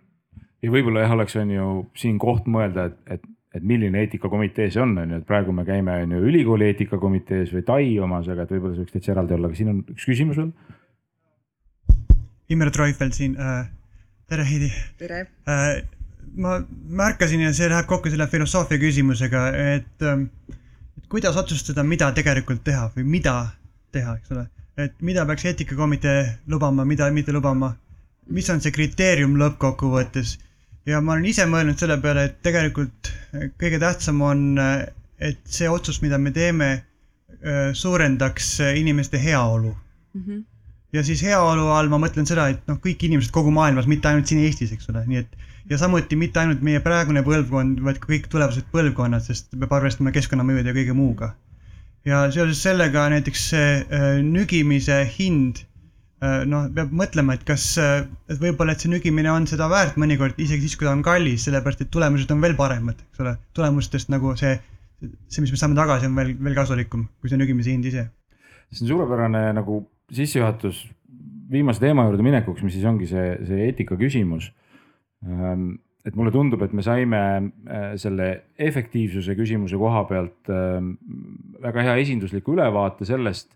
ja 0.63 0.73
võib-olla 0.73 1.07
jah, 1.07 1.17
oleks, 1.17 1.37
on 1.37 1.51
ju 1.51 1.71
siin 1.97 2.19
koht 2.19 2.47
mõelda, 2.47 2.91
et, 2.93 3.01
et 3.17 3.25
et 3.57 3.65
milline 3.67 4.03
eetikakomitee 4.05 4.69
see 4.73 4.83
on, 4.83 4.95
on 5.01 5.15
ju, 5.15 5.21
et 5.21 5.27
praegu 5.29 5.55
me 5.55 5.65
käime 5.67 5.95
on 6.05 6.15
ju 6.17 6.23
ülikooli 6.31 6.71
eetikakomitees 6.71 7.53
või 7.55 7.65
Tai 7.67 7.89
omas, 8.05 8.29
aga 8.33 8.45
et 8.45 8.55
võib-olla 8.55 8.77
see 8.77 8.85
võiks 8.85 8.97
täitsa 8.97 9.15
eraldi 9.15 9.37
olla, 9.37 9.51
aga 9.51 9.59
siin 9.59 9.73
on 9.73 9.83
üks 9.95 10.09
küsimus 10.09 10.41
veel. 10.41 10.53
Imre 12.53 12.71
Treufeld 12.71 13.17
siin 13.17 13.37
äh,. 13.41 13.67
tere, 14.31 14.47
Heidi. 14.47 14.71
tere 14.99 15.23
äh,. 15.49 15.83
ma 16.37 16.59
märkasin 17.03 17.43
ja 17.47 17.53
see 17.57 17.71
läheb 17.73 17.89
kokku 17.91 18.13
selle 18.13 18.29
filosoofia 18.31 18.79
küsimusega, 18.83 19.47
et 19.77 20.07
äh,, 20.07 20.27
et 20.97 21.09
kuidas 21.13 21.37
otsustada, 21.37 21.85
mida 21.85 22.11
tegelikult 22.15 22.65
teha 22.65 22.91
või 22.97 23.07
mida 23.17 23.39
teha, 23.95 24.17
eks 24.19 24.33
ole. 24.37 24.47
et 24.77 24.95
mida 25.01 25.25
peaks 25.27 25.45
eetikakomitee 25.49 26.23
lubama, 26.53 26.85
mida 26.85 27.11
mitte 27.11 27.33
lubama. 27.33 27.77
mis 28.27 28.51
on 28.51 28.61
see 28.61 28.75
kriteerium 28.75 29.37
lõppkokkuvõttes 29.39 30.37
ja 30.87 31.01
ma 31.03 31.17
olen 31.17 31.31
ise 31.31 31.47
mõelnud 31.51 31.79
selle 31.81 31.99
peale, 32.03 32.29
et 32.29 32.37
tegelikult 32.47 33.11
äh, 33.11 33.49
kõige 33.61 33.81
tähtsam 33.83 34.23
on, 34.25 34.45
äh, 34.63 34.85
et 35.19 35.41
see 35.51 35.69
otsus, 35.71 36.01
mida 36.05 36.19
me 36.23 36.33
teeme, 36.35 36.71
äh, 37.41 37.73
suurendaks 37.77 38.57
inimeste 38.79 39.21
heaolu 39.23 39.73
mm. 39.73 40.23
-hmm. 40.23 40.45
ja 40.93 41.03
siis 41.07 41.23
heaolu 41.27 41.69
all 41.75 41.91
ma 41.93 42.01
mõtlen 42.03 42.29
seda, 42.29 42.49
et 42.55 42.63
noh, 42.71 42.79
kõik 42.83 43.03
inimesed 43.09 43.35
kogu 43.35 43.51
maailmas, 43.51 43.91
mitte 43.91 44.09
ainult 44.09 44.31
siin 44.31 44.45
Eestis, 44.47 44.73
eks 44.73 44.91
ole, 44.93 45.03
nii 45.07 45.25
et 45.25 45.37
ja 45.71 45.79
samuti 45.79 46.17
mitte 46.17 46.41
ainult 46.41 46.63
meie 46.63 46.81
praegune 46.81 47.25
põlvkond, 47.27 47.83
vaid 47.83 47.99
ka 47.99 48.13
kõik 48.13 48.31
tulevased 48.31 48.71
põlvkonnad, 48.73 49.25
sest 49.27 49.51
peab 49.51 49.73
arvestama 49.81 50.15
keskkonnamõjude 50.15 50.71
ja 50.71 50.79
kõige 50.79 50.95
muuga. 50.95 51.35
ja 52.07 52.31
seoses 52.31 52.61
sellega 52.63 53.09
näiteks 53.11 53.49
see 53.51 54.23
nügimise 54.23 55.01
hind 55.19 55.66
noh, 56.23 56.69
peab 56.73 56.93
mõtlema, 56.97 57.37
et 57.37 57.45
kas, 57.47 57.65
äh, 57.81 58.07
et 58.31 58.41
võib-olla, 58.41 58.73
et 58.73 58.81
see 58.81 58.91
nügimine 58.93 59.29
on 59.33 59.47
seda 59.49 59.69
väärt 59.69 59.99
mõnikord 60.01 60.39
isegi 60.41 60.65
siis, 60.65 60.77
kui 60.79 60.89
ta 60.89 60.95
on 60.95 61.05
kallis, 61.05 61.45
sellepärast 61.45 61.85
et 61.85 61.91
tulemused 61.93 62.31
on 62.33 62.41
veel 62.41 62.57
paremad, 62.57 63.03
eks 63.11 63.25
ole. 63.25 63.37
tulemustest 63.57 64.13
nagu 64.13 64.33
see, 64.41 64.55
see, 65.29 65.43
mis 65.45 65.53
me 65.53 65.61
saame 65.61 65.77
tagasi, 65.77 66.09
on 66.09 66.17
veel, 66.17 66.33
veel 66.41 66.57
kasulikum 66.57 67.09
kui 67.21 67.33
see 67.33 67.41
nügimise 67.41 67.75
hind 67.75 67.89
ise. 67.91 68.07
see 68.71 68.87
on 68.87 68.95
suurepärane 68.95 69.51
nagu 69.57 69.83
sissejuhatus 70.13 70.87
viimase 71.51 71.83
teema 71.83 72.07
juurde 72.07 72.25
minekuks, 72.25 72.65
mis 72.65 72.75
siis 72.75 72.87
ongi 72.89 73.09
see, 73.11 73.27
see 73.47 73.67
eetika 73.69 73.99
küsimus. 74.01 74.49
Ähm, 75.27 75.77
et 76.07 76.17
mulle 76.17 76.31
tundub, 76.33 76.63
et 76.63 76.73
me 76.73 76.83
saime 76.87 77.21
äh, 77.21 77.93
selle 78.01 78.31
efektiivsuse 78.63 79.35
küsimuse 79.39 79.79
koha 79.79 80.05
pealt 80.09 80.51
ähm, 80.55 80.95
väga 81.63 81.85
hea 81.87 82.01
esindusliku 82.03 82.55
ülevaate 82.55 83.07
sellest, 83.07 83.51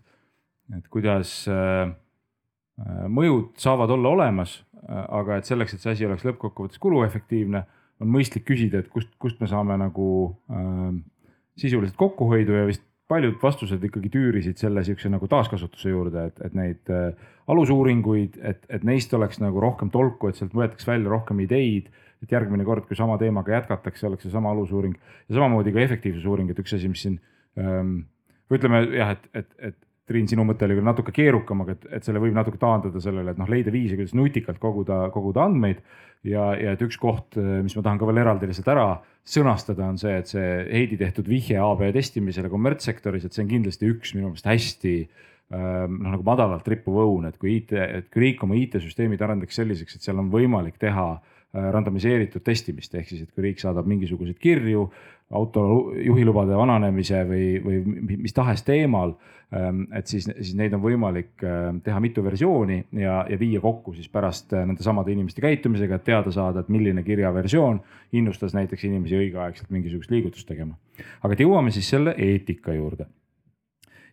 et 0.75 0.87
kuidas 0.91 1.33
äh, 1.51 1.89
Äh, 1.89 2.10
mõjud 3.11 3.57
saavad 3.61 3.91
olla 3.93 4.09
olemas, 4.15 4.61
äh, 4.81 5.05
aga 5.19 5.39
et 5.39 5.49
selleks, 5.49 5.75
et 5.75 5.83
see 5.83 5.95
asi 5.95 6.07
oleks 6.07 6.25
lõppkokkuvõttes 6.27 6.81
kuluefektiivne, 6.81 7.63
on 8.01 8.09
mõistlik 8.09 8.47
küsida, 8.47 8.81
et 8.81 8.89
kust, 8.89 9.11
kust 9.21 9.41
me 9.41 9.49
saame 9.49 9.77
nagu 9.77 10.07
äh, 10.49 10.95
sisuliselt 11.59 11.97
kokkuhoidu 11.99 12.55
ja 12.57 12.69
vist 12.69 12.85
paljud 13.11 13.35
vastused 13.41 13.83
ikkagi 13.83 14.09
tüürisid 14.13 14.59
selle 14.61 14.85
siukse 14.87 15.09
nagu 15.11 15.27
taaskasutuse 15.29 15.91
juurde, 15.91 16.29
et, 16.31 16.39
et 16.47 16.53
neid 16.57 16.93
äh, 16.93 17.11
alusuuringuid, 17.51 18.39
et, 18.47 18.63
et 18.71 18.85
neist 18.87 19.13
oleks 19.17 19.41
nagu 19.43 19.61
rohkem 19.61 19.91
tolku, 19.91 20.29
et 20.31 20.39
sealt 20.39 20.55
võetaks 20.55 20.87
välja 20.87 21.11
rohkem 21.11 21.43
ideid. 21.43 21.91
et 22.21 22.29
järgmine 22.31 22.61
kord, 22.61 22.85
kui 22.85 22.93
sama 22.93 23.15
teemaga 23.17 23.55
jätkatakse, 23.55 24.05
oleks 24.05 24.27
seesama 24.27 24.51
alusuuring 24.53 24.93
ja 24.93 25.35
samamoodi 25.39 25.71
ka 25.73 25.79
efektiivsusuuring, 25.81 26.51
et 26.51 26.59
üks 26.61 26.75
asi, 26.77 26.89
mis 26.89 27.01
siin 27.01 27.15
ähm,. 27.57 28.03
ütleme 28.51 28.83
jah, 28.93 29.15
et, 29.15 29.23
et, 29.33 29.47
et 29.57 29.77
Triin, 30.11 30.27
sinu 30.27 30.43
mõte 30.47 30.67
oli 30.67 30.75
küll 30.77 30.87
natuke 30.87 31.13
keerukam, 31.15 31.63
aga 31.63 31.77
et, 31.77 31.87
et 31.97 32.07
selle 32.07 32.21
võib 32.21 32.35
natuke 32.35 32.59
taandada 32.61 33.01
sellele, 33.03 33.31
et 33.33 33.39
noh, 33.39 33.49
leida 33.49 33.71
viise, 33.73 33.95
kuidas 33.95 34.15
nutikalt 34.17 34.59
koguda, 34.61 35.05
koguda 35.15 35.47
andmeid. 35.47 35.79
ja, 36.27 36.51
ja 36.59 36.75
et 36.75 36.83
üks 36.85 36.99
koht, 37.01 37.39
mis 37.39 37.73
ma 37.77 37.85
tahan 37.85 38.01
ka 38.01 38.09
veel 38.09 38.21
eraldi 38.21 38.49
lihtsalt 38.49 38.69
ära 38.73 38.85
sõnastada, 39.25 39.87
on 39.89 39.97
see, 40.01 40.13
et 40.19 40.29
see 40.29 40.47
Heidi 40.69 40.97
tehtud 40.99 41.29
vihje 41.29 41.59
AB 41.61 41.87
testimisele 41.95 42.49
kommertssektoris, 42.51 43.25
et 43.25 43.35
see 43.35 43.45
on 43.45 43.51
kindlasti 43.51 43.89
üks 43.89 44.15
minu 44.17 44.29
meelest 44.29 44.49
hästi 44.49 44.95
ähm, 45.01 45.97
noh, 45.99 46.11
nagu 46.15 46.25
madalalt 46.25 46.67
rippuv 46.69 47.01
õun, 47.05 47.27
et 47.29 47.37
kui 47.41 47.59
IT, 47.59 47.73
et 47.81 48.09
kui 48.13 48.25
riik 48.25 48.45
oma 48.45 48.57
IT-süsteemid 48.57 49.21
arendaks 49.21 49.61
selliseks, 49.61 49.97
et 49.97 50.07
seal 50.07 50.21
on 50.21 50.31
võimalik 50.33 50.81
teha 50.81 51.13
randomiseeritud 51.51 52.43
testimist, 52.45 52.93
ehk 52.95 53.09
siis, 53.09 53.25
et 53.25 53.33
kui 53.35 53.43
riik 53.43 53.59
saadab 53.59 53.87
mingisuguseid 53.91 54.37
kirju 54.39 54.85
auto 55.35 55.63
juhilubade 55.95 56.55
vananemise 56.55 57.21
või, 57.27 57.45
või 57.63 58.17
mis 58.23 58.35
tahes 58.35 58.63
teemal. 58.67 59.13
Ähm, 59.55 59.83
et 59.95 60.07
siis, 60.07 60.29
siis 60.31 60.53
neid 60.55 60.71
on 60.75 60.83
võimalik 60.83 61.43
ähm, 61.43 61.81
teha 61.83 61.99
mitu 62.03 62.23
versiooni 62.23 62.77
ja, 63.01 63.21
ja 63.27 63.39
viia 63.39 63.59
kokku 63.63 63.91
siis 63.95 64.07
pärast 64.11 64.53
äh, 64.55 64.63
nende 64.67 64.83
samade 64.83 65.11
inimeste 65.11 65.43
käitumisega, 65.43 65.99
et 65.99 66.05
teada 66.07 66.31
saada, 66.31 66.63
et 66.63 66.71
milline 66.71 67.03
kirjaversioon 67.03 67.81
innustas 68.15 68.55
näiteks 68.55 68.87
inimesi 68.87 69.19
õigeaegselt 69.19 69.73
mingisugust 69.75 70.11
liigutust 70.11 70.47
tegema. 70.47 70.77
aga 71.19 71.35
et 71.35 71.43
jõuame 71.43 71.75
siis 71.75 71.89
selle 71.91 72.15
eetika 72.15 72.75
juurde 72.77 73.09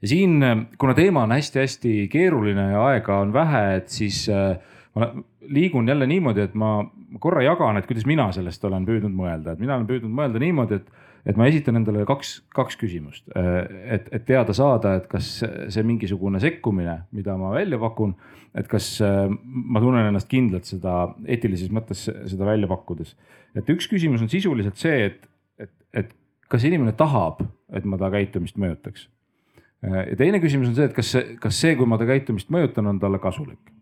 ja 0.03 0.11
siin, 0.11 0.43
ähm, 0.43 0.67
kuna 0.79 0.95
teema 0.99 1.23
on 1.23 1.37
hästi-hästi 1.39 2.09
keeruline 2.11 2.73
ja 2.73 2.83
aega 2.91 3.21
on 3.23 3.33
vähe, 3.33 3.65
et 3.79 3.95
siis 3.95 4.25
äh, 4.35 4.59
ma 4.99 5.13
liigun 5.49 5.89
jälle 5.89 6.07
niimoodi, 6.07 6.45
et 6.45 6.55
ma 6.59 6.79
korra 7.21 7.43
jagan, 7.43 7.79
et 7.79 7.87
kuidas 7.89 8.07
mina 8.09 8.29
sellest 8.33 8.65
olen 8.65 8.87
püüdnud 8.89 9.15
mõelda, 9.15 9.55
et 9.55 9.63
mina 9.63 9.77
olen 9.77 9.87
püüdnud 9.89 10.15
mõelda 10.15 10.43
niimoodi, 10.43 10.81
et 10.81 11.07
et 11.29 11.37
ma 11.37 11.49
esitan 11.51 11.77
endale 11.77 12.05
kaks, 12.09 12.39
kaks 12.57 12.79
küsimust, 12.81 13.27
et, 13.37 14.07
et 14.15 14.25
teada 14.25 14.55
saada, 14.57 14.95
et 15.01 15.09
kas 15.11 15.43
see 15.43 15.85
mingisugune 15.85 16.41
sekkumine, 16.41 16.95
mida 17.17 17.35
ma 17.41 17.51
välja 17.53 17.77
pakun, 17.83 18.15
et 18.57 18.69
kas 18.71 18.95
ma 19.43 19.83
tunnen 19.83 20.09
ennast 20.09 20.31
kindlalt 20.31 20.69
seda 20.69 20.95
eetilises 21.29 21.73
mõttes 21.75 22.07
seda 22.07 22.49
välja 22.49 22.71
pakkudes. 22.71 23.17
et 23.59 23.69
üks 23.75 23.91
küsimus 23.91 24.23
on 24.25 24.33
sisuliselt 24.33 24.81
see, 24.81 25.11
et, 25.11 25.29
et, 25.61 25.75
et 25.93 26.15
kas 26.49 26.65
inimene 26.65 26.95
tahab, 26.97 27.43
et 27.77 27.85
ma 27.85 27.99
ta 28.01 28.11
käitumist 28.15 28.57
mõjutaks. 28.57 29.09
ja 29.85 30.17
teine 30.17 30.41
küsimus 30.41 30.73
on 30.73 30.79
see, 30.79 30.89
et 30.89 30.97
kas 30.97 31.13
see, 31.13 31.35
kas 31.43 31.61
see, 31.61 31.77
kui 31.77 31.87
ma 31.87 31.99
ta 32.01 32.09
käitumist 32.09 32.49
mõjutan, 32.55 32.89
on 32.89 33.03
talle 33.03 33.21
kasulik. 33.23 33.78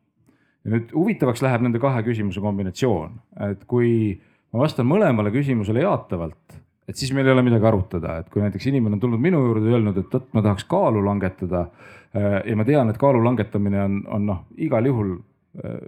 Ja 0.66 0.74
nüüd 0.74 0.90
huvitavaks 0.90 1.44
läheb 1.46 1.62
nende 1.62 1.78
kahe 1.82 2.02
küsimuse 2.02 2.42
kombinatsioon, 2.42 3.16
et 3.52 3.62
kui 3.70 4.16
ma 4.52 4.64
vastan 4.66 4.88
mõlemale 4.90 5.30
küsimusele 5.34 5.86
jaatavalt 5.86 6.58
et 6.86 6.98
siis 6.98 7.12
meil 7.14 7.26
ei 7.26 7.34
ole 7.34 7.44
midagi 7.46 7.66
arutada, 7.66 8.20
et 8.20 8.30
kui 8.30 8.42
näiteks 8.42 8.68
inimene 8.70 8.96
on 8.96 9.02
tulnud 9.02 9.22
minu 9.22 9.42
juurde 9.42 9.70
ja 9.70 9.78
öelnud, 9.78 9.98
et 10.00 10.12
vot 10.12 10.28
ma 10.36 10.42
tahaks 10.44 10.66
kaalu 10.70 11.02
langetada. 11.06 11.66
Äh, 12.14 12.38
ja 12.50 12.56
ma 12.58 12.66
tean, 12.68 12.90
et 12.90 13.00
kaalu 13.00 13.22
langetamine 13.24 13.82
on, 13.82 14.00
on 14.14 14.26
noh, 14.30 14.44
igal 14.62 14.86
juhul 14.86 15.16
äh, 15.16 15.80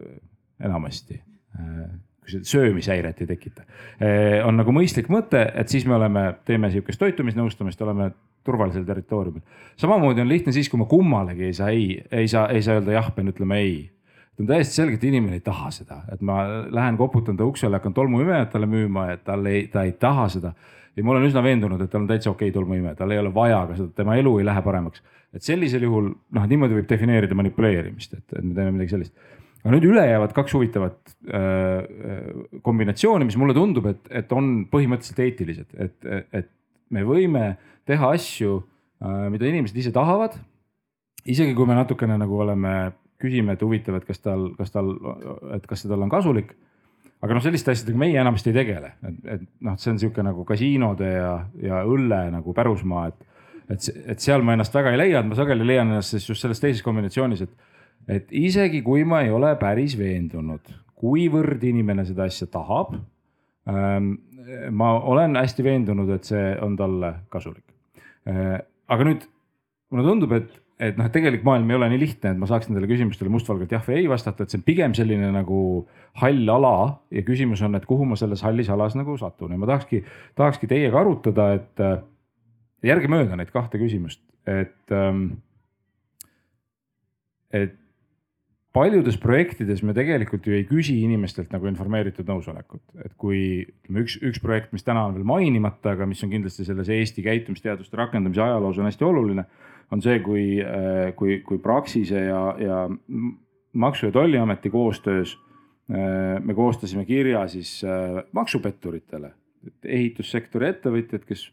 enamasti 0.66 1.20
äh, 1.20 1.84
kui 2.18 2.34
see 2.34 2.48
söömishäiret 2.50 3.22
ei 3.22 3.28
tekita. 3.30 3.62
on 4.44 4.58
nagu 4.58 4.72
mõistlik 4.74 5.06
mõte, 5.08 5.40
et 5.56 5.70
siis 5.72 5.86
me 5.88 5.94
oleme, 5.96 6.24
teeme 6.44 6.68
sihukest 6.68 7.00
toitumisnõustamist, 7.00 7.80
oleme 7.86 8.10
turvalisel 8.44 8.84
territooriumil. 8.84 9.40
samamoodi 9.80 10.20
on 10.20 10.28
lihtne 10.28 10.52
siis, 10.52 10.68
kui 10.68 10.82
ma 10.82 10.84
kummalegi 10.90 11.46
ei 11.46 11.54
saa 11.56 11.70
ei, 11.72 12.02
ei 12.12 12.28
saa, 12.28 12.50
ei 12.52 12.60
saa 12.62 12.76
öelda 12.82 12.98
jah, 12.98 13.08
pean 13.14 13.32
ütlema 13.32 13.56
ei 13.62 13.86
on 14.38 14.46
täiesti 14.46 14.80
selge, 14.80 14.98
et 14.98 15.04
inimene 15.04 15.38
ei 15.38 15.44
taha 15.44 15.70
seda, 15.74 16.02
et 16.12 16.20
ma 16.22 16.40
lähen 16.70 16.96
koputan 16.96 17.36
ta 17.36 17.46
uksele, 17.48 17.78
hakkan 17.80 17.94
tolmuimejat 17.96 18.52
talle 18.52 18.68
müüma, 18.70 19.08
et 19.12 19.24
tal 19.26 19.46
ei, 19.50 19.66
ta 19.72 19.82
ei 19.88 19.96
taha 19.98 20.28
seda 20.32 20.54
ja 20.98 21.06
ma 21.06 21.14
olen 21.14 21.28
üsna 21.28 21.42
veendunud, 21.44 21.80
et 21.82 21.90
tal 21.92 22.02
on 22.02 22.10
täitsa 22.10 22.32
okei 22.32 22.50
okay 22.50 22.54
tolmuime, 22.54 22.92
tal 22.98 23.12
ei 23.14 23.20
ole 23.20 23.30
vaja 23.34 23.60
ka 23.70 23.78
seda, 23.78 23.92
tema 24.00 24.16
elu 24.18 24.34
ei 24.40 24.46
lähe 24.48 24.62
paremaks. 24.66 25.02
et 25.36 25.44
sellisel 25.44 25.84
juhul 25.84 26.08
noh, 26.34 26.46
niimoodi 26.50 26.78
võib 26.78 26.86
defineerida 26.90 27.36
manipuleerimist, 27.38 28.16
et, 28.16 28.24
et 28.32 28.44
me 28.44 28.54
teeme 28.56 28.72
midagi 28.74 28.94
sellist. 28.96 29.14
aga 29.62 29.74
nüüd 29.76 29.86
ülejäävad 29.92 30.34
kaks 30.34 30.54
huvitavat 30.56 31.14
äh, 31.30 32.60
kombinatsiooni, 32.66 33.28
mis 33.28 33.38
mulle 33.38 33.54
tundub, 33.56 33.86
et, 33.92 34.02
et 34.22 34.32
on 34.34 34.64
põhimõtteliselt 34.72 35.22
eetilised, 35.26 35.74
et, 35.78 36.12
et 36.32 36.50
me 36.94 37.04
võime 37.06 37.50
teha 37.88 38.14
asju 38.16 38.58
äh,, 38.58 39.26
mida 39.32 39.46
inimesed 39.46 39.78
ise 39.78 39.94
tahavad. 39.94 40.34
isegi 41.28 41.54
kui 41.54 41.68
me 41.68 41.78
natukene 41.78 42.18
nagu 42.18 42.42
oleme, 42.42 42.74
küsime, 43.18 43.54
et 43.54 43.62
huvitav, 43.62 43.98
et 43.98 44.06
kas 44.06 44.22
tal, 44.22 44.50
kas 44.58 44.70
tal, 44.74 44.94
et 45.56 45.66
kas 45.66 45.82
see 45.82 45.90
talle 45.90 46.06
on 46.06 46.12
kasulik 46.12 46.54
aga 47.24 47.34
noh, 47.34 47.42
selliste 47.42 47.72
asjadega 47.74 47.98
meie 47.98 48.18
enamasti 48.20 48.52
ei 48.52 48.58
tegele, 48.60 48.92
et, 49.08 49.16
et 49.34 49.46
noh, 49.66 49.78
see 49.80 49.92
on 49.92 50.00
sihuke 50.02 50.24
nagu 50.24 50.44
kasiinode 50.48 51.08
ja, 51.08 51.32
ja 51.62 51.80
õlle 51.88 52.20
nagu 52.34 52.54
pärusmaa, 52.54 53.08
et. 53.10 53.24
et, 53.74 53.88
et 54.14 54.22
seal 54.22 54.44
ma 54.46 54.54
ennast 54.54 54.74
väga 54.74 54.94
ei 54.94 55.00
leia, 55.02 55.22
et 55.22 55.30
ma 55.30 55.38
sageli 55.38 55.66
leian 55.66 55.90
ennast 55.90 56.14
siis 56.14 56.28
just 56.30 56.44
selles 56.44 56.62
teises 56.62 56.84
kombinatsioonis, 56.86 57.42
et, 57.46 57.72
et 58.18 58.36
isegi 58.38 58.82
kui 58.86 59.02
ma 59.08 59.24
ei 59.26 59.34
ole 59.34 59.50
päris 59.60 59.98
veendunud, 59.98 60.70
kuivõrd 60.98 61.66
inimene 61.66 62.06
seda 62.06 62.28
asja 62.30 62.48
tahab 62.50 62.96
ähm,. 63.68 64.14
ma 64.72 64.94
olen 65.04 65.36
hästi 65.36 65.64
veendunud, 65.66 66.08
et 66.14 66.24
see 66.24 66.54
on 66.64 66.78
talle 66.78 67.12
kasulik 67.34 67.66
äh,. 68.30 68.62
aga 68.88 69.10
nüüd 69.10 69.26
mulle 69.90 70.06
tundub, 70.06 70.32
et 70.38 70.54
et 70.78 70.98
noh, 70.98 71.08
et 71.08 71.14
tegelik 71.14 71.42
maailm 71.46 71.70
ei 71.72 71.78
ole 71.78 71.88
nii 71.92 72.00
lihtne, 72.00 72.32
et 72.32 72.38
ma 72.38 72.46
saaks 72.50 72.68
nendele 72.68 72.88
küsimustele 72.90 73.32
mustvalgelt 73.34 73.72
jah 73.74 73.82
või 73.86 73.98
ei 74.02 74.10
vastata, 74.10 74.44
et 74.44 74.52
see 74.52 74.60
on 74.60 74.66
pigem 74.66 74.94
selline 74.94 75.32
nagu 75.34 75.62
hall 76.22 76.54
ala 76.54 76.76
ja 77.14 77.24
küsimus 77.26 77.64
on, 77.66 77.74
et 77.78 77.88
kuhu 77.88 78.06
ma 78.06 78.18
selles 78.20 78.44
hallis 78.46 78.70
alas 78.70 78.94
nagu 78.98 79.16
satun 79.18 79.54
ja 79.54 79.58
ma 79.58 79.68
tahakski, 79.70 80.04
tahakski 80.38 80.70
teiega 80.70 81.02
arutada, 81.02 81.50
et 81.58 81.84
järgemööda 82.86 83.38
neid 83.38 83.50
kahte 83.54 83.80
küsimust, 83.82 84.22
et 84.46 84.94
ähm,. 84.94 85.28
et 87.50 87.74
paljudes 88.76 89.16
projektides 89.18 89.80
me 89.82 89.94
tegelikult 89.96 90.44
ju 90.46 90.54
ei 90.54 90.66
küsi 90.68 90.98
inimestelt 91.02 91.50
nagu 91.54 91.66
informeeritud 91.70 92.28
nõusolekut, 92.28 92.82
et 93.02 93.14
kui 93.18 93.40
ütleme 93.64 94.04
üks, 94.04 94.18
üks 94.22 94.42
projekt, 94.44 94.70
mis 94.76 94.86
täna 94.86 95.06
on 95.08 95.16
veel 95.16 95.26
mainimata, 95.26 95.96
aga 95.96 96.06
mis 96.06 96.22
on 96.22 96.30
kindlasti 96.30 96.66
selles 96.68 96.90
Eesti 96.92 97.24
käitumisteaduste 97.24 97.98
rakendamise 97.98 98.44
ajaloos 98.44 98.78
on 98.78 98.86
hästi 98.86 99.08
oluline 99.08 99.46
on 99.94 100.02
see, 100.04 100.20
kui, 100.24 100.46
äh, 100.62 101.12
kui, 101.16 101.40
kui 101.46 101.60
Praxise 101.62 102.24
ja, 102.28 102.42
ja 102.60 102.80
Maksu- 103.78 104.08
ja 104.08 104.12
Tolliameti 104.12 104.70
koostöös 104.70 105.36
äh, 105.90 106.40
me 106.44 106.54
koostasime 106.54 107.04
kirja 107.04 107.46
siis 107.48 107.80
äh, 107.84 108.22
maksupetturitele, 108.32 109.32
ehitussektori 109.84 110.68
ettevõtjad, 110.74 111.24
kes 111.28 111.48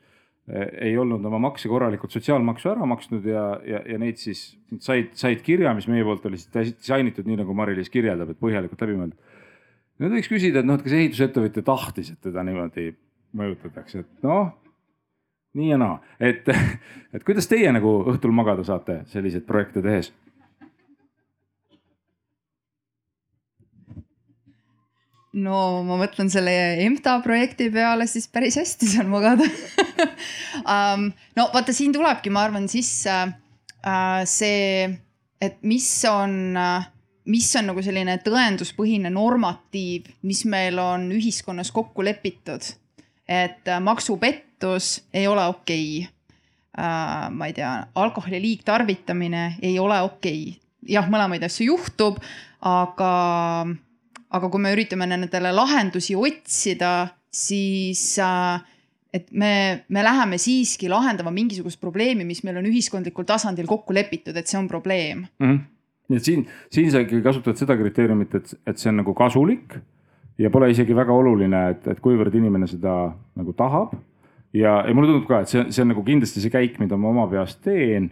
ei 0.46 0.92
olnud 1.02 1.24
oma 1.26 1.40
makse 1.42 1.66
korralikult 1.66 2.14
sotsiaalmaksu 2.14 2.70
ära 2.70 2.86
maksnud 2.86 3.24
ja, 3.26 3.46
ja, 3.66 3.80
ja 3.90 3.96
neid 3.98 4.20
siis 4.22 4.44
said, 4.78 5.16
said 5.18 5.40
kirja, 5.42 5.72
mis 5.74 5.88
meie 5.90 6.06
poolt 6.06 6.28
oli 6.30 6.38
siis 6.38 6.76
disainitud 6.78 7.26
nii 7.26 7.40
nagu 7.40 7.56
Mari-Liis 7.58 7.90
kirjeldab, 7.90 8.30
et 8.30 8.38
põhjalikult 8.38 8.84
läbi 8.86 9.00
mõeldud. 9.00 9.40
nüüd 10.04 10.14
võiks 10.20 10.30
küsida, 10.30 10.62
et 10.62 10.70
noh, 10.70 10.78
et 10.78 10.86
kas 10.86 10.94
ehitusettevõtja 11.00 11.66
tahtis, 11.66 12.14
et 12.14 12.22
teda 12.30 12.46
niimoodi 12.46 12.92
mõjutatakse, 13.42 14.06
et 14.06 14.28
noh 14.28 14.54
nii 15.56 15.72
ja 15.72 15.80
naa, 15.80 15.98
et, 16.20 16.48
et 17.16 17.26
kuidas 17.26 17.48
teie 17.52 17.72
nagu 17.76 17.98
õhtul 18.12 18.34
magada 18.36 18.66
saate 18.68 19.02
selliseid 19.12 19.48
projekte 19.48 19.84
tehes? 19.86 20.12
no 25.36 25.84
ma 25.84 25.98
mõtlen 26.00 26.30
selle 26.32 26.52
EMTA 26.86 27.18
projekti 27.24 27.68
peale, 27.72 28.08
siis 28.08 28.30
päris 28.32 28.56
hästi 28.56 28.88
saan 28.94 29.10
magada 29.12 29.48
um,. 30.76 31.10
no 31.36 31.50
vaata, 31.54 31.76
siin 31.76 31.96
tulebki, 31.96 32.32
ma 32.32 32.46
arvan, 32.48 32.70
sisse 32.72 33.16
uh, 33.26 34.22
see, 34.24 34.88
et 35.44 35.60
mis 35.68 35.90
on 36.08 36.56
uh, 36.56 36.88
mis 37.28 37.50
on 37.60 37.72
nagu 37.72 37.84
selline 37.84 38.16
tõenduspõhine 38.24 39.12
normatiiv, 39.12 40.08
mis 40.30 40.46
meil 40.48 40.80
on 40.80 41.10
ühiskonnas 41.18 41.72
kokku 41.76 42.06
lepitud 42.06 42.76
et 43.28 43.68
äh, 43.68 43.82
maksupettus 44.66 45.08
ei 45.14 45.28
ole 45.28 45.46
okei 45.46 46.00
okay. 46.00 46.12
Uh, 46.76 47.32
ma 47.32 47.46
ei 47.48 47.54
tea, 47.54 47.88
alkoholi 47.96 48.42
liigtarvitamine 48.42 49.56
ei 49.62 49.80
ole 49.80 49.96
okei 50.02 50.42
okay.. 50.50 50.60
jah, 50.92 51.06
mõlemaid 51.08 51.46
asju 51.48 51.70
juhtub, 51.70 52.18
aga, 52.60 53.12
aga 54.28 54.50
kui 54.52 54.60
me 54.60 54.74
üritame 54.76 55.08
nendele 55.08 55.54
lahendusi 55.56 56.18
otsida, 56.20 57.16
siis 57.32 58.18
uh, 58.20 58.60
et 59.16 59.32
me, 59.32 59.86
me 59.88 60.04
läheme 60.04 60.36
siiski 60.36 60.92
lahendama 60.92 61.32
mingisugust 61.32 61.80
probleemi, 61.80 62.28
mis 62.28 62.44
meil 62.44 62.60
on 62.60 62.68
ühiskondlikul 62.68 63.24
tasandil 63.24 63.72
kokku 63.72 63.96
lepitud, 63.96 64.36
et 64.36 64.52
see 64.52 64.60
on 64.60 64.68
probleem 64.68 65.24
mm. 65.40 65.48
-hmm. 65.48 65.62
nii 66.10 66.18
et 66.20 66.28
siin, 66.28 66.44
siin 66.76 66.92
sa 66.92 67.06
ikkagi 67.06 67.24
kasutad 67.24 67.56
seda 67.56 67.78
kriteeriumit, 67.80 68.36
et, 68.36 68.52
et 68.68 68.78
see 68.78 68.92
on 68.92 69.00
nagu 69.00 69.16
kasulik 69.16 69.80
ja 70.38 70.52
pole 70.52 70.70
isegi 70.72 70.96
väga 70.96 71.16
oluline, 71.16 71.70
et, 71.72 71.88
et 71.88 72.04
kuivõrd 72.04 72.36
inimene 72.36 72.68
seda 72.68 73.14
nagu 73.36 73.56
tahab. 73.56 73.96
Ja, 74.56 74.78
ja 74.88 74.96
mulle 74.96 75.12
tundub 75.12 75.28
ka, 75.30 75.42
et 75.44 75.52
see, 75.52 75.66
see 75.74 75.84
on 75.84 75.92
nagu 75.94 76.04
kindlasti 76.06 76.44
see 76.44 76.54
käik, 76.54 76.80
mida 76.82 76.98
ma 77.00 77.12
oma 77.12 77.28
peas 77.32 77.58
teen. 77.64 78.12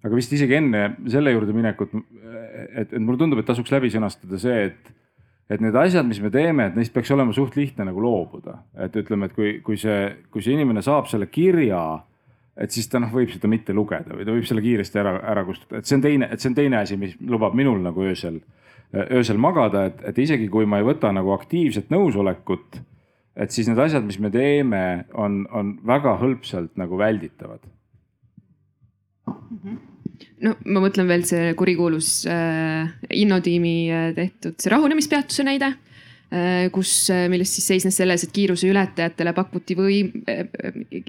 aga 0.00 0.16
vist 0.16 0.32
isegi 0.32 0.56
enne 0.56 0.84
selle 1.12 1.34
juurde 1.34 1.52
minekut, 1.52 1.90
et, 1.92 2.88
et 2.88 2.98
mulle 2.98 3.20
tundub, 3.20 3.42
et 3.42 3.48
tasuks 3.48 3.72
läbi 3.74 3.90
sõnastada 3.92 4.38
see, 4.40 4.70
et, 4.70 4.92
et 5.52 5.60
need 5.60 5.76
asjad, 5.76 6.06
mis 6.08 6.22
me 6.24 6.30
teeme, 6.32 6.70
et 6.70 6.78
neist 6.78 6.94
peaks 6.94 7.10
olema 7.12 7.34
suht 7.36 7.58
lihtne 7.58 7.84
nagu 7.90 8.00
loobuda. 8.00 8.62
et 8.86 8.96
ütleme, 8.96 9.28
et 9.28 9.36
kui, 9.36 9.58
kui 9.66 9.76
see, 9.80 10.06
kui 10.32 10.44
see 10.44 10.56
inimene 10.56 10.82
saab 10.86 11.10
selle 11.10 11.28
kirja 11.28 11.82
et 12.60 12.72
siis 12.74 12.88
ta 12.92 13.00
noh, 13.00 13.12
võib 13.12 13.30
seda 13.32 13.48
mitte 13.48 13.72
lugeda 13.72 14.16
või 14.16 14.24
ta 14.26 14.32
võib 14.34 14.46
selle 14.48 14.62
kiiresti 14.64 14.98
ära, 15.00 15.12
ära 15.32 15.44
kustutada, 15.46 15.80
et 15.80 15.88
see 15.88 15.96
on 15.96 16.02
teine, 16.04 16.28
et 16.32 16.42
see 16.42 16.50
on 16.50 16.56
teine 16.56 16.80
asi, 16.80 16.96
mis 17.00 17.14
lubab 17.20 17.54
minul 17.56 17.78
nagu 17.84 18.04
öösel 18.04 18.40
öösel 18.90 19.38
magada, 19.38 19.84
et, 19.90 20.00
et 20.10 20.18
isegi 20.18 20.48
kui 20.50 20.66
ma 20.66 20.80
ei 20.80 20.86
võta 20.86 21.12
nagu 21.14 21.32
aktiivset 21.36 21.92
nõusolekut, 21.94 22.80
et 23.40 23.54
siis 23.54 23.68
need 23.70 23.80
asjad, 23.80 24.04
mis 24.06 24.20
me 24.20 24.30
teeme, 24.34 24.82
on, 25.18 25.44
on 25.56 25.76
väga 25.86 26.16
hõlpsalt 26.20 26.76
nagu 26.80 26.98
välditavad. 27.00 27.64
No 30.44 30.56
ma 30.66 30.82
mõtlen 30.82 31.08
veel 31.08 31.24
see 31.28 31.52
kurikuulus 31.58 32.24
äh, 32.28 32.90
Innotiimi 33.16 33.76
äh, 33.92 34.10
tehtud 34.16 34.58
see 34.60 34.72
rahunemispeatuse 34.72 35.46
näide 35.46 35.76
kus, 36.70 36.90
millest 37.26 37.56
siis 37.56 37.64
seisnes 37.72 37.96
selles, 37.98 38.22
et 38.22 38.30
kiiruseületajatele 38.30 39.32
pakuti 39.34 39.74
või 39.74 39.96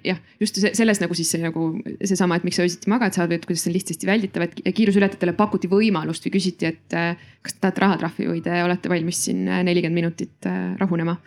jah, 0.01 0.17
just 0.41 0.57
selles 0.63 0.97
nagu 1.03 1.13
siis 1.13 1.29
see 1.29 1.43
nagu 1.43 1.67
seesama, 1.99 2.39
et 2.39 2.47
miks 2.47 2.57
sa 2.57 2.65
öösiti 2.65 2.89
magad 2.89 3.13
või 3.19 3.37
et 3.37 3.45
kuidas 3.45 3.61
see 3.61 3.69
on 3.69 3.75
lihtsasti 3.75 4.09
välditav, 4.09 4.47
et 4.47 4.73
kiiruseületajatele 4.79 5.35
pakuti 5.37 5.69
võimalust 5.69 6.25
või 6.25 6.33
küsiti, 6.39 6.71
et 6.71 6.97
kas 7.45 7.53
te 7.53 7.61
tahate 7.61 7.85
rahatrahvi 7.85 8.31
või 8.31 8.41
te 8.41 8.63
olete 8.65 8.89
valmis 8.89 9.21
siin 9.27 9.45
nelikümmend 9.45 10.01
minutit 10.01 10.49
rahunema 10.81 11.19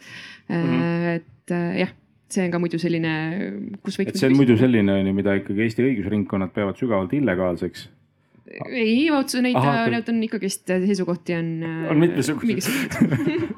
mm. 0.48 0.64
-hmm. 0.64 1.12
et 1.18 1.54
jah 1.80 1.94
see 2.34 2.46
on 2.46 2.54
ka 2.54 2.60
muidu 2.62 2.80
selline, 2.82 3.10
kus 3.84 3.98
võiks. 4.00 4.14
et 4.14 4.22
see 4.22 4.30
on 4.30 4.38
muidu 4.38 4.56
selline 4.60 4.96
on 5.00 5.10
ju, 5.10 5.16
mida 5.16 5.36
ikkagi 5.40 5.66
Eesti 5.66 5.84
õigusringkonnad 5.88 6.54
peavad 6.56 6.80
sügavalt 6.80 7.12
illegaalseks. 7.16 7.88
ei, 8.68 9.10
otse 9.14 9.42
neid, 9.44 9.58
need 9.92 10.10
on 10.12 10.22
ikkagist 10.26 10.68
seisukohti 10.68 11.36
on. 11.38 11.52
on 11.92 12.02
mitmesuguseid 12.02 13.54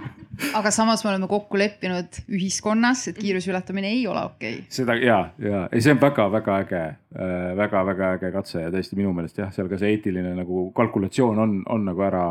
aga 0.59 0.71
samas 0.75 1.03
me 1.05 1.11
oleme 1.13 1.29
kokku 1.31 1.59
leppinud 1.59 2.19
ühiskonnas, 2.29 3.07
et 3.11 3.19
kiiruse 3.21 3.51
ületamine 3.53 3.91
ei 3.95 4.03
ole 4.09 4.25
okei 4.29 4.59
okay.. 4.61 4.67
seda 4.79 4.97
ja, 5.01 5.19
ja 5.43 5.67
ei, 5.71 5.83
see 5.85 5.95
on 5.97 6.03
väga-väga 6.03 6.59
äge 6.65 6.83
äh,, 6.83 7.53
väga-väga 7.59 8.13
äge 8.19 8.33
katse 8.35 8.67
ja 8.67 8.73
tõesti 8.75 8.99
minu 8.99 9.15
meelest 9.17 9.41
jah, 9.41 9.53
seal 9.55 9.71
ka 9.73 9.81
see 9.81 9.95
eetiline 9.95 10.35
nagu 10.37 10.69
kalkulatsioon 10.77 11.41
on, 11.45 11.57
on 11.73 11.89
nagu 11.89 12.05
ära 12.07 12.27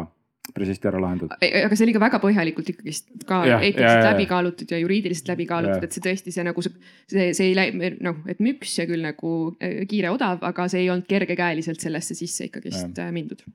päris 0.54 0.72
hästi 0.74 0.90
ära 0.92 1.02
lahendatud. 1.02 1.36
aga 1.42 1.76
see 1.78 1.88
oli 1.88 1.96
ka 1.96 2.02
väga 2.04 2.22
põhjalikult 2.24 2.72
ikkagist 2.74 3.12
ka 3.28 3.42
eetiliselt 3.58 4.08
läbi 4.10 4.28
kaalutud 4.30 4.72
ja 4.72 4.80
juriidiliselt 4.82 5.34
läbi 5.34 5.48
kaalutud, 5.50 5.88
et 5.88 5.96
see 5.96 6.06
tõesti 6.06 6.34
see 6.36 6.46
nagu 6.48 6.66
see, 6.66 6.74
see, 7.12 7.30
see 7.38 7.52
ei 7.52 7.58
läinud 7.58 8.02
noh, 8.06 8.24
et 8.32 8.42
müks 8.44 8.78
ja 8.80 8.88
küll 8.90 9.06
nagu 9.06 9.36
äh, 9.60 9.84
kiire, 9.90 10.14
odav, 10.16 10.44
aga 10.46 10.68
see 10.72 10.86
ei 10.86 10.92
olnud 10.94 11.08
kergekäeliselt 11.10 11.84
sellesse 11.84 12.18
sisse 12.18 12.50
ikkagist 12.50 12.92
ja. 12.92 13.08
Äh, 13.08 13.14
mindud 13.16 13.46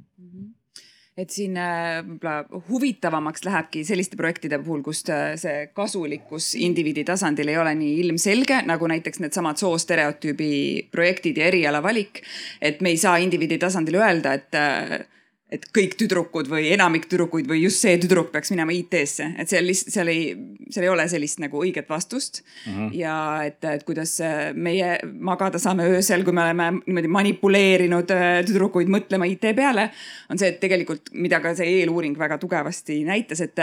et 1.21 1.33
siin 1.35 1.57
äh, 1.61 2.01
võib-olla 2.07 2.63
huvitavamaks 2.71 3.45
lähebki 3.45 3.83
selliste 3.85 4.17
projektide 4.17 4.61
puhul, 4.63 4.81
kus 4.87 5.03
see 5.05 5.57
kasulikkus 5.77 6.55
indiviidi 6.57 7.05
tasandil 7.05 7.51
ei 7.53 7.59
ole 7.61 7.75
nii 7.77 7.99
ilmselge, 8.07 8.63
nagu 8.69 8.89
näiteks 8.89 9.21
needsamad 9.21 9.61
soostereotüübi 9.61 10.53
projektid 10.93 11.41
ja 11.41 11.49
erialavalik. 11.51 12.23
et 12.61 12.81
me 12.81 12.95
ei 12.95 13.01
saa 13.01 13.19
indiviidi 13.21 13.59
tasandil 13.61 14.01
öelda, 14.01 14.37
et 14.39 15.11
et 15.51 15.67
kõik 15.75 15.97
tüdrukud 15.99 16.49
või 16.51 16.71
enamik 16.75 17.09
tüdrukuid 17.11 17.49
või 17.51 17.65
just 17.65 17.83
see 17.83 17.97
tüdruk 18.01 18.31
peaks 18.35 18.53
minema 18.55 18.75
IT-sse, 18.75 19.27
et 19.41 19.51
seal 19.51 19.67
lihtsalt, 19.67 19.95
seal 19.95 20.13
ei, 20.13 20.25
seal 20.71 20.87
ei 20.87 20.93
ole 20.93 21.07
sellist 21.11 21.43
nagu 21.43 21.61
õiget 21.65 21.91
vastust 21.91 22.43
mm. 22.43 22.73
-hmm. 22.73 22.95
ja 23.01 23.17
et, 23.49 23.59
et 23.65 23.85
kuidas 23.89 24.17
meie 24.55 24.93
magada 25.19 25.59
saame 25.59 25.89
öösel, 25.91 26.25
kui 26.25 26.37
me 26.37 26.45
oleme 26.47 26.71
niimoodi 26.79 27.13
manipuleerinud 27.19 28.15
äh, 28.15 28.31
tüdrukuid 28.47 28.91
mõtlema 28.93 29.29
IT 29.31 29.51
peale, 29.57 29.91
on 30.31 30.39
see, 30.39 30.55
et 30.55 30.61
tegelikult, 30.63 31.13
mida 31.13 31.43
ka 31.43 31.55
see 31.59 31.81
eeluuring 31.81 32.19
väga 32.19 32.39
tugevasti 32.39 33.03
näitas, 33.09 33.43
et, 33.45 33.59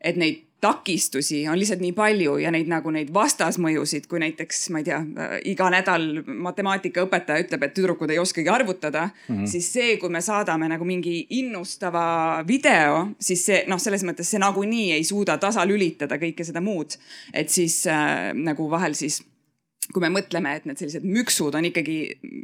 et 0.00 0.16
neid 0.18 0.49
takistusi 0.60 1.48
on 1.48 1.58
lihtsalt 1.58 1.80
nii 1.80 1.92
palju 1.96 2.36
ja 2.42 2.50
neid 2.52 2.68
nagu 2.70 2.92
neid 2.92 3.12
vastasmõjusid, 3.14 4.06
kui 4.10 4.20
näiteks 4.22 4.68
ma 4.74 4.82
ei 4.82 4.88
tea, 4.88 4.98
iga 5.48 5.70
nädal 5.72 6.06
matemaatikaõpetaja 6.26 7.46
ütleb, 7.46 7.64
et 7.64 7.74
tüdrukud 7.76 8.12
ei 8.12 8.20
oskagi 8.20 8.48
arvutada 8.52 9.08
mm, 9.08 9.36
-hmm. 9.36 9.46
siis 9.50 9.72
see, 9.72 9.96
kui 9.96 10.12
me 10.12 10.20
saadame 10.20 10.68
nagu 10.68 10.84
mingi 10.84 11.26
innustava 11.40 12.44
video, 12.46 13.08
siis 13.20 13.46
see 13.46 13.64
noh, 13.68 13.80
selles 13.80 14.04
mõttes 14.04 14.30
see 14.30 14.42
nagunii 14.42 14.92
ei 14.98 15.04
suuda 15.04 15.38
tasalülitada 15.38 16.20
kõike 16.20 16.44
seda 16.44 16.60
muud. 16.60 16.96
et 17.32 17.48
siis 17.48 17.86
äh, 17.86 18.32
nagu 18.34 18.70
vahel 18.70 18.94
siis 18.94 19.22
kui 19.92 20.02
me 20.04 20.10
mõtleme, 20.14 20.54
et 20.56 20.66
need 20.68 20.78
sellised 20.80 21.04
müksud 21.06 21.56
on 21.58 21.68
ikkagi 21.70 21.98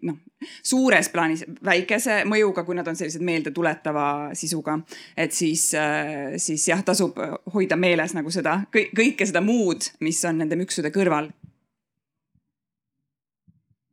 noh, 0.09 0.19
suures 0.67 1.11
plaanis 1.13 1.45
väikese 1.65 2.23
mõjuga, 2.29 2.65
kui 2.67 2.79
nad 2.79 2.89
on 2.91 2.99
sellised 2.99 3.25
meeldetuletava 3.27 4.07
sisuga. 4.35 4.79
et 5.17 5.33
siis, 5.33 5.75
äh, 5.75 6.37
siis 6.37 6.69
jah, 6.69 6.83
tasub 6.85 7.19
hoida 7.55 7.77
meeles 7.77 8.15
nagu 8.15 8.31
seda 8.31 8.61
kõike 8.73 9.27
seda 9.27 9.41
muud, 9.41 9.91
mis 10.01 10.25
on 10.25 10.39
nende 10.43 10.57
müksude 10.57 10.91
kõrval 10.95 11.31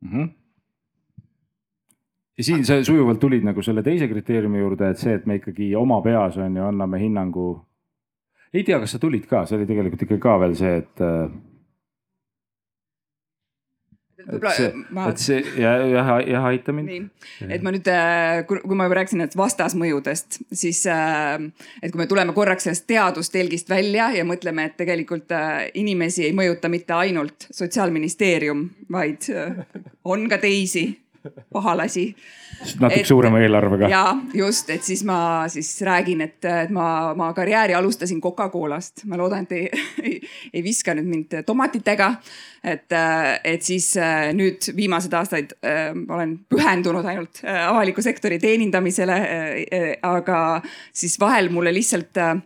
mm. 0.00 0.10
-hmm 0.10 0.32
ja 2.38 2.44
siin 2.44 2.64
sa 2.66 2.80
sujuvalt 2.84 3.20
tulid 3.20 3.44
nagu 3.46 3.62
selle 3.62 3.82
teise 3.82 4.08
kriteeriumi 4.10 4.58
juurde, 4.58 4.90
et 4.90 4.98
see, 4.98 5.14
et 5.14 5.26
me 5.26 5.38
ikkagi 5.38 5.70
oma 5.78 6.00
peas 6.02 6.36
on 6.36 6.56
ju, 6.56 6.66
anname 6.66 6.98
hinnangu. 6.98 7.66
ei 8.54 8.64
tea, 8.64 8.78
kas 8.80 8.90
sa 8.90 8.98
tulid 8.98 9.26
ka, 9.30 9.44
see 9.46 9.58
oli 9.58 9.66
tegelikult 9.66 10.02
ikka 10.02 10.18
ka 10.18 10.38
veel 10.42 10.56
see, 10.58 10.76
et 10.82 11.02
äh, 11.02 11.30
et 14.32 14.74
ma... 14.90 15.08
et 15.10 15.20
see 15.20 15.40
jah, 15.60 15.84
jah, 15.90 16.10
jah, 16.24 16.48
aita 16.50 16.74
mind. 16.74 17.10
et 17.48 17.64
ma 17.64 17.72
nüüd, 17.74 17.88
äh, 17.90 18.40
kui 18.48 18.78
ma 18.78 18.88
juba 18.88 18.98
rääkisin 19.00 19.22
nendest 19.22 19.38
vastasmõjudest, 19.38 20.40
siis 20.54 20.84
äh, 20.90 21.36
et 21.82 21.92
kui 21.92 22.02
me 22.02 22.08
tuleme 22.10 22.34
korraks 22.36 22.68
sellest 22.68 22.86
teadustelgist 22.90 23.70
välja 23.70 24.10
ja 24.16 24.26
mõtleme, 24.28 24.70
et 24.70 24.78
tegelikult 24.80 25.34
äh, 25.36 25.68
inimesi 25.80 26.28
ei 26.28 26.34
mõjuta 26.36 26.70
mitte 26.72 26.96
ainult 26.96 27.48
sotsiaalministeerium, 27.50 28.68
vaid 28.92 29.28
on 30.08 30.28
ka 30.30 30.38
teisi 30.42 30.88
pahalasi. 31.52 32.14
natuke 32.80 33.00
et, 33.00 33.06
suurema 33.06 33.40
eelarvega. 33.42 33.88
ja 33.88 34.16
just, 34.34 34.70
et 34.70 34.82
siis 34.82 35.04
ma 35.04 35.44
siis 35.52 35.70
räägin, 35.84 36.20
et, 36.24 36.38
et 36.44 36.70
ma, 36.74 37.14
ma 37.16 37.32
karjääri 37.36 37.74
alustasin 37.74 38.20
Coca-Colast, 38.22 39.04
ma 39.10 39.18
loodan, 39.20 39.46
et 39.48 39.52
ei, 39.52 39.68
ei, 40.08 40.20
ei 40.52 40.64
viska 40.64 40.94
nüüd 40.96 41.08
mind 41.10 41.36
tomatitega. 41.46 42.14
et, 42.64 42.92
et 43.44 43.62
siis 43.62 43.90
äh, 44.00 44.30
nüüd 44.36 44.70
viimased 44.76 45.12
aastaid 45.12 45.56
äh, 45.64 45.92
olen 46.08 46.38
pühendunud 46.48 47.04
ainult 47.04 47.42
äh, 47.44 47.68
avaliku 47.68 48.02
sektori 48.02 48.38
teenindamisele 48.38 49.20
äh,. 49.20 49.94
aga 50.02 50.62
siis 50.92 51.18
vahel 51.20 51.50
mulle 51.52 51.74
lihtsalt 51.74 52.16
äh, 52.16 52.36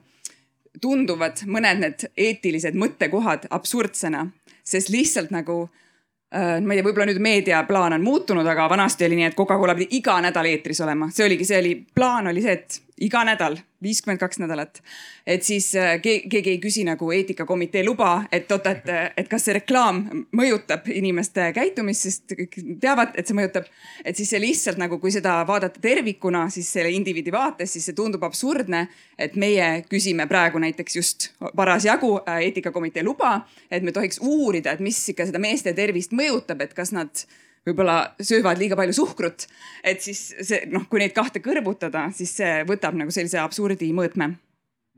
tunduvad 0.81 1.45
mõned 1.47 1.83
need 1.83 2.09
eetilised 2.17 2.75
mõttekohad 2.79 3.49
absurdsena, 3.51 4.27
sest 4.67 4.91
lihtsalt 4.95 5.31
nagu 5.35 5.67
Äh, 5.67 5.87
ma 6.35 6.75
ei 6.75 6.81
tea, 6.81 6.85
võib-olla 6.85 7.07
nüüd 7.09 7.23
meediaplaan 7.25 7.95
on 7.97 8.03
muutunud, 8.05 8.47
aga 8.47 8.67
vanasti 8.69 9.07
oli 9.07 9.17
nii, 9.17 9.31
et 9.31 9.37
Coca-Cola 9.39 9.75
pidi 9.79 9.97
iga 9.97 10.19
nädal 10.21 10.51
eetris 10.51 10.83
olema, 10.85 11.09
see 11.15 11.25
oligi, 11.25 11.47
see 11.49 11.61
oli, 11.63 11.73
plaan 11.95 12.29
oli 12.29 12.43
see, 12.45 12.59
et 12.59 12.81
iga 13.05 13.23
nädal, 13.27 13.57
viiskümmend 13.83 14.21
kaks 14.21 14.39
nädalat. 14.43 14.81
et 15.27 15.43
siis 15.43 15.75
äh, 15.77 16.01
keegi 16.03 16.51
ei 16.51 16.59
küsi 16.59 16.85
nagu 16.85 17.11
eetikakomitee 17.13 17.85
luba, 17.85 18.25
et 18.33 18.53
oota, 18.53 18.71
et, 18.71 18.91
et 19.17 19.29
kas 19.29 19.45
see 19.45 19.55
reklaam 19.59 20.03
mõjutab 20.37 20.89
inimeste 20.93 21.51
käitumist, 21.57 22.07
sest 22.07 22.37
kõik 22.39 22.59
teavad, 22.81 23.15
et 23.15 23.27
see 23.27 23.39
mõjutab. 23.39 23.69
et 24.05 24.17
siis 24.17 24.31
see 24.31 24.41
lihtsalt 24.43 24.81
nagu, 24.81 24.99
kui 24.99 25.13
seda 25.15 25.39
vaadata 25.47 25.81
tervikuna, 25.81 26.49
siis 26.51 26.71
selle 26.73 26.91
indiviidi 26.95 27.33
vaates, 27.33 27.73
siis 27.73 27.91
see 27.91 27.99
tundub 27.99 28.25
absurdne. 28.25 28.87
et 29.19 29.37
meie 29.37 29.85
küsime 29.91 30.27
praegu 30.27 30.59
näiteks 30.59 30.97
just 30.97 31.31
parasjagu 31.57 32.19
äh, 32.23 32.43
eetikakomitee 32.49 33.03
luba, 33.03 33.41
et 33.71 33.83
me 33.83 33.93
tohiks 33.93 34.19
uurida, 34.23 34.73
et 34.73 34.81
mis 34.81 35.09
ikka 35.09 35.27
seda 35.27 35.39
meeste 35.39 35.73
tervist 35.73 36.13
mõjutab, 36.13 36.63
et 36.63 36.75
kas 36.75 36.93
nad 36.93 37.27
võib-olla 37.69 37.97
söövad 38.21 38.61
liiga 38.61 38.77
palju 38.79 38.97
suhkrut. 38.97 39.47
et 39.85 40.03
siis 40.05 40.21
see 40.41 40.65
noh, 40.73 40.87
kui 40.91 41.03
neid 41.03 41.15
kahte 41.17 41.43
kõrvutada, 41.45 42.09
siis 42.17 42.35
see 42.41 42.63
võtab 42.69 42.99
nagu 42.99 43.15
sellise 43.15 43.41
absurdi 43.43 43.91
mõõtme. 43.97 44.35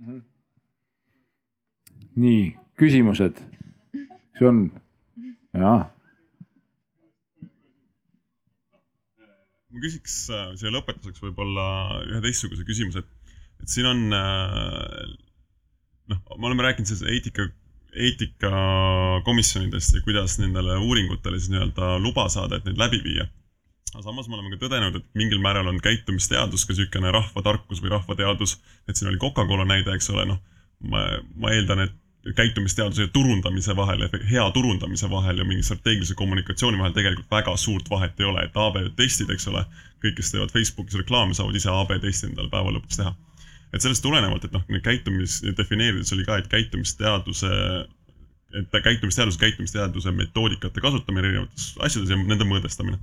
-hmm. 0.00 0.20
nii, 2.24 2.44
küsimused? 2.80 3.40
see 4.38 4.48
on, 4.48 4.66
jaa. 5.52 5.80
ma 9.70 9.82
küsiks 9.84 10.22
äh, 10.34 10.52
siia 10.58 10.72
lõpetuseks 10.74 11.22
võib-olla 11.22 11.66
ühe 12.08 12.22
teistsuguse 12.24 12.64
küsimuse, 12.66 13.04
et, 13.04 13.34
et 13.62 13.70
siin 13.70 13.86
on 13.86 14.16
äh, 14.16 15.18
noh, 16.10 16.22
me 16.36 16.50
oleme 16.50 16.66
rääkinud 16.66 16.90
sellest 16.90 17.10
eetika 17.12 17.50
eetikakomisjonidest 17.94 19.94
ja 19.94 20.00
kuidas 20.04 20.38
nendele 20.38 20.76
uuringutele 20.76 21.38
siis 21.38 21.50
nii-öelda 21.50 21.98
luba 21.98 22.28
saada, 22.28 22.56
et 22.56 22.68
neid 22.68 22.78
läbi 22.78 23.02
viia. 23.04 23.26
aga 23.94 24.02
samas 24.02 24.28
me 24.28 24.38
oleme 24.38 24.54
ka 24.54 24.66
tõdenud, 24.66 24.96
et 24.96 25.06
mingil 25.18 25.40
määral 25.42 25.66
on 25.66 25.80
käitumisteadus 25.82 26.66
ka 26.66 26.74
niisugune 26.74 27.10
rahvatarkus 27.10 27.82
või 27.82 27.90
rahvateadus, 27.96 28.60
et 28.88 28.96
siin 28.96 29.10
oli 29.10 29.18
Coca-Cola 29.18 29.66
näide, 29.66 29.94
eks 29.94 30.10
ole, 30.14 30.28
noh, 30.30 30.38
ma, 30.92 31.02
ma 31.34 31.50
eeldan, 31.50 31.88
et 31.88 31.96
käitumisteaduse 32.36 33.02
ja 33.02 33.08
turundamise 33.08 33.76
vahel, 33.76 34.04
hea 34.30 34.50
turundamise 34.54 35.10
vahel 35.10 35.38
ja 35.38 35.44
mingi 35.44 35.64
strateegilise 35.66 36.14
kommunikatsiooni 36.14 36.78
vahel 36.78 36.92
tegelikult 36.92 37.30
väga 37.30 37.56
suurt 37.56 37.90
vahet 37.90 38.20
ei 38.20 38.28
ole, 38.28 38.44
et 38.44 38.60
AB 38.66 38.76
testid, 38.96 39.32
eks 39.32 39.48
ole, 39.50 39.64
kõik, 40.04 40.20
kes 40.20 40.34
teevad 40.34 40.52
Facebookis 40.54 41.00
reklaame, 41.00 41.34
saavad 41.34 41.56
ise 41.56 41.72
AB 41.72 41.96
testi 42.04 42.28
endale 42.28 42.52
päeva 42.52 42.76
lõpuks 42.76 43.00
teha 43.00 43.16
et 43.72 43.82
sellest 43.82 44.02
tulenevalt, 44.02 44.44
et 44.44 44.54
noh, 44.54 44.64
käitumis, 44.82 45.40
defineerides 45.56 46.12
oli 46.16 46.26
ka, 46.26 46.40
et 46.40 46.50
käitumisteaduse, 46.50 47.50
et 48.58 48.78
käitumisteaduse, 48.84 49.38
käitumisteaduse 49.38 50.12
metoodikate 50.16 50.82
kasutamine 50.82 51.28
erinevates 51.28 51.72
asjades 51.86 52.10
ja 52.10 52.18
nende 52.18 52.46
mõõdestamine. 52.48 52.98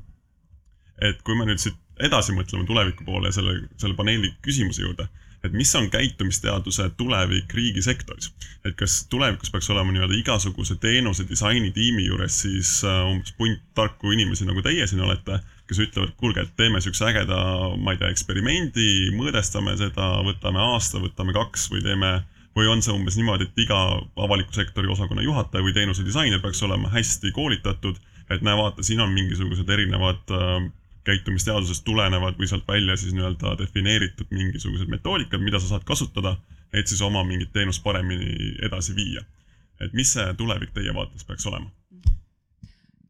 et 0.98 1.19
kui 1.22 1.35
me 1.38 1.45
nüüd 1.45 1.61
siit 1.61 1.76
edasi 2.02 2.34
mõtleme 2.34 2.65
tuleviku 2.65 3.06
poole 3.06 3.30
ja 3.30 3.35
selle, 3.35 3.52
selle 3.77 3.94
paneeli 3.94 4.31
küsimuse 4.41 4.81
juurde, 4.81 5.06
et 5.45 5.53
mis 5.53 5.69
on 5.77 5.91
käitumisteaduse 5.94 6.89
tulevik 6.98 7.53
riigisektoris. 7.53 8.31
et 8.65 8.76
kas 8.76 9.06
tulevikus 9.10 9.52
peaks 9.53 9.69
olema 9.69 9.94
nii-öelda 9.94 10.18
igasuguse 10.18 10.76
teenuse 10.76 11.27
disainitiimi 11.30 12.07
juures 12.07 12.41
siis 12.41 12.81
äh, 12.84 13.06
umbes 13.11 13.34
punt 13.38 13.61
tarku 13.76 14.11
inimesi, 14.11 14.45
nagu 14.45 14.61
teie 14.61 14.88
siin 14.88 15.06
olete 15.06 15.39
kes 15.68 15.81
ütlevad, 15.84 16.14
kuulge, 16.19 16.45
et 16.45 16.56
teeme 16.60 16.80
siukse 16.84 17.06
ägeda, 17.10 17.38
ma 17.76 17.94
ei 17.94 17.99
tea, 17.99 18.10
eksperimendi, 18.14 19.11
mõõdestame 19.18 19.76
seda, 19.80 20.10
võtame 20.26 20.61
aasta, 20.64 21.02
võtame 21.03 21.35
kaks 21.35 21.68
või 21.73 21.84
teeme, 21.84 22.11
või 22.57 22.69
on 22.72 22.81
see 22.81 22.95
umbes 22.95 23.18
niimoodi, 23.19 23.49
et 23.49 23.64
iga 23.65 23.80
avaliku 24.23 24.56
sektori 24.56 24.89
osakonna 24.89 25.26
juhataja 25.26 25.65
või 25.65 25.76
teenuse 25.76 26.06
disainer 26.07 26.41
peaks 26.41 26.64
olema 26.65 26.89
hästi 26.94 27.34
koolitatud, 27.35 27.99
et 28.31 28.44
näe, 28.44 28.56
vaata, 28.57 28.84
siin 28.84 29.03
on 29.03 29.11
mingisugused 29.15 29.69
erinevad 29.76 30.35
äh, 30.35 30.69
käitumisteadusest 31.07 31.85
tulenevad 31.88 32.39
või 32.39 32.49
sealt 32.49 32.68
välja 32.68 32.98
siis 32.99 33.15
nii-öelda 33.15 33.56
defineeritud 33.61 34.31
mingisugused 34.31 34.91
metoodikad, 34.91 35.44
mida 35.44 35.60
sa 35.60 35.73
saad 35.73 35.85
kasutada, 35.88 36.35
et 36.73 36.88
siis 36.88 37.02
oma 37.06 37.23
mingit 37.27 37.53
teenust 37.56 37.84
paremini 37.84 38.56
edasi 38.68 38.95
viia. 38.95 39.23
et 39.80 39.94
mis 39.94 40.10
see 40.10 40.34
tulevik 40.38 40.72
teie 40.73 40.94
vaates 40.94 41.23
peaks 41.23 41.45
olema? 41.45 41.69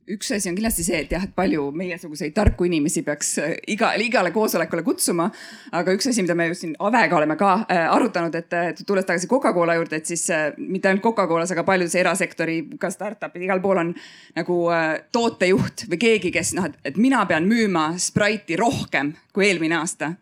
Üks 0.08 0.30
asi 0.32 0.50
on 0.50 0.56
kindlasti 0.56 0.86
see, 0.88 1.02
et 1.04 1.12
jah, 1.12 1.24
et 1.28 1.34
palju 1.36 1.68
meiesuguseid 1.76 2.34
tarku 2.36 2.68
inimesi 2.68 3.04
peaks 3.06 3.34
äh, 3.44 3.56
iga, 3.74 3.92
igale 4.00 4.32
koosolekule 4.36 4.84
kutsuma. 4.86 5.28
aga 5.76 5.96
üks 5.96 6.10
asi, 6.12 6.24
mida 6.24 6.36
me 6.36 6.48
just 6.52 6.64
siin 6.64 6.76
Avega 6.80 7.18
oleme 7.18 7.36
ka 7.40 7.54
äh, 7.66 7.84
arutanud, 7.92 8.36
et, 8.40 8.54
et 8.72 8.82
tulles 8.88 9.06
tagasi 9.08 9.28
Coca-Cola 9.28 9.76
juurde, 9.78 10.00
et 10.00 10.10
siis 10.10 10.24
äh, 10.32 10.50
mitte 10.58 10.92
ainult 10.92 11.04
Coca-Colas, 11.04 11.52
aga 11.52 11.66
paljudes 11.68 11.96
erasektori, 12.00 12.58
ka 12.80 12.92
startup'id, 12.94 13.44
igal 13.50 13.62
pool 13.64 13.84
on 13.84 13.94
nagu 14.38 14.60
äh, 14.74 14.88
tootejuht 15.12 15.88
või 15.92 16.02
keegi, 16.02 16.34
kes 16.36 16.56
noh, 16.58 16.70
et, 16.72 16.80
et 16.88 17.00
mina 17.02 17.26
pean 17.30 17.48
müüma 17.50 17.90
Sprite'i 18.02 18.60
rohkem 18.60 19.14
kui 19.36 19.50
eelmine 19.50 19.82
aasta. 19.82 20.14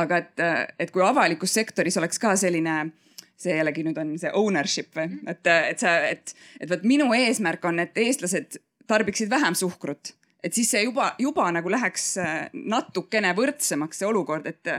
aga 0.00 0.22
et, 0.24 0.36
äh, 0.40 0.60
et 0.78 0.94
kui 0.94 1.04
avalikus 1.04 1.52
sektoris 1.54 2.00
oleks 2.00 2.18
ka 2.22 2.36
selline 2.36 2.84
see 3.44 3.56
jällegi 3.58 3.82
nüüd 3.84 3.98
on 3.98 4.12
see 4.18 4.30
ownership 4.32 4.94
või, 4.96 5.18
et, 5.28 5.42
et 5.46 5.82
sa, 5.82 5.98
et, 6.08 6.32
et 6.60 6.70
vot 6.70 6.86
minu 6.86 7.10
eesmärk 7.16 7.64
on, 7.68 7.82
et 7.82 7.98
eestlased 7.98 8.60
tarbiksid 8.90 9.30
vähem 9.30 9.56
suhkrut, 9.58 10.14
et 10.44 10.52
siis 10.52 10.70
see 10.74 10.84
juba, 10.84 11.12
juba 11.18 11.48
nagu 11.54 11.72
läheks 11.72 12.10
äh, 12.20 12.34
natukene 12.52 13.32
võrdsemaks 13.36 14.02
see 14.02 14.08
olukord, 14.08 14.46
et, 14.50 14.72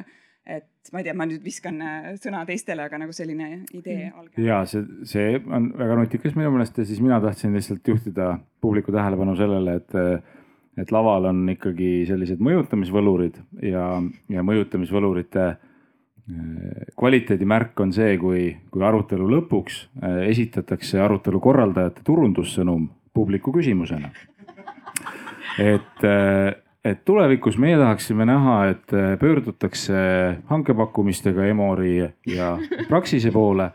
et 0.46 0.94
ma 0.94 1.02
ei 1.02 1.08
tea, 1.08 1.16
ma 1.18 1.28
nüüd 1.30 1.44
viskan 1.46 1.82
äh, 1.82 2.10
sõna 2.22 2.44
teistele, 2.48 2.86
aga 2.86 3.02
nagu 3.02 3.16
selline 3.16 3.50
idee 3.74 4.12
Mm. 4.12 4.20
alge. 4.20 4.46
ja 4.46 4.62
see, 4.70 4.86
see 5.10 5.38
on 5.46 5.72
väga 5.78 6.00
nutikas 6.02 6.38
minu 6.38 6.54
meelest 6.54 6.78
ja 6.78 6.86
siis 6.86 7.02
mina 7.02 7.20
tahtsin 7.22 7.54
lihtsalt 7.58 7.88
juhtida 7.88 8.36
publiku 8.62 8.94
tähelepanu 8.94 9.36
sellele, 9.40 9.80
et, 9.82 9.96
et 10.78 10.92
laval 10.92 11.32
on 11.32 11.46
ikkagi 11.56 12.06
sellised 12.10 12.44
mõjutamisvõlurid 12.44 13.40
ja, 13.66 13.88
ja 14.30 14.44
mõjutamisvõlurite 14.46 15.48
äh, 15.48 15.58
kvaliteedimärk 16.98 17.80
on 17.80 17.92
see, 17.94 18.18
kui, 18.22 18.46
kui 18.74 18.86
arutelu 18.86 19.28
lõpuks 19.30 19.82
esitatakse 20.26 21.02
arutelu 21.02 21.42
korraldajate 21.42 22.06
turundussõnum 22.06 22.88
publiku 23.16 23.54
küsimusena. 23.56 24.12
et, 25.60 26.04
et 26.86 27.06
tulevikus 27.06 27.58
meie 27.58 27.78
tahaksime 27.80 28.28
näha, 28.28 28.58
et 28.74 28.96
pöördutakse 29.20 29.96
hankepakkumistega 30.52 31.48
Emori 31.48 31.98
ja 32.28 32.58
Praxise 32.90 33.32
poole 33.32 33.72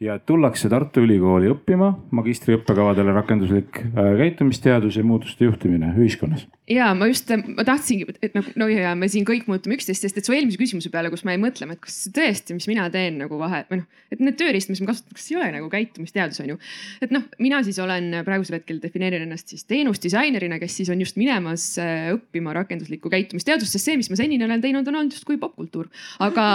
ja 0.00 0.18
tullakse 0.18 0.68
Tartu 0.72 1.04
Ülikooli 1.04 1.50
õppima 1.52 1.90
magistriõppekavadele 2.16 3.12
rakenduslik 3.12 3.82
äh, 3.82 4.14
käitumisteadus 4.22 4.96
ja 4.96 5.04
muutuste 5.04 5.44
juhtimine 5.44 5.92
ühiskonnas 5.98 6.46
ja 6.70 6.90
ma 6.94 7.08
just, 7.10 7.30
ma 7.50 7.64
tahtsingi, 7.66 8.06
et 8.22 8.36
nagu 8.36 8.52
no 8.60 8.68
ja 8.70 8.92
me 8.98 9.08
siin 9.10 9.24
kõik 9.28 9.48
mõõtame 9.50 9.76
üksteist, 9.76 10.04
sest 10.04 10.18
et 10.20 10.26
su 10.26 10.34
eelmise 10.34 10.58
küsimuse 10.60 10.90
peale, 10.92 11.10
kus 11.12 11.24
me 11.26 11.34
jäin 11.34 11.42
mõtlema, 11.42 11.74
et 11.74 11.82
kas 11.82 11.96
tõesti, 12.14 12.54
mis 12.56 12.68
mina 12.70 12.86
teen 12.94 13.18
nagu 13.20 13.38
vahe 13.40 13.64
või 13.70 13.80
noh, 13.80 14.02
et 14.14 14.22
need 14.22 14.38
tööriistad, 14.38 14.74
mis 14.74 14.82
ma 14.84 14.90
kasutan, 14.92 15.16
kas 15.18 15.26
ei 15.32 15.38
ole 15.40 15.48
nagu 15.56 15.70
käitumisteadus 15.72 16.42
on 16.44 16.52
ju. 16.52 16.58
et 17.02 17.14
noh, 17.14 17.24
mina 17.42 17.60
siis 17.66 17.80
olen 17.82 18.20
praegusel 18.26 18.60
hetkel 18.60 18.78
defineerin 18.82 19.26
ennast 19.26 19.50
siis 19.50 19.66
teenusdisainerina, 19.70 20.60
kes 20.62 20.78
siis 20.80 20.92
on 20.94 21.02
just 21.02 21.18
minemas 21.20 21.66
äh, 21.82 22.12
õppima 22.14 22.54
rakenduslikku 22.60 23.10
käitumisteadust, 23.12 23.74
sest 23.74 23.90
see, 23.90 23.98
mis 23.98 24.10
ma 24.12 24.20
senini 24.20 24.46
olen 24.46 24.62
teinud, 24.62 24.86
on 24.86 25.00
olnud 25.02 25.18
justkui 25.18 25.40
popkultuur. 25.42 25.90
aga, 26.22 26.46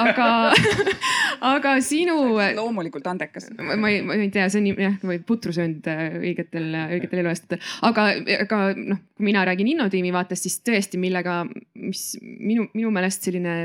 aga, 0.00 0.30
aga 1.54 1.76
sinu. 1.84 2.18
loomulikult 2.58 2.89
andekas. 3.10 3.48
ma, 3.58 3.76
ma 3.76 3.90
ei, 3.90 4.00
ma 4.06 4.16
ei 4.18 4.30
tea, 4.32 4.48
see 4.52 4.60
on 4.62 4.68
jah, 4.80 4.96
või 5.06 5.20
putru 5.26 5.54
söönud 5.54 5.86
äh, 5.90 6.16
õigetel, 6.20 6.68
õigetel 6.96 7.22
eluaastatel, 7.22 7.62
aga, 7.86 8.06
aga 8.44 8.60
noh, 8.76 9.00
kui 9.16 9.28
mina 9.28 9.44
räägin 9.46 9.68
Innotiimi 9.72 10.12
vaatest, 10.14 10.46
siis 10.46 10.58
tõesti, 10.66 11.00
millega, 11.00 11.42
mis 11.78 12.04
minu, 12.22 12.66
minu 12.74 12.92
meelest 12.94 13.26
selline 13.28 13.56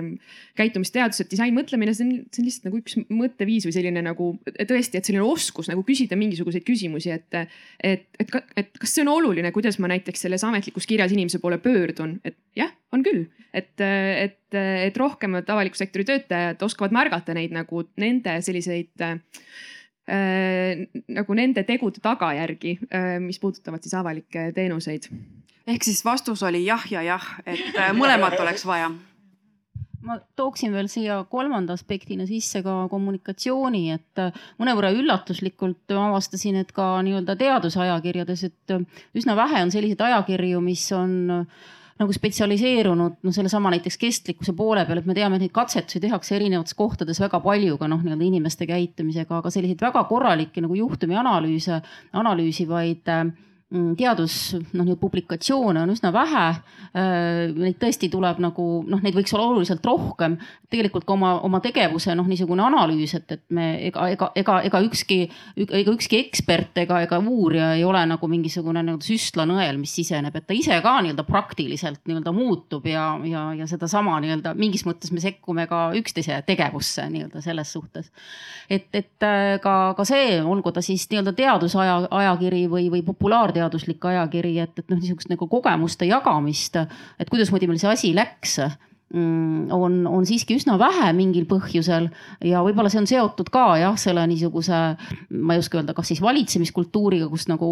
käitumisteadused, 0.60 1.30
disainmõtlemine, 1.32 1.96
see 1.96 2.08
on, 2.08 2.14
see 2.30 2.44
on 2.44 2.50
lihtsalt 2.50 2.70
nagu 2.70 2.82
üks 2.82 2.98
mõtteviis 3.08 3.68
või 3.68 3.76
selline 3.76 4.04
nagu 4.06 4.32
tõesti, 4.56 5.00
et 5.00 5.08
selline 5.08 5.26
oskus 5.26 5.72
nagu 5.72 5.84
küsida 5.88 6.20
mingisuguseid 6.20 6.66
küsimusi, 6.68 7.14
et, 7.16 7.40
et, 7.84 8.08
et, 8.20 8.36
et 8.60 8.74
kas 8.82 8.96
see 8.96 9.06
on 9.06 9.14
oluline, 9.16 9.52
kuidas 9.56 9.80
ma 9.80 9.92
näiteks 9.92 10.28
selles 10.28 10.44
ametlikus 10.48 10.88
kirjas 10.90 11.16
inimese 11.16 11.40
poole 11.44 11.60
pöördun, 11.64 12.20
et 12.28 12.38
jah, 12.58 12.72
on 12.96 13.04
küll, 13.04 13.26
et, 13.56 13.74
et, 13.82 14.56
et 14.60 14.98
rohkemad 15.00 15.50
avaliku 15.52 15.80
sektori 15.80 16.06
töötajad 16.08 16.62
oskavad 16.66 16.96
märgata 16.96 17.36
neid 17.36 17.56
nagu 17.56 17.84
nende 18.02 18.38
selliseid 18.46 19.04
äh, 19.04 19.15
nagu 20.06 21.34
nende 21.34 21.64
tegude 21.66 21.98
tagajärgi, 21.98 22.76
mis 23.24 23.40
puudutavad 23.42 23.82
siis 23.82 23.96
avalikke 23.98 24.52
teenuseid. 24.54 25.08
ehk 25.66 25.84
siis 25.84 26.04
vastus 26.06 26.44
oli 26.46 26.66
jah 26.66 26.86
ja 26.92 27.02
jah, 27.02 27.26
et 27.46 27.74
äh, 27.74 27.90
mõlemat 27.98 28.38
oleks 28.40 28.66
vaja 28.70 28.92
ma 30.06 30.20
tooksin 30.38 30.74
veel 30.74 30.88
siia 30.92 31.18
kolmanda 31.30 31.74
aspektina 31.74 32.28
sisse 32.30 32.62
ka 32.66 32.76
kommunikatsiooni, 32.92 33.84
et 33.96 34.22
äh, 34.22 34.44
mõnevõrra 34.62 34.92
üllatuslikult 34.94 35.96
avastasin, 35.98 36.60
et 36.62 36.72
ka 36.76 36.92
nii-öelda 37.06 37.38
teadusajakirjades, 37.40 38.46
et 38.50 38.76
äh, 38.76 38.86
üsna 39.18 39.38
vähe 39.40 39.64
on 39.66 39.74
selliseid 39.74 40.06
ajakirju, 40.06 40.62
mis 40.62 40.86
on 40.96 41.18
nagu 42.00 42.14
spetsialiseerunud 42.14 43.22
no 43.24 43.32
sellesama 43.32 43.72
näiteks 43.72 43.98
kestlikkuse 43.98 44.54
poole 44.58 44.84
peal, 44.86 45.00
et 45.00 45.08
me 45.08 45.16
teame, 45.16 45.38
et 45.38 45.46
neid 45.46 45.54
katsetusi 45.56 46.02
tehakse 46.04 46.36
erinevates 46.36 46.76
kohtades 46.76 47.22
väga 47.24 47.40
palju 47.44 47.78
ka 47.80 47.88
noh, 47.88 48.02
nii-öelda 48.04 48.28
inimeste 48.28 48.68
käitumisega, 48.68 49.40
aga 49.40 49.52
selliseid 49.54 49.84
väga 49.86 50.04
korralikke 50.10 50.64
nagu 50.66 50.76
juhtumianalüüse, 50.76 51.80
analüüsivaid 52.20 53.14
äh, 53.14 53.24
teadus, 53.74 54.54
noh, 54.78 54.86
neid 54.86 55.00
publikatsioone 55.02 55.82
on 55.82 55.90
üsna 55.90 56.12
vähe. 56.14 56.46
Neid 57.56 57.80
tõesti 57.82 58.12
tuleb 58.14 58.38
nagu 58.44 58.66
noh, 58.86 59.02
neid 59.02 59.16
võiks 59.18 59.34
olla 59.34 59.48
oluliselt 59.50 59.86
rohkem. 59.86 60.38
tegelikult 60.70 61.06
ka 61.08 61.14
oma, 61.14 61.32
oma 61.48 61.62
tegevuse 61.64 62.14
noh, 62.18 62.28
niisugune 62.28 62.64
analüüs, 62.66 63.14
et, 63.18 63.32
et 63.32 63.42
me 63.50 63.68
ega, 63.88 64.10
ega, 64.12 64.30
ega, 64.36 64.58
ega 64.68 64.82
ükski, 64.84 65.18
ega 65.58 65.94
ükski 65.94 66.20
ekspert 66.20 66.78
ega, 66.84 67.00
ega 67.06 67.20
uurija 67.20 67.72
ei 67.78 67.84
ole 67.88 68.02
nagu 68.10 68.28
mingisugune 68.30 68.84
nii-öelda 68.84 69.08
süstlanõel, 69.08 69.80
mis 69.80 69.94
siseneb, 69.96 70.36
et 70.36 70.48
ta 70.50 70.58
ise 70.58 70.78
ka 70.84 70.98
nii-öelda 71.06 71.26
praktiliselt 71.28 72.02
nii-öelda 72.06 72.34
muutub 72.36 72.86
ja, 72.90 73.08
ja, 73.26 73.48
ja 73.58 73.70
sedasama 73.70 74.18
nii-öelda 74.24 74.56
mingis 74.60 74.86
mõttes 74.86 75.14
me 75.16 75.24
sekkume 75.24 75.68
ka 75.72 75.88
üksteise 75.98 76.42
tegevusse 76.46 77.08
nii-öelda 77.14 77.42
selles 77.46 77.72
suhtes. 77.72 78.12
et, 78.70 78.90
et 78.94 79.30
ka, 79.64 79.76
ka 79.98 80.08
see, 80.08 80.42
olgu 80.44 80.76
ta 80.76 80.84
siis 80.86 81.08
nii-öelda 81.12 81.34
teadusaja, 81.38 82.02
ajakiri 82.12 82.66
või, 82.70 82.90
või 82.94 83.06
populaarteaduslik 83.56 84.03
ajakiri, 84.06 84.57
et, 84.60 84.80
et 84.80 84.90
noh, 84.91 84.99
niisugust 84.99 85.32
nagu 85.32 85.48
kogemuste 85.48 86.07
jagamist, 86.10 86.77
et 87.19 87.32
kuidasmoodi 87.32 87.69
meil 87.69 87.80
see 87.80 87.91
asi 87.91 88.14
läks 88.15 88.60
on, 89.14 90.07
on 90.07 90.26
siiski 90.26 90.56
üsna 90.57 90.80
vähe 90.82 91.11
mingil 91.14 91.45
põhjusel 91.45 92.07
ja 92.44 92.64
võib-olla 92.65 92.90
see 92.90 93.03
on 93.03 93.07
seotud 93.07 93.52
ka 93.53 93.77
jah, 93.77 93.94
selle 94.02 94.23
niisuguse, 94.27 94.80
ma 95.30 95.53
ei 95.53 95.61
oska 95.61 95.77
öelda, 95.77 95.94
kas 95.94 96.10
siis 96.10 96.22
valitsemiskultuuriga, 96.23 97.27
kus 97.30 97.45
nagu 97.48 97.69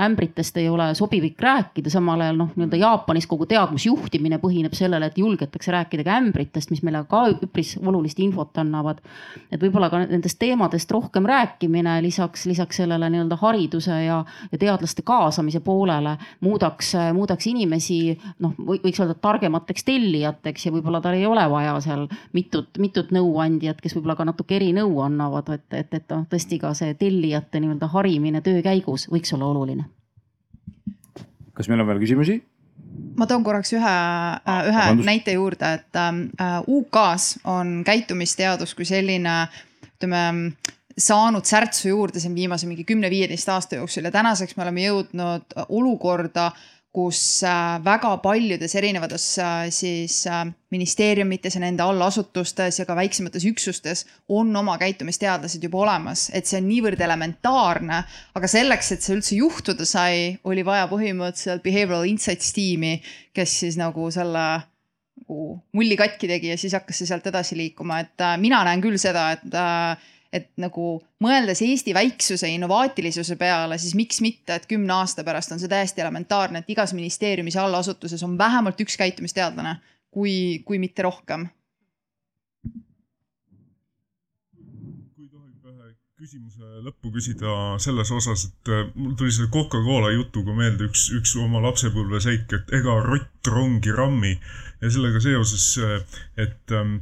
ämbritest 0.00 0.56
ei 0.56 0.70
ole 0.72 0.88
sobivik 0.96 1.36
rääkida, 1.44 1.92
samal 1.92 2.24
ajal 2.24 2.40
noh, 2.40 2.54
nii-öelda 2.56 2.80
Jaapanis 2.80 3.28
kogu 3.28 3.44
teadmusjuhtimine 3.50 4.38
põhineb 4.40 4.72
sellele, 4.76 5.10
et 5.12 5.20
julgetakse 5.20 5.74
rääkida 5.74 6.06
ka 6.06 6.16
ämbritest, 6.16 6.72
mis 6.72 6.82
meile 6.86 7.04
ka 7.10 7.26
üpris 7.34 7.74
olulist 7.84 8.24
infot 8.24 8.58
annavad. 8.64 9.04
et 9.52 9.60
võib-olla 9.60 9.90
ka 9.92 10.00
nendest 10.06 10.40
teemadest 10.40 10.90
rohkem 10.90 11.28
rääkimine 11.28 11.98
lisaks, 12.02 12.46
lisaks 12.48 12.80
sellele 12.80 13.12
nii-öelda 13.12 13.36
hariduse 13.36 14.00
ja, 14.06 14.24
ja 14.48 14.58
teadlaste 14.58 15.04
kaasamise 15.04 15.60
poolele 15.60 16.16
muudaks, 16.40 16.94
muudaks 17.12 17.46
inimesi 17.52 18.16
noh, 18.40 18.56
võiks 18.56 18.96
öelda 18.96 19.14
targemateks 19.20 19.84
tellijateks 19.84 20.69
ja 20.70 20.74
võib-olla 20.76 21.02
tal 21.02 21.18
ei 21.18 21.26
ole 21.26 21.44
vaja 21.50 21.74
seal 21.84 22.06
mitut, 22.36 22.78
mitut 22.78 23.10
nõuandjat, 23.14 23.80
kes 23.82 23.96
võib-olla 23.96 24.16
ka 24.20 24.28
natuke 24.30 24.56
erinõu 24.60 25.02
annavad, 25.04 25.50
et, 25.56 25.66
et, 25.74 25.98
et 25.98 26.14
noh, 26.14 26.22
tõesti 26.30 26.60
ka 26.62 26.72
see 26.78 26.94
tellijate 27.00 27.60
nii-öelda 27.60 27.90
harimine 27.90 28.44
töö 28.46 28.62
käigus 28.64 29.08
võiks 29.10 29.34
olla 29.36 29.50
oluline. 29.50 29.88
kas 31.54 31.68
meil 31.68 31.82
on 31.82 31.90
veel 31.90 32.00
küsimusi? 32.00 32.40
ma 33.18 33.26
toon 33.28 33.44
korraks 33.44 33.72
ühe, 33.76 33.96
ühe 34.70 34.76
Vabandust. 34.78 35.06
näite 35.06 35.34
juurde, 35.36 35.74
et 35.80 35.98
äh, 35.98 36.60
UK-s 36.66 37.40
on 37.44 37.80
käitumisteadus 37.86 38.74
kui 38.74 38.86
selline, 38.88 39.42
ütleme 39.96 40.22
saanud 41.00 41.46
särtsu 41.46 41.88
juurde 41.88 42.20
siin 42.20 42.34
viimase 42.34 42.68
mingi 42.68 42.84
kümne-viieteist 42.84 43.48
aasta 43.48 43.78
jooksul 43.80 44.08
ja 44.08 44.12
tänaseks 44.14 44.56
me 44.56 44.66
oleme 44.66 44.84
jõudnud 44.84 45.56
olukorda, 45.68 46.50
kus 46.90 47.42
väga 47.84 48.16
paljudes 48.18 48.72
erinevates 48.74 49.26
siis 49.70 50.16
ministeeriumites 50.74 51.54
ja 51.54 51.62
nende 51.62 51.84
allasutustes 51.86 52.80
ja 52.80 52.86
ka 52.86 52.96
väiksemates 52.98 53.46
üksustes 53.46 54.02
on 54.28 54.50
oma 54.58 54.74
käitumisteadlased 54.78 55.62
juba 55.62 55.84
olemas, 55.84 56.26
et 56.34 56.50
see 56.50 56.58
on 56.58 56.66
niivõrd 56.66 57.00
elementaarne. 57.06 58.02
aga 58.34 58.50
selleks, 58.50 58.90
et 58.92 59.06
see 59.06 59.14
üldse 59.14 59.38
juhtuda 59.38 59.86
sai, 59.86 60.34
oli 60.44 60.66
vaja 60.66 60.90
põhimõtteliselt 60.90 61.62
behavioral 61.62 62.10
insights 62.10 62.50
tiimi, 62.58 62.98
kes 63.32 63.58
siis 63.62 63.78
nagu 63.78 64.10
selle 64.10 64.46
nagu 65.20 65.60
mulli 65.76 65.96
katki 65.96 66.26
tegi 66.26 66.50
ja 66.50 66.58
siis 66.58 66.74
hakkas 66.74 66.98
see 66.98 67.06
sealt 67.06 67.26
edasi 67.30 67.54
liikuma, 67.58 68.00
et 68.02 68.26
mina 68.42 68.64
näen 68.66 68.82
küll 68.82 68.98
seda, 68.98 69.30
et 69.36 69.46
et 70.32 70.50
nagu 70.62 71.00
mõeldes 71.22 71.62
Eesti 71.66 71.94
väiksuse 71.94 72.48
innovaatilisuse 72.54 73.36
peale, 73.36 73.78
siis 73.82 73.96
miks 73.98 74.20
mitte, 74.22 74.54
et 74.54 74.68
kümne 74.70 74.94
aasta 75.00 75.24
pärast 75.26 75.52
on 75.54 75.62
see 75.62 75.70
täiesti 75.70 76.04
elementaarne, 76.04 76.62
et 76.62 76.70
igas 76.70 76.94
ministeeriumis 76.94 77.58
ja 77.58 77.66
allasutuses 77.66 78.22
on 78.26 78.38
vähemalt 78.38 78.80
üks 78.80 78.98
käitumisteadlane, 79.00 79.76
kui, 80.10 80.62
kui 80.66 80.78
mitte 80.82 81.06
rohkem. 81.06 81.48
Küsimuse 86.20 86.82
lõppu 86.84 87.08
küsida 87.14 87.52
selles 87.80 88.10
osas, 88.12 88.42
et 88.50 88.68
äh, 88.68 88.88
mul 88.92 89.14
tuli 89.16 89.32
selle 89.32 89.48
Coca-Cola 89.54 90.10
jutuga 90.12 90.52
meelde 90.52 90.90
üks, 90.90 91.06
üks 91.16 91.32
oma 91.40 91.62
lapsepõlve 91.64 92.20
seik, 92.20 92.44
et 92.52 92.74
ega 92.76 92.98
rott 93.06 93.48
rongi 93.48 93.94
rammi. 93.96 94.34
Ja 94.84 94.90
sellega 94.92 95.22
seoses, 95.24 95.64
äh, 95.80 96.20
et 96.44 96.76
ähm, 96.76 96.98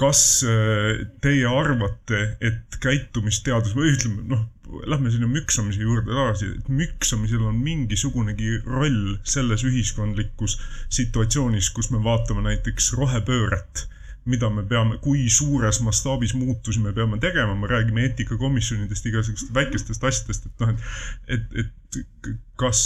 kas 0.00 0.42
äh, 0.42 1.04
teie 1.22 1.46
arvate, 1.46 2.24
et 2.42 2.78
käitumisteadus 2.82 3.76
või 3.78 3.92
ütleme 3.94 4.26
noh, 4.32 4.44
lähme 4.90 5.12
sinna 5.12 5.28
müksamise 5.30 5.84
juurde 5.84 6.10
tagasi, 6.10 6.50
et 6.58 6.68
müksamisel 6.72 7.44
on 7.46 7.60
mingisugunegi 7.62 8.58
roll 8.66 9.16
selles 9.22 9.62
ühiskondlikus 9.66 10.58
situatsioonis, 10.92 11.70
kus 11.76 11.92
me 11.94 12.02
vaatame 12.04 12.42
näiteks 12.48 12.94
rohepööret 12.98 13.86
mida 14.24 14.48
me 14.48 14.62
peame, 14.64 14.96
kui 15.04 15.26
suures 15.28 15.82
mastaabis 15.84 16.32
muutusi 16.34 16.80
me 16.80 16.94
peame 16.96 17.18
tegema, 17.20 17.54
me 17.60 17.68
räägime 17.68 18.06
eetikakomisjonidest, 18.06 19.10
igasugustest 19.10 19.52
väikestest 19.54 20.06
asjadest, 20.08 20.46
et 20.48 20.62
noh, 20.64 20.86
et, 21.28 21.42
et, 21.60 21.98
et 22.00 22.30
kas 22.60 22.80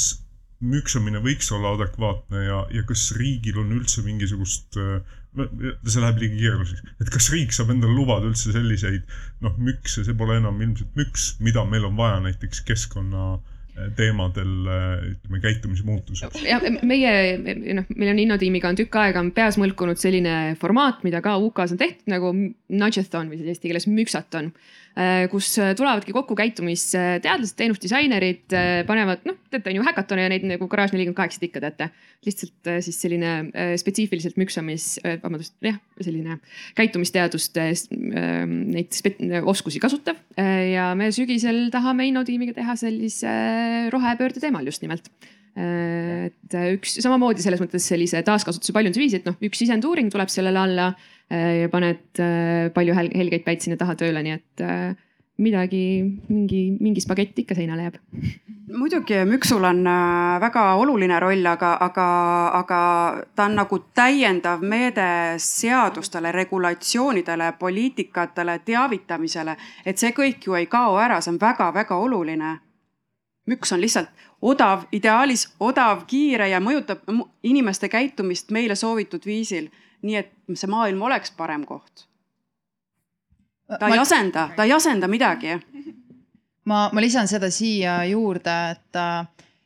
müksamine 0.59 1.23
võiks 1.23 1.53
olla 1.55 1.77
adekvaatne 1.77 2.43
ja, 2.43 2.59
ja 2.75 2.83
kas 2.89 3.13
riigil 3.15 3.61
on 3.63 3.71
üldse 3.77 4.03
mingisugust, 4.03 4.81
see 5.47 6.03
läheb 6.03 6.23
liiga 6.23 6.41
keeruliseks, 6.41 6.97
et 7.03 7.13
kas 7.15 7.31
riik 7.35 7.55
saab 7.57 7.71
endale 7.75 7.95
lubada 7.95 8.29
üldse 8.31 8.55
selliseid 8.55 9.05
noh, 9.45 9.55
mükse, 9.59 10.05
see 10.07 10.17
pole 10.19 10.41
enam 10.41 10.59
ilmselt 10.65 10.99
müks, 10.99 11.31
mida 11.45 11.65
meil 11.69 11.87
on 11.89 11.97
vaja 11.99 12.19
näiteks 12.25 12.65
keskkonna 12.69 13.31
äh, 13.37 13.59
teemadel, 13.97 14.53
ütleme, 15.13 15.41
käitumise 15.43 15.85
muutused. 15.87 16.39
ja 16.47 16.59
meie, 16.87 17.13
noh, 17.77 17.87
meil 17.95 18.13
on 18.13 18.23
Innotiimiga 18.23 18.71
on 18.73 18.79
tükk 18.79 18.99
aega 19.01 19.23
on 19.23 19.31
peas 19.37 19.59
mõlkunud 19.61 20.01
selline 20.01 20.57
formaat, 20.61 21.05
mida 21.07 21.23
ka 21.25 21.37
UK-s 21.43 21.77
on 21.77 21.81
tehtud 21.81 22.13
nagu 22.13 22.33
nudgeathon 22.35 23.31
või 23.31 23.41
siis 23.41 23.55
eesti 23.55 23.71
keeles 23.71 23.89
müksaton 23.91 24.51
kus 25.31 25.53
äh, 25.63 25.75
tulevadki 25.79 26.15
kokku 26.15 26.35
käitumisteadlased, 26.39 27.55
teenusdisainerid, 27.59 28.45
äh, 28.51 28.69
panevad, 28.89 29.23
noh, 29.29 29.37
teate 29.53 29.71
on 29.71 29.79
ju 29.79 29.85
häkatone 29.87 30.25
ja 30.25 30.33
neid 30.33 30.47
nagu 30.49 30.67
Garage 30.71 30.97
nelikümmend 30.97 31.19
kaheksat 31.21 31.47
ikka 31.47 31.63
teate. 31.63 31.91
lihtsalt 32.27 32.69
siis 32.83 32.97
selline 32.99 33.33
spetsiifiliselt 33.79 34.41
müksamis, 34.41 34.97
vabandust, 35.23 35.55
jah, 35.63 35.77
selline 36.03 36.41
käitumisteaduste 36.75 37.69
neid 37.95 38.99
oskusi 39.47 39.79
kasutav. 39.79 40.19
ja 40.37 40.91
me 40.99 41.13
sügisel 41.15 41.69
tahame 41.71 42.09
Innotiimiga 42.11 42.57
teha 42.57 42.75
sellise 42.81 43.35
rohepöörde 43.95 44.43
teemal 44.43 44.67
just 44.67 44.83
nimelt 44.83 45.07
et 45.59 46.55
üks 46.75 46.99
samamoodi 47.03 47.43
selles 47.43 47.63
mõttes 47.63 47.87
sellise 47.91 48.21
taaskasutuse 48.27 48.75
paljundusviisi, 48.75 49.19
et 49.19 49.31
noh, 49.31 49.39
üks 49.43 49.59
sisenduuring 49.63 50.11
tuleb 50.13 50.31
sellele 50.31 50.61
alla 50.61 50.93
Äh, 50.93 51.18
ja 51.31 51.69
paned 51.69 52.21
äh, 52.23 52.71
palju 52.75 52.95
helgeid 52.97 53.45
päid 53.45 53.65
sinna 53.65 53.77
taha 53.77 53.97
tööle, 54.01 54.23
nii 54.25 54.37
et 54.39 54.63
äh, 54.65 54.97
midagi, 55.39 56.03
mingi, 56.29 56.63
mingi 56.81 57.03
spagett 57.05 57.39
ikka 57.39 57.55
seinale 57.55 57.89
jääb. 57.89 57.99
muidugi 58.73 59.21
müksul 59.25 59.65
on 59.65 59.85
väga 60.41 60.75
oluline 60.75 61.21
roll, 61.21 61.47
aga, 61.47 61.77
aga, 61.81 62.07
aga 62.59 62.81
ta 63.35 63.45
on 63.45 63.55
nagu 63.57 63.79
täiendav 63.95 64.61
meede 64.61 65.39
seadustele, 65.39 66.33
regulatsioonidele, 66.33 67.53
poliitikatele, 67.59 68.59
teavitamisele. 68.65 69.57
et 69.87 69.99
see 69.99 70.11
kõik 70.11 70.47
ju 70.47 70.55
ei 70.55 70.67
kao 70.67 70.97
ära, 70.99 71.21
see 71.21 71.33
on 71.33 71.41
väga-väga 71.41 71.97
oluline. 71.97 72.59
müks 73.49 73.73
on 73.73 73.81
lihtsalt 73.81 74.09
odav, 74.43 74.87
ideaalis 74.93 75.49
odav, 75.61 76.05
kiire 76.07 76.49
ja 76.49 76.61
mõjutab 76.61 76.99
inimeste 77.43 77.89
käitumist 77.89 78.51
meile 78.51 78.75
soovitud 78.75 79.27
viisil 79.27 79.71
nii 80.03 80.17
et 80.21 80.33
see 80.55 80.71
maailm 80.71 81.03
oleks 81.03 81.33
parem 81.37 81.65
koht. 81.67 82.07
ta 83.69 83.89
ei 83.89 83.99
asenda, 83.99 84.49
ta 84.57 84.65
ei 84.65 84.73
asenda 84.73 85.09
midagi. 85.09 85.59
ma, 86.65 86.89
ma 86.93 87.01
lisan 87.01 87.29
seda 87.29 87.51
siia 87.51 88.03
juurde, 88.05 88.57
et, 88.71 89.01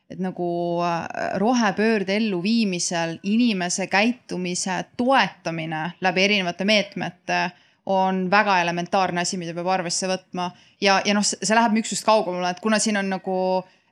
et 0.09 0.19
nagu 0.19 0.47
äh, 0.83 1.37
rohepöörde 1.41 2.15
elluviimisel 2.15 3.19
inimese 3.23 3.87
käitumise 3.87 4.83
toetamine 4.97 5.91
läbi 6.01 6.23
erinevate 6.23 6.65
meetmete 6.65 7.43
on 7.85 8.31
väga 8.31 8.61
elementaarne 8.61 9.21
asi, 9.21 9.37
mida 9.37 9.53
peab 9.53 9.67
arvesse 9.67 10.07
võtma 10.07 10.51
ja, 10.81 11.01
ja 11.05 11.15
noh, 11.15 11.25
see 11.25 11.55
läheb 11.55 11.75
müksust 11.75 12.05
kaugemale, 12.07 12.53
et 12.53 12.61
kuna 12.63 12.79
siin 12.79 12.97
on 12.99 13.09
nagu 13.11 13.37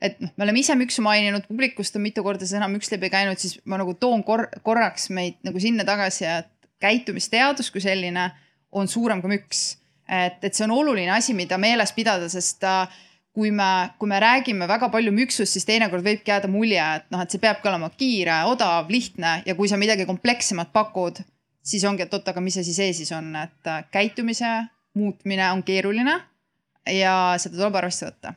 et 0.01 0.17
noh, 0.21 0.31
me 0.37 0.45
oleme 0.47 0.61
ise 0.63 0.75
müksu 0.77 1.03
maininud, 1.05 1.45
publikust 1.49 1.95
on 1.97 2.05
mitu 2.05 2.23
korda 2.25 2.47
sõna 2.49 2.69
müks 2.71 2.89
läbi 2.93 3.11
käinud, 3.13 3.39
siis 3.41 3.59
ma 3.69 3.77
nagu 3.81 3.93
toon 4.01 4.25
kor 4.25 4.47
korraks 4.65 5.09
meid 5.13 5.37
nagu 5.45 5.61
sinna 5.61 5.85
tagasi, 5.87 6.25
et 6.25 6.49
käitumisteadus 6.81 7.69
kui 7.73 7.83
selline 7.83 8.31
on 8.73 8.89
suurem 8.89 9.21
kui 9.21 9.35
müks. 9.37 9.77
et, 10.11 10.41
et 10.43 10.53
see 10.53 10.65
on 10.65 10.73
oluline 10.75 11.11
asi, 11.13 11.35
mida 11.37 11.57
meeles 11.61 11.93
pidada, 11.95 12.27
sest 12.29 12.65
kui 13.31 13.51
me, 13.55 13.91
kui 13.99 14.09
me 14.11 14.17
räägime 14.19 14.67
väga 14.67 14.89
palju 14.91 15.13
müksust, 15.15 15.53
siis 15.53 15.67
teinekord 15.69 16.03
võibki 16.03 16.33
jääda 16.33 16.49
mulje, 16.51 16.81
et 16.81 17.05
noh, 17.13 17.21
et 17.23 17.31
see 17.31 17.39
peabki 17.39 17.69
olema 17.71 17.87
kiire, 17.95 18.41
odav, 18.49 18.89
lihtne 18.91 19.37
ja 19.45 19.55
kui 19.55 19.71
sa 19.71 19.79
midagi 19.79 20.07
komplekssemat 20.09 20.73
pakud, 20.73 21.21
siis 21.63 21.85
ongi, 21.87 22.03
et 22.03 22.13
oot, 22.13 22.27
aga 22.27 22.43
mis 22.43 22.57
asi 22.59 22.75
see 22.75 22.91
siis 22.97 23.13
on, 23.15 23.31
et 23.39 23.73
käitumise 23.93 24.51
muutmine 24.99 25.47
on 25.53 25.63
keeruline 25.63 26.17
ja 26.91 27.15
seda 27.39 27.61
tuleb 27.61 27.79
arvesse 27.79 28.09
võtta 28.09 28.35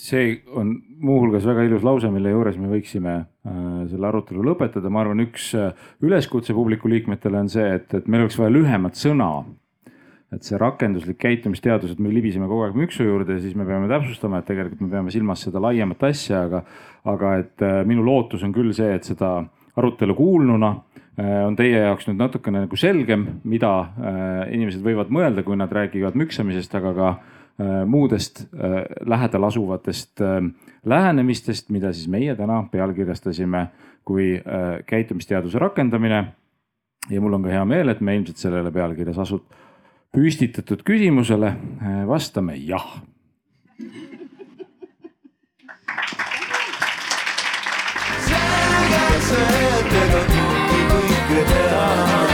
see 0.00 0.40
on 0.56 0.74
muuhulgas 1.00 1.44
väga 1.48 1.64
ilus 1.68 1.84
lause, 1.84 2.08
mille 2.12 2.32
juures 2.32 2.56
me 2.60 2.70
võiksime 2.70 3.14
äh, 3.20 3.56
selle 3.90 4.08
arutelu 4.08 4.44
lõpetada, 4.50 4.92
ma 4.92 5.02
arvan, 5.04 5.22
üks 5.26 5.50
äh, 5.58 5.72
üleskutse 6.04 6.56
publiku 6.56 6.90
liikmetele 6.90 7.42
on 7.42 7.50
see, 7.52 7.66
et, 7.76 7.92
et 7.96 8.08
meil 8.08 8.24
oleks 8.24 8.38
vaja 8.40 8.54
lühemat 8.54 8.98
sõna. 9.00 9.30
et 10.30 10.46
see 10.46 10.54
rakenduslik 10.54 11.16
käitumisteadus, 11.18 11.90
et 11.90 11.98
me 11.98 12.12
libiseme 12.14 12.46
kogu 12.46 12.62
aeg 12.62 12.76
müksu 12.78 13.02
juurde 13.02 13.34
ja 13.34 13.40
siis 13.42 13.56
me 13.58 13.64
peame 13.66 13.88
täpsustama, 13.90 14.38
et 14.38 14.46
tegelikult 14.46 14.84
me 14.84 14.90
peame 14.92 15.10
silmas 15.10 15.42
seda 15.42 15.58
laiemat 15.58 16.04
asja, 16.06 16.44
aga, 16.46 16.60
aga 17.10 17.32
et 17.40 17.64
äh, 17.66 17.80
minu 17.88 18.04
lootus 18.06 18.44
on 18.46 18.54
küll 18.54 18.70
see, 18.76 18.92
et 18.94 19.08
seda 19.08 19.40
arutelu 19.76 20.14
kuulnuna 20.14 20.76
on 21.20 21.56
teie 21.58 21.82
jaoks 21.82 22.06
nüüd 22.08 22.16
natukene 22.16 22.62
nagu 22.62 22.76
selgem, 22.80 23.26
mida 23.44 23.70
inimesed 24.54 24.80
võivad 24.80 25.10
mõelda, 25.12 25.42
kui 25.44 25.58
nad 25.58 25.72
räägivad 25.74 26.14
müksamisest, 26.16 26.72
aga 26.78 26.92
ka 26.96 27.10
Äh, 27.60 27.84
muudest 27.86 28.40
äh, 28.54 28.84
lähedal 29.06 29.44
asuvatest 29.44 30.20
äh, 30.20 30.40
lähenemistest, 30.84 31.68
mida 31.68 31.92
siis 31.92 32.08
meie 32.08 32.32
täna 32.36 32.62
pealkirjastasime 32.72 33.66
kui 34.04 34.40
käitumisteaduse 34.86 35.58
rakendamine. 35.58 36.24
ja 37.10 37.20
mul 37.20 37.32
on 37.32 37.42
ka 37.42 37.48
hea 37.48 37.64
meel, 37.64 37.88
et 37.88 38.00
me 38.00 38.16
ilmselt 38.16 38.36
sellele 38.36 38.72
pealkirjas 38.72 39.18
asut-, 39.18 39.52
püstitatud 40.12 40.82
küsimusele 40.82 41.52
vastame 42.08 42.56
jah 42.56 42.88
selge 48.40 49.20
see, 49.28 49.62
et 49.76 49.94
ega 50.00 50.26
kõike 50.32 51.46
teha 51.52 52.29